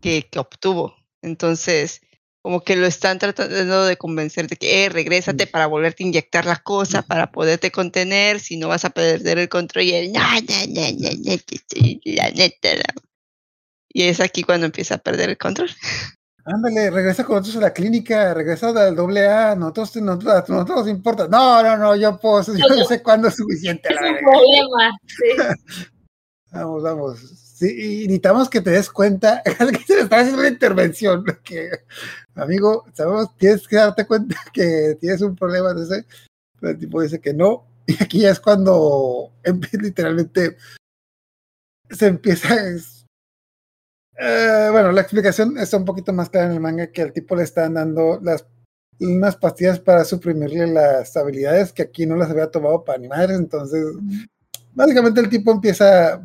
que, 0.00 0.28
que 0.30 0.38
obtuvo. 0.38 0.94
Entonces, 1.22 2.02
como 2.46 2.60
que 2.60 2.76
lo 2.76 2.86
están 2.86 3.18
tratando 3.18 3.86
de 3.86 3.96
convencer 3.96 4.46
de 4.46 4.54
que 4.54 4.84
eh, 4.84 4.88
regrésate 4.88 5.46
Mm. 5.46 5.50
para 5.50 5.66
volverte 5.66 6.04
a 6.04 6.06
inyectar 6.06 6.46
la 6.46 6.54
cosa, 6.54 7.02
para 7.02 7.32
poderte 7.32 7.72
contener, 7.72 8.38
si 8.38 8.56
no 8.56 8.68
vas 8.68 8.84
a 8.84 8.90
perder 8.90 9.38
el 9.38 9.48
control. 9.48 9.82
Y 9.82 9.92
él, 9.94 10.12
no, 10.12 10.20
no, 10.20 10.66
no, 10.68 10.92
no, 10.92 11.10
no, 11.10 11.38
que 11.44 11.60
sí, 11.68 12.00
la 12.04 12.30
neta. 12.30 12.72
la-". 12.76 12.94
Y 13.88 14.04
es 14.04 14.20
aquí 14.20 14.44
cuando 14.44 14.64
empieza 14.66 14.94
a 14.94 14.98
perder 14.98 15.30
el 15.30 15.38
control. 15.38 15.70
Ándale, 16.44 16.88
regresa 16.90 17.24
con 17.24 17.38
nosotros 17.38 17.60
a 17.60 17.66
la 17.66 17.72
clínica, 17.74 18.32
regresa 18.32 18.68
al 18.68 18.94
doble 18.94 19.26
A, 19.26 19.56
nosotros, 19.56 19.96
nosotros, 19.96 20.68
nos 20.68 20.86
importa. 20.86 21.26
No, 21.26 21.64
no, 21.64 21.76
no, 21.76 21.96
yo 21.96 22.16
puedo, 22.16 22.44
yo 22.56 22.68
no 22.68 22.84
sé 22.84 23.02
cuándo 23.02 23.26
es 23.26 23.34
suficiente. 23.34 23.88
Es 23.92 24.00
la 24.00 24.06
un 24.06 24.14
verga. 24.14 24.30
problema. 24.30 24.98
Sí. 25.08 25.86
Vamos, 26.52 26.82
vamos. 26.84 27.45
Sí, 27.56 28.02
y 28.02 28.02
necesitamos 28.02 28.50
que 28.50 28.60
te 28.60 28.68
des 28.68 28.90
cuenta 28.90 29.42
que 29.44 29.78
se 29.86 29.94
le 29.94 30.02
está 30.02 30.18
haciendo 30.18 30.40
una 30.40 30.50
intervención. 30.50 31.24
Que, 31.42 31.70
amigo, 32.34 32.84
sabemos, 32.92 33.34
tienes 33.38 33.66
que 33.66 33.76
darte 33.76 34.06
cuenta 34.06 34.36
que 34.52 34.98
tienes 35.00 35.22
un 35.22 35.34
problema. 35.34 35.72
No 35.72 35.82
sé. 35.86 36.04
Pero 36.60 36.72
el 36.72 36.78
tipo 36.78 37.00
dice 37.00 37.18
que 37.18 37.32
no. 37.32 37.66
Y 37.86 37.94
aquí 38.02 38.20
ya 38.20 38.32
es 38.32 38.40
cuando 38.40 39.32
literalmente 39.80 40.58
se 41.88 42.08
empieza. 42.08 42.54
Eh, 44.18 44.68
bueno, 44.70 44.92
la 44.92 45.00
explicación 45.00 45.56
está 45.56 45.78
un 45.78 45.86
poquito 45.86 46.12
más 46.12 46.28
clara 46.28 46.48
en 46.48 46.52
el 46.52 46.60
manga 46.60 46.88
que 46.88 47.00
al 47.00 47.12
tipo 47.14 47.36
le 47.36 47.44
están 47.44 47.72
dando 47.72 48.20
las 48.22 48.46
unas 49.00 49.36
pastillas 49.36 49.80
para 49.80 50.04
suprimirle 50.04 50.66
las 50.66 51.16
habilidades 51.16 51.72
que 51.72 51.82
aquí 51.82 52.04
no 52.04 52.16
las 52.16 52.30
había 52.30 52.50
tomado 52.50 52.84
para 52.84 52.98
ni. 52.98 53.08
Entonces, 53.34 53.82
básicamente 54.74 55.20
el 55.20 55.30
tipo 55.30 55.52
empieza 55.52 56.22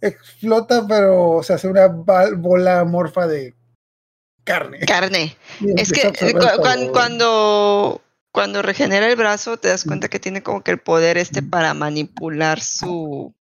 explota, 0.00 0.86
pero 0.86 1.42
se 1.42 1.54
hace 1.54 1.68
una 1.68 1.86
bola 1.88 2.84
morfa 2.84 3.26
de 3.26 3.54
carne. 4.44 4.80
Carne. 4.80 5.36
Es 5.76 5.92
que 5.92 6.08
eh, 6.08 6.34
cuando, 6.92 8.02
cuando 8.32 8.62
regenera 8.62 9.08
el 9.08 9.16
brazo, 9.16 9.56
te 9.58 9.68
das 9.68 9.84
cuenta 9.84 10.08
que 10.08 10.20
tiene 10.20 10.42
como 10.42 10.62
que 10.62 10.72
el 10.72 10.78
poder 10.78 11.18
este 11.18 11.42
para 11.42 11.74
manipular 11.74 12.60
su, 12.60 13.34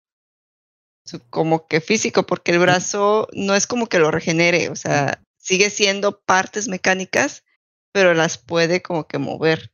su 1.05 1.19
como 1.29 1.67
que 1.67 1.81
físico, 1.81 2.23
porque 2.23 2.51
el 2.51 2.59
brazo 2.59 3.27
no 3.33 3.55
es 3.55 3.67
como 3.67 3.87
que 3.87 3.99
lo 3.99 4.11
regenere, 4.11 4.69
o 4.69 4.75
sea, 4.75 5.21
sigue 5.37 5.69
siendo 5.69 6.19
partes 6.21 6.67
mecánicas, 6.67 7.43
pero 7.91 8.13
las 8.13 8.37
puede 8.37 8.81
como 8.81 9.07
que 9.07 9.17
mover. 9.17 9.71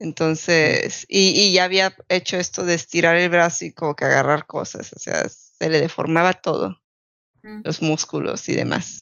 Entonces, 0.00 1.06
y, 1.08 1.30
y 1.40 1.52
ya 1.52 1.64
había 1.64 1.96
hecho 2.08 2.36
esto 2.36 2.64
de 2.64 2.74
estirar 2.74 3.16
el 3.16 3.30
brazo 3.30 3.64
y 3.64 3.72
como 3.72 3.94
que 3.94 4.04
agarrar 4.04 4.46
cosas, 4.46 4.92
o 4.92 4.98
sea, 4.98 5.24
se 5.64 5.70
le 5.70 5.80
deformaba 5.80 6.34
todo, 6.34 6.78
Mm. 7.42 7.60
los 7.64 7.82
músculos 7.82 8.48
y 8.48 8.54
demás. 8.54 9.00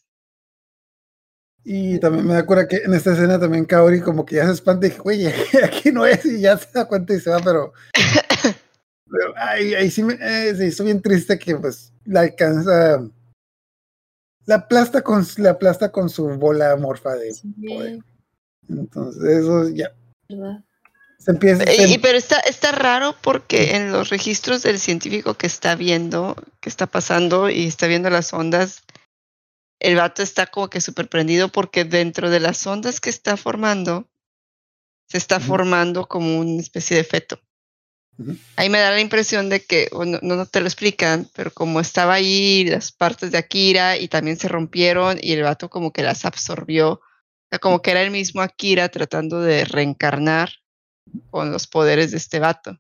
Y 1.64 2.00
también 2.00 2.26
me 2.26 2.34
da 2.34 2.44
cura 2.44 2.66
que 2.66 2.76
en 2.78 2.92
esta 2.94 3.12
escena 3.12 3.38
también 3.38 3.64
Kaori 3.64 4.00
como 4.00 4.24
que 4.26 4.36
ya 4.36 4.46
se 4.46 4.52
espanta 4.52 4.86
y 4.86 4.90
dije, 4.90 5.00
güey, 5.00 5.26
aquí 5.64 5.92
no 5.92 6.04
es, 6.06 6.24
y 6.24 6.40
ya 6.40 6.56
se 6.58 6.68
da 6.72 6.86
cuenta 6.88 7.14
y 7.14 7.20
se 7.20 7.30
va, 7.30 7.38
pero, 7.40 7.72
pero 9.10 9.34
ahí, 9.36 9.74
ahí 9.74 9.90
sí 9.90 10.02
me 10.02 10.14
eh, 10.14 10.54
se 10.56 10.66
hizo 10.66 10.82
bien 10.84 11.00
triste 11.00 11.38
que 11.38 11.54
pues 11.56 11.92
la 12.04 12.20
alcanza, 12.22 13.08
la 14.46 14.54
aplasta 14.56 15.02
con, 15.02 15.24
la 15.38 15.50
aplasta 15.50 15.92
con 15.92 16.08
su 16.08 16.26
bola 16.30 16.74
morfa 16.76 17.14
de 17.14 17.32
Sí, 17.32 17.52
poder. 17.68 17.98
Entonces 18.68 19.22
eso 19.22 19.68
ya 19.68 19.94
¿verdad? 20.28 20.64
Se 21.24 21.30
empieza, 21.30 21.70
Y, 21.70 21.76
se- 21.76 21.88
y- 21.88 21.98
pero 21.98 22.18
está, 22.18 22.40
está 22.40 22.72
raro 22.72 23.14
porque 23.22 23.76
en 23.76 23.92
los 23.92 24.08
registros 24.10 24.62
del 24.62 24.78
científico 24.78 25.34
que 25.34 25.46
está 25.46 25.74
viendo 25.76 26.36
qué 26.60 26.68
está 26.68 26.86
pasando 26.86 27.48
y 27.50 27.66
está 27.66 27.86
viendo 27.86 28.10
las 28.10 28.32
ondas, 28.32 28.82
el 29.80 29.96
vato 29.96 30.22
está 30.22 30.46
como 30.46 30.68
que 30.68 30.80
súper 30.80 31.08
prendido 31.08 31.48
porque 31.48 31.84
dentro 31.84 32.30
de 32.30 32.40
las 32.40 32.66
ondas 32.66 33.00
que 33.00 33.10
está 33.10 33.36
formando, 33.36 34.08
se 35.08 35.18
está 35.18 35.40
formando 35.40 36.06
como 36.06 36.38
una 36.38 36.60
especie 36.60 36.96
de 36.96 37.04
feto. 37.04 37.40
Ahí 38.56 38.68
me 38.68 38.78
da 38.78 38.90
la 38.90 39.00
impresión 39.00 39.48
de 39.48 39.64
que, 39.64 39.88
no, 39.92 40.18
no 40.22 40.46
te 40.46 40.60
lo 40.60 40.66
explican, 40.66 41.28
pero 41.34 41.50
como 41.50 41.80
estaba 41.80 42.14
ahí 42.14 42.64
las 42.64 42.92
partes 42.92 43.30
de 43.32 43.38
Akira 43.38 43.96
y 43.96 44.08
también 44.08 44.36
se 44.36 44.48
rompieron 44.48 45.18
y 45.20 45.32
el 45.32 45.42
vato 45.42 45.68
como 45.68 45.92
que 45.92 46.02
las 46.02 46.24
absorbió, 46.24 46.92
o 46.92 47.00
sea, 47.50 47.58
como 47.58 47.82
que 47.82 47.90
era 47.90 48.02
el 48.02 48.10
mismo 48.10 48.40
Akira 48.42 48.88
tratando 48.90 49.40
de 49.40 49.64
reencarnar 49.64 50.50
con 51.30 51.50
los 51.52 51.66
poderes 51.66 52.10
de 52.10 52.16
este 52.18 52.38
vato. 52.38 52.78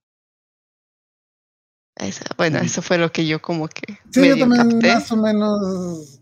Esa- 1.96 2.24
bueno, 2.36 2.58
eso 2.58 2.80
fue 2.82 2.98
lo 2.98 3.12
que 3.12 3.26
yo 3.26 3.40
como 3.42 3.68
que 3.68 3.98
Sí, 4.12 4.26
yo 4.28 4.38
también 4.38 4.70
capté. 4.80 4.94
más 4.94 5.12
o 5.12 5.16
menos. 5.16 6.20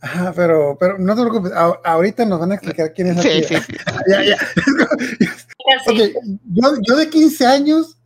Ajá, 0.00 0.32
pero, 0.34 0.76
pero 0.78 0.98
no 0.98 1.14
te 1.14 1.22
preocupes, 1.22 1.52
a- 1.52 1.80
ahorita 1.84 2.24
nos 2.26 2.40
van 2.40 2.52
a 2.52 2.54
explicar 2.56 2.92
quién 2.92 3.08
es 3.08 3.22
Sí, 3.22 3.28
Akira. 3.28 3.60
sí, 3.60 3.72
sí. 3.72 3.78
Ya, 4.10 4.22
ya. 4.22 4.36
Casi. 4.38 5.90
Ok, 5.90 6.24
yo, 6.44 6.74
yo 6.86 6.96
de 6.96 7.08
15 7.08 7.46
años, 7.46 7.96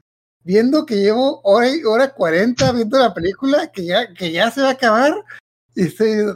viendo 0.45 0.87
que 0.87 0.97
llevo 0.97 1.41
hora, 1.43 1.69
y- 1.69 1.83
hora 1.85 2.15
40 2.15 2.71
viendo 2.73 2.99
la 2.99 3.13
película, 3.15 3.73
que 3.73 3.85
ya, 3.87 4.13
que 4.15 4.31
ya 4.31 4.51
se 4.51 4.61
va 4.61 4.69
a 4.69 4.73
acabar, 4.73 5.13
y 5.75 5.87
estoy 5.87 6.11
no, 6.17 6.35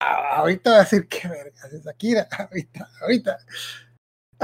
ahorita 0.00 0.70
va 0.70 0.76
a 0.76 0.80
decir 0.84 1.08
qué 1.08 1.26
vergas 1.28 1.72
es 1.72 1.86
Akira, 1.86 2.28
ahorita, 2.38 2.88
ahorita. 3.00 3.38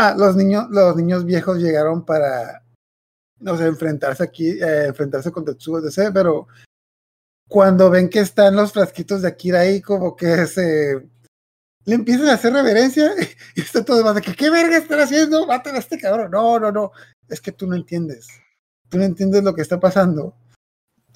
Ah, 0.01 0.15
los 0.17 0.37
niños, 0.37 0.67
los 0.71 0.95
niños 0.95 1.25
viejos 1.25 1.59
llegaron 1.59 2.05
para, 2.05 2.63
no 3.41 3.57
sé, 3.59 3.67
enfrentarse 3.67 4.23
aquí, 4.23 4.51
eh, 4.51 4.87
enfrentarse 4.87 5.33
con 5.33 5.45
Tetsuo 5.45 5.81
DC, 5.81 6.13
pero 6.13 6.47
cuando 7.49 7.91
ven 7.91 8.09
que 8.09 8.21
están 8.21 8.55
los 8.55 8.73
frasquitos 8.73 9.23
de 9.23 9.29
Akira 9.29 9.61
ahí, 9.61 9.83
como 9.83 10.15
que 10.15 10.47
se 10.47 11.05
le 11.85 11.95
empiezan 11.97 12.29
a 12.29 12.35
hacer 12.35 12.53
reverencia 12.53 13.11
y 13.57 13.61
está 13.61 13.85
todo 13.85 14.05
más 14.05 14.15
de 14.15 14.21
que, 14.21 14.37
¿qué 14.37 14.51
verga 14.51 14.77
están 14.77 15.01
haciendo? 15.01 15.47
Maten 15.49 15.75
a 15.75 15.79
este 15.81 15.99
cabrón. 15.99 16.31
No, 16.31 16.61
no, 16.61 16.71
no. 16.71 16.93
Es 17.29 17.41
que 17.41 17.51
tú 17.51 17.67
no 17.67 17.75
entiendes. 17.75 18.29
Tú 18.89 18.99
no 18.99 19.05
entiendes 19.05 19.43
lo 19.43 19.53
que 19.53 19.63
está 19.63 19.81
pasando. 19.81 20.33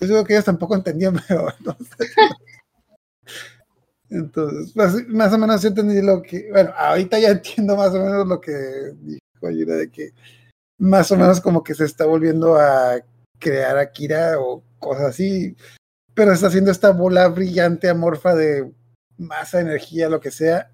Yo 0.01 0.07
digo 0.09 0.25
que 0.25 0.33
ellos 0.33 0.47
tampoco 0.47 0.75
entendían, 0.75 1.21
pero. 1.29 1.47
Entonces, 4.13 4.77
más, 4.77 5.09
más 5.09 5.33
o 5.33 5.39
menos 5.39 5.63
yo 5.63 5.69
entendí 5.69 6.03
lo 6.03 6.21
que, 6.21 6.51
bueno, 6.51 6.71
ahorita 6.77 7.19
ya 7.19 7.29
entiendo 7.31 7.77
más 7.77 7.95
o 7.95 8.05
menos 8.05 8.27
lo 8.29 8.41
que 8.41 8.53
dijo 9.01 9.51
Yura 9.51 9.77
de 9.77 9.91
que 9.91 10.13
más 10.79 11.11
o 11.13 11.17
menos 11.17 11.41
como 11.41 11.63
que 11.63 11.75
se 11.75 11.85
está 11.85 12.05
volviendo 12.05 12.57
a 12.57 13.01
crear 13.39 13.79
Akira 13.79 14.39
o 14.39 14.63
cosas 14.79 15.11
así, 15.11 15.57
pero 16.15 16.33
está 16.33 16.49
haciendo 16.49 16.71
esta 16.71 16.91
bola 16.91 17.29
brillante, 17.29 17.89
amorfa 17.89 18.35
de 18.35 18.71
masa, 19.17 19.61
energía, 19.61 20.09
lo 20.09 20.21
que 20.21 20.31
sea, 20.31 20.71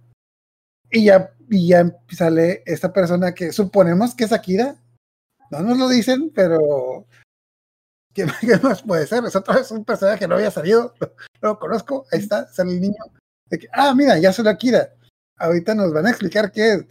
y 0.90 1.04
ya, 1.04 1.32
y 1.48 1.68
ya 1.68 1.94
sale 2.10 2.62
esta 2.66 2.92
persona 2.92 3.34
que 3.34 3.52
suponemos 3.52 4.14
que 4.14 4.24
es 4.24 4.32
Akira, 4.32 4.76
no 5.50 5.60
nos 5.60 5.78
lo 5.78 5.88
dicen, 5.88 6.32
pero 6.34 7.06
¿qué, 8.14 8.26
qué 8.40 8.56
más 8.62 8.82
puede 8.82 9.06
ser? 9.06 9.24
Es 9.24 9.36
otra 9.36 9.56
vez 9.56 9.70
un 9.70 9.84
personaje 9.84 10.20
que 10.20 10.28
no 10.28 10.34
había 10.34 10.50
salido, 10.50 10.94
no 11.42 11.50
lo 11.50 11.58
conozco, 11.58 12.06
ahí 12.10 12.20
está, 12.20 12.48
sale 12.48 12.72
el 12.72 12.80
niño, 12.80 13.04
ah, 13.72 13.94
mira, 13.94 14.18
ya 14.18 14.32
salió 14.32 14.50
Akira, 14.50 14.94
ahorita 15.36 15.74
nos 15.74 15.92
van 15.92 16.06
a 16.06 16.10
explicar 16.10 16.50
qué 16.52 16.72
es. 16.74 16.86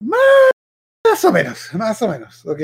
Más 0.00 1.24
o 1.24 1.32
menos, 1.32 1.72
más 1.74 2.00
o 2.02 2.08
menos, 2.08 2.44
ok. 2.46 2.60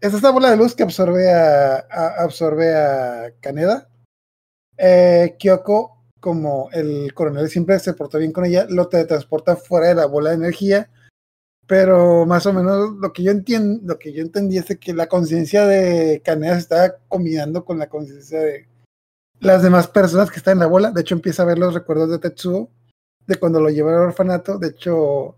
Es 0.00 0.14
esta 0.14 0.30
bola 0.30 0.50
de 0.50 0.56
luz 0.56 0.74
que 0.74 0.82
absorbe 0.82 1.30
a, 1.30 1.76
a- 1.90 2.22
absorbe 2.22 2.74
a 2.74 3.32
Kaneda. 3.40 3.88
Eh, 4.78 5.36
Kyoko, 5.38 6.04
como 6.20 6.70
el 6.72 7.12
coronel 7.12 7.48
siempre 7.50 7.78
se 7.78 7.92
portó 7.92 8.18
bien 8.18 8.32
con 8.32 8.44
ella, 8.46 8.66
lo 8.68 8.88
teletransporta 8.88 9.56
fuera 9.56 9.88
de 9.88 9.94
la 9.94 10.06
bola 10.06 10.30
de 10.30 10.36
energía. 10.36 10.90
Pero 11.66 12.26
más 12.26 12.46
o 12.46 12.52
menos 12.52 12.92
lo 12.98 13.12
que 13.12 13.22
yo 13.22 13.30
entiendo, 13.30 13.80
lo 13.84 13.98
que 13.98 14.12
yo 14.12 14.22
entendí 14.22 14.58
es 14.58 14.64
que 14.80 14.92
la 14.94 15.06
conciencia 15.06 15.66
de 15.66 16.20
Kaneda 16.24 16.54
se 16.54 16.60
estaba 16.60 16.96
combinando 17.08 17.64
con 17.64 17.78
la 17.78 17.88
conciencia 17.88 18.40
de 18.40 18.66
las 19.40 19.62
demás 19.62 19.88
personas 19.88 20.30
que 20.30 20.36
están 20.36 20.52
en 20.52 20.60
la 20.60 20.66
bola. 20.66 20.90
De 20.90 21.00
hecho, 21.00 21.14
empieza 21.14 21.42
a 21.42 21.46
ver 21.46 21.58
los 21.58 21.74
recuerdos 21.74 22.10
de 22.10 22.18
Tetsuo, 22.18 22.70
de 23.26 23.36
cuando 23.36 23.60
lo 23.60 23.70
llevaron 23.70 24.02
al 24.02 24.08
orfanato. 24.08 24.58
De 24.58 24.68
hecho, 24.68 25.36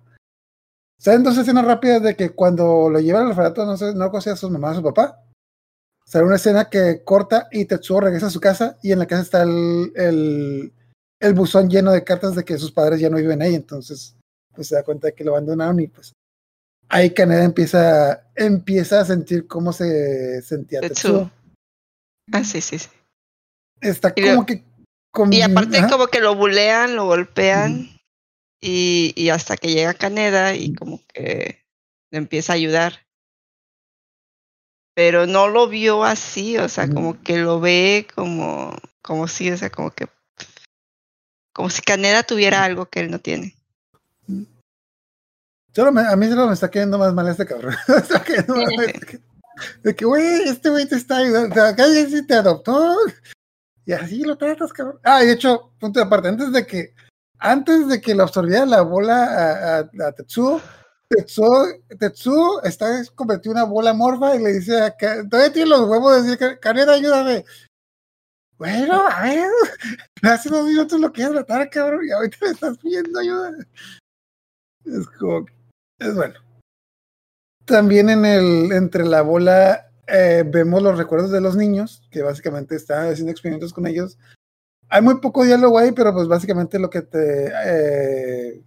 ¿saben 0.99 1.23
dos 1.23 1.39
escenas 1.39 1.65
rápidas 1.65 2.03
de 2.03 2.17
que 2.17 2.31
cuando 2.31 2.91
lo 2.91 3.01
llevan 3.01 3.25
al 3.25 3.31
orfanato 3.31 3.65
no, 3.65 3.77
sé, 3.77 3.95
no 3.95 4.11
conocía 4.11 4.33
a 4.35 4.37
sus 4.37 4.51
mamás 4.51 4.71
o 4.71 4.73
a 4.73 4.77
su 4.77 4.83
papá? 4.83 5.25
Sale 6.05 6.25
una 6.25 6.37
escena 6.37 6.69
que 6.69 7.05
corta 7.05 7.49
y 7.51 7.65
Tetsuo 7.65 8.01
regresa 8.01 8.27
a 8.27 8.31
su 8.31 8.41
casa 8.41 8.77
y 8.83 8.93
en 8.93 8.99
la 8.99 9.07
casa 9.07 9.23
está 9.23 9.43
el, 9.45 9.93
el, 9.95 10.73
el 11.21 11.35
buzón 11.35 11.71
lleno 11.71 11.93
de 11.93 12.05
cartas 12.05 12.35
de 12.35 12.45
que 12.45 12.59
sus 12.59 12.73
padres 12.73 13.01
ya 13.01 13.09
no 13.09 13.17
viven 13.17 13.41
ahí. 13.41 13.55
Entonces, 13.55 14.17
pues 14.53 14.67
se 14.67 14.75
da 14.75 14.83
cuenta 14.83 15.07
de 15.07 15.15
que 15.15 15.25
lo 15.25 15.31
abandonaron 15.31 15.79
y 15.81 15.87
pues 15.87 16.13
ahí 16.89 17.15
Kaneda 17.15 17.45
empieza, 17.45 18.31
empieza 18.35 19.01
a 19.01 19.05
sentir 19.05 19.47
cómo 19.47 19.73
se 19.73 20.43
sentía. 20.43 20.81
Tetsuo. 20.81 21.31
Ah, 22.33 22.45
sí, 22.45 22.61
sí, 22.61 22.79
sí. 22.79 22.89
Está 23.83 24.13
Y 24.17 24.23
como 24.23 24.35
lo- 24.35 24.47
que... 24.47 24.55
Y 24.55 24.65
combina- 25.13 25.47
aparte 25.47 25.79
ajá. 25.79 25.89
como 25.91 26.07
que 26.07 26.21
lo 26.21 26.35
bulean, 26.35 26.97
lo 26.97 27.05
golpean 27.05 27.91
y, 28.63 29.13
y 29.15 29.29
hasta 29.29 29.57
que 29.59 29.69
llega 29.75 29.93
Caneda 29.93 30.55
y 30.55 30.73
como 30.75 31.01
que 31.09 31.63
le 32.11 32.19
empieza 32.19 32.55
a 32.55 32.57
ayudar. 32.57 33.05
Pero 34.95 35.27
no 35.27 35.49
lo 35.49 35.69
vio 35.69 36.05
así, 36.05 36.57
o 36.59 36.69
sea, 36.69 36.89
como 36.89 37.23
que 37.23 37.39
lo 37.39 37.61
ve 37.61 38.07
como, 38.15 38.75
como 39.03 39.27
si, 39.29 39.51
o 39.51 39.57
sea, 39.59 39.69
como 39.71 39.91
que, 39.91 40.07
como 41.55 41.69
si 41.71 41.83
Caneda 41.83 42.23
tuviera 42.23 42.63
algo 42.65 42.87
que 42.87 43.01
él 43.01 43.11
no 43.11 43.19
tiene. 43.19 43.55
Me- 45.75 46.07
a 46.07 46.17
mí 46.17 46.27
solo 46.29 46.47
me 46.49 46.53
está 46.55 46.71
quedando 46.71 46.99
más 46.99 47.15
mal 47.15 47.29
este 47.29 47.47
cabrón. 47.47 47.75
Me 47.89 47.97
está 47.97 48.23
quedando 48.23 48.57
mal 48.57 48.67
este- 48.85 49.21
de 49.83 49.95
que, 49.97 50.05
güey, 50.05 50.43
este 50.49 50.69
güey 50.71 50.87
te 50.87 50.97
está 50.97 51.19
ayudando. 51.19 51.63
Acá 51.63 51.85
ya 51.87 52.07
sí 52.09 52.27
te 52.27 52.35
adoptó. 52.35 52.97
Y 53.85 53.93
así 53.93 54.23
lo 54.23 54.37
tratas, 54.37 54.73
cabrón. 54.73 54.99
Ah, 55.03 55.23
y 55.23 55.27
de 55.27 55.33
hecho, 55.33 55.73
punto 55.81 55.99
de 56.01 56.07
aparte, 56.07 56.29
antes 56.29 56.53
de 56.53 56.67
que, 56.67 56.95
antes 57.39 57.89
de 57.89 58.01
que 58.01 58.15
lo 58.15 58.23
absorbiera 58.23 58.65
la 58.65 58.83
bola 58.83 59.25
a, 59.25 59.79
a, 59.79 60.09
a 60.09 60.13
Tetsuo, 60.13 60.61
Tetsuo, 61.09 61.67
Tetsuo 61.99 62.63
está 62.63 63.03
convertido 63.15 63.53
en 63.55 63.59
una 63.63 63.67
bola 63.71 63.93
morfa 63.93 64.35
y 64.37 64.43
le 64.43 64.53
dice 64.55 64.81
a 64.81 64.97
todavía 64.97 65.53
tiene 65.53 65.69
los 65.71 65.89
huevos 65.89 66.15
de 66.17 66.23
decir, 66.23 66.39
"Ka- 66.39 66.59
Kaneda, 66.61 66.93
ayúdame. 66.95 67.45
Bueno, 68.57 69.03
a 69.09 69.23
ver, 69.23 69.51
hace 70.23 70.49
dos 70.49 70.65
minutos 70.65 71.01
lo 71.01 71.13
quieres 71.13 71.35
matar, 71.35 71.69
cabrón, 71.69 72.07
y 72.07 72.13
ahorita 72.13 72.37
me 72.43 72.51
estás 72.53 72.79
pidiendo 72.79 73.19
ayuda. 73.19 73.51
Es 74.85 75.07
como, 75.19 75.47
es 75.99 76.15
bueno. 76.15 76.35
También 77.65 78.11
en 78.11 78.25
el, 78.25 78.73
entre 78.73 79.05
la 79.05 79.23
bola 79.23 79.91
eh, 80.13 80.45
vemos 80.47 80.83
los 80.83 80.99
recuerdos 80.99 81.31
de 81.31 81.41
los 81.41 81.57
niños, 81.57 82.03
que 82.11 82.23
básicamente 82.23 82.77
están 82.77 83.11
haciendo 83.11 83.33
experimentos 83.33 83.73
con 83.73 83.87
ellos. 83.87 84.19
Hay 84.89 85.01
muy 85.01 85.21
poco 85.21 85.45
diálogo 85.45 85.79
ahí, 85.79 85.93
pero 85.93 86.13
pues 86.13 86.29
básicamente 86.29 86.79
lo 86.79 86.91
que 86.91 87.03
te... 87.03 87.51
eh, 87.65 88.63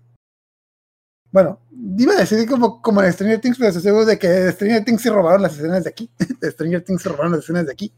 bueno, 1.35 1.59
iba 1.97 2.13
a 2.13 2.19
decir 2.19 2.47
como, 2.47 2.81
como 2.81 3.03
en 3.03 3.11
Stranger 3.11 3.41
Things, 3.41 3.57
pero 3.57 3.67
estoy 3.67 3.83
seguro 3.83 4.05
de 4.05 4.17
que 4.17 4.51
Stranger 4.53 4.85
Things 4.85 5.01
se 5.01 5.09
robaron 5.09 5.41
las 5.41 5.57
escenas 5.57 5.83
de 5.83 5.89
aquí. 5.89 6.09
De 6.39 6.49
Stranger 6.49 6.81
Things 6.81 7.01
se 7.01 7.09
robaron 7.09 7.33
las 7.33 7.41
escenas 7.41 7.65
de 7.65 7.73
aquí. 7.73 7.93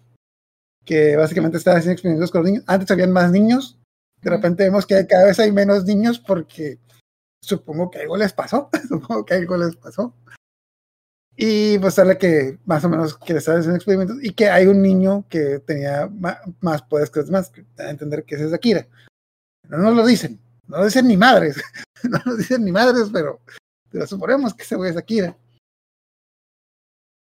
Que 0.84 1.16
básicamente 1.16 1.58
estaban 1.58 1.78
haciendo 1.78 1.94
experimentos 1.94 2.32
con 2.32 2.42
los 2.42 2.50
niños. 2.50 2.64
Antes 2.66 2.90
habían 2.90 3.12
más 3.12 3.32
niños. 3.32 3.78
De 4.24 4.32
repente 4.32 4.64
vemos 4.64 4.88
que 4.88 5.06
cada 5.06 5.26
vez 5.26 5.38
hay 5.38 5.52
menos 5.52 5.86
niños 5.86 6.18
porque 6.18 6.80
supongo 7.44 7.92
que 7.92 8.00
algo 8.00 8.18
les 8.18 8.34
pasó. 8.34 8.72
supongo 8.90 9.24
que 9.24 9.36
algo 9.36 9.56
les 9.56 9.76
pasó. 9.76 10.16
Y 11.40 11.78
pues 11.78 11.94
sale 11.94 12.18
que 12.18 12.58
más 12.66 12.84
o 12.84 12.90
menos 12.90 13.16
que 13.16 13.34
le 13.34 13.40
están 13.40 13.58
haciendo 13.58 13.76
experimentos 13.76 14.18
y 14.24 14.34
que 14.34 14.50
hay 14.50 14.66
un 14.66 14.82
niño 14.82 15.24
que 15.30 15.60
tenía 15.60 16.10
más 16.62 16.82
poderes 16.82 17.12
que 17.12 17.20
los 17.20 17.28
demás, 17.28 17.52
a 17.78 17.90
entender 17.92 18.24
que 18.24 18.34
ese 18.36 18.48
es 18.48 18.54
Akira. 18.54 18.88
No 19.70 19.78
nos 19.78 19.96
lo 19.96 20.06
dicen, 20.06 20.40
no 20.68 20.78
lo 20.80 20.86
dicen 20.86 21.08
ni 21.08 21.16
madres, 21.16 21.58
no 22.10 22.20
lo 22.26 22.36
dicen 22.36 22.66
ni 22.66 22.72
madres, 22.72 23.10
pero, 23.14 23.40
pero 23.92 24.08
suponemos 24.08 24.56
que 24.56 24.64
ese 24.64 24.76
güey 24.76 24.90
es 24.90 24.98
Akira. 24.98 25.38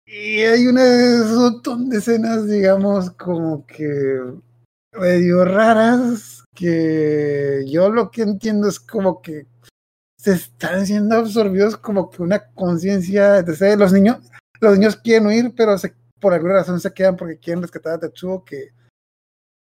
Y 0.06 0.40
hay 0.40 0.66
una- 0.66 0.82
un 1.24 1.36
montón 1.36 1.90
de 1.90 1.98
escenas, 1.98 2.46
digamos, 2.46 3.10
como 3.10 3.66
que 3.66 4.22
medio 4.98 5.44
raras, 5.44 6.42
que 6.54 7.64
yo 7.68 7.90
lo 7.90 8.10
que 8.10 8.22
entiendo 8.22 8.68
es 8.68 8.80
como 8.80 9.20
que 9.20 9.46
se 10.26 10.32
están 10.32 10.84
siendo 10.84 11.14
absorbidos 11.14 11.76
como 11.76 12.10
que 12.10 12.20
una 12.20 12.50
conciencia 12.52 13.44
de 13.44 13.76
los 13.76 13.92
niños, 13.92 14.16
los 14.60 14.76
niños 14.76 14.96
quieren 14.96 15.28
huir, 15.28 15.52
pero 15.56 15.78
se, 15.78 15.94
por 16.18 16.34
alguna 16.34 16.54
razón 16.54 16.80
se 16.80 16.92
quedan 16.92 17.16
porque 17.16 17.38
quieren 17.38 17.62
rescatar 17.62 17.92
a 17.92 18.00
Tetsuo, 18.00 18.44
que, 18.44 18.70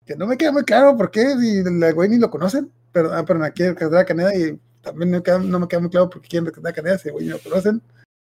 que 0.07 0.15
no 0.15 0.25
me 0.25 0.37
queda 0.37 0.51
muy 0.51 0.63
claro 0.63 0.97
por 0.97 1.11
qué, 1.11 1.37
si 1.39 1.57
el 1.59 1.93
güey 1.93 2.09
ni 2.09 2.17
lo 2.17 2.31
conocen, 2.31 2.71
pero, 2.91 3.13
ah, 3.13 3.23
pero 3.23 3.39
quieren 3.53 3.75
rescatar 3.75 3.99
a 3.99 4.05
Caneda 4.05 4.35
y 4.35 4.59
también 4.81 5.11
no, 5.11 5.21
queda- 5.21 5.37
no 5.37 5.59
me 5.59 5.67
queda 5.67 5.81
muy 5.81 5.91
claro 5.91 6.09
por 6.09 6.19
qué 6.23 6.29
quieren 6.29 6.47
rescatar 6.47 6.71
a 6.71 6.75
Caneda, 6.75 6.97
si 6.97 7.11
güey 7.11 7.25
ni 7.25 7.31
lo 7.31 7.39
conocen. 7.39 7.83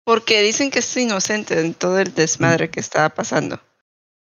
Porque 0.04 0.40
dicen 0.40 0.70
que 0.70 0.78
es 0.78 0.96
inocente 0.96 1.58
en 1.58 1.74
todo 1.74 1.98
el 1.98 2.14
desmadre 2.14 2.70
que 2.70 2.78
estaba 2.78 3.08
pasando. 3.08 3.60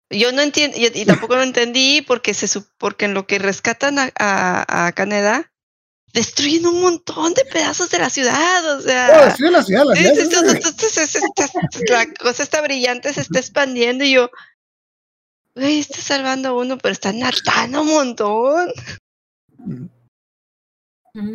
Yo 0.09 0.33
no 0.33 0.41
entiendo, 0.41 0.75
y, 0.77 1.05
tampoco 1.05 1.37
lo 1.37 1.43
entendí 1.43 2.01
porque 2.05 2.33
se 2.33 2.61
porque 2.77 3.05
en 3.05 3.13
lo 3.13 3.27
que 3.27 3.39
rescatan 3.39 3.95
a 3.97 4.91
Caneda, 4.93 5.52
destruyen 6.13 6.67
un 6.67 6.81
montón 6.81 7.33
de 7.33 7.43
pedazos 7.45 7.89
de 7.89 7.99
la 7.99 8.09
ciudad, 8.09 8.73
o 8.75 8.77
Oh, 8.77 8.81
sea, 8.81 9.35
sí, 9.35 9.43
la 9.49 9.63
ciudad, 9.63 9.83
la 9.85 9.95
ciudad. 9.95 10.13
cosa 12.19 12.43
está 12.43 12.61
brillante, 12.61 13.11
se 13.13 13.21
está 13.21 13.39
expandiendo 13.39 14.03
y 14.03 14.13
yo, 14.13 14.29
güey, 15.55 15.79
está 15.79 15.99
salvando 16.01 16.49
a 16.49 16.53
uno, 16.53 16.77
pero 16.77 16.93
están 16.93 17.19
matando 17.19 17.81
un 17.81 17.87
montón. 17.89 18.71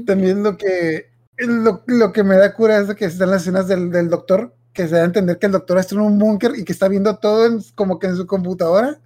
También 0.07 0.43
lo 0.43 0.57
que 0.57 1.11
lo, 1.39 1.83
lo 1.87 2.13
que 2.13 2.25
me 2.25 2.37
da 2.37 2.53
cura 2.55 2.79
es 2.79 2.93
que 2.97 3.05
están 3.05 3.31
las 3.31 3.43
escenas 3.43 3.69
del, 3.69 3.91
del 3.91 4.09
doctor, 4.11 4.55
que 4.73 4.89
se 4.89 4.97
da 4.97 5.03
a 5.03 5.05
entender 5.05 5.39
que 5.39 5.47
el 5.47 5.53
doctor 5.53 5.79
está 5.79 5.95
en 5.95 6.01
un 6.01 6.19
búnker 6.19 6.53
y 6.57 6.65
que 6.65 6.73
está 6.73 6.89
viendo 6.89 7.17
todo 7.19 7.47
en- 7.47 7.63
como 7.75 7.99
que 7.99 8.09
en 8.09 8.17
su 8.17 8.27
computadora. 8.27 9.01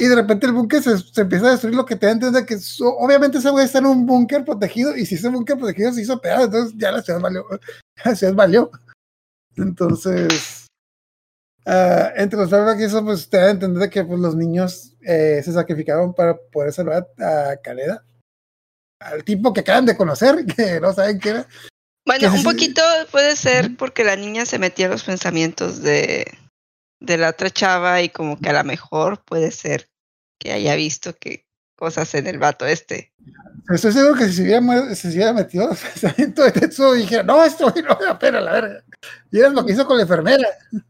Y 0.00 0.08
de 0.08 0.14
repente 0.14 0.46
el 0.46 0.52
búnker 0.52 0.82
se, 0.82 0.96
se 0.98 1.20
empieza 1.20 1.46
a 1.46 1.50
destruir, 1.50 1.76
lo 1.76 1.84
que 1.84 1.94
te 1.94 2.06
da 2.06 2.12
a 2.12 2.14
entender 2.14 2.46
que 2.46 2.56
obviamente 2.80 3.36
ese 3.36 3.50
güey 3.50 3.66
está 3.66 3.80
en 3.80 3.86
un 3.86 4.06
búnker 4.06 4.46
protegido, 4.46 4.96
y 4.96 5.04
si 5.04 5.16
ese 5.16 5.28
búnker 5.28 5.58
protegido 5.58 5.92
se 5.92 6.00
hizo 6.00 6.20
pedazo, 6.20 6.44
entonces 6.44 6.74
ya 6.78 6.90
la 6.90 7.02
ciudad 7.02 7.20
valió. 7.20 7.44
La 8.04 8.16
ciudad 8.16 8.32
valió. 8.32 8.70
Entonces, 9.56 10.66
ah, 11.66 12.12
entre 12.16 12.38
los 12.38 12.48
flashbacks 12.48 12.80
y 12.80 12.84
eso, 12.84 13.04
pues 13.04 13.28
te 13.28 13.36
da 13.36 13.48
a 13.48 13.50
entender 13.50 13.90
que 13.90 14.02
pues, 14.02 14.18
los 14.18 14.34
niños 14.34 14.94
eh, 15.02 15.42
se 15.44 15.52
sacrificaron 15.52 16.14
para 16.14 16.34
poder 16.34 16.72
salvar 16.72 17.06
a 17.18 17.56
Caneda 17.62 18.02
al 19.00 19.24
tipo 19.24 19.52
que 19.52 19.60
acaban 19.60 19.86
de 19.86 19.96
conocer, 19.96 20.46
que 20.56 20.80
no 20.80 20.94
saben 20.94 21.18
qué 21.18 21.28
era. 21.30 21.48
Bueno, 22.06 22.32
un 22.32 22.42
poquito 22.42 22.82
puede 23.10 23.36
ser 23.36 23.76
porque 23.76 24.04
la 24.04 24.16
niña 24.16 24.46
se 24.46 24.58
metía 24.58 24.86
en 24.86 24.92
los 24.92 25.04
pensamientos 25.04 25.82
de, 25.82 26.26
de 27.00 27.16
la 27.18 27.30
otra 27.30 27.50
chava 27.50 28.00
y 28.02 28.08
como 28.08 28.38
que 28.38 28.48
a 28.48 28.54
lo 28.54 28.64
mejor 28.64 29.22
puede 29.24 29.50
ser 29.50 29.89
que 30.40 30.52
haya 30.52 30.74
visto 30.74 31.14
que 31.14 31.46
cosas 31.76 32.12
en 32.14 32.26
el 32.26 32.38
vato 32.38 32.66
este. 32.66 33.12
Estoy 33.72 33.92
seguro 33.92 34.16
que 34.16 34.26
si 34.26 34.34
se 34.34 34.42
hubiera, 34.42 34.94
si 34.94 35.10
se 35.10 35.16
hubiera 35.16 35.32
metido 35.32 35.70
el 35.70 35.76
pensamiento 35.76 36.42
de 36.42 36.52
Tetsuo 36.52 36.96
y 36.96 37.00
dijera, 37.00 37.22
no, 37.22 37.44
esto 37.44 37.66
no 37.76 37.94
vale 37.94 38.06
la 38.06 38.18
pena, 38.18 38.40
la 38.40 38.52
verga. 38.52 38.84
Y 39.30 39.38
era 39.38 39.50
lo 39.50 39.64
que 39.64 39.72
hizo 39.72 39.86
con 39.86 39.96
la 39.96 40.02
enfermera. 40.02 40.48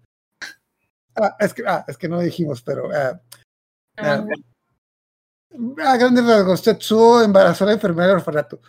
Ah, 1.16 1.36
es 1.40 1.52
que, 1.52 1.64
ah, 1.66 1.84
es 1.88 1.98
que 1.98 2.08
no 2.08 2.20
dijimos, 2.20 2.62
pero 2.62 2.88
ah, 2.94 3.20
ah, 3.98 4.24
a 5.84 5.96
grandes 5.96 6.24
rasgos, 6.24 6.62
Tetsuo 6.62 7.20
embarazó 7.20 7.64
a 7.64 7.66
la 7.66 7.72
enfermera 7.74 8.06
del 8.06 8.18
orfanato. 8.18 8.60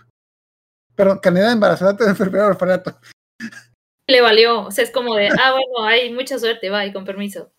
Perdón, 0.95 1.19
Caneda 1.19 1.51
embarazó 1.51 1.87
a 1.87 1.93
la 1.97 2.09
enfermera 2.09 2.45
del 2.45 2.53
orfanato. 2.53 2.99
Le 4.07 4.21
valió. 4.21 4.65
O 4.65 4.71
sea, 4.71 4.83
es 4.83 4.91
como 4.91 5.15
de, 5.15 5.27
ah, 5.27 5.51
bueno, 5.51 5.87
hay 5.87 6.11
mucha 6.11 6.39
suerte, 6.39 6.71
bye, 6.71 6.91
con 6.91 7.05
permiso. 7.05 7.51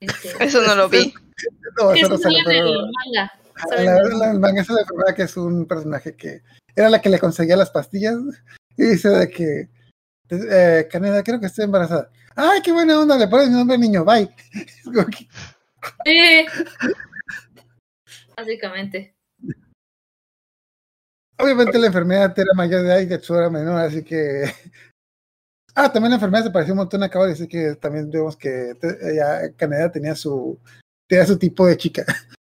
Este, 0.00 0.28
Eso 0.44 0.62
no 0.62 0.74
lo 0.74 0.88
vi. 0.88 1.12
No, 1.78 1.92
eso 1.92 2.08
no 2.08 2.18
sale, 2.18 2.36
sale 2.36 2.38
en 2.38 2.44
pero 2.44 2.66
el 2.68 2.92
manga. 2.92 3.32
Ah. 3.56 3.66
La 3.70 3.94
verdad, 3.94 4.18
la- 4.18 4.30
el 4.32 4.40
manga 4.40 4.62
es 4.62 4.68
la 4.68 4.80
enfermera 4.80 5.14
que 5.14 5.22
es 5.22 5.36
un 5.36 5.66
personaje 5.66 6.14
que 6.16 6.42
era 6.74 6.90
la 6.90 7.00
que 7.00 7.08
le 7.10 7.18
conseguía 7.18 7.56
las 7.56 7.70
pastillas 7.70 8.16
y 8.76 8.84
dice 8.84 9.08
de 9.08 9.28
que 9.28 9.68
eh, 10.30 10.88
Caneda, 10.90 11.22
creo 11.22 11.40
que 11.40 11.46
estoy 11.46 11.64
embarazada. 11.64 12.10
Ay, 12.36 12.60
qué 12.62 12.72
buena 12.72 12.98
onda, 12.98 13.16
le 13.18 13.28
pones 13.28 13.48
mi 13.48 13.54
nombre 13.54 13.74
al 13.74 13.80
niño, 13.80 14.04
bye. 14.04 14.28
Sí. 16.04 16.46
Básicamente. 18.36 19.14
obviamente 21.38 21.78
la 21.78 21.86
enfermedad 21.86 22.38
era 22.38 22.52
mayor 22.54 22.82
de 22.82 22.88
edad 22.88 23.00
y 23.00 23.08
Tetsuo 23.08 23.38
era 23.38 23.48
menor, 23.50 23.80
así 23.80 24.04
que. 24.04 24.44
Ah, 25.74 25.92
también 25.92 26.10
la 26.10 26.16
enfermedad 26.16 26.44
se 26.44 26.50
pareció 26.50 26.74
un 26.74 26.78
montón 26.78 27.02
a 27.02 27.08
Kaori, 27.08 27.32
así 27.32 27.46
que 27.46 27.74
también 27.76 28.10
vemos 28.10 28.36
que 28.36 28.74
te- 28.80 29.14
ya 29.16 29.52
Caneda 29.56 29.90
tenía 29.90 30.14
su, 30.14 30.58
tenía 31.08 31.24
su 31.26 31.38
tipo 31.38 31.66
de 31.66 31.76
chica. 31.76 32.04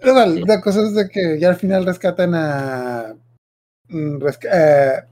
Pero 0.00 0.14
vale, 0.14 0.42
la 0.46 0.60
cosa 0.60 0.82
es 0.82 0.94
de 0.94 1.08
que 1.08 1.38
ya 1.40 1.48
al 1.48 1.56
final 1.56 1.84
rescatan 1.84 2.32
a. 2.34 3.16
mm, 3.88 4.18
resca- 4.20 4.48
eh, 4.52 5.04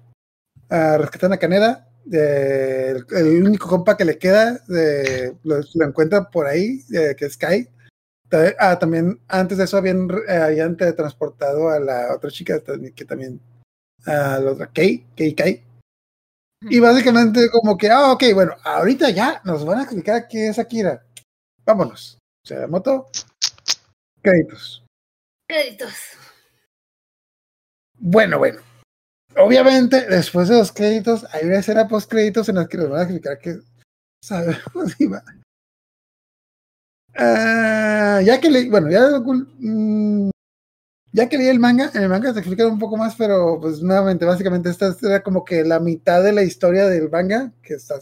a- 0.71 0.99
rescatan 0.99 1.33
a 1.33 1.39
Caneda. 1.39 1.83
el, 2.11 3.05
el 3.11 3.43
único 3.45 3.67
compa 3.69 3.97
que 3.97 4.05
le 4.05 4.17
queda 4.17 4.61
de- 4.69 5.37
lo, 5.43 5.57
lo 5.75 5.85
encuentran 5.87 6.31
por 6.31 6.47
ahí, 6.47 6.81
que 6.89 7.25
es 7.27 7.37
Kai. 7.37 7.69
Ah, 8.59 8.79
también 8.79 9.21
antes 9.29 9.59
de 9.59 9.65
eso 9.65 9.77
habían, 9.77 10.09
eh, 10.29 10.37
habían 10.37 10.77
transportado 10.77 11.69
a 11.71 11.81
la 11.81 12.15
otra 12.15 12.31
chica 12.31 12.61
que 12.95 13.05
también. 13.05 13.41
A 14.07 14.39
la 14.39 14.53
otra, 14.53 14.69
Kei, 14.73 15.05
Kei 15.17 15.35
Kai. 15.35 15.63
Y 16.63 16.81
básicamente 16.81 17.51
como 17.51 17.77
que, 17.77 17.91
ah, 17.91 18.13
ok, 18.13 18.25
bueno, 18.35 18.55
ahorita 18.65 19.11
ya 19.11 19.41
nos 19.45 19.65
van 19.65 19.79
a 19.79 19.83
explicar 19.83 20.27
qué 20.29 20.49
es 20.49 20.59
Akira. 20.59 21.05
Vámonos. 21.65 22.19
O 22.45 22.47
sea, 22.47 22.67
moto. 22.67 23.07
Créditos. 24.23 24.85
Créditos. 25.49 25.93
Bueno, 27.99 28.39
bueno. 28.39 28.61
Obviamente, 29.37 30.07
después 30.07 30.49
de 30.49 30.59
los 30.59 30.73
créditos, 30.73 31.27
hay 31.33 31.45
una 31.45 31.59
escena 31.59 31.89
post 31.89 32.11
créditos 32.11 32.49
en 32.49 32.57
la 32.57 32.67
que 32.67 32.79
nos 32.79 32.89
van 32.89 33.01
a 33.01 33.03
explicar 33.03 33.39
que 33.39 33.59
sabemos 34.23 34.99
iba. 34.99 35.23
Ah, 37.15 38.21
ya 38.25 38.41
que 38.41 38.51
leí, 38.51 38.69
bueno, 38.69 38.91
ya, 38.91 39.01
mm, 39.59 40.31
ya 41.17 41.31
que 41.31 41.39
leí 41.39 41.49
el 41.49 41.59
manga, 41.59 41.91
en 41.95 42.03
el 42.03 42.11
manga 42.11 42.31
se 42.35 42.41
explica 42.41 42.67
un 42.67 42.79
poco 42.79 42.99
más, 42.99 43.17
pero 43.17 43.59
pues 43.59 43.81
nuevamente, 43.81 44.27
básicamente 44.27 44.69
esta 44.69 44.95
era 45.03 45.23
como 45.23 45.47
que 45.47 45.65
la 45.65 45.81
mitad 45.81 46.23
de 46.23 46.33
la 46.33 46.43
historia 46.43 46.87
del 46.87 47.09
manga, 47.11 47.53
que 47.63 47.73
está 47.73 47.99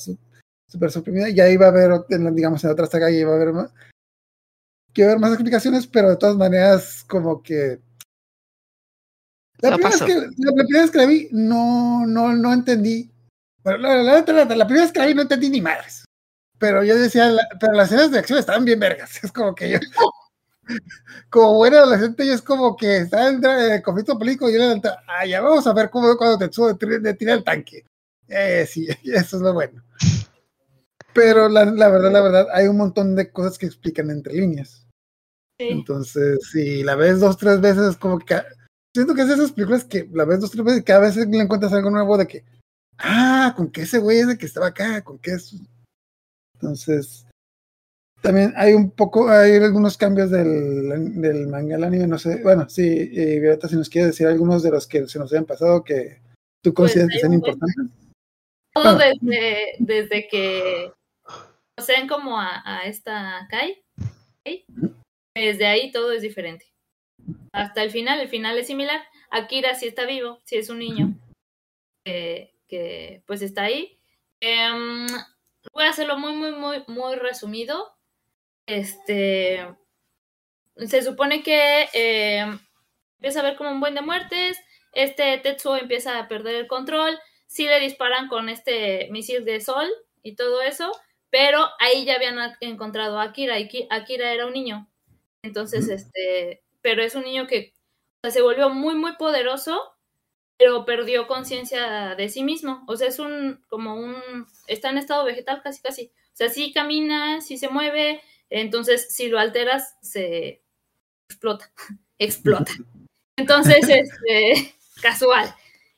súper 0.66 0.90
suprimida, 0.90 1.28
ya 1.28 1.48
iba 1.48 1.66
a 1.66 1.68
haber, 1.68 1.92
digamos, 2.08 2.64
en 2.64 2.70
otra 2.70 2.86
saga 2.86 3.08
ya 3.10 3.18
iba 3.18 3.30
a 3.30 3.36
haber 3.36 3.52
más, 3.52 3.70
a 3.70 5.02
haber 5.04 5.20
más 5.20 5.32
explicaciones, 5.32 5.86
pero 5.86 6.10
de 6.10 6.16
todas 6.16 6.34
maneras, 6.34 7.04
como 7.08 7.40
que 7.40 7.78
la 9.60 9.70
No 9.70 9.76
primera, 9.76 9.90
vez 9.96 10.02
que, 10.02 10.14
la, 10.16 10.26
la 10.26 10.52
primera 10.64 10.82
vez 10.82 10.90
que 10.90 10.98
la 10.98 11.06
vi, 11.06 11.28
no, 11.30 12.06
no, 12.06 12.32
no 12.32 12.52
entendí. 12.52 13.12
Bueno, 13.62 13.78
la, 13.78 13.94
la, 14.02 14.16
la- 14.16 14.66
primera 14.66 14.82
vez 14.86 14.92
que 14.92 14.98
la 14.98 15.06
vi 15.06 15.14
no 15.14 15.22
entendí 15.22 15.50
ni 15.50 15.60
madres. 15.60 16.04
Pero 16.58 16.82
yo 16.82 16.96
decía, 16.96 17.30
pero 17.60 17.74
las 17.74 17.92
escenas 17.92 18.10
de 18.10 18.18
acción 18.18 18.40
estaban 18.40 18.64
bien 18.64 18.80
vergas. 18.80 19.18
Es 19.22 19.30
como 19.30 19.54
que 19.54 19.70
yo, 19.70 19.78
como 21.30 21.54
buen 21.54 21.74
adolescente, 21.74 22.26
yo 22.26 22.32
es 22.32 22.42
como 22.42 22.76
que 22.76 22.98
estaba 22.98 23.28
en 23.28 23.44
el 23.44 23.82
conflicto 23.82 24.18
político 24.18 24.48
y 24.48 24.54
yo 24.54 24.58
le 24.58 24.80
ah, 25.08 25.26
ya 25.26 25.40
vamos 25.40 25.66
a 25.66 25.72
ver 25.72 25.90
cómo 25.90 26.16
cuando 26.16 26.38
te 26.38 26.52
subo 26.52 26.72
de 26.72 27.14
tira 27.14 27.34
el 27.34 27.44
tanque. 27.44 27.84
Eh, 28.28 28.66
sí, 28.68 28.86
eso 29.04 29.36
es 29.36 29.42
lo 29.42 29.52
bueno. 29.52 29.82
Pero 31.12 31.48
la, 31.48 31.64
la 31.64 31.88
verdad, 31.88 32.10
la 32.10 32.20
verdad, 32.20 32.46
hay 32.52 32.66
un 32.66 32.76
montón 32.76 33.14
de 33.14 33.30
cosas 33.30 33.56
que 33.56 33.66
explican 33.66 34.10
entre 34.10 34.34
líneas. 34.34 34.86
Sí. 35.58 35.68
Entonces, 35.70 36.40
si 36.50 36.82
la 36.82 36.96
ves 36.96 37.20
dos, 37.20 37.36
tres 37.36 37.60
veces, 37.60 37.90
es 37.90 37.96
como 37.96 38.18
que. 38.18 38.36
Siento 38.92 39.14
que 39.14 39.22
es 39.22 39.28
de 39.28 39.34
esas 39.34 39.52
películas 39.52 39.84
que 39.84 40.08
la 40.12 40.24
ves 40.24 40.40
dos, 40.40 40.50
tres 40.50 40.64
veces 40.64 40.80
y 40.80 40.84
cada 40.84 41.00
vez 41.00 41.16
le 41.16 41.38
encuentras 41.38 41.72
algo 41.72 41.90
nuevo 41.90 42.18
de 42.18 42.26
que. 42.26 42.44
Ah, 42.98 43.54
con 43.56 43.70
que 43.70 43.82
ese 43.82 43.98
güey 43.98 44.18
es 44.18 44.28
el 44.28 44.38
que 44.38 44.46
estaba 44.46 44.68
acá, 44.68 45.02
con 45.02 45.18
que 45.18 45.32
es. 45.32 45.54
Entonces. 46.54 47.26
También 48.24 48.54
hay 48.56 48.72
un 48.72 48.90
poco, 48.90 49.28
hay 49.28 49.56
algunos 49.56 49.98
cambios 49.98 50.30
del, 50.30 51.20
del 51.20 51.46
manga 51.46 51.76
al 51.76 51.84
anime, 51.84 52.06
no 52.06 52.16
sé. 52.16 52.42
Bueno, 52.42 52.66
sí, 52.70 53.06
Violeta, 53.38 53.68
si 53.68 53.76
nos 53.76 53.90
quieres 53.90 54.12
decir 54.12 54.26
algunos 54.26 54.62
de 54.62 54.70
los 54.70 54.86
que 54.86 55.06
se 55.06 55.18
nos 55.18 55.30
hayan 55.30 55.44
pasado 55.44 55.84
que 55.84 56.22
tú 56.62 56.72
Pues, 56.72 56.94
consideras 56.94 57.10
que 57.10 57.16
hay 57.16 57.20
sean 57.20 57.34
importantes. 57.34 57.86
Todo 58.72 58.96
desde, 58.96 59.74
desde 59.78 60.26
que 60.26 60.90
conocen 61.76 62.08
como 62.08 62.40
a, 62.40 62.62
a 62.64 62.86
esta 62.86 63.46
Kai. 63.50 63.84
Kai, 64.42 64.64
Desde 65.36 65.66
ahí 65.66 65.92
todo 65.92 66.10
es 66.12 66.22
diferente. 66.22 66.64
Hasta 67.52 67.82
el 67.82 67.90
final, 67.90 68.20
el 68.20 68.28
final 68.28 68.56
es 68.56 68.66
similar. 68.66 69.02
Akira 69.30 69.74
sí 69.74 69.86
está 69.86 70.06
vivo, 70.06 70.40
sí 70.44 70.56
es 70.56 70.70
un 70.70 70.78
niño 70.78 71.14
que, 72.06 72.54
que, 72.68 73.22
pues 73.26 73.42
está 73.42 73.64
ahí. 73.64 73.98
Em, 74.40 75.06
voy 75.74 75.84
a 75.84 75.90
hacerlo 75.90 76.16
muy, 76.18 76.32
muy, 76.32 76.52
muy, 76.52 76.84
muy 76.88 77.16
resumido. 77.16 77.93
Este 78.66 79.64
se 80.76 81.02
supone 81.02 81.42
que 81.42 81.88
em, 81.92 82.58
empieza 83.16 83.40
a 83.40 83.42
haber 83.42 83.56
como 83.56 83.70
un 83.70 83.80
buen 83.80 83.94
de 83.94 84.02
muertes. 84.02 84.58
Este 84.92 85.38
Tetsuo 85.38 85.76
empieza 85.76 86.18
a 86.18 86.28
perder 86.28 86.54
el 86.56 86.66
control. 86.68 87.18
Sí 87.46 87.64
le 87.66 87.80
disparan 87.80 88.28
con 88.28 88.48
este 88.48 89.08
misil 89.10 89.44
de 89.44 89.60
sol 89.60 89.88
y 90.22 90.34
todo 90.36 90.62
eso. 90.62 90.92
Pero 91.30 91.66
ahí 91.80 92.04
ya 92.04 92.14
habían 92.16 92.38
encontrado 92.60 93.18
a 93.18 93.24
Akira. 93.24 93.58
Y 93.58 93.68
Ki- 93.68 93.86
Akira 93.90 94.32
era 94.32 94.46
un 94.46 94.52
niño. 94.52 94.88
Entonces, 95.42 95.88
este. 95.88 96.62
Pero 96.82 97.02
es 97.02 97.14
un 97.14 97.24
niño 97.24 97.46
que 97.46 97.72
o 98.22 98.28
sea, 98.28 98.30
se 98.32 98.42
volvió 98.42 98.70
muy, 98.70 98.94
muy 98.94 99.14
poderoso. 99.16 99.80
Pero 100.56 100.84
perdió 100.84 101.26
conciencia 101.26 102.14
de 102.16 102.28
sí 102.28 102.42
mismo. 102.44 102.84
O 102.86 102.96
sea, 102.96 103.08
es 103.08 103.18
un. 103.18 103.62
como 103.68 103.94
un. 103.96 104.46
está 104.68 104.90
en 104.90 104.98
estado 104.98 105.24
vegetal 105.24 105.62
casi, 105.62 105.82
casi. 105.82 106.06
O 106.32 106.36
sea, 106.36 106.48
sí 106.48 106.72
camina, 106.72 107.40
sí 107.40 107.58
se 107.58 107.68
mueve. 107.68 108.22
Entonces, 108.50 109.14
si 109.14 109.28
lo 109.28 109.38
alteras, 109.38 109.96
se 110.02 110.62
explota. 111.28 111.70
explota. 112.18 112.72
Entonces, 113.36 113.88
este, 113.88 114.74
casual. 115.02 115.54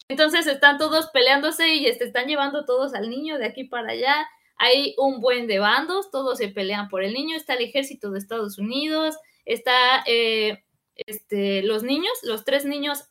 Entonces 0.09 0.47
están 0.47 0.78
todos 0.78 1.09
peleándose 1.09 1.74
y 1.74 1.86
este, 1.86 2.05
están 2.05 2.27
llevando 2.27 2.64
todos 2.64 2.94
al 2.94 3.10
niño 3.10 3.39
de 3.39 3.47
aquí 3.47 3.64
para 3.64 3.93
allá. 3.93 4.27
Hay 4.56 4.94
un 4.98 5.20
buen 5.20 5.47
de 5.47 5.59
bandos, 5.59 6.10
todos 6.10 6.39
se 6.39 6.48
pelean 6.48 6.89
por 6.89 7.02
el 7.02 7.12
niño. 7.12 7.36
Está 7.36 7.55
el 7.55 7.64
ejército 7.64 8.10
de 8.10 8.18
Estados 8.18 8.59
Unidos, 8.59 9.16
está 9.44 10.05
eh, 10.06 10.64
este, 10.94 11.62
los 11.62 11.82
niños, 11.82 12.12
los 12.23 12.44
tres 12.44 12.64
niños 12.64 13.05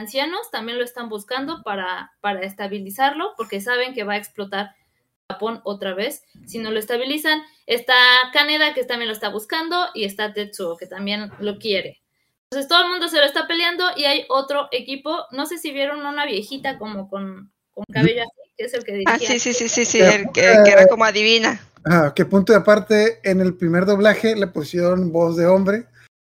ancianos 0.00 0.50
también 0.50 0.78
lo 0.78 0.84
están 0.84 1.08
buscando 1.08 1.62
para, 1.62 2.12
para 2.20 2.40
estabilizarlo 2.42 3.34
porque 3.36 3.60
saben 3.60 3.94
que 3.94 4.04
va 4.04 4.14
a 4.14 4.18
explotar 4.18 4.74
Japón 5.30 5.60
otra 5.64 5.92
vez 5.92 6.22
si 6.46 6.58
no 6.58 6.70
lo 6.70 6.78
estabilizan. 6.78 7.42
Está 7.66 7.94
Kaneda 8.32 8.72
que 8.72 8.84
también 8.84 9.08
lo 9.08 9.14
está 9.14 9.28
buscando 9.28 9.76
y 9.94 10.04
está 10.04 10.32
Tetsuo 10.32 10.78
que 10.78 10.86
también 10.86 11.30
lo 11.38 11.58
quiere. 11.58 12.00
Entonces 12.50 12.66
todo 12.66 12.82
el 12.84 12.88
mundo 12.88 13.08
se 13.08 13.18
lo 13.18 13.24
está 13.24 13.46
peleando 13.46 13.84
y 13.94 14.04
hay 14.04 14.24
otro 14.30 14.68
equipo, 14.72 15.26
no 15.32 15.44
sé 15.44 15.58
si 15.58 15.70
vieron 15.70 16.06
una 16.06 16.24
viejita 16.24 16.78
como 16.78 17.10
con, 17.10 17.52
con 17.72 17.84
cabello 17.92 18.22
así, 18.22 18.52
que 18.56 18.64
es 18.64 18.72
el 18.72 18.84
que 18.84 18.92
dirigía. 18.92 19.14
Ah, 19.14 19.18
sí, 19.18 19.38
sí, 19.38 19.52
sí, 19.52 19.68
sí, 19.68 19.84
sí, 19.84 20.00
el 20.00 20.32
que, 20.32 20.40
que 20.64 20.70
era 20.70 20.86
como 20.86 21.04
adivina. 21.04 21.60
Ah, 21.84 22.14
que 22.16 22.24
punto 22.24 22.54
de 22.54 22.58
aparte, 22.58 23.20
en 23.22 23.42
el 23.42 23.54
primer 23.54 23.84
doblaje 23.84 24.34
le 24.34 24.46
pusieron 24.46 25.12
voz 25.12 25.36
de 25.36 25.46
hombre. 25.46 25.84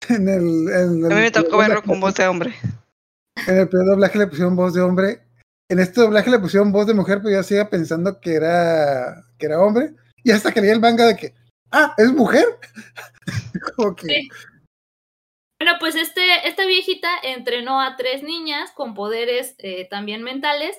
En 0.07 0.29
el, 0.29 0.69
en 0.69 1.05
el 1.05 1.11
A 1.11 1.15
mí 1.15 1.21
me 1.21 1.31
tocó 1.31 1.57
verlo 1.57 1.83
con 1.83 1.99
voz 1.99 2.15
de 2.15 2.27
hombre. 2.27 2.55
En 3.45 3.57
el 3.57 3.67
primer 3.67 3.87
doblaje 3.87 4.17
le 4.17 4.27
pusieron 4.27 4.55
voz 4.55 4.73
de 4.73 4.81
hombre. 4.81 5.24
En 5.69 5.79
este 5.79 6.01
doblaje 6.01 6.29
le 6.29 6.39
pusieron 6.39 6.71
voz 6.71 6.85
de 6.85 6.93
mujer, 6.93 7.19
pero 7.23 7.35
yo 7.35 7.43
seguía 7.43 7.69
pensando 7.69 8.19
que 8.19 8.35
era, 8.35 9.23
que 9.39 9.47
era 9.47 9.59
hombre. 9.59 9.95
Y 10.23 10.31
hasta 10.31 10.51
que 10.51 10.59
el 10.59 10.79
manga 10.79 11.07
de 11.07 11.15
que, 11.15 11.33
ah, 11.71 11.93
es 11.97 12.11
mujer. 12.11 12.45
Como 13.75 13.95
que. 13.95 14.27
Bueno, 15.59 15.77
pues 15.79 15.95
este, 15.95 16.47
esta 16.47 16.65
viejita 16.65 17.09
entrenó 17.23 17.81
a 17.81 17.95
tres 17.95 18.21
niñas 18.21 18.71
con 18.71 18.93
poderes 18.93 19.55
eh, 19.57 19.87
también 19.89 20.21
mentales, 20.21 20.77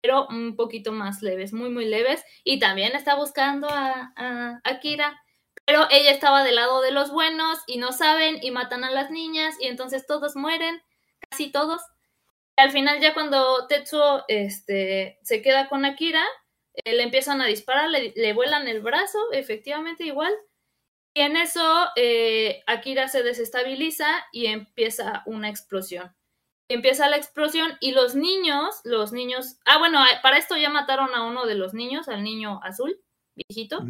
pero 0.00 0.28
un 0.28 0.54
poquito 0.56 0.92
más 0.92 1.22
leves, 1.22 1.52
muy, 1.52 1.70
muy 1.70 1.86
leves. 1.86 2.22
Y 2.44 2.60
también 2.60 2.94
está 2.94 3.16
buscando 3.16 3.68
a, 3.68 4.12
a 4.14 4.60
Akira. 4.62 5.20
Pero 5.66 5.86
ella 5.90 6.12
estaba 6.12 6.44
del 6.44 6.54
lado 6.54 6.82
de 6.82 6.92
los 6.92 7.10
buenos 7.10 7.58
y 7.66 7.78
no 7.78 7.92
saben 7.92 8.38
y 8.42 8.50
matan 8.50 8.84
a 8.84 8.90
las 8.90 9.10
niñas 9.10 9.56
y 9.60 9.66
entonces 9.66 10.06
todos 10.06 10.36
mueren, 10.36 10.80
casi 11.28 11.50
todos. 11.50 11.82
Al 12.60 12.72
final 12.72 13.00
ya 13.00 13.14
cuando 13.14 13.66
Tetsuo 13.68 14.24
este, 14.28 15.18
se 15.22 15.40
queda 15.40 15.68
con 15.68 15.86
Akira, 15.86 16.22
eh, 16.74 16.94
le 16.94 17.02
empiezan 17.02 17.40
a 17.40 17.46
disparar, 17.46 17.88
le, 17.88 18.12
le 18.14 18.32
vuelan 18.34 18.68
el 18.68 18.82
brazo, 18.82 19.18
efectivamente 19.32 20.04
igual. 20.04 20.32
Y 21.14 21.22
en 21.22 21.36
eso 21.36 21.88
eh, 21.96 22.62
Akira 22.66 23.08
se 23.08 23.22
desestabiliza 23.22 24.06
y 24.30 24.46
empieza 24.46 25.22
una 25.24 25.48
explosión. 25.48 26.14
Empieza 26.68 27.08
la 27.08 27.16
explosión 27.16 27.78
y 27.80 27.92
los 27.92 28.14
niños, 28.14 28.80
los 28.84 29.12
niños, 29.12 29.56
ah 29.64 29.78
bueno, 29.78 30.04
eh, 30.04 30.18
para 30.22 30.36
esto 30.36 30.56
ya 30.58 30.68
mataron 30.68 31.14
a 31.14 31.24
uno 31.24 31.46
de 31.46 31.54
los 31.54 31.72
niños, 31.72 32.08
al 32.08 32.22
niño 32.22 32.60
azul, 32.62 33.00
viejito. 33.34 33.80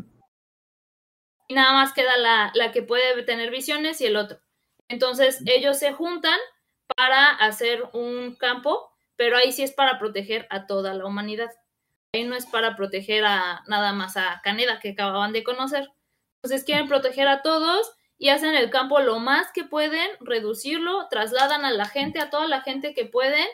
Y 1.49 1.55
nada 1.55 1.73
más 1.73 1.93
queda 1.93 2.17
la, 2.17 2.53
la 2.55 2.71
que 2.71 2.83
puede 2.83 3.21
tener 3.25 3.51
visiones 3.51 4.01
y 4.01 4.07
el 4.07 4.17
otro. 4.17 4.39
Entonces 4.89 5.43
ellos 5.47 5.77
se 5.77 5.93
juntan 5.93 6.39
para 6.97 7.31
hacer 7.31 7.85
un 7.93 8.35
campo, 8.37 8.91
pero 9.17 9.37
ahí 9.37 9.53
sí 9.53 9.63
es 9.63 9.73
para 9.73 9.99
proteger 9.99 10.47
a 10.51 10.67
toda 10.67 10.95
la 10.95 11.07
humanidad. 11.07 11.51
Ahí 12.13 12.25
no 12.25 12.35
es 12.35 12.47
para 12.47 12.77
proteger 12.77 13.25
a 13.25 13.63
nada 13.67 13.93
más 13.93 14.17
a 14.17 14.41
Caneda 14.43 14.81
que 14.81 14.91
acababan 14.91 15.33
de 15.33 15.45
conocer. 15.45 15.91
Entonces 16.43 16.65
quieren 16.65 16.89
proteger 16.89 17.29
a 17.29 17.43
todos 17.43 17.93
y 18.19 18.31
hacen 18.31 18.55
el 18.55 18.71
campo 18.71 19.01
lo 19.01 19.19
más 19.19 19.53
que 19.53 19.65
pueden, 19.65 20.09
reducirlo, 20.21 21.09
trasladan 21.09 21.65
a 21.65 21.71
la 21.71 21.87
gente, 21.87 22.21
a 22.21 22.31
toda 22.31 22.47
la 22.47 22.63
gente 22.63 22.95
que 22.95 23.07
pueden 23.07 23.47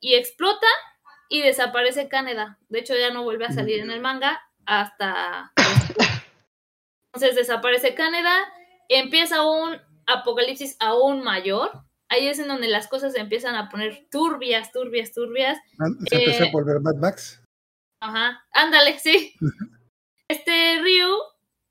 y 0.00 0.14
explota 0.14 0.66
y 1.28 1.42
desaparece 1.42 2.08
Caneda. 2.08 2.58
De 2.68 2.80
hecho 2.80 2.94
ya 2.96 3.10
no 3.10 3.22
vuelve 3.22 3.46
a 3.46 3.52
salir 3.52 3.80
en 3.80 3.90
el 3.90 4.00
manga 4.00 4.42
hasta... 4.66 5.52
Entonces 7.12 7.36
desaparece 7.36 7.94
Caneda, 7.94 8.36
empieza 8.88 9.42
un 9.46 9.80
apocalipsis 10.06 10.76
aún 10.80 11.22
mayor. 11.22 11.70
Ahí 12.10 12.26
es 12.26 12.38
en 12.38 12.48
donde 12.48 12.68
las 12.68 12.88
cosas 12.88 13.12
se 13.12 13.20
empiezan 13.20 13.54
a 13.54 13.68
poner 13.68 14.06
turbias, 14.10 14.72
turbias, 14.72 15.12
turbias. 15.12 15.58
Se 16.08 16.16
empezó 16.16 16.44
Eh, 16.44 16.48
a 16.48 16.52
volver 16.52 16.80
Mad 16.80 16.96
Max. 16.96 17.42
Ajá, 18.00 18.44
ándale, 18.52 18.98
sí. 18.98 19.34
Este 20.30 20.78
Ryu 20.82 21.08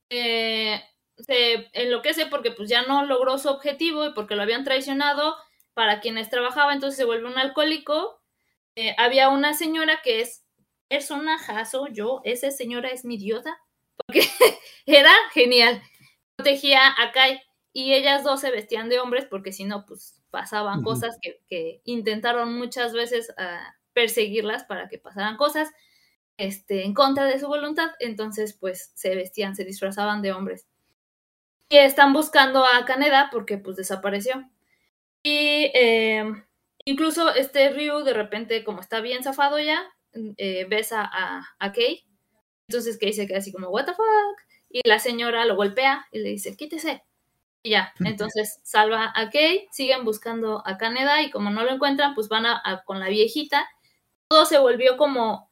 eh, 0.10 0.82
se 1.18 1.70
enloquece 1.74 2.26
porque 2.26 2.50
pues 2.52 2.70
ya 2.70 2.82
no 2.84 3.06
logró 3.06 3.38
su 3.38 3.50
objetivo 3.50 4.06
y 4.06 4.14
porque 4.14 4.36
lo 4.36 4.42
habían 4.42 4.64
traicionado 4.64 5.36
para 5.76 6.00
quienes 6.00 6.30
trabajaba, 6.32 6.74
entonces 6.74 6.98
se 6.98 7.06
vuelve 7.06 7.28
un 7.28 7.38
alcohólico. 7.38 8.20
Eh, 8.76 8.96
había 8.98 9.30
una 9.30 9.54
señora 9.54 10.02
que 10.04 10.22
es 10.22 10.44
personajazo, 10.90 11.88
yo, 11.88 12.22
esa 12.24 12.50
señora 12.50 12.90
es 12.90 13.06
mi 13.06 13.16
idiota, 13.16 13.58
porque 14.08 14.22
era 14.88 15.12
genial. 15.34 15.82
Protegía 16.36 16.96
a 17.00 17.12
Kai 17.12 17.40
y 17.74 17.94
ellas 17.94 18.24
dos 18.24 18.42
se 18.42 18.50
vestían 18.52 18.90
de 18.90 19.00
hombres 19.00 19.26
porque 19.30 19.52
si 19.52 19.66
no, 19.66 19.86
pues 19.86 20.16
pasaban 20.30 20.84
cosas 20.84 21.18
que, 21.22 21.40
que 21.48 21.82
intentaron 21.86 22.58
muchas 22.58 22.94
veces 22.94 23.34
ah, 23.38 23.76
perseguirlas 23.94 24.64
para 24.64 24.88
que 24.88 24.98
pasaran 24.98 25.38
cosas 25.38 25.72
este, 26.38 26.86
en 26.86 26.94
contra 26.94 27.26
de 27.26 27.40
su 27.40 27.48
voluntad, 27.48 27.90
entonces 27.99 28.54
pues 28.54 28.91
se 28.95 29.16
vestían, 29.16 29.56
se 29.56 29.66
disfrazaban 29.66 30.22
de 30.22 30.32
hombres. 30.32 30.68
Y 31.70 31.78
están 31.78 32.14
buscando 32.14 32.64
a 32.64 32.86
Kaneda 32.86 33.30
porque 33.32 33.58
pues 33.58 33.76
desapareció. 33.76 34.49
Y 35.24 35.72
eh, 35.74 36.24
incluso 36.86 37.34
este 37.34 37.70
Ryu 37.72 38.04
de 38.04 38.14
repente, 38.14 38.64
como 38.64 38.82
está 38.82 39.02
bien 39.02 39.24
zafado 39.24 39.60
ya, 39.60 39.84
eh, 40.38 40.66
besa 40.70 41.02
a, 41.12 41.44
a 41.60 41.72
Kei. 41.74 42.06
Entonces 42.70 42.98
Kei 42.98 43.14
se 43.14 43.28
queda 43.28 43.40
así 43.40 43.52
como, 43.52 43.70
what 43.70 43.86
the 43.86 43.94
fuck? 43.94 44.38
Y 44.70 44.88
la 44.88 44.99
señora 44.99 45.45
lo 45.45 45.56
golpea 45.56 46.06
y 46.12 46.20
le 46.20 46.30
dice, 46.30 46.56
quítese. 46.56 47.04
Y 47.64 47.72
ya, 47.72 47.94
entonces 48.00 48.60
salva 48.64 49.12
a 49.16 49.30
Kei, 49.30 49.68
siguen 49.72 50.06
buscando 50.06 50.62
a 50.66 50.78
Kaneda 50.78 51.22
y 51.22 51.32
como 51.32 51.50
no 51.50 51.64
lo 51.64 51.72
encuentran, 51.72 52.14
pues 52.16 52.30
van 52.30 52.46
a, 52.46 52.62
a- 52.64 52.84
con 52.84 53.00
la 53.00 53.10
viejita. 53.10 53.68
Todo 54.30 54.46
se 54.46 54.58
volvió 54.58 54.96
como, 54.98 55.50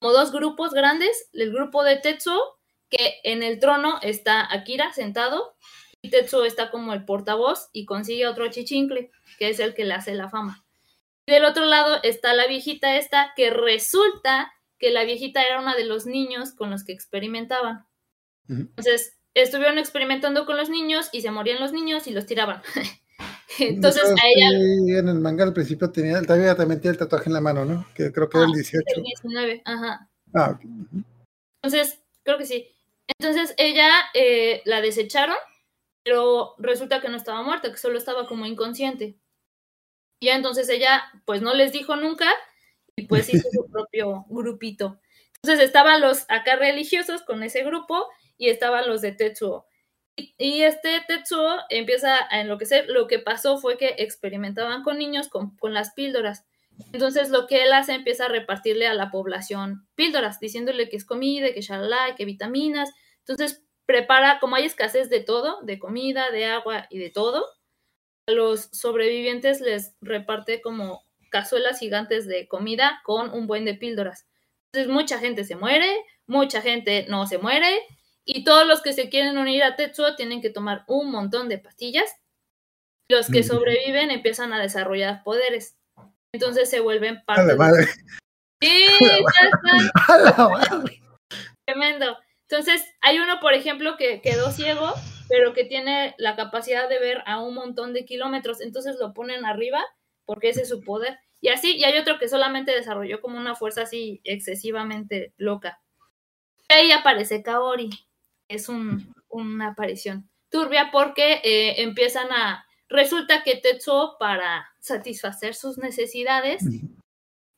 como 0.00 0.12
dos 0.12 0.32
grupos 0.32 0.72
grandes. 0.72 1.28
El 1.32 1.52
grupo 1.52 1.82
de 1.84 1.96
Tetsuo, 1.96 2.58
que 2.90 3.20
en 3.24 3.42
el 3.42 3.58
trono 3.58 3.98
está 4.02 4.52
Akira 4.52 4.92
sentado, 4.92 5.54
y 6.02 6.10
Tetsuo 6.10 6.44
está 6.44 6.70
como 6.70 6.92
el 6.92 7.06
portavoz 7.06 7.70
y 7.72 7.86
consigue 7.86 8.26
otro 8.26 8.48
chichincle, 8.50 9.10
que 9.38 9.48
es 9.48 9.58
el 9.60 9.72
que 9.74 9.84
le 9.86 9.94
hace 9.94 10.14
la 10.14 10.28
fama. 10.28 10.62
Y 11.26 11.32
del 11.32 11.46
otro 11.46 11.64
lado 11.64 12.00
está 12.02 12.34
la 12.34 12.46
viejita 12.46 12.96
esta, 12.96 13.32
que 13.34 13.48
resulta 13.48 14.52
que 14.78 14.90
la 14.90 15.04
viejita 15.04 15.42
era 15.42 15.58
una 15.60 15.74
de 15.74 15.84
los 15.86 16.04
niños 16.04 16.52
con 16.52 16.68
los 16.70 16.84
que 16.84 16.92
experimentaban. 16.92 17.86
Entonces, 18.48 19.16
estuvieron 19.34 19.78
experimentando 19.78 20.46
con 20.46 20.56
los 20.56 20.68
niños 20.70 21.08
y 21.12 21.22
se 21.22 21.30
morían 21.30 21.60
los 21.60 21.72
niños 21.72 22.06
y 22.06 22.12
los 22.12 22.26
tiraban. 22.26 22.62
Entonces, 23.58 24.02
a 24.02 24.26
ella 24.34 24.98
en 24.98 25.08
el 25.08 25.20
manga 25.20 25.44
al 25.44 25.52
principio 25.52 25.90
tenía, 25.90 26.20
todavía 26.22 26.56
también 26.56 26.80
tiene 26.80 26.92
el 26.92 26.98
tatuaje 26.98 27.28
en 27.28 27.34
la 27.34 27.40
mano, 27.40 27.64
¿no? 27.64 27.86
Que 27.94 28.12
creo 28.12 28.28
que 28.28 28.38
era 28.38 28.46
el 28.46 28.52
Ah, 28.52 28.56
18. 28.56 28.84
el 28.96 29.02
19, 29.02 29.62
ajá. 29.64 30.08
Ah, 30.34 30.50
ok. 30.56 30.60
Entonces, 31.62 32.00
creo 32.24 32.38
que 32.38 32.46
sí. 32.46 32.68
Entonces, 33.18 33.54
ella 33.58 33.88
eh, 34.14 34.62
la 34.64 34.80
desecharon, 34.80 35.36
pero 36.02 36.54
resulta 36.58 37.00
que 37.00 37.08
no 37.08 37.16
estaba 37.16 37.42
muerta, 37.42 37.70
que 37.70 37.76
solo 37.76 37.98
estaba 37.98 38.26
como 38.26 38.46
inconsciente. 38.46 39.16
Y 40.20 40.26
ya 40.26 40.36
entonces 40.36 40.68
ella, 40.68 41.04
pues 41.24 41.42
no 41.42 41.54
les 41.54 41.72
dijo 41.72 41.96
nunca 41.96 42.26
y 42.96 43.06
pues 43.06 43.32
hizo 43.32 43.48
su 43.52 43.66
propio 43.70 44.24
grupito. 44.28 44.98
Entonces 45.42 45.66
estaban 45.66 46.00
los 46.00 46.24
acá 46.28 46.56
religiosos 46.56 47.22
con 47.22 47.42
ese 47.42 47.62
grupo 47.62 48.06
y 48.38 48.48
estaban 48.48 48.88
los 48.88 49.00
de 49.00 49.12
Tetsuo. 49.12 49.66
Y, 50.16 50.34
y 50.38 50.62
este 50.62 51.02
Tetsuo 51.06 51.58
empieza 51.70 52.18
a 52.30 52.40
enloquecer. 52.40 52.88
Lo 52.88 53.06
que 53.06 53.18
pasó 53.18 53.58
fue 53.58 53.76
que 53.76 53.94
experimentaban 53.98 54.82
con 54.82 54.98
niños 54.98 55.28
con, 55.28 55.56
con 55.56 55.74
las 55.74 55.92
píldoras. 55.92 56.44
Entonces 56.92 57.30
lo 57.30 57.46
que 57.46 57.62
él 57.62 57.72
hace 57.72 57.94
empieza 57.94 58.26
a 58.26 58.28
repartirle 58.28 58.86
a 58.86 58.94
la 58.94 59.10
población 59.10 59.86
píldoras, 59.94 60.40
diciéndole 60.40 60.88
que 60.88 60.96
es 60.96 61.04
comida, 61.04 61.52
que 61.52 61.60
shalala, 61.60 62.14
que 62.16 62.24
vitaminas. 62.24 62.90
Entonces 63.20 63.64
prepara, 63.86 64.38
como 64.40 64.56
hay 64.56 64.64
escasez 64.64 65.10
de 65.10 65.20
todo, 65.20 65.60
de 65.62 65.78
comida, 65.78 66.30
de 66.30 66.46
agua 66.46 66.86
y 66.90 66.98
de 66.98 67.10
todo, 67.10 67.46
a 68.26 68.32
los 68.32 68.68
sobrevivientes 68.72 69.60
les 69.60 69.94
reparte 70.00 70.60
como 70.60 71.04
cazuelas 71.30 71.78
gigantes 71.78 72.26
de 72.26 72.48
comida 72.48 73.00
con 73.04 73.30
un 73.30 73.46
buen 73.46 73.64
de 73.64 73.74
píldoras. 73.74 74.26
Entonces 74.72 74.92
mucha 74.92 75.18
gente 75.18 75.44
se 75.44 75.56
muere, 75.56 75.90
mucha 76.26 76.60
gente 76.62 77.06
no 77.08 77.26
se 77.26 77.38
muere 77.38 77.80
y 78.24 78.44
todos 78.44 78.66
los 78.66 78.80
que 78.82 78.92
se 78.92 79.08
quieren 79.08 79.38
unir 79.38 79.62
a 79.64 79.76
Tetsuo 79.76 80.16
tienen 80.16 80.40
que 80.40 80.50
tomar 80.50 80.84
un 80.88 81.10
montón 81.10 81.48
de 81.48 81.58
pastillas. 81.58 82.10
Los 83.10 83.28
que 83.28 83.40
Ujú. 83.40 83.48
sobreviven 83.54 84.10
empiezan 84.10 84.52
a 84.52 84.60
desarrollar 84.60 85.22
poderes. 85.24 85.76
Entonces 86.32 86.70
se 86.70 86.80
vuelven 86.80 87.18
A 87.18 87.24
parte 87.24 87.42
la 87.42 87.52
de... 87.52 87.58
madre. 87.58 87.86
Sí, 88.62 88.86
está 89.00 89.50
A 90.14 90.18
la 90.18 90.32
madre. 90.48 91.00
tremendo. 91.66 92.16
Entonces, 92.48 92.84
hay 93.00 93.18
uno, 93.18 93.40
por 93.40 93.52
ejemplo, 93.54 93.96
que 93.96 94.20
quedó 94.20 94.50
ciego, 94.50 94.92
pero 95.28 95.52
que 95.54 95.64
tiene 95.64 96.14
la 96.18 96.36
capacidad 96.36 96.88
de 96.88 96.98
ver 96.98 97.22
a 97.26 97.40
un 97.40 97.54
montón 97.54 97.92
de 97.92 98.04
kilómetros. 98.04 98.60
Entonces 98.60 98.96
lo 98.98 99.12
ponen 99.14 99.44
arriba 99.44 99.84
porque 100.24 100.48
ese 100.50 100.62
es 100.62 100.68
su 100.68 100.82
poder. 100.82 101.18
Y 101.40 101.48
así, 101.48 101.76
y 101.76 101.84
hay 101.84 101.98
otro 101.98 102.18
que 102.18 102.28
solamente 102.28 102.72
desarrolló 102.72 103.20
como 103.20 103.36
una 103.38 103.54
fuerza 103.54 103.82
así 103.82 104.20
excesivamente 104.24 105.34
loca. 105.36 105.82
Y 106.70 106.72
ahí 106.72 106.90
aparece 106.92 107.42
Kaori. 107.42 107.90
Es 108.54 108.68
un, 108.68 109.12
una 109.28 109.68
aparición 109.68 110.28
turbia 110.50 110.90
porque 110.92 111.40
eh, 111.44 111.82
empiezan 111.82 112.30
a... 112.32 112.64
Resulta 112.88 113.42
que 113.42 113.56
Tetsuo, 113.56 114.16
para 114.18 114.68
satisfacer 114.78 115.54
sus 115.54 115.78
necesidades, 115.78 116.62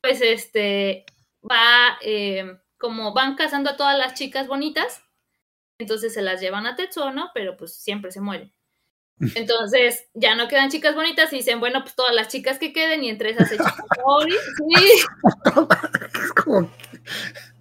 pues 0.01 0.21
este 0.23 1.05
va 1.49 1.99
eh, 2.01 2.57
como 2.79 3.13
van 3.13 3.35
cazando 3.35 3.71
a 3.71 3.77
todas 3.77 3.99
las 3.99 4.15
chicas 4.15 4.47
bonitas, 4.47 5.03
entonces 5.79 6.15
se 6.15 6.23
las 6.23 6.41
llevan 6.41 6.67
a 6.67 6.77
Tetsuo, 6.77 7.11
¿no? 7.13 7.31
Pero 7.35 7.57
pues 7.57 7.75
siempre 7.75 8.11
se 8.13 8.21
mueren. 8.21 8.53
Entonces 9.35 10.09
ya 10.15 10.35
no 10.35 10.47
quedan 10.47 10.71
chicas 10.71 10.95
bonitas 10.95 11.33
y 11.33 11.37
dicen, 11.37 11.59
bueno, 11.59 11.83
pues 11.83 11.95
todas 11.95 12.15
las 12.15 12.29
chicas 12.29 12.59
que 12.59 12.73
queden 12.73 13.03
y 13.03 13.09
entre 13.11 13.31
esas 13.31 13.51
Kaori. 13.51 14.35
Sí, 14.57 15.05
Es 16.23 16.33
como- 16.33 16.71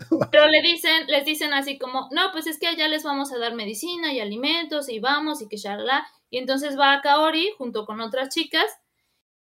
pero 0.32 0.48
le 0.48 0.62
dicen, 0.62 1.08
les 1.08 1.26
dicen 1.26 1.54
así 1.54 1.78
como, 1.78 2.08
no, 2.12 2.32
pues 2.32 2.48
es 2.48 2.60
que 2.60 2.68
allá 2.68 2.88
les 2.88 3.04
vamos 3.04 3.32
a 3.32 3.38
dar 3.38 3.56
medicina 3.56 4.14
y 4.14 4.20
alimentos 4.20 4.90
y 4.90 5.00
vamos 5.00 5.42
y 5.42 5.48
que 5.48 5.58
shalala. 5.58 6.08
Y 6.30 6.38
entonces 6.38 6.78
va 6.78 6.94
a 6.94 7.02
Kaori 7.02 7.52
junto 7.58 7.86
con 7.86 8.02
otras 8.02 8.30
chicas, 8.30 8.66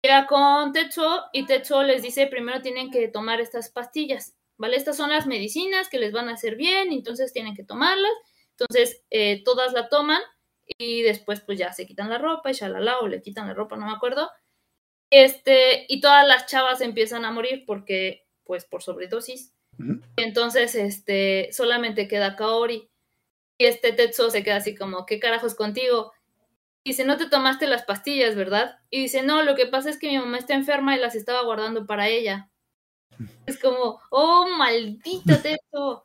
llega 0.02 0.26
con 0.26 0.72
Tetsuo 0.72 1.24
y 1.32 1.46
Tetsuo 1.46 1.82
les 1.82 2.02
dice, 2.02 2.26
primero 2.26 2.60
tienen 2.62 2.90
que 2.90 3.08
tomar 3.08 3.40
estas 3.40 3.70
pastillas, 3.70 4.36
¿vale? 4.58 4.76
Estas 4.76 4.96
son 4.96 5.10
las 5.10 5.26
medicinas 5.26 5.88
que 5.88 5.98
les 5.98 6.12
van 6.12 6.28
a 6.28 6.34
hacer 6.34 6.56
bien, 6.56 6.92
entonces 6.92 7.32
tienen 7.32 7.54
que 7.54 7.64
tomarlas. 7.64 8.12
Entonces 8.58 9.02
eh, 9.10 9.42
todas 9.44 9.72
la 9.72 9.88
toman 9.88 10.20
y 10.78 11.02
después 11.02 11.40
pues 11.40 11.58
ya 11.58 11.72
se 11.72 11.86
quitan 11.86 12.10
la 12.10 12.18
ropa 12.18 12.50
y 12.50 12.54
shalala 12.54 12.98
o 12.98 13.08
le 13.08 13.22
quitan 13.22 13.48
la 13.48 13.54
ropa, 13.54 13.76
no 13.76 13.86
me 13.86 13.92
acuerdo. 13.92 14.30
Este, 15.10 15.86
y 15.88 16.00
todas 16.00 16.26
las 16.26 16.46
chavas 16.46 16.80
empiezan 16.80 17.24
a 17.24 17.30
morir 17.30 17.64
porque, 17.66 18.26
pues 18.44 18.64
por 18.64 18.82
sobredosis. 18.82 19.54
Ujú. 19.78 20.00
Entonces, 20.16 20.74
este, 20.74 21.50
solamente 21.52 22.08
queda 22.08 22.36
Kaori. 22.36 22.88
Y 23.58 23.64
este 23.64 23.92
Tetsuo 23.92 24.30
se 24.30 24.42
queda 24.42 24.56
así 24.56 24.74
como, 24.74 25.06
¿qué 25.06 25.18
carajos 25.18 25.54
contigo? 25.54 26.12
Y 26.84 26.90
dice, 26.90 27.04
no 27.04 27.16
te 27.16 27.28
tomaste 27.28 27.66
las 27.66 27.84
pastillas, 27.84 28.36
¿verdad? 28.36 28.78
Y 28.90 29.00
dice, 29.02 29.22
no, 29.22 29.42
lo 29.42 29.54
que 29.54 29.66
pasa 29.66 29.90
es 29.90 29.98
que 29.98 30.08
mi 30.08 30.18
mamá 30.18 30.38
está 30.38 30.54
enferma 30.54 30.94
y 30.94 31.00
las 31.00 31.14
estaba 31.14 31.42
guardando 31.42 31.86
para 31.86 32.08
ella. 32.08 32.48
Es 33.46 33.58
como, 33.58 34.00
oh, 34.10 34.46
maldito 34.56 35.36
Tetsuo. 35.42 36.02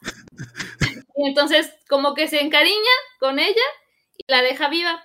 y 1.17 1.27
entonces, 1.27 1.71
como 1.89 2.13
que 2.13 2.27
se 2.27 2.41
encariña 2.41 2.75
con 3.19 3.37
ella 3.37 3.61
y 4.17 4.23
la 4.27 4.41
deja 4.41 4.69
viva. 4.69 5.03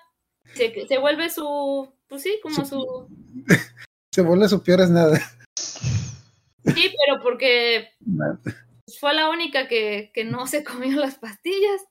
Se, 0.55 0.87
se 0.87 0.99
vuelve 0.99 1.31
su, 1.31 1.93
pues 2.09 2.23
sí, 2.23 2.39
como 2.43 2.65
su... 2.65 3.09
Se 4.13 4.23
vuelve 4.23 4.49
su 4.49 4.63
peor 4.63 4.81
es 4.81 4.89
nada. 4.89 5.21
Sí, 6.75 6.95
pero 7.07 7.23
porque 7.23 7.91
fue 9.01 9.15
la 9.15 9.29
única 9.31 9.69
que, 9.69 10.11
que 10.15 10.25
no 10.25 10.47
se 10.47 10.65
comió 10.65 10.99
las 10.99 11.17
pastillas. 11.17 11.83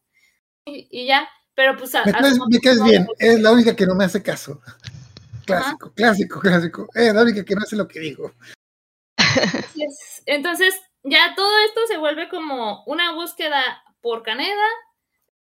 Y, 0.65 0.87
y 0.91 1.05
ya, 1.07 1.27
pero 1.53 1.77
pues... 1.77 1.93
a- 1.95 2.03
Me 2.05 2.11
caes, 2.59 2.79
me 2.79 2.89
bien, 2.89 3.07
es 3.19 3.39
la 3.39 3.51
única 3.51 3.75
que 3.75 3.85
no 3.85 3.95
me 3.95 4.05
hace 4.05 4.21
caso. 4.23 4.61
Clásico, 5.45 5.93
clásico, 5.93 6.39
clásico. 6.39 6.87
Es 6.93 7.13
la 7.13 7.21
única 7.21 7.43
que 7.45 7.55
no 7.55 7.61
hace 7.61 7.75
lo 7.75 7.87
que 7.87 7.99
digo. 7.99 8.33
Entonces, 10.25 10.73
ya 11.03 11.33
todo 11.35 11.51
esto 11.67 11.81
se 11.87 11.97
vuelve 11.97 12.29
como 12.29 12.83
una 12.85 13.13
búsqueda 13.13 13.83
por 14.01 14.23
Caneda. 14.23 14.65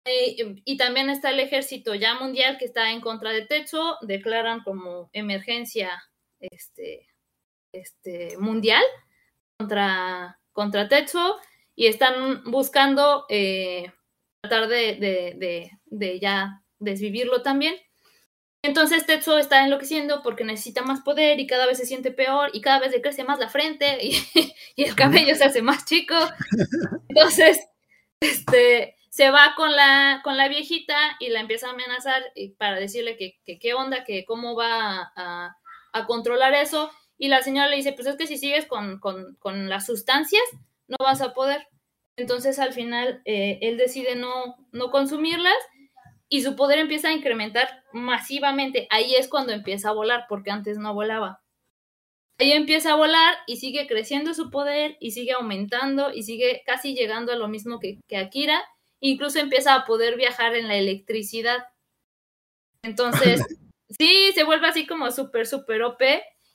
eh, 0.05 0.37
y 0.65 0.77
también 0.77 1.11
está 1.11 1.31
el 1.31 1.41
ejército 1.41 1.95
ya 1.95 2.15
mundial 2.15 2.59
que 2.59 2.65
está 2.65 2.91
en 2.93 3.01
contra 3.01 3.31
de 3.31 3.47
Tetsuo, 3.47 3.97
declaran 4.03 4.61
como 4.63 5.11
emergencia 5.13 5.91
este, 6.41 7.09
este, 7.73 8.37
mundial 8.39 8.83
contra, 9.59 10.39
contra 10.53 10.89
Tetsuo 10.89 11.37
y 11.75 11.87
están 11.87 12.45
buscando 12.45 13.27
eh, 13.29 13.93
tratar 14.41 14.69
de, 14.69 14.95
de, 14.97 15.35
de, 15.37 15.71
de 15.87 16.21
ya 16.21 16.63
desvivirlo 16.79 17.43
también. 17.43 17.75
Entonces 18.63 19.07
Tetsuo 19.07 19.39
está 19.39 19.65
enloqueciendo 19.65 20.23
porque 20.23 20.45
necesita 20.45 20.83
más 20.83 21.01
poder 21.03 21.39
y 21.39 21.47
cada 21.47 21.67
vez 21.67 21.79
se 21.79 21.87
siente 21.87 22.11
peor 22.11 22.51
y 22.53 22.61
cada 22.61 22.81
vez 22.81 22.91
le 22.93 23.01
crece 23.03 23.25
más 23.25 23.39
la 23.39 23.49
frente 23.49 23.99
y, 24.05 24.17
y 24.77 24.85
el 24.85 24.95
cabello 24.95 25.35
se 25.35 25.45
hace 25.45 25.63
más 25.63 25.85
chico. 25.85 26.15
Entonces, 27.09 27.61
este, 28.21 28.97
se 29.11 29.31
va 29.31 29.55
con 29.57 29.73
la, 29.75 30.21
con 30.25 30.37
la 30.37 30.49
viejita 30.49 30.97
y 31.21 31.29
la 31.29 31.41
empieza 31.41 31.69
a 31.69 31.73
amenazar 31.73 32.23
para 32.59 32.77
decirle 32.77 33.17
que, 33.17 33.39
que 33.45 33.59
qué 33.59 33.75
onda, 33.75 34.05
que 34.05 34.25
cómo 34.25 34.57
va 34.57 35.03
a, 35.03 35.13
a- 35.17 35.57
a 35.93 36.07
controlar 36.07 36.53
eso. 36.55 36.91
Y 37.19 37.29
la 37.29 37.43
señora 37.43 37.69
le 37.69 37.77
dice, 37.77 37.93
pues 37.93 38.07
es 38.07 38.17
que 38.17 38.27
si 38.27 38.37
sigues 38.39 38.67
con, 38.67 38.99
con- 39.01 39.35
con 39.37 39.69
las 39.69 39.87
sustancias, 39.87 40.43
no 40.89 40.97
vas 41.01 41.21
a 41.23 41.33
poder. 41.35 41.67
Entonces 42.17 42.59
al 42.59 42.73
final 42.73 43.23
eh, 43.25 43.59
él 43.63 43.77
decide 43.77 44.17
no, 44.17 44.57
no 44.73 44.91
consumirlas 44.91 45.57
y 46.29 46.43
su 46.43 46.57
poder 46.57 46.79
empieza 46.79 47.09
a 47.09 47.13
incrementar 47.13 47.69
masivamente. 47.93 48.87
Ahí 48.91 49.15
es 49.15 49.29
cuando 49.29 49.53
empieza 49.53 49.91
a 49.91 49.93
volar, 49.93 50.27
porque 50.29 50.51
antes 50.51 50.79
no 50.79 50.93
volaba. 50.95 51.43
Ahí 52.39 52.53
empieza 52.53 52.93
a 52.93 52.97
volar 52.97 53.35
y 53.47 53.57
sigue 53.57 53.87
creciendo 53.87 54.35
su 54.35 54.51
poder 54.51 54.97
y 55.01 55.13
sigue 55.13 55.33
aumentando 55.33 56.13
y 56.13 56.23
sigue 56.23 56.63
casi 56.67 56.95
llegando 56.95 57.33
a 57.33 57.37
lo 57.37 57.49
mismo 57.49 57.81
que, 57.81 57.99
que 58.09 58.17
Akira. 58.19 58.63
Incluso 59.01 59.39
empieza 59.39 59.75
a 59.75 59.85
poder 59.87 60.17
viajar 60.17 60.55
en 60.55 60.69
la 60.69 60.77
electricidad. 60.77 61.65
Entonces, 62.83 63.43
sí, 63.99 64.31
se 64.35 64.45
vuelve 64.45 64.69
así 64.69 64.87
como 64.87 65.11
súper, 65.11 65.47
súper 65.47 65.83
OP 65.83 66.03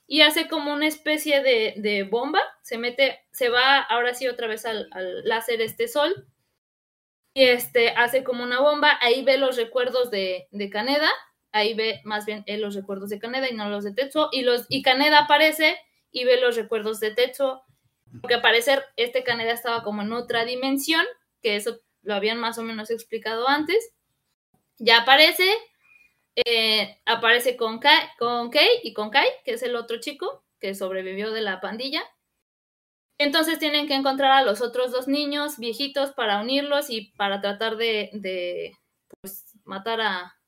y 0.06 0.22
hace 0.22 0.48
como 0.48 0.72
una 0.72 0.86
especie 0.86 1.42
de, 1.42 1.74
de 1.76 2.02
bomba. 2.02 2.40
Se 2.62 2.78
mete, 2.78 3.20
se 3.30 3.48
va 3.48 3.80
ahora 3.80 4.14
sí 4.14 4.28
otra 4.28 4.46
vez 4.46 4.66
al, 4.66 4.88
al 4.92 5.24
láser 5.24 5.60
este 5.60 5.88
sol 5.88 6.26
y 7.34 7.44
este 7.44 7.90
hace 7.90 8.24
como 8.24 8.42
una 8.42 8.60
bomba, 8.60 8.98
ahí 9.00 9.24
ve 9.24 9.38
los 9.38 9.56
recuerdos 9.56 10.10
de, 10.10 10.48
de 10.50 10.70
Kaneda, 10.70 11.10
ahí 11.50 11.74
ve 11.74 12.00
más 12.04 12.26
bien 12.26 12.44
él 12.46 12.60
los 12.60 12.74
recuerdos 12.74 13.08
de 13.10 13.18
Kaneda 13.18 13.48
y 13.48 13.54
no 13.54 13.68
los 13.70 13.84
de 13.84 13.94
Tetsuo, 13.94 14.28
y 14.32 14.42
los 14.42 14.66
y 14.68 14.82
Kaneda 14.82 15.20
aparece 15.20 15.78
y 16.10 16.24
ve 16.24 16.38
los 16.40 16.56
recuerdos 16.56 17.00
de 17.00 17.12
Tetsuo, 17.12 17.62
porque 18.20 18.34
al 18.34 18.42
parecer 18.42 18.84
este 18.96 19.24
Kaneda 19.24 19.52
estaba 19.52 19.82
como 19.82 20.02
en 20.02 20.12
otra 20.12 20.44
dimensión, 20.44 21.04
que 21.42 21.56
eso 21.56 21.80
lo 22.02 22.14
habían 22.14 22.38
más 22.38 22.58
o 22.58 22.62
menos 22.62 22.90
explicado 22.90 23.48
antes. 23.48 23.92
Ya 24.78 25.02
aparece, 25.02 25.48
eh, 26.36 27.00
aparece 27.06 27.56
con 27.56 27.78
Kai, 27.78 28.08
con 28.18 28.50
Kei 28.50 28.80
y 28.82 28.92
con 28.92 29.10
Kai, 29.10 29.28
que 29.44 29.52
es 29.52 29.62
el 29.62 29.76
otro 29.76 30.00
chico 30.00 30.44
que 30.60 30.74
sobrevivió 30.74 31.30
de 31.32 31.42
la 31.42 31.60
pandilla. 31.60 32.02
Entonces 33.18 33.58
tienen 33.58 33.86
que 33.86 33.94
encontrar 33.94 34.32
a 34.32 34.42
los 34.42 34.62
otros 34.62 34.90
dos 34.90 35.06
niños 35.08 35.58
viejitos 35.58 36.12
para 36.12 36.40
unirlos 36.40 36.90
y 36.90 37.12
para 37.12 37.40
tratar 37.40 37.76
de, 37.76 38.10
de, 38.14 38.72
pues, 39.20 39.44
matar 39.64 40.00
a 40.00 40.38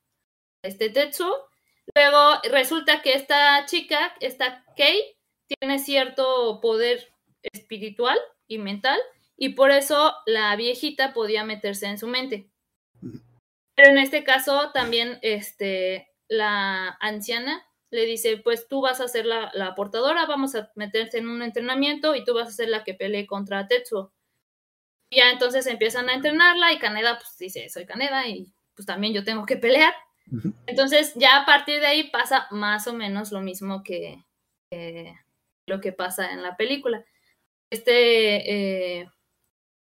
este 0.62 0.90
Tetsuo. 0.90 1.48
Luego 1.94 2.40
resulta 2.50 3.02
que 3.02 3.12
esta 3.14 3.64
chica, 3.66 4.16
esta 4.20 4.64
Kei, 4.76 5.16
tiene 5.46 5.78
cierto 5.78 6.60
poder 6.60 7.12
espiritual 7.42 8.18
y 8.48 8.58
mental 8.58 8.98
y 9.36 9.50
por 9.50 9.70
eso 9.70 10.14
la 10.26 10.54
viejita 10.56 11.12
podía 11.12 11.44
meterse 11.44 11.86
en 11.86 11.98
su 11.98 12.06
mente. 12.06 12.50
Pero 13.74 13.90
en 13.90 13.98
este 13.98 14.24
caso 14.24 14.70
también 14.72 15.18
este, 15.22 16.08
la 16.28 16.96
anciana 17.00 17.66
le 17.90 18.06
dice, 18.06 18.38
pues 18.38 18.68
tú 18.68 18.80
vas 18.80 19.00
a 19.00 19.08
ser 19.08 19.26
la, 19.26 19.50
la 19.54 19.74
portadora, 19.74 20.26
vamos 20.26 20.54
a 20.54 20.70
meterte 20.74 21.18
en 21.18 21.28
un 21.28 21.42
entrenamiento 21.42 22.14
y 22.14 22.24
tú 22.24 22.34
vas 22.34 22.48
a 22.48 22.52
ser 22.52 22.68
la 22.68 22.84
que 22.84 22.94
pelee 22.94 23.26
contra 23.26 23.68
Tetsuo. 23.68 24.12
Y 25.10 25.16
ya 25.18 25.30
entonces 25.30 25.66
empiezan 25.66 26.08
a 26.08 26.14
entrenarla 26.14 26.72
y 26.72 26.78
Kaneda 26.78 27.18
pues 27.18 27.36
dice, 27.38 27.68
soy 27.68 27.86
Kaneda 27.86 28.26
y 28.26 28.52
pues 28.74 28.86
también 28.86 29.14
yo 29.14 29.24
tengo 29.24 29.46
que 29.46 29.56
pelear. 29.56 29.94
Entonces 30.66 31.12
ya 31.14 31.42
a 31.42 31.46
partir 31.46 31.80
de 31.80 31.86
ahí 31.86 32.10
pasa 32.10 32.48
más 32.50 32.86
o 32.86 32.94
menos 32.94 33.30
lo 33.30 33.40
mismo 33.40 33.82
que, 33.82 34.24
que 34.70 35.14
lo 35.66 35.80
que 35.80 35.92
pasa 35.92 36.32
en 36.32 36.42
la 36.42 36.56
película. 36.56 37.04
Este 37.70 39.00
eh, 39.00 39.10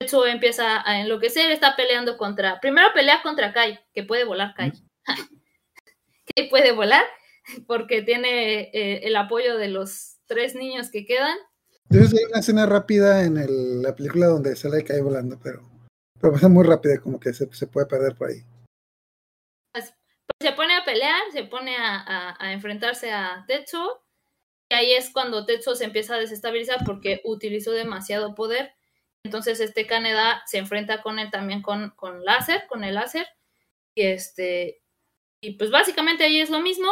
Tetsuo 0.02 0.26
empieza 0.26 0.82
a 0.90 1.00
enloquecer, 1.00 1.52
está 1.52 1.76
peleando 1.76 2.18
contra, 2.18 2.60
primero 2.60 2.88
pelea 2.94 3.22
contra 3.22 3.54
Kai, 3.54 3.80
que 3.94 4.04
puede 4.04 4.24
volar 4.24 4.56
Kai. 4.56 4.72
Kai 6.36 6.50
puede 6.50 6.72
volar 6.72 7.04
porque 7.68 8.02
tiene 8.02 8.72
eh, 8.74 9.02
el 9.04 9.16
apoyo 9.16 9.58
de 9.58 9.68
los 9.68 10.18
tres 10.26 10.56
niños 10.56 10.90
que 10.90 11.06
quedan. 11.06 11.38
Entonces 11.90 12.18
hay 12.20 12.26
una 12.26 12.40
escena 12.40 12.66
rápida 12.66 13.24
en 13.26 13.38
el- 13.38 13.82
la 13.84 13.96
película 13.96 14.28
donde 14.28 14.56
sale 14.56 14.84
cae 14.84 15.02
volando, 15.02 15.38
pero, 15.44 15.62
pero 16.20 16.34
pasa 16.34 16.48
muy 16.48 16.66
rápida, 16.66 17.00
como 17.00 17.20
que 17.20 17.34
se, 17.34 17.52
se 17.54 17.68
puede 17.68 17.86
perder 17.86 18.16
por 18.16 18.30
ahí. 18.30 18.42
Pues 19.74 19.94
se 20.40 20.52
pone 20.54 20.76
a 20.78 20.84
pelear, 20.84 21.22
se 21.32 21.44
pone 21.44 21.76
a, 21.78 21.98
a- 21.98 22.38
a 22.40 22.54
enfrentarse 22.54 23.12
a 23.12 23.44
Tetsuo. 23.48 24.02
Y 24.72 24.74
ahí 24.74 24.94
es 24.94 25.12
cuando 25.12 25.46
Tetsuo 25.46 25.76
se 25.76 25.84
empieza 25.84 26.16
a 26.16 26.20
desestabilizar 26.20 26.80
porque 26.86 27.22
utilizó 27.26 27.72
demasiado 27.72 28.34
poder. 28.34 28.74
Entonces 29.24 29.60
este 29.60 29.86
Kaneda 29.86 30.44
se 30.46 30.58
enfrenta 30.58 31.02
con 31.02 31.20
él 31.20 31.30
también 31.32 31.62
con, 31.62 31.92
con 31.92 32.24
láser, 32.26 32.66
con 32.68 32.84
el 32.84 32.96
láser. 32.96 33.28
Y 33.96 34.04
este. 34.04 34.82
Y 35.42 35.56
pues 35.56 35.72
básicamente 35.72 36.24
ahí 36.24 36.40
es 36.40 36.50
lo 36.50 36.60
mismo. 36.60 36.92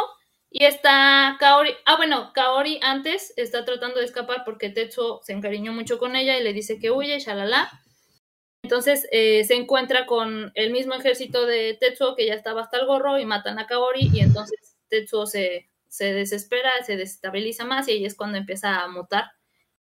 Y 0.50 0.64
está 0.64 1.36
Kaori. 1.38 1.72
Ah, 1.86 1.96
bueno, 1.96 2.32
Kaori 2.34 2.80
antes 2.82 3.32
está 3.36 3.64
tratando 3.64 4.00
de 4.00 4.06
escapar 4.06 4.42
porque 4.44 4.70
Tetsuo 4.70 5.20
se 5.22 5.32
encariñó 5.32 5.72
mucho 5.72 5.98
con 5.98 6.16
ella 6.16 6.36
y 6.36 6.42
le 6.42 6.52
dice 6.52 6.78
que 6.78 6.90
huye, 6.90 7.18
shalala. 7.20 7.70
Entonces 8.62 9.06
eh, 9.12 9.44
se 9.44 9.54
encuentra 9.54 10.06
con 10.06 10.52
el 10.54 10.70
mismo 10.70 10.94
ejército 10.94 11.46
de 11.46 11.76
Tetsuo 11.80 12.14
que 12.16 12.26
ya 12.26 12.34
estaba 12.34 12.62
hasta 12.62 12.78
el 12.78 12.86
gorro 12.86 13.18
y 13.18 13.24
matan 13.24 13.58
a 13.58 13.66
Kaori 13.66 14.10
y 14.12 14.20
entonces 14.20 14.76
Tetsuo 14.88 15.26
se, 15.26 15.70
se 15.88 16.12
desespera, 16.12 16.70
se 16.84 16.96
desestabiliza 16.96 17.64
más 17.64 17.88
y 17.88 17.92
ahí 17.92 18.04
es 18.04 18.16
cuando 18.16 18.38
empieza 18.38 18.82
a 18.82 18.88
mutar 18.88 19.30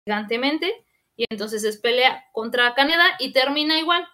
gigantemente 0.05 0.86
y 1.17 1.25
entonces 1.29 1.63
es 1.65 1.77
pelea 1.77 2.25
contra 2.31 2.73
Kaneda 2.75 3.05
y 3.19 3.33
termina 3.33 3.77
igual. 3.79 4.07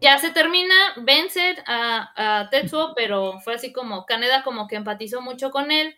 Ya 0.00 0.18
se 0.18 0.30
termina, 0.30 0.74
vence 0.96 1.56
a, 1.66 2.40
a 2.40 2.50
Tetsuo, 2.50 2.94
pero 2.94 3.40
fue 3.40 3.54
así 3.54 3.72
como 3.72 4.06
Kaneda 4.06 4.42
como 4.42 4.68
que 4.68 4.76
empatizó 4.76 5.20
mucho 5.20 5.50
con 5.50 5.70
él. 5.70 5.96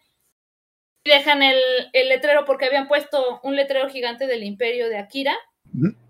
Y 1.04 1.10
dejan 1.10 1.42
el, 1.42 1.58
el 1.92 2.08
letrero 2.08 2.44
porque 2.44 2.66
habían 2.66 2.88
puesto 2.88 3.40
un 3.42 3.56
letrero 3.56 3.88
gigante 3.88 4.26
del 4.26 4.44
imperio 4.44 4.88
de 4.88 4.98
Akira. 4.98 5.36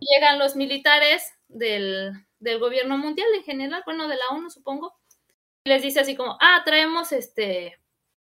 Llegan 0.01 0.39
los 0.39 0.57
militares 0.57 1.23
del, 1.49 2.13
del 2.39 2.59
gobierno 2.59 2.99
mundial 2.99 3.29
en 3.35 3.45
general, 3.45 3.83
bueno, 3.85 4.09
de 4.09 4.17
la 4.17 4.29
ONU 4.31 4.51
supongo, 4.51 4.95
y 5.65 5.71
les 5.71 5.83
dice 5.83 6.01
así 6.01 6.17
como, 6.17 6.39
ah, 6.41 6.63
traemos 6.65 7.13
este, 7.13 7.79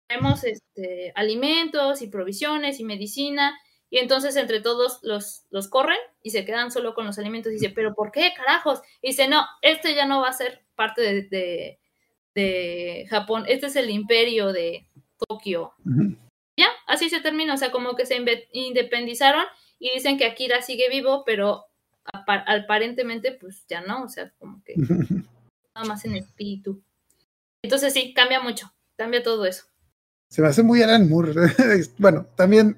traemos 0.08 0.44
este, 0.44 1.12
alimentos 1.14 2.00
y 2.02 2.08
provisiones 2.08 2.80
y 2.80 2.84
medicina, 2.84 3.58
y 3.96 3.98
entonces 3.98 4.36
entre 4.36 4.60
todos 4.60 4.98
los, 5.02 5.44
los 5.48 5.68
corren 5.68 5.96
y 6.22 6.28
se 6.28 6.44
quedan 6.44 6.70
solo 6.70 6.94
con 6.94 7.06
los 7.06 7.18
alimentos. 7.18 7.50
Y 7.50 7.54
dice, 7.54 7.70
¿pero 7.70 7.94
por 7.94 8.12
qué, 8.12 8.34
carajos? 8.36 8.82
Y 9.00 9.08
dice, 9.08 9.26
no, 9.26 9.46
este 9.62 9.94
ya 9.94 10.04
no 10.04 10.20
va 10.20 10.28
a 10.28 10.32
ser 10.34 10.66
parte 10.74 11.00
de, 11.00 11.22
de, 11.22 11.78
de 12.34 13.06
Japón, 13.08 13.44
este 13.48 13.68
es 13.68 13.76
el 13.76 13.88
imperio 13.88 14.52
de 14.52 14.86
Tokio. 15.26 15.72
Ya, 16.58 16.68
así 16.86 17.08
se 17.08 17.22
termina, 17.22 17.54
o 17.54 17.56
sea, 17.56 17.70
como 17.72 17.96
que 17.96 18.04
se 18.04 18.22
independizaron 18.52 19.44
y 19.78 19.92
dicen 19.92 20.18
que 20.18 20.26
Akira 20.26 20.60
sigue 20.60 20.90
vivo, 20.90 21.22
pero 21.24 21.64
apa- 22.04 22.44
aparentemente 22.46 23.32
pues 23.32 23.64
ya 23.66 23.80
no, 23.80 24.02
o 24.02 24.08
sea, 24.10 24.30
como 24.38 24.62
que 24.62 24.74
nada 25.74 25.86
más 25.88 26.04
en 26.04 26.16
espíritu. 26.16 26.82
Entonces 27.62 27.94
sí, 27.94 28.12
cambia 28.12 28.40
mucho, 28.40 28.70
cambia 28.96 29.22
todo 29.22 29.46
eso. 29.46 29.64
Se 30.28 30.42
me 30.42 30.48
hace 30.48 30.62
muy 30.62 30.82
Alan 30.82 31.08
Moore. 31.08 31.32
bueno, 31.98 32.26
también, 32.36 32.76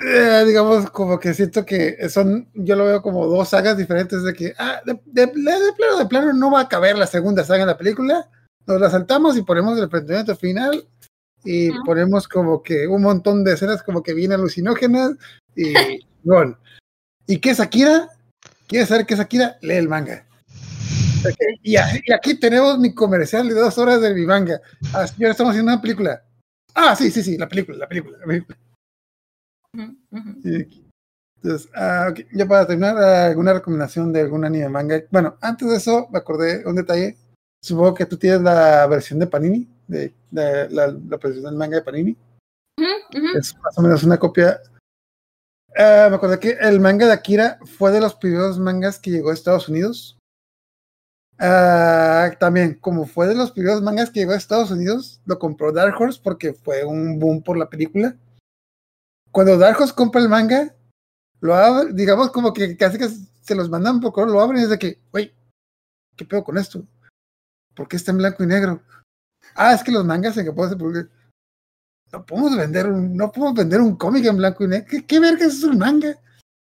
eh, 0.00 0.44
digamos, 0.46 0.90
como 0.90 1.18
que 1.18 1.34
siento 1.34 1.64
que 1.64 2.08
son, 2.08 2.48
yo 2.54 2.76
lo 2.76 2.84
veo 2.84 3.02
como 3.02 3.26
dos 3.26 3.48
sagas 3.48 3.76
diferentes 3.76 4.22
de 4.22 4.32
que, 4.32 4.54
ah, 4.58 4.80
de, 4.84 5.00
de- 5.06 5.26
de 5.26 5.72
plano, 5.76 5.98
de 5.98 6.06
plano 6.06 6.32
no 6.32 6.50
va 6.50 6.60
a 6.60 6.68
caber 6.68 6.96
la 6.96 7.06
segunda 7.06 7.44
saga 7.44 7.62
en 7.62 7.68
la 7.68 7.78
película. 7.78 8.28
Nos 8.66 8.80
la 8.80 8.90
saltamos 8.90 9.36
y 9.36 9.42
ponemos 9.42 9.76
el 9.76 9.84
enfrentamiento 9.84 10.36
final 10.36 10.86
y 11.44 11.70
ponemos 11.84 12.28
como 12.28 12.62
que 12.62 12.86
un 12.86 13.02
montón 13.02 13.42
de 13.44 13.54
escenas 13.54 13.82
como 13.82 14.02
que 14.02 14.12
bien 14.14 14.32
alucinógenas 14.32 15.12
y 15.56 15.72
bueno. 16.22 16.58
¿Y 17.26 17.38
qué 17.38 17.50
es 17.50 17.60
Akira? 17.60 18.08
¿Quieres 18.66 18.88
saber 18.88 19.06
qué 19.06 19.14
es 19.14 19.20
Akira? 19.20 19.56
Lee 19.62 19.74
el 19.74 19.88
manga. 19.88 20.24
Y, 21.62 21.76
aquí 21.76 22.34
tenemos 22.38 22.78
mi 22.78 22.94
comercial 22.94 23.48
de 23.48 23.54
dos 23.54 23.76
horas 23.78 24.00
de 24.00 24.14
mi 24.14 24.24
manga. 24.24 24.60
Ah, 24.92 25.06
señor, 25.06 25.32
estamos 25.32 25.50
haciendo 25.50 25.72
una 25.72 25.82
película. 25.82 26.22
Ah, 26.74 26.94
sí, 26.94 27.10
sí, 27.10 27.22
sí, 27.22 27.36
la 27.36 27.48
película, 27.48 27.76
la 27.78 27.88
película. 27.88 28.18
La 28.18 28.26
película. 28.26 28.56
Y- 30.44 30.84
Entonces, 31.42 31.70
ah, 31.74 32.08
ok, 32.10 32.20
ya 32.32 32.46
para 32.46 32.66
terminar, 32.66 32.96
¿alguna 32.98 33.52
recomendación 33.52 34.12
de 34.12 34.22
algún 34.22 34.44
anime 34.44 34.68
manga? 34.68 35.00
Bueno, 35.10 35.36
antes 35.40 35.68
de 35.68 35.76
eso, 35.76 36.08
me 36.10 36.18
acordé 36.18 36.66
un 36.66 36.74
detalle. 36.74 37.16
Supongo 37.62 37.94
que 37.94 38.06
tú 38.06 38.16
tienes 38.16 38.40
la 38.40 38.86
versión 38.86 39.18
de 39.18 39.26
Panini, 39.26 39.68
de, 39.86 40.12
de 40.30 40.68
la, 40.70 40.88
la 40.88 41.16
versión 41.16 41.44
del 41.44 41.54
manga 41.54 41.76
de 41.76 41.82
Panini. 41.82 42.16
Ujú, 42.78 43.18
ujú. 43.18 43.38
Es 43.38 43.56
más 43.58 43.78
o 43.78 43.82
menos 43.82 44.02
una 44.02 44.18
copia. 44.18 44.60
Ah, 45.76 46.08
me 46.10 46.16
acordé 46.16 46.38
que 46.40 46.50
el 46.60 46.80
manga 46.80 47.06
de 47.06 47.12
Akira 47.12 47.58
fue 47.78 47.92
de 47.92 48.00
los 48.00 48.14
primeros 48.14 48.58
mangas 48.58 48.98
que 48.98 49.10
llegó 49.10 49.30
a 49.30 49.34
Estados 49.34 49.68
Unidos. 49.68 50.18
Ah, 51.38 52.32
también, 52.40 52.74
como 52.80 53.06
fue 53.06 53.28
de 53.28 53.36
los 53.36 53.52
primeros 53.52 53.80
mangas 53.80 54.10
que 54.10 54.20
llegó 54.20 54.32
a 54.32 54.36
Estados 54.36 54.72
Unidos, 54.72 55.20
lo 55.24 55.38
compró 55.38 55.70
Dark 55.70 55.94
Horse 56.00 56.20
porque 56.22 56.52
fue 56.52 56.84
un 56.84 57.20
boom 57.20 57.42
por 57.42 57.56
la 57.56 57.68
película. 57.68 58.16
Cuando 59.30 59.58
Dark 59.58 59.80
Horse 59.80 59.94
compra 59.94 60.20
el 60.20 60.28
manga, 60.28 60.74
lo 61.40 61.54
abre, 61.54 61.92
digamos 61.92 62.30
como 62.30 62.52
que 62.52 62.76
casi 62.76 62.98
que 62.98 63.08
se 63.08 63.54
los 63.54 63.68
mandan 63.68 64.00
por 64.00 64.12
correo, 64.12 64.34
lo 64.34 64.40
abren 64.40 64.60
y 64.60 64.64
es 64.64 64.70
de 64.70 64.78
que, 64.78 65.00
güey, 65.10 65.32
¿qué 66.16 66.24
pedo 66.24 66.44
con 66.44 66.58
esto? 66.58 66.86
¿Por 67.74 67.88
qué 67.88 67.96
está 67.96 68.10
en 68.10 68.18
blanco 68.18 68.42
y 68.42 68.46
negro? 68.46 68.82
Ah, 69.54 69.72
es 69.72 69.82
que 69.82 69.92
los 69.92 70.04
mangas 70.04 70.36
en 70.36 70.44
que 70.44 70.52
puede 70.52 70.70
ser 70.70 70.78
porque 70.78 71.06
no 72.12 72.24
podemos 72.26 72.56
vender 72.56 72.86
un, 72.86 73.16
no 73.16 73.30
podemos 73.30 73.54
vender 73.54 73.80
un 73.80 73.96
cómic 73.96 74.24
en 74.24 74.36
blanco 74.36 74.64
y 74.64 74.68
negro. 74.68 74.86
¿Qué, 74.90 75.06
qué 75.06 75.20
verga 75.20 75.46
es 75.46 75.62
un 75.62 75.78
manga? 75.78 76.18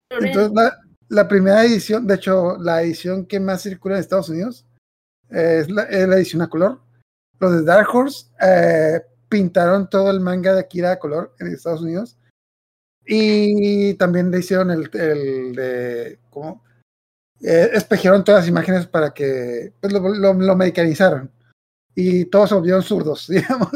Entonces, 0.10 0.52
la, 0.54 0.78
la 1.10 1.28
primera 1.28 1.64
edición, 1.64 2.08
de 2.08 2.16
hecho, 2.16 2.58
la 2.58 2.82
edición 2.82 3.26
que 3.26 3.40
más 3.40 3.62
circula 3.62 3.96
en 3.96 4.02
Estados 4.02 4.30
Unidos 4.30 4.66
eh, 5.30 5.60
es, 5.62 5.70
la, 5.70 5.84
es 5.84 6.08
la 6.08 6.16
edición 6.16 6.42
a 6.42 6.50
color. 6.50 6.82
Los 7.40 7.52
de 7.52 7.64
Dark 7.64 7.88
Horse 7.94 8.28
eh, 8.42 9.02
pintaron 9.30 9.90
todo 9.90 10.10
el 10.10 10.20
manga 10.20 10.54
de 10.54 10.62
Akira 10.62 10.94
a 10.94 11.00
color 11.00 11.36
en 11.40 11.48
Estados 11.48 11.82
Unidos. 11.82 12.18
Y 13.08 13.94
también 13.96 14.32
le 14.32 14.40
hicieron 14.40 14.72
el, 14.72 14.90
el 14.94 15.56
de. 15.56 16.20
¿Cómo? 16.30 16.64
Eh, 17.42 17.70
todas 17.90 18.42
las 18.42 18.48
imágenes 18.48 18.88
para 18.88 19.14
que 19.14 19.74
pues, 19.80 19.94
lo, 19.94 20.00
lo, 20.00 20.34
lo. 20.34 20.58
Y 21.96 22.26
todos 22.26 22.50
se 22.50 22.56
volvieron 22.56 22.82
zurdos, 22.82 23.28
digamos. 23.30 23.70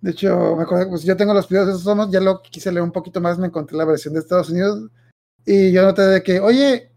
De 0.00 0.10
hecho, 0.10 0.56
me 0.56 0.62
acuerdo, 0.62 0.90
pues 0.90 1.02
yo 1.02 1.16
tengo 1.16 1.34
los 1.34 1.48
videos 1.48 1.66
de 1.66 1.72
esos 1.72 1.84
somos, 1.84 2.10
ya 2.10 2.20
lo 2.20 2.40
quise 2.40 2.70
leer 2.70 2.82
un 2.82 2.92
poquito 2.92 3.20
más, 3.20 3.38
me 3.38 3.48
encontré 3.48 3.76
la 3.76 3.84
versión 3.84 4.14
de 4.14 4.20
Estados 4.20 4.48
Unidos 4.50 4.90
y 5.44 5.72
yo 5.72 5.82
noté 5.82 6.02
de 6.02 6.22
que, 6.22 6.40
oye, 6.40 6.92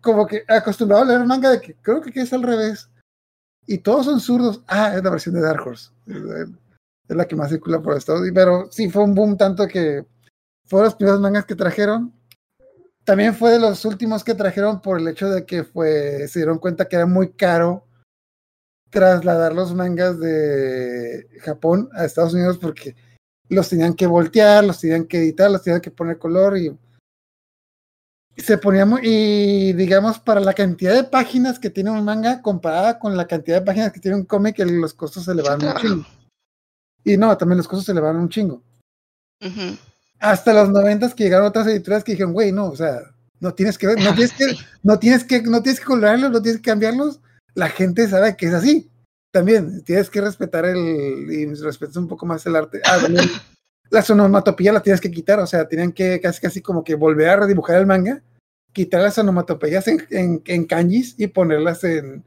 como 0.00 0.26
que 0.26 0.44
acostumbrado 0.48 1.02
a 1.02 1.06
leer 1.06 1.24
manga 1.26 1.50
de 1.50 1.60
que 1.60 1.74
creo 1.74 2.00
que 2.00 2.20
es 2.20 2.32
al 2.32 2.42
revés. 2.42 2.88
Y 3.66 3.78
todos 3.78 4.06
son 4.06 4.20
zurdos. 4.20 4.62
Ah, 4.66 4.94
es 4.94 5.02
la 5.02 5.10
versión 5.10 5.34
de 5.34 5.40
Dark 5.40 5.66
Horse. 5.66 5.90
Es, 6.06 6.16
es 7.08 7.16
la 7.16 7.26
que 7.26 7.36
más 7.36 7.50
circula 7.50 7.80
por 7.80 7.96
Estados 7.96 8.20
Unidos. 8.20 8.34
Pero 8.34 8.68
sí 8.70 8.90
fue 8.90 9.04
un 9.04 9.14
boom 9.14 9.38
tanto 9.38 9.66
que 9.66 10.04
fue 10.66 10.80
de 10.80 10.86
los 10.86 10.94
primeros 10.94 11.20
mangas 11.20 11.44
que 11.44 11.54
trajeron. 11.54 12.12
También 13.04 13.34
fue 13.34 13.52
de 13.52 13.60
los 13.60 13.84
últimos 13.84 14.24
que 14.24 14.34
trajeron 14.34 14.80
por 14.80 14.98
el 14.98 15.08
hecho 15.08 15.28
de 15.28 15.44
que 15.44 15.64
fue, 15.64 16.26
se 16.28 16.38
dieron 16.38 16.58
cuenta 16.58 16.88
que 16.88 16.96
era 16.96 17.06
muy 17.06 17.32
caro 17.32 17.86
trasladar 18.90 19.52
los 19.52 19.74
mangas 19.74 20.18
de 20.20 21.28
Japón 21.42 21.90
a 21.94 22.04
Estados 22.04 22.32
Unidos 22.32 22.58
porque 22.58 22.96
los 23.48 23.68
tenían 23.68 23.94
que 23.94 24.06
voltear, 24.06 24.64
los 24.64 24.80
tenían 24.80 25.06
que 25.06 25.18
editar, 25.18 25.50
los 25.50 25.62
tenían 25.62 25.82
que 25.82 25.90
poner 25.90 26.18
color 26.18 26.56
y 26.56 26.74
se 28.36 28.58
ponía 28.58 28.84
muy, 28.86 29.00
y 29.04 29.72
digamos 29.74 30.18
para 30.18 30.40
la 30.40 30.54
cantidad 30.54 30.94
de 30.94 31.04
páginas 31.04 31.58
que 31.58 31.70
tiene 31.70 31.90
un 31.90 32.04
manga 32.04 32.42
comparada 32.42 32.98
con 32.98 33.16
la 33.16 33.26
cantidad 33.26 33.60
de 33.60 33.66
páginas 33.66 33.92
que 33.92 34.00
tiene 34.00 34.16
un 34.16 34.24
cómic, 34.24 34.58
los 34.58 34.94
costos 34.94 35.24
se 35.24 35.32
elevan 35.32 35.64
un 35.64 35.74
chingo. 35.74 36.06
Y 37.04 37.16
no, 37.16 37.36
también 37.36 37.58
los 37.58 37.68
costos 37.68 37.86
se 37.86 37.92
elevaron 37.92 38.22
un 38.22 38.28
chingo. 38.28 38.62
Hasta 40.24 40.54
los 40.54 40.70
noventas 40.70 41.14
que 41.14 41.24
llegaron 41.24 41.46
otras 41.46 41.66
editoriales 41.66 42.02
que 42.02 42.12
dijeron, 42.12 42.32
güey, 42.32 42.50
no, 42.50 42.66
o 42.66 42.76
sea, 42.76 43.00
no 43.40 43.52
tienes 43.52 43.76
que 43.76 43.88
ver, 43.88 43.98
no 43.98 44.14
tienes 44.14 44.32
que, 44.32 44.46
no 44.82 44.98
tienes 44.98 45.24
que, 45.24 45.42
no 45.42 45.62
tienes 45.62 45.80
que 45.80 45.86
colorarlos, 45.86 46.30
no 46.30 46.40
tienes 46.40 46.62
que 46.62 46.70
cambiarlos. 46.70 47.20
La 47.54 47.68
gente 47.68 48.08
sabe 48.08 48.34
que 48.36 48.46
es 48.46 48.54
así. 48.54 48.90
También 49.30 49.82
tienes 49.84 50.08
que 50.08 50.20
respetar 50.20 50.64
el, 50.64 51.30
y 51.30 51.46
respetas 51.54 51.96
un 51.96 52.08
poco 52.08 52.24
más 52.24 52.46
el 52.46 52.56
arte. 52.56 52.80
Ah, 52.84 52.98
también 53.02 53.26
la 53.90 54.04
onomatopía 54.08 54.72
la 54.72 54.82
tienes 54.82 55.00
que 55.00 55.10
quitar, 55.10 55.38
o 55.40 55.46
sea, 55.46 55.68
tenían 55.68 55.92
que 55.92 56.20
casi 56.20 56.40
casi 56.40 56.62
como 56.62 56.82
que 56.82 56.94
volver 56.94 57.28
a 57.28 57.36
redibujar 57.36 57.76
el 57.76 57.86
manga, 57.86 58.22
quitar 58.72 59.02
las 59.02 59.18
onomatopeyas 59.18 59.86
en, 59.88 60.06
en, 60.10 60.42
en 60.46 60.64
kanjis 60.64 61.14
y 61.18 61.26
ponerlas 61.26 61.84
en, 61.84 62.24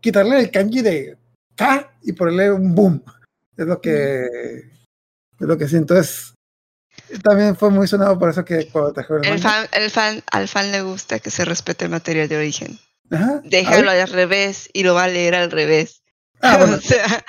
quitarle 0.00 0.40
el 0.40 0.50
kanji 0.50 0.82
de 0.82 1.16
K 1.54 1.92
y 2.02 2.12
ponerle 2.12 2.52
un 2.52 2.74
boom. 2.74 3.02
Es 3.56 3.66
lo 3.66 3.80
que, 3.80 4.26
es 4.26 5.46
lo 5.46 5.56
que 5.56 5.68
siento. 5.68 5.96
Es, 5.96 6.35
también 7.22 7.56
fue 7.56 7.70
muy 7.70 7.86
sonado 7.86 8.18
por 8.18 8.30
eso 8.30 8.44
que 8.44 8.68
cuando 8.68 8.92
trajeron 8.92 9.24
el 9.24 9.32
El 9.34 9.38
fan, 9.38 9.66
el 9.72 9.90
fan, 9.90 10.22
al 10.30 10.48
fan 10.48 10.72
le 10.72 10.82
gusta 10.82 11.18
que 11.18 11.30
se 11.30 11.44
respete 11.44 11.84
el 11.84 11.90
material 11.90 12.28
de 12.28 12.36
origen. 12.36 12.78
Ajá. 13.10 13.40
Déjalo 13.44 13.90
al 13.90 14.08
revés 14.08 14.68
y 14.72 14.82
lo 14.82 14.94
va 14.94 15.04
a 15.04 15.08
leer 15.08 15.34
al 15.34 15.50
revés. 15.50 16.02
Ah, 16.40 16.56
bueno, 16.58 16.76
o 16.76 16.80
sea, 16.80 17.24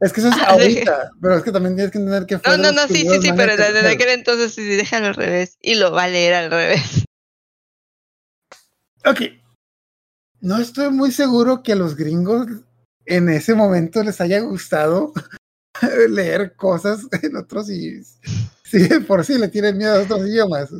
es 0.00 0.12
que 0.12 0.20
eso 0.20 0.30
es 0.30 0.36
Ah, 0.40 0.50
ahorita, 0.50 1.10
pero 1.20 1.36
es 1.36 1.42
que 1.42 1.52
también 1.52 1.74
tienes 1.76 1.92
que 1.92 1.98
entender 1.98 2.26
que 2.26 2.38
fue 2.38 2.56
no, 2.56 2.62
no, 2.64 2.72
no, 2.72 2.88
sí, 2.88 3.06
sí, 3.08 3.22
sí, 3.22 3.32
pero 3.36 3.56
desde 3.56 3.88
aquel 3.88 4.08
entonces 4.08 4.54
sí, 4.54 4.62
déjalo 4.62 5.08
al 5.08 5.14
revés 5.14 5.58
y 5.60 5.76
lo 5.76 5.92
va 5.92 6.04
a 6.04 6.08
leer 6.08 6.34
al 6.34 6.50
revés. 6.50 7.04
Ok. 9.04 9.20
No 10.40 10.58
estoy 10.58 10.90
muy 10.90 11.10
seguro 11.10 11.64
que 11.64 11.72
a 11.72 11.74
los 11.74 11.96
gringos 11.96 12.46
en 13.04 13.28
ese 13.28 13.56
momento 13.56 14.00
les 14.04 14.20
haya 14.20 14.38
gustado 14.38 15.12
leer 16.08 16.54
cosas 16.54 17.00
en 17.20 17.34
otros 17.34 17.68
y 17.68 18.00
sí, 18.72 18.88
de 18.88 19.00
por 19.00 19.24
sí 19.24 19.38
le 19.38 19.48
tienen 19.48 19.76
miedo 19.76 19.94
a 19.94 20.02
otros 20.02 20.26
idiomas. 20.26 20.70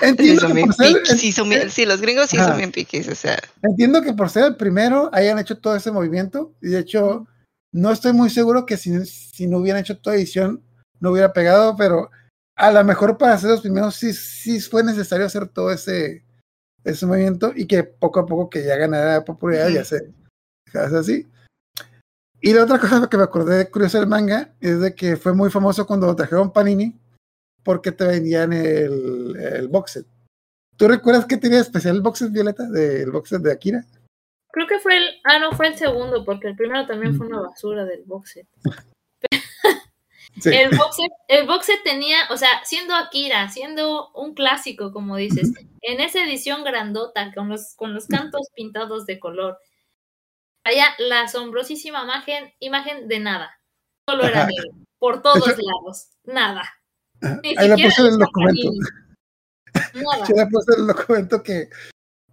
Entiendo 0.00 0.46
que, 0.46 0.60
por 0.60 0.74
ser, 0.74 1.06
sí, 1.06 1.32
son 1.32 1.50
sí, 1.70 1.86
los 1.86 2.00
gringos 2.00 2.28
sí 2.30 2.36
Ajá. 2.36 2.48
son 2.48 2.58
bien 2.58 2.72
o 3.10 3.14
sea, 3.14 3.38
entiendo 3.62 4.02
que 4.02 4.12
por 4.12 4.28
ser 4.28 4.44
el 4.44 4.56
primero 4.56 5.08
hayan 5.12 5.38
hecho 5.38 5.58
todo 5.58 5.74
ese 5.74 5.90
movimiento 5.90 6.54
y 6.60 6.68
de 6.68 6.80
hecho 6.80 7.26
no 7.72 7.90
estoy 7.90 8.12
muy 8.12 8.28
seguro 8.28 8.66
que 8.66 8.76
si, 8.76 9.06
si 9.06 9.46
no 9.46 9.58
hubieran 9.58 9.80
hecho 9.80 9.98
toda 9.98 10.16
edición 10.16 10.62
no 11.00 11.12
hubiera 11.12 11.32
pegado, 11.32 11.76
pero 11.76 12.10
a 12.56 12.70
lo 12.70 12.84
mejor 12.84 13.16
para 13.16 13.38
ser 13.38 13.50
los 13.50 13.62
primeros 13.62 13.96
sí, 13.96 14.12
sí 14.12 14.60
fue 14.60 14.84
necesario 14.84 15.24
hacer 15.24 15.48
todo 15.48 15.70
ese, 15.70 16.24
ese 16.84 17.06
movimiento 17.06 17.52
y 17.56 17.66
que 17.66 17.82
poco 17.82 18.20
a 18.20 18.26
poco 18.26 18.50
que 18.50 18.64
ya 18.64 18.76
ganara 18.76 19.24
popularidad 19.24 19.82
se 19.84 20.12
hace 20.74 20.96
así. 20.96 21.26
Y 22.42 22.52
la 22.52 22.64
otra 22.64 22.78
cosa 22.78 23.08
que 23.08 23.16
me 23.16 23.22
acordé 23.22 23.56
de 23.56 23.70
curioso 23.70 23.98
del 23.98 24.08
manga 24.08 24.54
es 24.60 24.78
de 24.78 24.94
que 24.94 25.16
fue 25.16 25.34
muy 25.34 25.50
famoso 25.50 25.86
cuando 25.86 26.14
trajeron 26.14 26.52
Panini 26.52 26.94
porque 27.66 27.90
te 27.90 28.04
vendían 28.06 28.52
el, 28.52 29.36
el 29.36 29.68
box 29.68 29.90
set. 29.90 30.06
¿Tú 30.76 30.86
recuerdas 30.86 31.26
que 31.26 31.36
tenía 31.36 31.58
especial 31.60 31.96
el 31.96 32.02
box 32.02 32.20
set 32.20 32.32
Violeta 32.32 32.62
del 32.70 33.10
box 33.10 33.30
set 33.30 33.42
de 33.42 33.52
Akira? 33.52 33.84
Creo 34.52 34.68
que 34.68 34.78
fue 34.78 34.96
el. 34.96 35.04
Ah, 35.24 35.40
no, 35.40 35.50
fue 35.52 35.66
el 35.66 35.74
segundo, 35.74 36.24
porque 36.24 36.46
el 36.48 36.56
primero 36.56 36.86
también 36.86 37.16
fue 37.16 37.26
una 37.26 37.40
basura 37.40 37.84
del 37.84 38.04
box 38.04 38.30
set. 38.32 38.46
Sí. 40.38 40.50
El 40.54 40.68
box 40.76 40.96
set, 40.96 41.10
el 41.28 41.46
box 41.46 41.64
set 41.64 41.82
tenía, 41.82 42.18
o 42.28 42.36
sea, 42.36 42.62
siendo 42.62 42.94
Akira, 42.94 43.48
siendo 43.48 44.10
un 44.12 44.34
clásico, 44.34 44.92
como 44.92 45.16
dices, 45.16 45.50
en 45.80 46.00
esa 46.00 46.22
edición 46.22 46.62
grandota, 46.62 47.32
con 47.32 47.48
los, 47.48 47.74
con 47.74 47.94
los 47.94 48.06
cantos 48.06 48.46
pintados 48.54 49.06
de 49.06 49.18
color, 49.18 49.58
allá 50.62 50.88
la 50.98 51.22
asombrosísima 51.22 52.02
imagen, 52.04 52.52
imagen 52.60 53.08
de 53.08 53.18
nada. 53.18 53.58
Solo 54.06 54.26
era 54.26 54.44
negro, 54.46 54.72
por 54.98 55.22
todos 55.22 55.48
hecho- 55.48 55.62
lados, 55.62 56.10
nada. 56.24 56.75
Ahí 57.56 57.68
la 57.68 57.76
puse 57.76 58.02
en 58.02 58.06
el 58.08 58.18
documento. 58.18 58.72
Yo 59.94 60.34
le 60.36 60.46
puse 60.50 60.74
en 60.74 60.80
el 60.80 60.86
documento 60.86 61.42
que 61.42 61.68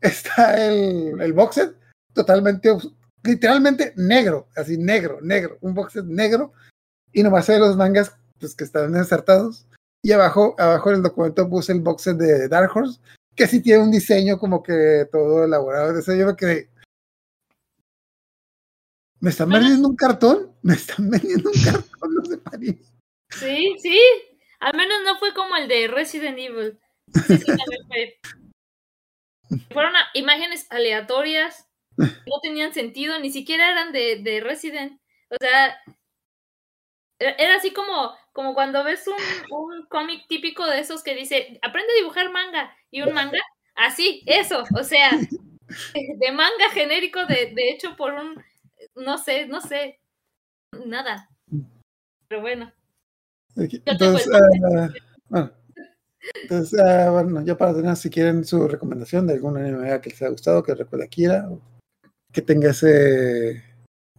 está 0.01 0.65
el, 0.65 1.19
el 1.21 1.33
box 1.33 1.55
set 1.55 1.75
totalmente, 2.13 2.69
literalmente 3.23 3.93
negro, 3.95 4.47
así 4.55 4.77
negro, 4.77 5.19
negro, 5.21 5.57
un 5.61 5.73
box 5.73 5.93
set 5.93 6.05
negro, 6.05 6.53
y 7.11 7.23
nomás 7.23 7.49
hay 7.49 7.59
los 7.59 7.75
mangas 7.75 8.15
pues, 8.39 8.55
que 8.55 8.63
están 8.63 8.95
ensartados. 8.95 9.65
Y 10.03 10.11
abajo, 10.11 10.55
abajo 10.59 10.89
en 10.89 10.97
el 10.97 11.03
documento 11.03 11.49
puse 11.49 11.71
el 11.71 11.81
box 11.81 12.03
set 12.03 12.17
de 12.17 12.47
Dark 12.47 12.75
Horse, 12.75 12.99
que 13.35 13.47
sí 13.47 13.61
tiene 13.61 13.83
un 13.83 13.91
diseño 13.91 14.37
como 14.37 14.61
que 14.61 15.07
todo 15.11 15.45
elaborado. 15.45 15.87
Entonces 15.89 16.19
yo 16.19 16.25
me 16.25 16.35
quedé, 16.35 16.69
¿Me 19.23 19.29
están 19.29 19.47
vendiendo 19.47 19.87
un 19.87 19.95
cartón? 19.95 20.51
¿Me 20.63 20.73
están 20.73 21.09
vendiendo 21.09 21.49
un 21.49 21.63
cartón 21.63 22.13
los 22.13 22.27
de? 22.27 22.77
Sí, 23.29 23.73
sí. 23.81 23.97
Al 24.63 24.77
menos 24.77 25.03
no 25.03 25.17
fue 25.17 25.33
como 25.33 25.57
el 25.57 25.67
de 25.67 25.89
Resident 25.89 26.39
Evil. 26.39 26.79
Fueron 29.71 29.93
imágenes 30.13 30.67
aleatorias, 30.69 31.67
no 31.97 32.39
tenían 32.41 32.73
sentido, 32.73 33.19
ni 33.19 33.29
siquiera 33.29 33.69
eran 33.71 33.91
de, 33.91 34.21
de 34.23 34.39
Resident. 34.39 35.01
O 35.29 35.35
sea, 35.39 35.77
era 37.19 37.31
era 37.37 37.55
así 37.55 37.71
como, 37.73 38.15
como 38.31 38.53
cuando 38.53 38.83
ves 38.85 39.05
un, 39.07 39.15
un 39.51 39.85
cómic 39.87 40.27
típico 40.29 40.65
de 40.65 40.79
esos 40.79 41.03
que 41.03 41.13
dice, 41.13 41.59
aprende 41.61 41.91
a 41.91 41.97
dibujar 41.97 42.31
manga, 42.31 42.73
y 42.89 43.01
un 43.01 43.13
manga, 43.13 43.39
así, 43.75 44.23
eso, 44.25 44.63
o 44.79 44.83
sea, 44.83 45.09
de 45.93 46.31
manga 46.31 46.69
genérico, 46.71 47.25
de, 47.25 47.51
de 47.53 47.69
hecho 47.69 47.97
por 47.97 48.13
un, 48.13 48.41
no 48.95 49.17
sé, 49.17 49.45
no 49.45 49.59
sé, 49.59 49.99
nada. 50.85 51.29
Pero 52.27 52.41
bueno. 52.41 52.73
Entonces, 53.55 54.29
ah, 54.33 54.89
bueno, 55.29 55.51
entonces 56.41 56.79
ah, 56.79 57.11
bueno, 57.11 57.41
ya 57.43 57.57
para 57.57 57.73
tener, 57.73 57.95
si 57.95 58.09
quieren 58.09 58.45
su 58.45 58.67
recomendación 58.67 59.27
de 59.27 59.33
algún 59.33 59.57
anime 59.57 60.01
que 60.01 60.09
les 60.09 60.21
haya 60.21 60.31
gustado, 60.31 60.63
que 60.63 60.73
recuerde 60.73 61.05
a 61.05 61.07
Kira, 61.07 61.49
que 62.31 62.41
tenga 62.41 62.71
ese, 62.71 63.63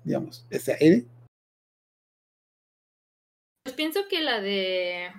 digamos, 0.05 0.47
ese 0.51 0.77
aire. 0.81 1.07
Pues 3.65 3.75
pienso 3.75 4.01
que 4.09 4.21
la 4.21 4.41
de. 4.41 5.11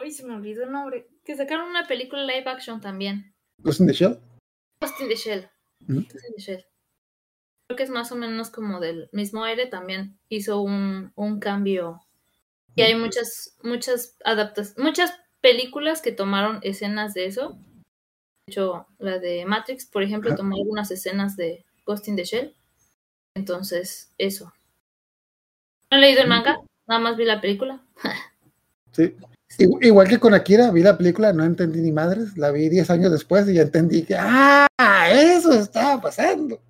Ay, 0.00 0.10
se 0.10 0.24
me 0.24 0.34
olvidó 0.34 0.64
el 0.64 0.72
nombre. 0.72 1.08
Que 1.24 1.36
sacaron 1.36 1.68
una 1.68 1.86
película 1.86 2.24
live 2.24 2.48
action 2.48 2.80
también. 2.80 3.34
Ghost 3.62 3.80
in 3.80 3.86
the 3.86 3.92
Shell. 3.92 4.18
Ghost 4.80 5.00
in 5.00 5.08
the 5.08 5.16
Shell. 5.16 5.50
Ghost 5.86 6.14
in 6.14 6.34
the 6.34 6.40
Shell. 6.40 6.64
Creo 7.68 7.76
que 7.76 7.82
es 7.82 7.90
más 7.90 8.10
o 8.12 8.16
menos 8.16 8.48
como 8.48 8.80
del 8.80 9.10
mismo 9.12 9.44
aire 9.44 9.66
también. 9.66 10.18
Hizo 10.30 10.62
un, 10.62 11.12
un 11.16 11.38
cambio. 11.38 12.00
Y 12.78 12.82
hay 12.82 12.94
muchas, 12.94 13.56
muchas 13.62 14.16
adaptaciones, 14.24 14.78
muchas 14.84 15.12
películas 15.40 16.00
que 16.02 16.12
tomaron 16.12 16.60
escenas 16.62 17.14
de 17.14 17.26
eso. 17.26 17.58
De 18.46 18.52
hecho, 18.52 18.86
la 18.98 19.18
de 19.18 19.44
Matrix, 19.46 19.86
por 19.86 20.02
ejemplo, 20.02 20.34
tomó 20.34 20.56
algunas 20.56 20.90
escenas 20.90 21.36
de 21.36 21.64
Ghost 21.84 22.08
in 22.08 22.16
the 22.16 22.24
Shell. 22.24 22.54
Entonces, 23.36 24.10
eso. 24.18 24.52
No 25.90 25.98
he 25.98 26.00
leído 26.00 26.22
el 26.22 26.28
manga, 26.28 26.58
nada 26.86 27.00
más 27.00 27.16
vi 27.16 27.24
la 27.24 27.40
película. 27.40 27.82
Sí. 28.92 29.14
Igu- 29.58 29.78
Igual 29.84 30.08
que 30.08 30.18
con 30.18 30.34
Akira, 30.34 30.70
vi 30.72 30.82
la 30.82 30.96
película, 30.98 31.32
no 31.32 31.44
entendí 31.44 31.80
ni 31.80 31.92
madres, 31.92 32.36
la 32.36 32.50
vi 32.50 32.68
10 32.68 32.90
años 32.90 33.12
después 33.12 33.48
y 33.48 33.54
ya 33.54 33.62
entendí 33.62 34.02
que, 34.02 34.16
¡ah! 34.18 34.66
Eso 35.12 35.52
estaba 35.52 36.00
pasando. 36.00 36.60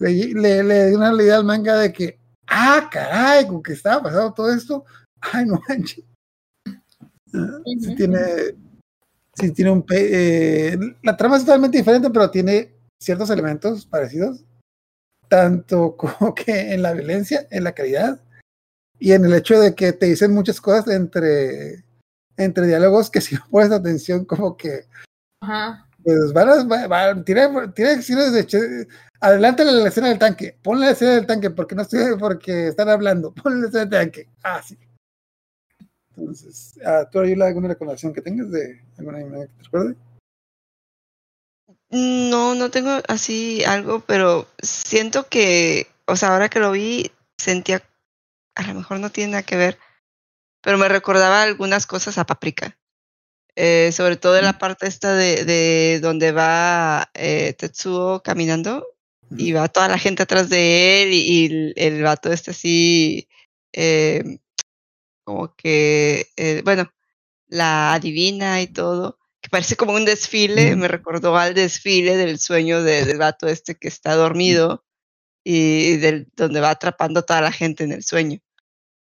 Le, 0.00 0.10
le, 0.34 0.62
le 0.62 0.86
di 0.90 0.94
una 0.94 1.12
leída 1.12 1.36
al 1.36 1.44
manga 1.44 1.76
de 1.78 1.92
que, 1.92 2.18
¡ah, 2.46 2.88
caray! 2.90 3.46
Con 3.46 3.62
que 3.62 3.72
estaba 3.72 4.02
pasando 4.02 4.32
todo 4.32 4.52
esto, 4.52 4.84
¡ay, 5.20 5.46
no 5.46 5.60
manches! 5.68 6.04
Sí 7.26 7.38
Ujú. 7.38 7.94
tiene, 7.96 8.20
sí 9.34 9.50
tiene 9.52 9.70
un. 9.70 9.84
eh, 9.90 10.78
la 11.02 11.16
trama 11.16 11.36
es 11.36 11.44
totalmente 11.44 11.78
diferente, 11.78 12.10
pero 12.10 12.30
tiene 12.30 12.72
ciertos 13.02 13.30
elementos 13.30 13.86
parecidos, 13.86 14.44
tanto 15.28 15.96
como 15.96 16.34
que 16.34 16.72
en 16.72 16.82
la 16.82 16.92
violencia, 16.92 17.46
en 17.50 17.64
la 17.64 17.72
calidad 17.72 18.20
y 18.98 19.12
en 19.12 19.24
el 19.24 19.34
hecho 19.34 19.58
de 19.58 19.74
que 19.74 19.92
te 19.92 20.06
dicen 20.06 20.32
muchas 20.32 20.60
cosas 20.60 20.88
entre, 20.88 21.84
entre 22.36 22.66
diálogos 22.66 23.10
que 23.10 23.20
si 23.20 23.34
no 23.34 23.42
pones 23.50 23.72
atención, 23.72 24.24
como 24.24 24.56
que 24.56 24.86
Ajá. 25.40 25.83
Pues 26.04 26.32
van 26.32 26.48
a, 26.48 26.64
va- 26.64 26.86
va- 26.86 27.24
tiene, 27.24 27.48
tiene 27.74 27.90
acciones 27.92 28.32
de 28.32 28.46
che- 28.46 28.86
adelántale 29.20 29.72
la 29.72 29.88
escena 29.88 30.08
del 30.08 30.18
tanque, 30.18 30.58
ponle 30.62 30.86
la 30.86 30.92
escena 30.92 31.12
del 31.14 31.26
tanque 31.26 31.50
porque 31.50 31.74
no 31.74 31.82
estoy, 31.82 32.16
porque 32.18 32.68
están 32.68 32.88
hablando, 32.88 33.32
ponle 33.42 33.60
la 33.60 33.66
escena 33.66 33.84
del 33.86 33.90
tanque, 34.00 34.28
ah, 34.42 34.62
sí. 34.62 34.78
Entonces, 36.16 36.78
ah, 36.84 37.08
¿tú 37.10 37.20
Ayula, 37.20 37.46
alguna 37.46 37.68
recomendación 37.68 38.12
que 38.12 38.22
tengas 38.22 38.50
de 38.50 38.80
alguna 38.98 39.18
anime 39.18 39.48
que 39.48 39.54
te 39.54 39.62
recuerde? 39.64 39.96
No, 41.90 42.54
no 42.54 42.70
tengo 42.70 42.90
así 43.08 43.64
algo, 43.64 44.00
pero 44.00 44.46
siento 44.62 45.28
que, 45.28 45.86
o 46.06 46.16
sea, 46.16 46.32
ahora 46.32 46.48
que 46.48 46.60
lo 46.60 46.72
vi, 46.72 47.10
sentía, 47.38 47.82
a 48.56 48.62
lo 48.66 48.74
mejor 48.74 49.00
no 49.00 49.10
tiene 49.10 49.32
nada 49.32 49.42
que 49.42 49.56
ver, 49.56 49.78
pero 50.62 50.78
me 50.78 50.88
recordaba 50.88 51.42
algunas 51.42 51.86
cosas 51.86 52.18
a 52.18 52.26
Paprika. 52.26 52.76
Eh, 53.56 53.92
sobre 53.92 54.16
todo 54.16 54.36
en 54.36 54.44
la 54.44 54.58
parte 54.58 54.86
esta 54.88 55.14
de, 55.14 55.44
de 55.44 56.00
donde 56.00 56.32
va 56.32 57.08
eh, 57.14 57.52
Tetsuo 57.56 58.20
caminando 58.22 58.84
y 59.30 59.52
va 59.52 59.68
toda 59.68 59.88
la 59.88 59.98
gente 59.98 60.24
atrás 60.24 60.48
de 60.48 61.02
él 61.04 61.12
y, 61.12 61.20
y 61.20 61.46
el, 61.46 61.72
el 61.76 62.02
vato 62.02 62.32
este 62.32 62.50
así, 62.50 63.28
eh, 63.72 64.24
como 65.24 65.54
que, 65.56 66.26
eh, 66.36 66.62
bueno, 66.64 66.90
la 67.48 67.94
adivina 67.94 68.60
y 68.62 68.66
todo, 68.68 69.18
que 69.40 69.48
parece 69.50 69.76
como 69.76 69.92
un 69.94 70.04
desfile, 70.04 70.76
me 70.76 70.88
recordó 70.88 71.36
al 71.36 71.54
desfile 71.54 72.16
del 72.16 72.38
sueño 72.38 72.82
de- 72.82 73.04
del 73.04 73.18
vato 73.18 73.46
este 73.48 73.76
que 73.76 73.88
está 73.88 74.14
dormido 74.16 74.84
y 75.44 75.96
del, 75.98 76.28
donde 76.36 76.60
va 76.60 76.70
atrapando 76.70 77.20
a 77.20 77.26
toda 77.26 77.40
la 77.42 77.52
gente 77.52 77.84
en 77.84 77.92
el 77.92 78.02
sueño. 78.04 78.40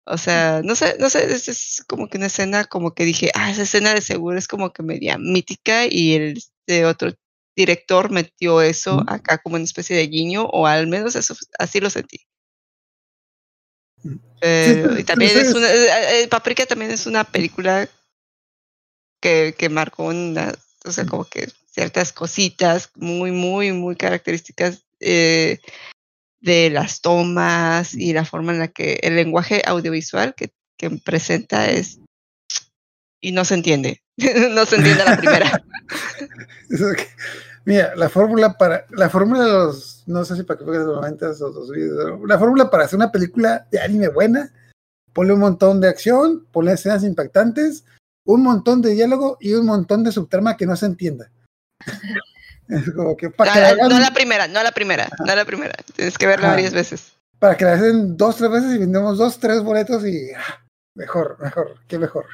O 0.10 0.18
sea, 0.18 0.62
no 0.64 0.76
sé, 0.76 0.96
no 1.00 1.10
sé, 1.10 1.32
es, 1.32 1.48
es 1.48 1.84
como 1.88 2.08
que 2.08 2.18
una 2.18 2.28
escena 2.28 2.66
como 2.66 2.94
que 2.94 3.04
dije, 3.06 3.30
ah, 3.36 3.52
esa 3.52 3.64
escena 3.64 3.94
de 3.94 4.02
seguro 4.02 4.38
es 4.38 4.48
como 4.48 4.72
que 4.72 4.84
media 4.84 5.18
mítica 5.18 5.86
y 5.86 6.14
el 6.14 6.38
este 6.38 6.86
otro 6.86 7.14
director 7.56 8.12
metió 8.12 8.62
eso 8.62 9.04
acá 9.08 9.38
como 9.40 9.56
una 9.56 9.66
especie 9.66 9.96
de 9.96 10.08
guiño, 10.08 10.46
o 10.46 10.68
al 10.68 10.88
menos 10.88 11.16
eso, 11.16 11.34
así 11.58 11.80
lo 11.80 11.90
sentí. 11.90 12.20
Pero- 14.40 15.00
y 15.00 15.04
también 15.04 15.38
es 15.38 15.54
una, 15.54 15.72
eh, 15.72 16.24
eh, 16.24 16.28
Paprika 16.28 16.66
también 16.66 16.92
es 16.92 17.08
una 17.08 17.24
película 17.24 17.90
que, 19.22 19.56
que 19.58 19.70
marcó 19.70 20.04
una, 20.06 20.54
o 20.86 20.92
sea, 20.92 21.06
como 21.06 21.26
que 21.26 21.50
ciertas 21.72 22.14
cositas 22.14 22.92
muy, 22.96 23.32
muy, 23.32 23.72
muy 23.72 23.96
características 23.96 24.84
eh, 25.00 25.60
de 26.40 26.70
las 26.70 27.02
tomas 27.02 27.94
y 27.94 28.14
la 28.14 28.26
forma 28.26 28.52
en 28.52 28.60
la 28.60 28.68
que 28.68 29.00
el 29.04 29.16
lenguaje 29.16 29.62
audiovisual 29.66 30.36
que, 30.36 30.52
que 30.78 30.90
presenta 31.04 31.70
es 31.70 32.00
y 33.22 33.32
no 33.32 33.46
se 33.46 33.56
entiende, 33.56 34.02
no 34.52 34.66
se 34.66 34.76
entiende 34.76 35.02
a 35.02 35.12
la 35.12 35.18
primera. 35.18 35.64
Mira, 37.66 37.96
la 37.96 38.08
fórmula 38.08 38.58
para 38.58 38.86
la 38.92 39.10
fórmula 39.10 39.44
de 39.44 39.52
los 39.52 40.04
no 40.08 40.24
sé 40.24 40.38
si 40.38 40.44
para 40.44 40.60
que 40.60 40.66
los 40.66 40.86
90 40.86 41.32
o 41.42 41.50
los 41.50 41.70
videos, 41.70 42.22
la 42.26 42.40
fórmula 42.40 42.70
para 42.70 42.86
hacer 42.86 42.96
una 42.96 43.12
película 43.12 43.68
de 43.72 43.82
anime 43.82 44.08
buena, 44.08 44.54
ponle 45.12 45.34
un 45.34 45.42
montón 45.42 45.82
de 45.82 45.90
acción, 45.90 46.48
ponle 46.52 46.72
escenas 46.72 47.04
impactantes, 47.04 47.84
un 48.26 48.44
montón 48.44 48.82
de 48.82 48.92
diálogo 48.92 49.38
y 49.42 49.54
un 49.54 49.66
montón 49.66 50.04
de 50.04 50.14
subtrama 50.14 50.56
que 50.56 50.66
no 50.66 50.76
se 50.76 50.86
entienda. 50.86 51.30
Es 52.70 52.92
como 52.92 53.16
que 53.16 53.30
para 53.30 53.54
que 53.54 53.60
la 53.62 53.70
hagan, 53.70 53.90
no 53.90 54.00
la 54.00 54.12
primera, 54.12 54.48
no 54.48 54.62
la 54.62 54.72
primera, 54.72 55.10
no 55.26 55.36
la 55.36 55.46
primera. 55.46 55.74
Tienes 55.96 56.18
que 56.18 56.28
verla 56.28 56.48
Ajá. 56.48 56.56
varias 56.56 56.74
veces. 56.74 57.14
para 57.40 57.56
que 57.56 57.66
la 57.66 57.74
hacen 57.74 58.18
dos, 58.18 58.38
tres 58.38 58.52
veces 58.52 58.76
y 58.76 58.78
vendemos 58.80 59.18
dos, 59.18 59.40
tres 59.40 59.62
boletos 59.62 60.06
y 60.06 60.32
ah, 60.34 60.66
mejor, 60.96 61.38
mejor, 61.40 61.76
qué 61.88 61.98
mejor. 61.98 62.26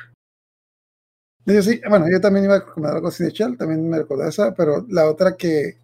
Yo 1.46 1.62
sí, 1.62 1.82
bueno, 1.90 2.06
yo 2.10 2.22
también 2.22 2.46
iba 2.46 2.56
a 2.56 2.60
recomendar 2.60 2.96
algo 2.96 3.10
así 3.10 3.24
de 3.24 3.32
Shell, 3.32 3.58
también 3.58 3.90
me 3.90 3.98
recordó 3.98 4.28
esa, 4.28 4.54
pero 4.54 4.86
la 4.90 5.10
otra 5.10 5.36
que, 5.36 5.78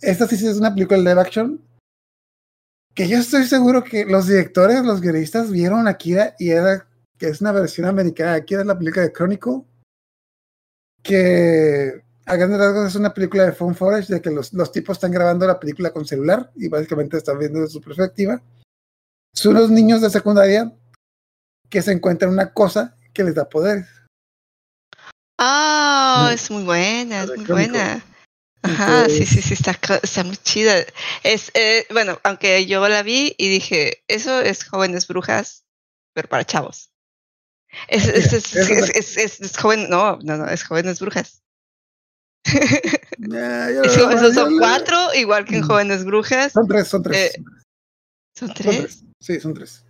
esta 0.00 0.26
sí 0.26 0.34
es 0.46 0.56
una 0.56 0.72
película 0.72 0.98
live 0.98 1.20
action, 1.20 1.60
que 2.94 3.06
yo 3.06 3.18
estoy 3.18 3.44
seguro 3.44 3.84
que 3.84 4.06
los 4.06 4.26
directores, 4.26 4.82
los 4.84 5.00
guionistas 5.00 5.50
vieron 5.50 5.86
Akira 5.86 6.34
y 6.38 6.50
era, 6.50 6.86
que 7.18 7.28
es 7.28 7.42
una 7.42 7.52
versión 7.52 7.86
americana 7.86 8.34
Akira, 8.34 8.62
es 8.62 8.66
la 8.66 8.78
película 8.78 9.02
de 9.02 9.12
Chronicle, 9.12 9.62
que 11.02 12.02
a 12.26 12.36
grandes 12.36 12.58
rasgos 12.58 12.86
es 12.88 12.94
una 12.94 13.12
película 13.12 13.44
de 13.44 13.52
phone 13.52 13.74
footage, 13.74 14.08
de 14.08 14.20
que 14.22 14.30
los, 14.30 14.52
los 14.52 14.70
tipos 14.72 14.96
están 14.96 15.10
grabando 15.12 15.46
la 15.46 15.58
película 15.58 15.92
con 15.92 16.06
celular 16.06 16.50
y 16.54 16.68
básicamente 16.68 17.16
están 17.16 17.38
viendo 17.38 17.60
desde 17.60 17.72
su 17.72 17.80
perspectiva. 17.80 18.40
Son 19.34 19.56
unos 19.56 19.70
niños 19.70 20.00
de 20.02 20.10
secundaria 20.10 20.72
que 21.68 21.82
se 21.82 21.92
encuentran 21.92 22.30
una 22.32 22.52
cosa 22.52 22.96
que 23.14 23.24
les 23.24 23.34
da 23.34 23.48
poderes. 23.48 23.86
Ah, 25.38 26.28
Mm. 26.30 26.34
es 26.34 26.50
muy 26.50 26.62
buena, 26.64 27.22
es 27.24 27.36
muy 27.36 27.44
buena. 27.46 28.04
Ajá, 28.64 29.06
sí, 29.06 29.22
Entonces- 29.22 29.28
sí, 29.30 29.42
sí, 29.42 29.54
está, 29.54 29.78
está 30.02 30.22
muy 30.22 30.36
chida. 30.36 30.74
Es, 31.24 31.50
eh, 31.54 31.84
bueno, 31.90 32.20
aunque 32.22 32.64
yo 32.66 32.86
la 32.88 33.02
vi 33.02 33.34
y 33.36 33.48
dije, 33.48 34.04
eso 34.06 34.40
es 34.40 34.64
jóvenes 34.64 35.08
brujas, 35.08 35.64
pero 36.14 36.28
para 36.28 36.44
chavos. 36.44 36.92
Es, 37.88 38.06
Mira, 38.06 38.18
es, 38.18 38.32
es, 38.32 38.54
eso 38.54 38.60
es, 38.60 38.70
es- 38.90 38.96
es- 38.96 39.16
es- 39.16 39.40
es 39.40 39.56
joven, 39.58 39.88
no, 39.90 40.18
no, 40.22 40.36
no, 40.36 40.46
es 40.48 40.62
jóvenes 40.62 41.00
brujas. 41.00 41.41
Yo- 42.44 44.10
esos 44.10 44.34
son 44.34 44.58
cuatro, 44.58 45.14
igual 45.14 45.44
que 45.44 45.56
en 45.56 45.62
Mm. 45.62 45.66
jóvenes 45.66 46.04
brujas. 46.04 46.52
Son 46.52 46.66
tres, 46.66 46.88
son 46.88 47.02
tres. 47.02 47.34
Eh, 47.36 47.42
¿Son 48.36 48.48
son 48.48 48.56
tres? 48.56 49.04
Sí, 49.20 49.40
son 49.40 49.54
tres. 49.54 49.84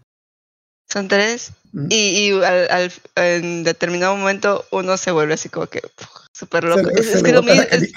Son 0.91 1.09
tres. 1.09 1.53
Mm. 1.73 1.87
Y, 1.91 2.29
y 2.29 2.31
al, 2.45 2.69
al- 2.71 2.93
en 3.17 3.65
determinado 3.65 4.17
momento 4.17 4.65
uno 4.71 4.97
se 4.97 5.11
vuelve 5.11 5.35
así 5.35 5.49
como 5.49 5.67
que 5.67 5.81
súper 6.37 6.65
loco. 6.65 6.91
Se 6.91 7.01
es, 7.01 7.07
se 7.07 7.13
es 7.19 7.23
le 7.23 7.29
que 7.29 7.33
lo 7.35 7.43
mismo, 7.43 7.63
es-. 7.63 7.93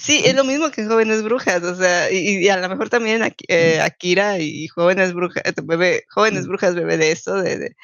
Sí, 0.00 0.22
es 0.24 0.36
lo 0.36 0.44
mismo 0.44 0.70
que 0.70 0.82
en 0.82 0.88
Jóvenes 0.88 1.24
Brujas, 1.24 1.60
o 1.64 1.74
sea, 1.74 2.08
y, 2.12 2.38
y 2.38 2.48
a 2.48 2.56
lo 2.58 2.68
mejor 2.68 2.88
también 2.88 3.20
eh, 3.48 3.80
Akira 3.80 4.38
y 4.38 4.68
Jóvenes 4.68 5.12
Brujas, 5.12 5.42
eh, 5.44 5.52
bebe, 5.64 6.04
Jóvenes 6.08 6.44
Mm. 6.44 6.48
Brujas 6.48 6.74
bebe 6.76 6.96
de 6.96 7.10
eso, 7.10 7.34
de, 7.42 7.58
de, 7.58 7.76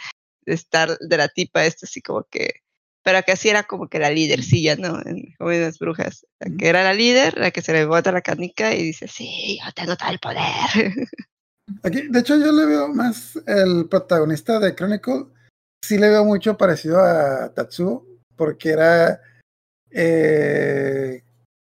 de 0.47 0.55
estar, 0.55 0.97
de 0.97 1.17
la 1.17 1.27
tipa 1.27 1.65
esta 1.67 1.87
así 1.87 2.01
como 2.01 2.23
que, 2.31 2.61
pero 3.05 3.23
que 3.23 3.33
así 3.33 3.49
era 3.49 3.63
como 3.63 3.89
que 3.89 3.99
la 4.01 4.11
lídercilla, 4.11 4.75
¿no? 4.77 4.99
En 5.05 5.35
Jóvenes 5.39 5.79
Brujas, 5.79 6.27
la 6.41 6.57
que 6.57 6.69
era 6.69 6.83
la 6.83 6.95
líder, 6.95 7.39
la 7.39 7.51
que 7.53 7.63
se 7.63 7.73
le 7.73 7.85
bota 7.85 8.11
la 8.11 8.23
canica 8.23 8.75
y 8.75 8.83
dice, 8.83 9.07
sí, 9.07 9.59
yo 9.65 9.71
tengo 9.73 9.95
todo 9.97 10.11
el 10.11 10.19
poder. 10.19 10.41
Aquí, 11.83 12.09
de 12.09 12.19
hecho, 12.19 12.37
yo 12.37 12.51
le 12.53 12.67
veo 12.67 12.89
más 12.89 13.39
el 13.47 13.87
protagonista 13.89 14.59
de 14.59 14.75
Chronicle, 14.75 15.27
sí 15.85 15.99
le 15.99 16.09
veo 16.09 16.25
mucho 16.25 16.57
parecido 16.57 17.01
a 17.01 17.53
Tatsuo, 17.55 18.07
porque 18.37 18.71
era 18.71 19.21
eh, 19.91 21.23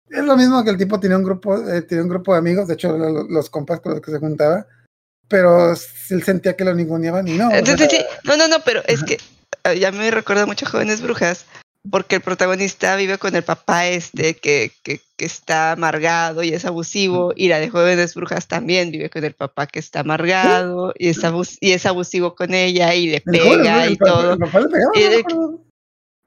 es 0.09 0.23
lo 0.23 0.35
mismo 0.37 0.63
que 0.63 0.69
el 0.69 0.77
tipo 0.77 0.99
tenía 0.99 1.17
un 1.17 1.23
grupo, 1.23 1.57
eh, 1.69 1.81
tenía 1.83 2.03
un 2.03 2.09
grupo 2.09 2.33
de 2.33 2.39
amigos, 2.39 2.67
de 2.67 2.73
hecho, 2.75 2.97
lo- 2.97 3.23
los 3.23 3.49
compas 3.49 3.79
con 3.79 3.93
los 3.93 4.01
que 4.01 4.11
se 4.11 4.19
juntaba, 4.19 4.67
pero 5.27 5.71
él 5.71 6.23
sentía 6.23 6.55
que 6.55 6.65
lo 6.65 6.73
ninguneaban 6.73 7.27
y 7.27 7.37
no. 7.37 7.47
o 7.49 7.51
Entonces, 7.53 7.89
sea, 7.89 7.99
sí, 8.01 8.05
no, 8.25 8.35
no, 8.37 8.47
no, 8.47 8.57
pero 8.65 8.81
es 8.87 9.01
que 9.03 9.17
ya 9.79 9.91
me 9.91 10.11
recuerda 10.11 10.45
mucho 10.45 10.65
a 10.65 10.69
Jóvenes 10.69 11.01
Brujas, 11.01 11.45
porque 11.89 12.15
el 12.17 12.21
protagonista 12.21 12.95
vive 12.95 13.17
con 13.17 13.35
el 13.35 13.43
papá 13.43 13.87
este 13.87 14.35
que, 14.35 14.71
que, 14.83 15.01
que 15.17 15.25
está 15.25 15.71
amargado 15.71 16.43
y 16.43 16.49
es 16.53 16.63
abusivo, 16.65 17.33
y 17.35 17.47
la 17.47 17.59
de 17.59 17.69
Jóvenes 17.69 18.13
Brujas 18.13 18.47
también 18.47 18.91
vive 18.91 19.09
con 19.09 19.23
el 19.23 19.33
papá 19.33 19.65
que 19.67 19.79
está 19.79 20.01
amargado 20.01 20.93
y, 20.97 21.09
es 21.09 21.23
abus- 21.23 21.57
y 21.59 21.71
es 21.71 21.85
abusivo 21.85 22.35
con 22.35 22.53
ella 22.53 22.93
y 22.93 23.07
le 23.07 23.21
pega 23.21 23.87
y 23.87 23.97
todo. 23.97 24.37
de- 25.09 25.15
acuerdo. 25.19 25.65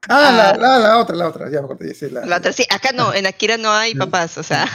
Ah, 0.08 0.30
la, 0.36 0.52
la, 0.58 0.78
la 0.80 0.98
otra, 0.98 1.16
la 1.16 1.28
otra, 1.28 1.50
ya 1.50 1.60
me 1.60 1.64
acordé, 1.66 1.94
sí, 1.94 2.10
la, 2.10 2.26
La 2.26 2.36
otra, 2.36 2.52
sí, 2.52 2.64
acá 2.68 2.90
no, 2.92 3.12
en 3.14 3.26
Akira 3.26 3.56
no 3.56 3.70
hay 3.72 3.94
papás, 3.94 4.36
o 4.38 4.42
sea, 4.42 4.68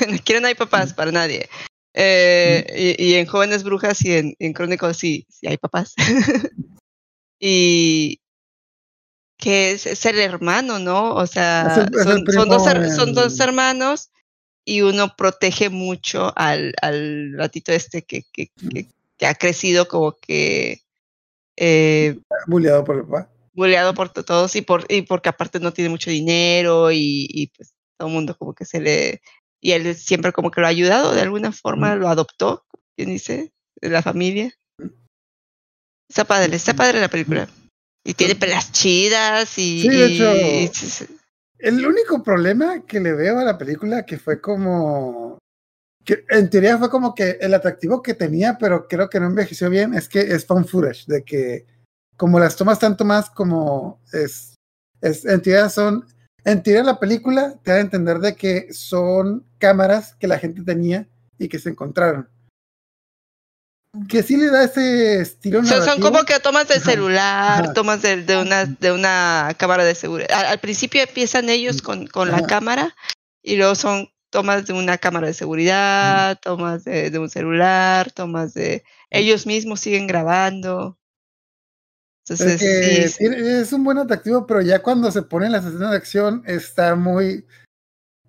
en 0.00 0.14
Akira 0.14 0.40
no 0.40 0.46
hay 0.48 0.54
papás 0.54 0.92
para 0.92 1.10
nadie. 1.12 1.48
Eh, 1.94 2.94
y, 2.98 3.04
y 3.04 3.14
en 3.16 3.26
Jóvenes 3.26 3.64
Brujas 3.64 4.04
y 4.04 4.12
en, 4.16 4.34
en 4.38 4.52
Crónicos 4.52 4.96
sí, 4.96 5.26
sí 5.28 5.48
hay 5.48 5.56
papás. 5.56 5.94
y 7.40 8.20
que 9.38 9.72
es, 9.72 9.86
es 9.86 10.04
el 10.06 10.18
hermano, 10.20 10.78
¿no? 10.78 11.14
O 11.14 11.26
sea, 11.26 11.62
el- 11.76 11.94
son, 12.04 12.24
son 12.32 12.48
dos, 12.48 12.62
son 12.96 13.14
dos 13.14 13.40
hermanos 13.40 14.10
y 14.64 14.82
uno 14.82 15.16
protege 15.16 15.70
mucho 15.70 16.32
al, 16.36 16.74
al 16.82 17.32
ratito 17.36 17.72
este 17.72 18.02
que, 18.02 18.24
que, 18.32 18.48
que, 18.70 18.86
que 19.16 19.26
ha 19.26 19.34
crecido 19.34 19.88
como 19.88 20.12
que 20.18 20.82
eh, 21.56 22.18
bulleado 22.46 22.84
por 22.84 22.96
el 22.96 23.04
papá. 23.04 23.30
buleado 23.54 23.94
por 23.94 24.10
to- 24.10 24.24
todos 24.24 24.54
y 24.56 24.62
por 24.62 24.84
y 24.88 25.02
porque 25.02 25.30
aparte 25.30 25.58
no 25.58 25.72
tiene 25.72 25.88
mucho 25.90 26.10
dinero 26.10 26.92
y, 26.92 27.26
y, 27.30 27.46
pues 27.48 27.74
todo 27.96 28.08
el 28.08 28.14
mundo 28.14 28.36
como 28.36 28.54
que 28.54 28.66
se 28.66 28.80
le 28.80 29.22
y 29.62 29.72
él 29.72 29.94
siempre 29.94 30.32
como 30.32 30.50
que 30.50 30.60
lo 30.60 30.66
ha 30.66 30.70
ayudado 30.70 31.14
de 31.14 31.20
alguna 31.22 31.52
forma 31.52 31.94
lo 31.96 32.08
adoptó 32.08 32.64
quién 32.96 33.08
dice 33.10 33.52
de 33.80 33.88
la 33.88 34.02
familia 34.02 34.52
está 36.10 36.24
padre 36.24 36.54
está 36.56 36.74
padre 36.74 37.00
la 37.00 37.08
película. 37.08 37.48
Y 38.04 38.14
tiene 38.14 38.34
pelas 38.34 38.72
chidas 38.72 39.56
y, 39.58 39.82
Sí, 39.82 39.88
de 39.88 40.06
hecho, 40.06 40.34
y- 40.34 40.70
El 41.58 41.86
único 41.86 42.22
problema 42.22 42.84
que 42.86 43.00
le 43.00 43.12
veo 43.12 43.38
a 43.38 43.44
la 43.44 43.56
película 43.58 44.04
que 44.04 44.18
fue 44.18 44.40
como 44.40 45.38
que 46.04 46.24
en 46.30 46.48
teoría 46.48 46.78
fue 46.78 46.88
como 46.90 47.14
que 47.14 47.36
el 47.40 47.52
atractivo 47.54 48.02
que 48.02 48.14
tenía, 48.14 48.56
pero 48.58 48.88
creo 48.88 49.08
que 49.10 49.20
no 49.20 49.26
envejeció 49.26 49.68
bien, 49.68 49.92
es 49.94 50.08
que 50.08 50.20
es 50.20 50.46
found 50.46 50.66
footage, 50.66 51.04
de 51.06 51.22
que 51.22 51.66
como 52.16 52.40
las 52.40 52.56
tomas 52.56 52.78
tanto 52.78 53.04
más 53.04 53.28
como 53.30 54.00
es, 54.12 54.54
es 55.02 55.24
en 55.26 55.40
teoría 55.42 55.68
son 55.68 56.06
en 56.44 56.62
teoría 56.62 56.82
la 56.82 56.98
película 56.98 57.54
te 57.62 57.70
da 57.70 57.76
a 57.76 57.80
entender 57.80 58.18
de 58.18 58.34
que 58.34 58.72
son 58.72 59.44
cámaras 59.58 60.14
que 60.16 60.26
la 60.26 60.38
gente 60.38 60.62
tenía 60.62 61.06
y 61.38 61.48
que 61.48 61.58
se 61.58 61.68
encontraron. 61.68 62.28
Que 64.08 64.22
sí 64.22 64.36
le 64.36 64.50
da 64.50 64.64
ese 64.64 65.20
estilo 65.20 65.60
O 65.60 65.64
sea, 65.64 65.82
son 65.82 66.00
como 66.00 66.22
que 66.24 66.38
tomas 66.38 66.68
del 66.68 66.80
celular, 66.80 67.64
ajá. 67.64 67.72
tomas 67.72 68.00
de, 68.02 68.22
de 68.22 68.36
una 68.36 68.64
de 68.64 68.92
una 68.92 69.52
cámara 69.58 69.84
de 69.84 69.94
seguridad. 69.96 70.30
Al, 70.32 70.46
al 70.46 70.60
principio 70.60 71.02
empiezan 71.02 71.48
ellos 71.48 71.82
con, 71.82 72.06
con 72.06 72.30
la 72.30 72.38
Ajá. 72.38 72.46
cámara 72.46 72.94
y 73.42 73.56
luego 73.56 73.74
son 73.74 74.08
tomas 74.30 74.64
de 74.66 74.74
una 74.74 74.96
cámara 74.96 75.26
de 75.26 75.34
seguridad, 75.34 76.38
tomas 76.40 76.84
de, 76.84 77.10
de 77.10 77.18
un 77.18 77.28
celular, 77.28 78.12
tomas 78.12 78.54
de 78.54 78.84
ellos 79.10 79.44
mismos 79.44 79.80
siguen 79.80 80.06
grabando. 80.06 80.96
Es, 82.28 82.40
Entonces, 82.40 82.60
que 82.60 83.08
sí, 83.08 83.18
tiene- 83.18 83.60
es 83.60 83.72
un 83.72 83.82
buen 83.82 83.98
atractivo, 83.98 84.46
pero 84.46 84.60
ya 84.62 84.80
cuando 84.82 85.10
se 85.10 85.22
ponen 85.22 85.50
las 85.50 85.64
escenas 85.64 85.90
de 85.90 85.96
acción 85.96 86.44
está 86.46 86.94
muy... 86.94 87.44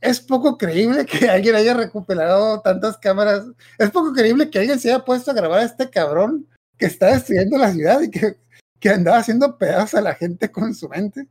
Es 0.01 0.19
poco 0.19 0.57
creíble 0.57 1.05
que 1.05 1.29
alguien 1.29 1.55
haya 1.55 1.73
recuperado 1.75 2.59
tantas 2.61 2.97
cámaras. 2.97 3.45
Es 3.77 3.91
poco 3.91 4.11
creíble 4.13 4.49
que 4.49 4.59
alguien 4.59 4.79
se 4.79 4.89
haya 4.91 5.05
puesto 5.05 5.31
a 5.31 5.33
grabar 5.35 5.59
a 5.59 5.63
este 5.65 5.89
cabrón 5.89 6.47
que 6.77 6.87
está 6.87 7.07
destruyendo 7.13 7.57
la 7.57 7.71
ciudad 7.71 8.01
y 8.01 8.09
que, 8.09 8.37
que 8.79 8.89
andaba 8.89 9.17
haciendo 9.19 9.57
pedazos 9.57 9.95
a 9.95 10.01
la 10.01 10.15
gente 10.15 10.51
con 10.51 10.73
su 10.73 10.89
mente. 10.89 11.27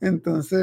Entonces, 0.00 0.60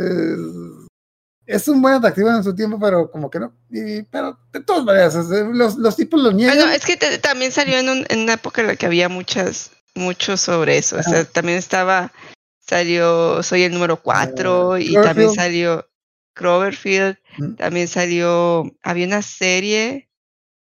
es 1.45 1.67
un 1.67 1.81
buen 1.81 1.95
atractivo 1.95 2.29
en 2.29 2.43
su 2.43 2.55
tiempo, 2.55 2.79
pero 2.79 3.09
como 3.11 3.29
que 3.29 3.39
no. 3.39 3.53
Y, 3.69 4.03
pero 4.03 4.37
de 4.51 4.61
todas 4.61 4.83
maneras, 4.85 5.15
los, 5.15 5.75
los 5.77 5.95
tipos 5.95 6.21
lo 6.21 6.31
niegan. 6.31 6.55
Bueno, 6.55 6.71
es 6.71 6.85
que 6.85 6.97
te- 6.97 7.17
también 7.17 7.51
salió 7.51 7.77
en, 7.79 7.89
un- 7.89 8.05
en 8.09 8.19
una 8.21 8.33
época 8.33 8.61
en 8.61 8.67
la 8.67 8.75
que 8.75 8.85
había 8.85 9.09
muchas, 9.09 9.71
mucho 9.95 10.37
sobre 10.37 10.77
eso. 10.77 10.97
O 10.97 11.03
sea, 11.03 11.25
también 11.25 11.57
estaba, 11.57 12.11
salió 12.59 13.41
Soy 13.43 13.63
el 13.63 13.73
número 13.73 13.97
4 14.01 14.77
y 14.77 14.93
también 15.03 15.29
Ah, 15.31 15.35
salió 15.35 15.87
Cloverfield, 16.33 17.17
Mm. 17.37 17.55
también 17.55 17.87
salió, 17.87 18.63
había 18.83 19.07
una 19.07 19.21
serie 19.23 20.07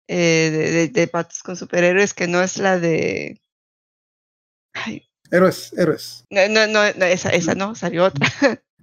eh, 0.08 0.50
de, 0.50 0.70
de, 0.72 0.88
de 0.88 1.06
patos 1.06 1.42
con 1.44 1.56
superhéroes 1.56 2.14
que 2.14 2.26
no 2.26 2.42
es 2.42 2.58
la 2.58 2.78
de... 2.80 3.40
Ay, 4.74 5.08
Héroes, 5.30 5.72
héroes. 5.76 6.24
no, 6.30 6.48
no, 6.48 6.66
no, 6.66 6.80
no, 6.94 7.04
esa, 7.04 7.30
esa 7.30 7.54
no, 7.54 7.74
salió 7.74 8.06
otra. 8.06 8.26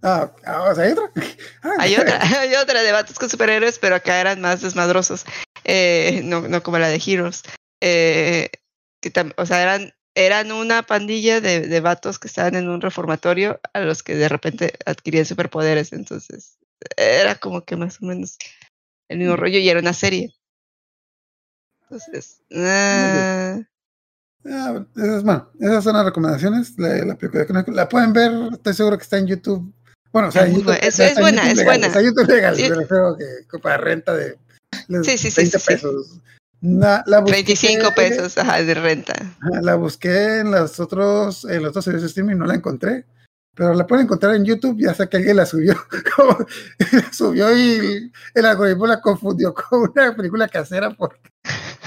Ah, 0.04 0.32
ah, 0.46 0.70
o 0.70 0.76
sea, 0.76 0.84
hay 0.84 0.92
otra. 0.92 1.12
Ah, 1.64 1.76
Hay 1.80 1.96
otra, 1.96 2.20
hay 2.42 2.54
otra 2.56 2.84
de 2.84 2.92
vatos 2.92 3.18
con 3.18 3.30
superhéroes, 3.30 3.80
pero 3.80 3.96
acá 3.96 4.22
eran 4.22 4.40
más 4.42 4.62
desmadrosos. 4.62 5.26
Eh, 5.64 6.22
no, 6.24 6.42
no 6.48 6.62
como 6.62 6.78
la 6.78 6.90
de 6.90 7.02
Heroes. 7.04 7.42
Eh, 7.82 8.50
que 9.02 9.12
o 9.38 9.46
sea, 9.48 9.64
eran, 9.64 9.94
eran 10.14 10.52
una 10.52 10.84
pandilla 10.84 11.42
de, 11.42 11.62
de 11.62 11.80
vatos 11.80 12.20
que 12.20 12.28
estaban 12.28 12.56
en 12.56 12.70
un 12.70 12.82
reformatorio 12.82 13.60
a 13.74 13.80
los 13.80 14.04
que 14.04 14.16
de 14.16 14.30
repente 14.30 14.74
adquirían 14.86 15.26
superpoderes. 15.26 15.92
Entonces, 15.94 16.60
era 16.98 17.36
como 17.36 17.64
que 17.66 17.76
más 17.76 18.02
o 18.02 18.06
menos 18.06 18.38
el 19.10 19.20
mismo 19.20 19.36
rollo 19.36 19.60
y 19.60 19.70
era 19.70 19.80
una 19.80 19.94
serie. 19.94 20.34
Entonces, 21.84 22.42
ah, 22.56 23.60
Ah, 24.48 24.86
esas, 24.96 25.24
bueno, 25.24 25.50
esas 25.60 25.84
son 25.84 25.96
las 25.96 26.06
recomendaciones. 26.06 26.78
La, 26.78 26.90
la 27.04 27.16
película 27.16 27.42
de 27.42 27.48
Chronicle. 27.48 27.74
La 27.74 27.90
pueden 27.90 28.14
ver, 28.14 28.32
estoy 28.54 28.74
seguro 28.76 28.96
que 28.98 29.04
está 29.04 29.18
en 29.18 29.26
YouTube. 29.26 29.74
Bueno, 30.14 30.28
o 30.28 30.32
sea, 30.32 30.46
en 30.46 30.54
YouTube, 30.56 30.78
es- 30.82 30.98
buena, 31.20 31.42
YouTube 31.42 31.52
es 31.52 31.58
legal, 31.58 31.66
buena. 31.66 31.88
Está 31.88 32.00
en 32.00 32.06
YouTube 32.06 32.28
legal, 32.30 32.56
Sí. 32.56 32.70
refiero 32.70 33.18
que, 33.18 33.60
para 33.60 33.78
renta 33.78 34.14
de 34.14 34.38
Sí, 35.04 35.18
sí, 35.18 35.32
sí, 35.32 35.42
20 35.42 35.58
sí, 35.58 35.66
sí. 35.66 35.74
pesos. 35.74 36.20
Na- 36.62 37.04
la 37.08 37.22
busqué- 37.22 37.32
25 37.32 37.96
pesos 37.96 38.38
ajá, 38.38 38.62
de 38.62 38.74
renta. 38.76 39.14
La 39.64 39.76
busqué 39.76 40.40
en 40.42 40.52
los 40.52 40.80
otros, 40.80 41.46
en 41.46 41.62
los 41.64 41.70
otros 41.72 41.86
servicios 41.86 42.04
de 42.04 42.22
streaming, 42.22 42.38
no 42.38 42.46
la 42.46 42.54
encontré. 42.56 43.06
Pero 43.56 43.74
la 43.74 43.88
pueden 43.88 44.06
encontrar 44.06 44.36
en 44.36 44.44
YouTube, 44.46 44.78
ya 44.80 44.94
sé 44.94 45.08
que 45.08 45.18
alguien 45.18 45.38
la 45.38 45.46
subió. 45.46 45.76
como- 46.16 46.38
la 46.92 47.14
subió 47.14 47.58
y 47.58 48.12
el 48.34 48.46
algoritmo 48.46 48.86
la 48.86 49.02
confundió 49.02 49.54
con 49.54 49.90
una 49.92 50.16
película 50.16 50.48
casera 50.48 50.92
por, 50.92 51.18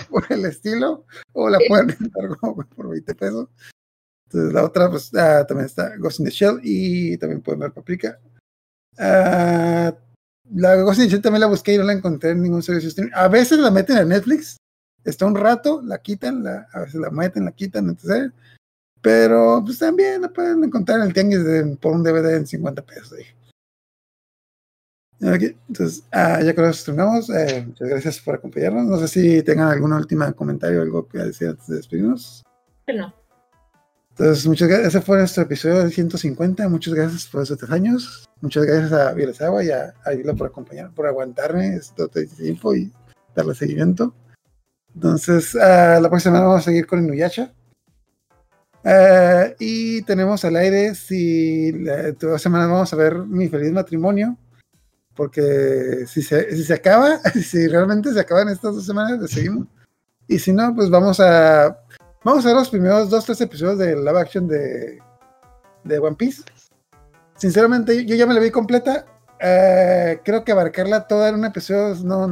por 0.09 0.25
el 0.31 0.47
estilo. 0.47 1.05
O 1.33 1.49
la 1.49 1.59
pueden 1.69 1.89
rentar 1.91 2.37
como 2.39 2.65
por 2.65 2.89
20 2.89 3.15
pesos. 3.15 3.49
Entonces 4.27 4.53
la 4.53 4.65
otra, 4.65 4.91
pues 4.91 5.15
ah, 5.15 5.45
también 5.47 5.67
está 5.67 5.97
Ghost 5.97 6.21
in 6.21 6.27
the 6.27 6.31
Shell 6.31 6.61
y 6.63 7.17
también 7.19 7.41
pueden 7.43 7.61
ver 7.61 7.73
Paprika. 7.73 8.19
Ah, 8.99 9.95
la 10.55 10.77
Ghost 10.77 10.99
in 11.01 11.05
the 11.07 11.11
Shell 11.11 11.23
también 11.23 11.41
la 11.41 11.47
busqué 11.47 11.75
y 11.75 11.79
no 11.79 11.85
la 11.85 11.93
encontré 11.93 12.31
en 12.31 12.43
ningún 12.43 12.63
servicio 12.63 12.89
streaming. 12.89 13.13
A 13.15 13.29
veces 13.29 13.59
la 13.59 13.71
meten 13.71 13.99
en 13.99 14.09
Netflix, 14.09 14.57
está 15.05 15.27
un 15.27 15.35
rato, 15.37 15.81
la 15.83 15.99
quitan, 16.03 16.43
la, 16.45 16.67
a 16.73 16.81
veces 16.81 16.97
la 16.97 17.11
meten, 17.11 17.45
la 17.45 17.53
quitan, 17.53 17.89
entonces, 17.89 18.33
pero 19.03 19.63
pues 19.65 19.79
también 19.79 20.23
la 20.23 20.29
pueden 20.29 20.65
encontrar 20.65 21.01
en 21.01 21.07
el 21.07 21.13
tianguis 21.15 21.45
de- 21.45 21.77
por 21.77 21.93
un 21.93 22.03
DVD 22.03 22.37
en 22.37 22.47
50 22.47 22.83
pesos. 22.83 23.13
ahí. 23.13 23.25
Ok, 25.21 25.57
Entonces, 25.69 26.05
ah, 26.13 26.41
ya 26.43 26.55
con 26.55 26.65
eso 26.67 26.85
terminamos. 26.85 27.29
Eh, 27.31 27.65
muchas 27.67 27.89
gracias 27.89 28.21
por 28.21 28.37
acompañarnos. 28.37 28.85
No 28.87 28.99
sé 28.99 29.09
si 29.09 29.43
tengan 29.43 29.69
algún 29.69 29.93
último 29.93 30.33
comentario 30.35 30.79
o 30.79 30.83
algo 30.83 31.09
que 31.09 31.19
decir 31.19 31.49
antes 31.49 31.67
de 31.67 31.77
despedirnos. 31.77 32.45
No. 32.87 33.13
Entonces, 34.11 34.47
muchas 34.47 34.69
gracias. 34.69 34.95
Ese 34.95 35.01
fue 35.01 35.19
nuestro 35.19 35.43
episodio 35.43 35.83
de 35.85 35.91
150. 35.91 36.69
Muchas 36.69 36.95
gracias 36.95 37.27
por 37.27 37.43
esos 37.43 37.59
tres 37.59 37.71
años. 37.71 38.29
Muchas 38.41 38.65
gracias 38.65 38.93
a 38.93 39.13
Violesagua 39.13 39.65
y 39.65 39.71
a 39.71 39.93
Ayula 40.05 40.35
por 40.35 40.47
acompañar, 40.47 40.93
por 40.95 41.07
aguantarme 41.09 41.75
esto 41.75 42.07
todo 42.09 42.23
este 42.23 42.41
tiempo 42.45 42.75
y 42.77 42.93
darle 43.35 43.55
seguimiento. 43.57 44.15
Entonces, 44.95 45.57
ah, 45.57 45.99
la 46.01 46.09
próxima 46.09 46.21
semana 46.35 46.45
vamos 46.47 46.61
a 46.63 46.65
seguir 46.65 46.87
con 46.87 47.03
Inuyasha. 47.05 47.53
Ah, 48.91 49.53
y 49.59 50.01
tenemos 50.03 50.47
al 50.47 50.57
aire, 50.57 50.95
si 50.95 51.73
la, 51.73 52.15
todas 52.15 52.41
semanas 52.41 52.71
vamos 52.71 52.91
a 52.91 52.97
ver 52.97 53.19
Mi 53.19 53.47
Feliz 53.49 53.71
Matrimonio. 53.71 54.39
porque 55.15 56.07
si 56.07 56.23
se, 56.23 56.57
si 56.57 56.65
se 56.65 56.75
acaba, 56.75 57.19
si 57.35 57.69
realmente 57.69 58.13
se 58.15 58.21
acaban 58.21 58.49
estas 58.49 58.77
dos 58.77 58.87
semanas, 58.87 59.21
le 59.21 59.29
seguimos. 59.29 59.67
Y 60.27 60.39
si 60.39 60.55
no, 60.55 60.75
pues 60.75 60.89
vamos 60.89 61.21
a 61.21 61.79
vamos 62.25 62.45
a 62.45 62.49
ver 62.49 62.57
los 62.57 62.71
primeros 62.71 63.11
dos, 63.11 63.27
tres 63.27 63.41
episodios 63.43 63.79
de 63.79 63.95
live 63.95 64.21
action 64.21 64.49
de, 64.49 64.99
de 65.85 65.99
One 65.99 66.17
Piece. 66.17 66.43
Sinceramente, 67.37 68.07
yo 68.07 68.17
ya 68.17 68.27
me 68.27 68.33
la 68.33 68.41
vi 68.41 68.51
completa. 68.51 69.05
Eh, 69.39 70.19
creo 70.25 70.45
que 70.45 70.53
abarcarla 70.53 71.07
toda 71.07 71.29
en 71.29 71.35
un 71.35 71.45
episodio 71.45 71.95
no, 72.05 72.27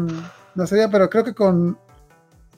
no 0.54 0.66
sería, 0.66 0.88
pero 0.90 1.10
creo 1.10 1.24
que 1.24 1.34
con 1.34 1.78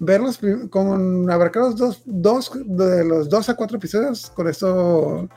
verlos, 0.01 0.39
con 0.71 1.31
abarcar 1.31 1.63
los 1.65 1.77
dos, 1.77 2.03
dos, 2.05 2.51
de 2.65 3.05
los 3.05 3.29
dos 3.29 3.49
a 3.49 3.55
cuatro 3.55 3.77
episodios, 3.79 4.31
con 4.31 4.49
eso, 4.49 5.29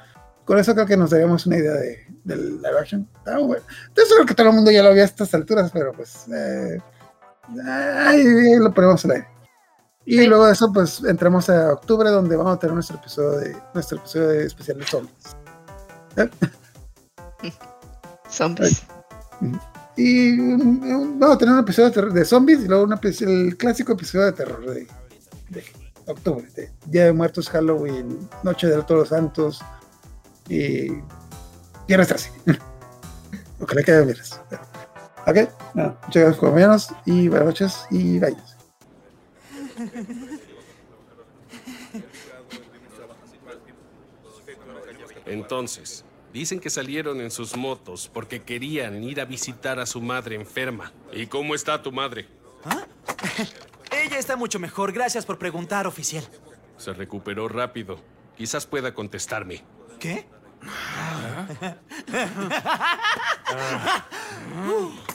con 0.46 0.58
eso 0.60 0.74
creo 0.74 0.86
que 0.86 0.98
nos 0.98 1.10
daríamos 1.12 1.46
una 1.46 1.58
idea 1.58 1.74
de, 1.74 1.98
del 2.24 2.58
live 2.62 2.80
action. 2.80 3.08
Está 3.18 3.38
bueno. 3.40 3.64
Entonces 3.88 4.14
creo 4.14 4.26
que 4.26 4.34
todo 4.36 4.50
el 4.50 4.56
mundo 4.56 4.72
ya 4.72 4.84
lo 4.84 4.94
vio 4.94 5.02
a 5.02 5.06
estas 5.06 5.34
alturas, 5.34 5.72
pero 5.72 5.92
pues 5.94 6.28
eh, 6.34 6.78
ahí, 7.66 8.56
lo 8.60 8.74
ponemos 8.74 9.04
al 9.06 9.12
aire. 9.12 9.28
Y 10.06 10.18
Sí. 10.18 10.28
luego 10.28 10.48
de 10.48 10.54
eso, 10.54 10.72
pues 10.74 11.04
entramos 11.04 11.48
a 11.50 11.74
octubre, 11.74 12.10
donde 12.10 12.36
vamos 12.36 12.56
a 12.56 12.60
tener 12.60 12.74
nuestro 12.74 12.98
episodio 12.98 13.32
de 13.40 13.56
nuestro 13.74 14.00
episodio 14.00 14.28
de 14.30 14.46
especial 14.46 14.78
de 14.80 14.86
zombies. 14.86 15.36
Zombies. 18.30 18.84
Y 19.98 20.32
mm, 20.34 21.20
vamos 21.20 21.36
a 21.36 21.40
tener 21.40 21.54
un 21.54 21.60
episodio 21.62 21.90
de, 21.90 21.96
terror- 21.96 22.14
de 22.14 22.26
zombies 22.26 22.62
y 22.64 22.68
luego 22.68 22.84
un 22.86 22.94
el 23.22 23.58
clásico 23.58 23.94
episodio 23.94 24.26
de 24.28 24.32
terror 24.32 24.66
de, 24.66 24.88
de 25.50 25.64
octubre, 26.08 26.48
de 26.56 26.72
Día 26.86 27.06
de 27.06 27.14
Muertos, 27.14 27.50
Halloween, 27.50 28.30
Noche 28.44 28.68
de 28.68 28.82
Todos 28.84 29.02
los 29.02 29.10
Santos 29.10 29.62
y 30.50 30.88
Viernes 31.88 32.08
13. 32.08 32.32
Ojalá 33.60 33.84
que 33.84 33.92
haya 33.92 34.02
viernes. 34.02 34.40
Ok, 35.28 35.38
bueno, 35.76 35.98
muchas 36.08 36.22
gracias 36.24 36.38
compañeros 36.38 36.88
y 37.06 37.28
buenas 37.28 37.46
noches 37.48 37.86
y 37.92 38.18
bye. 38.20 38.36
Entonces, 45.26 46.04
dicen 46.34 46.60
que 46.60 46.70
salieron 46.70 47.22
en 47.22 47.32
sus 47.32 47.56
motos 47.56 48.10
porque 48.14 48.42
querían 48.42 49.04
ir 49.04 49.22
a 49.22 49.26
visitar 49.26 49.80
a 49.80 49.86
su 49.86 50.02
madre 50.02 50.36
enferma. 50.36 50.92
¿Y 51.14 51.28
cómo 51.28 51.56
está 51.56 51.82
tu 51.82 51.92
madre? 51.92 52.28
Ella 53.92 54.18
está 54.18 54.36
mucho 54.36 54.60
mejor. 54.60 54.92
Gracias 54.92 55.26
por 55.26 55.38
preguntar, 55.38 55.88
oficial. 55.88 56.28
Se 56.78 56.94
recuperó 56.94 57.48
rápido. 57.48 58.00
Quizás 58.38 58.66
pueda 58.66 58.94
contestarme. 58.94 59.64
¿Qué? 60.00 60.26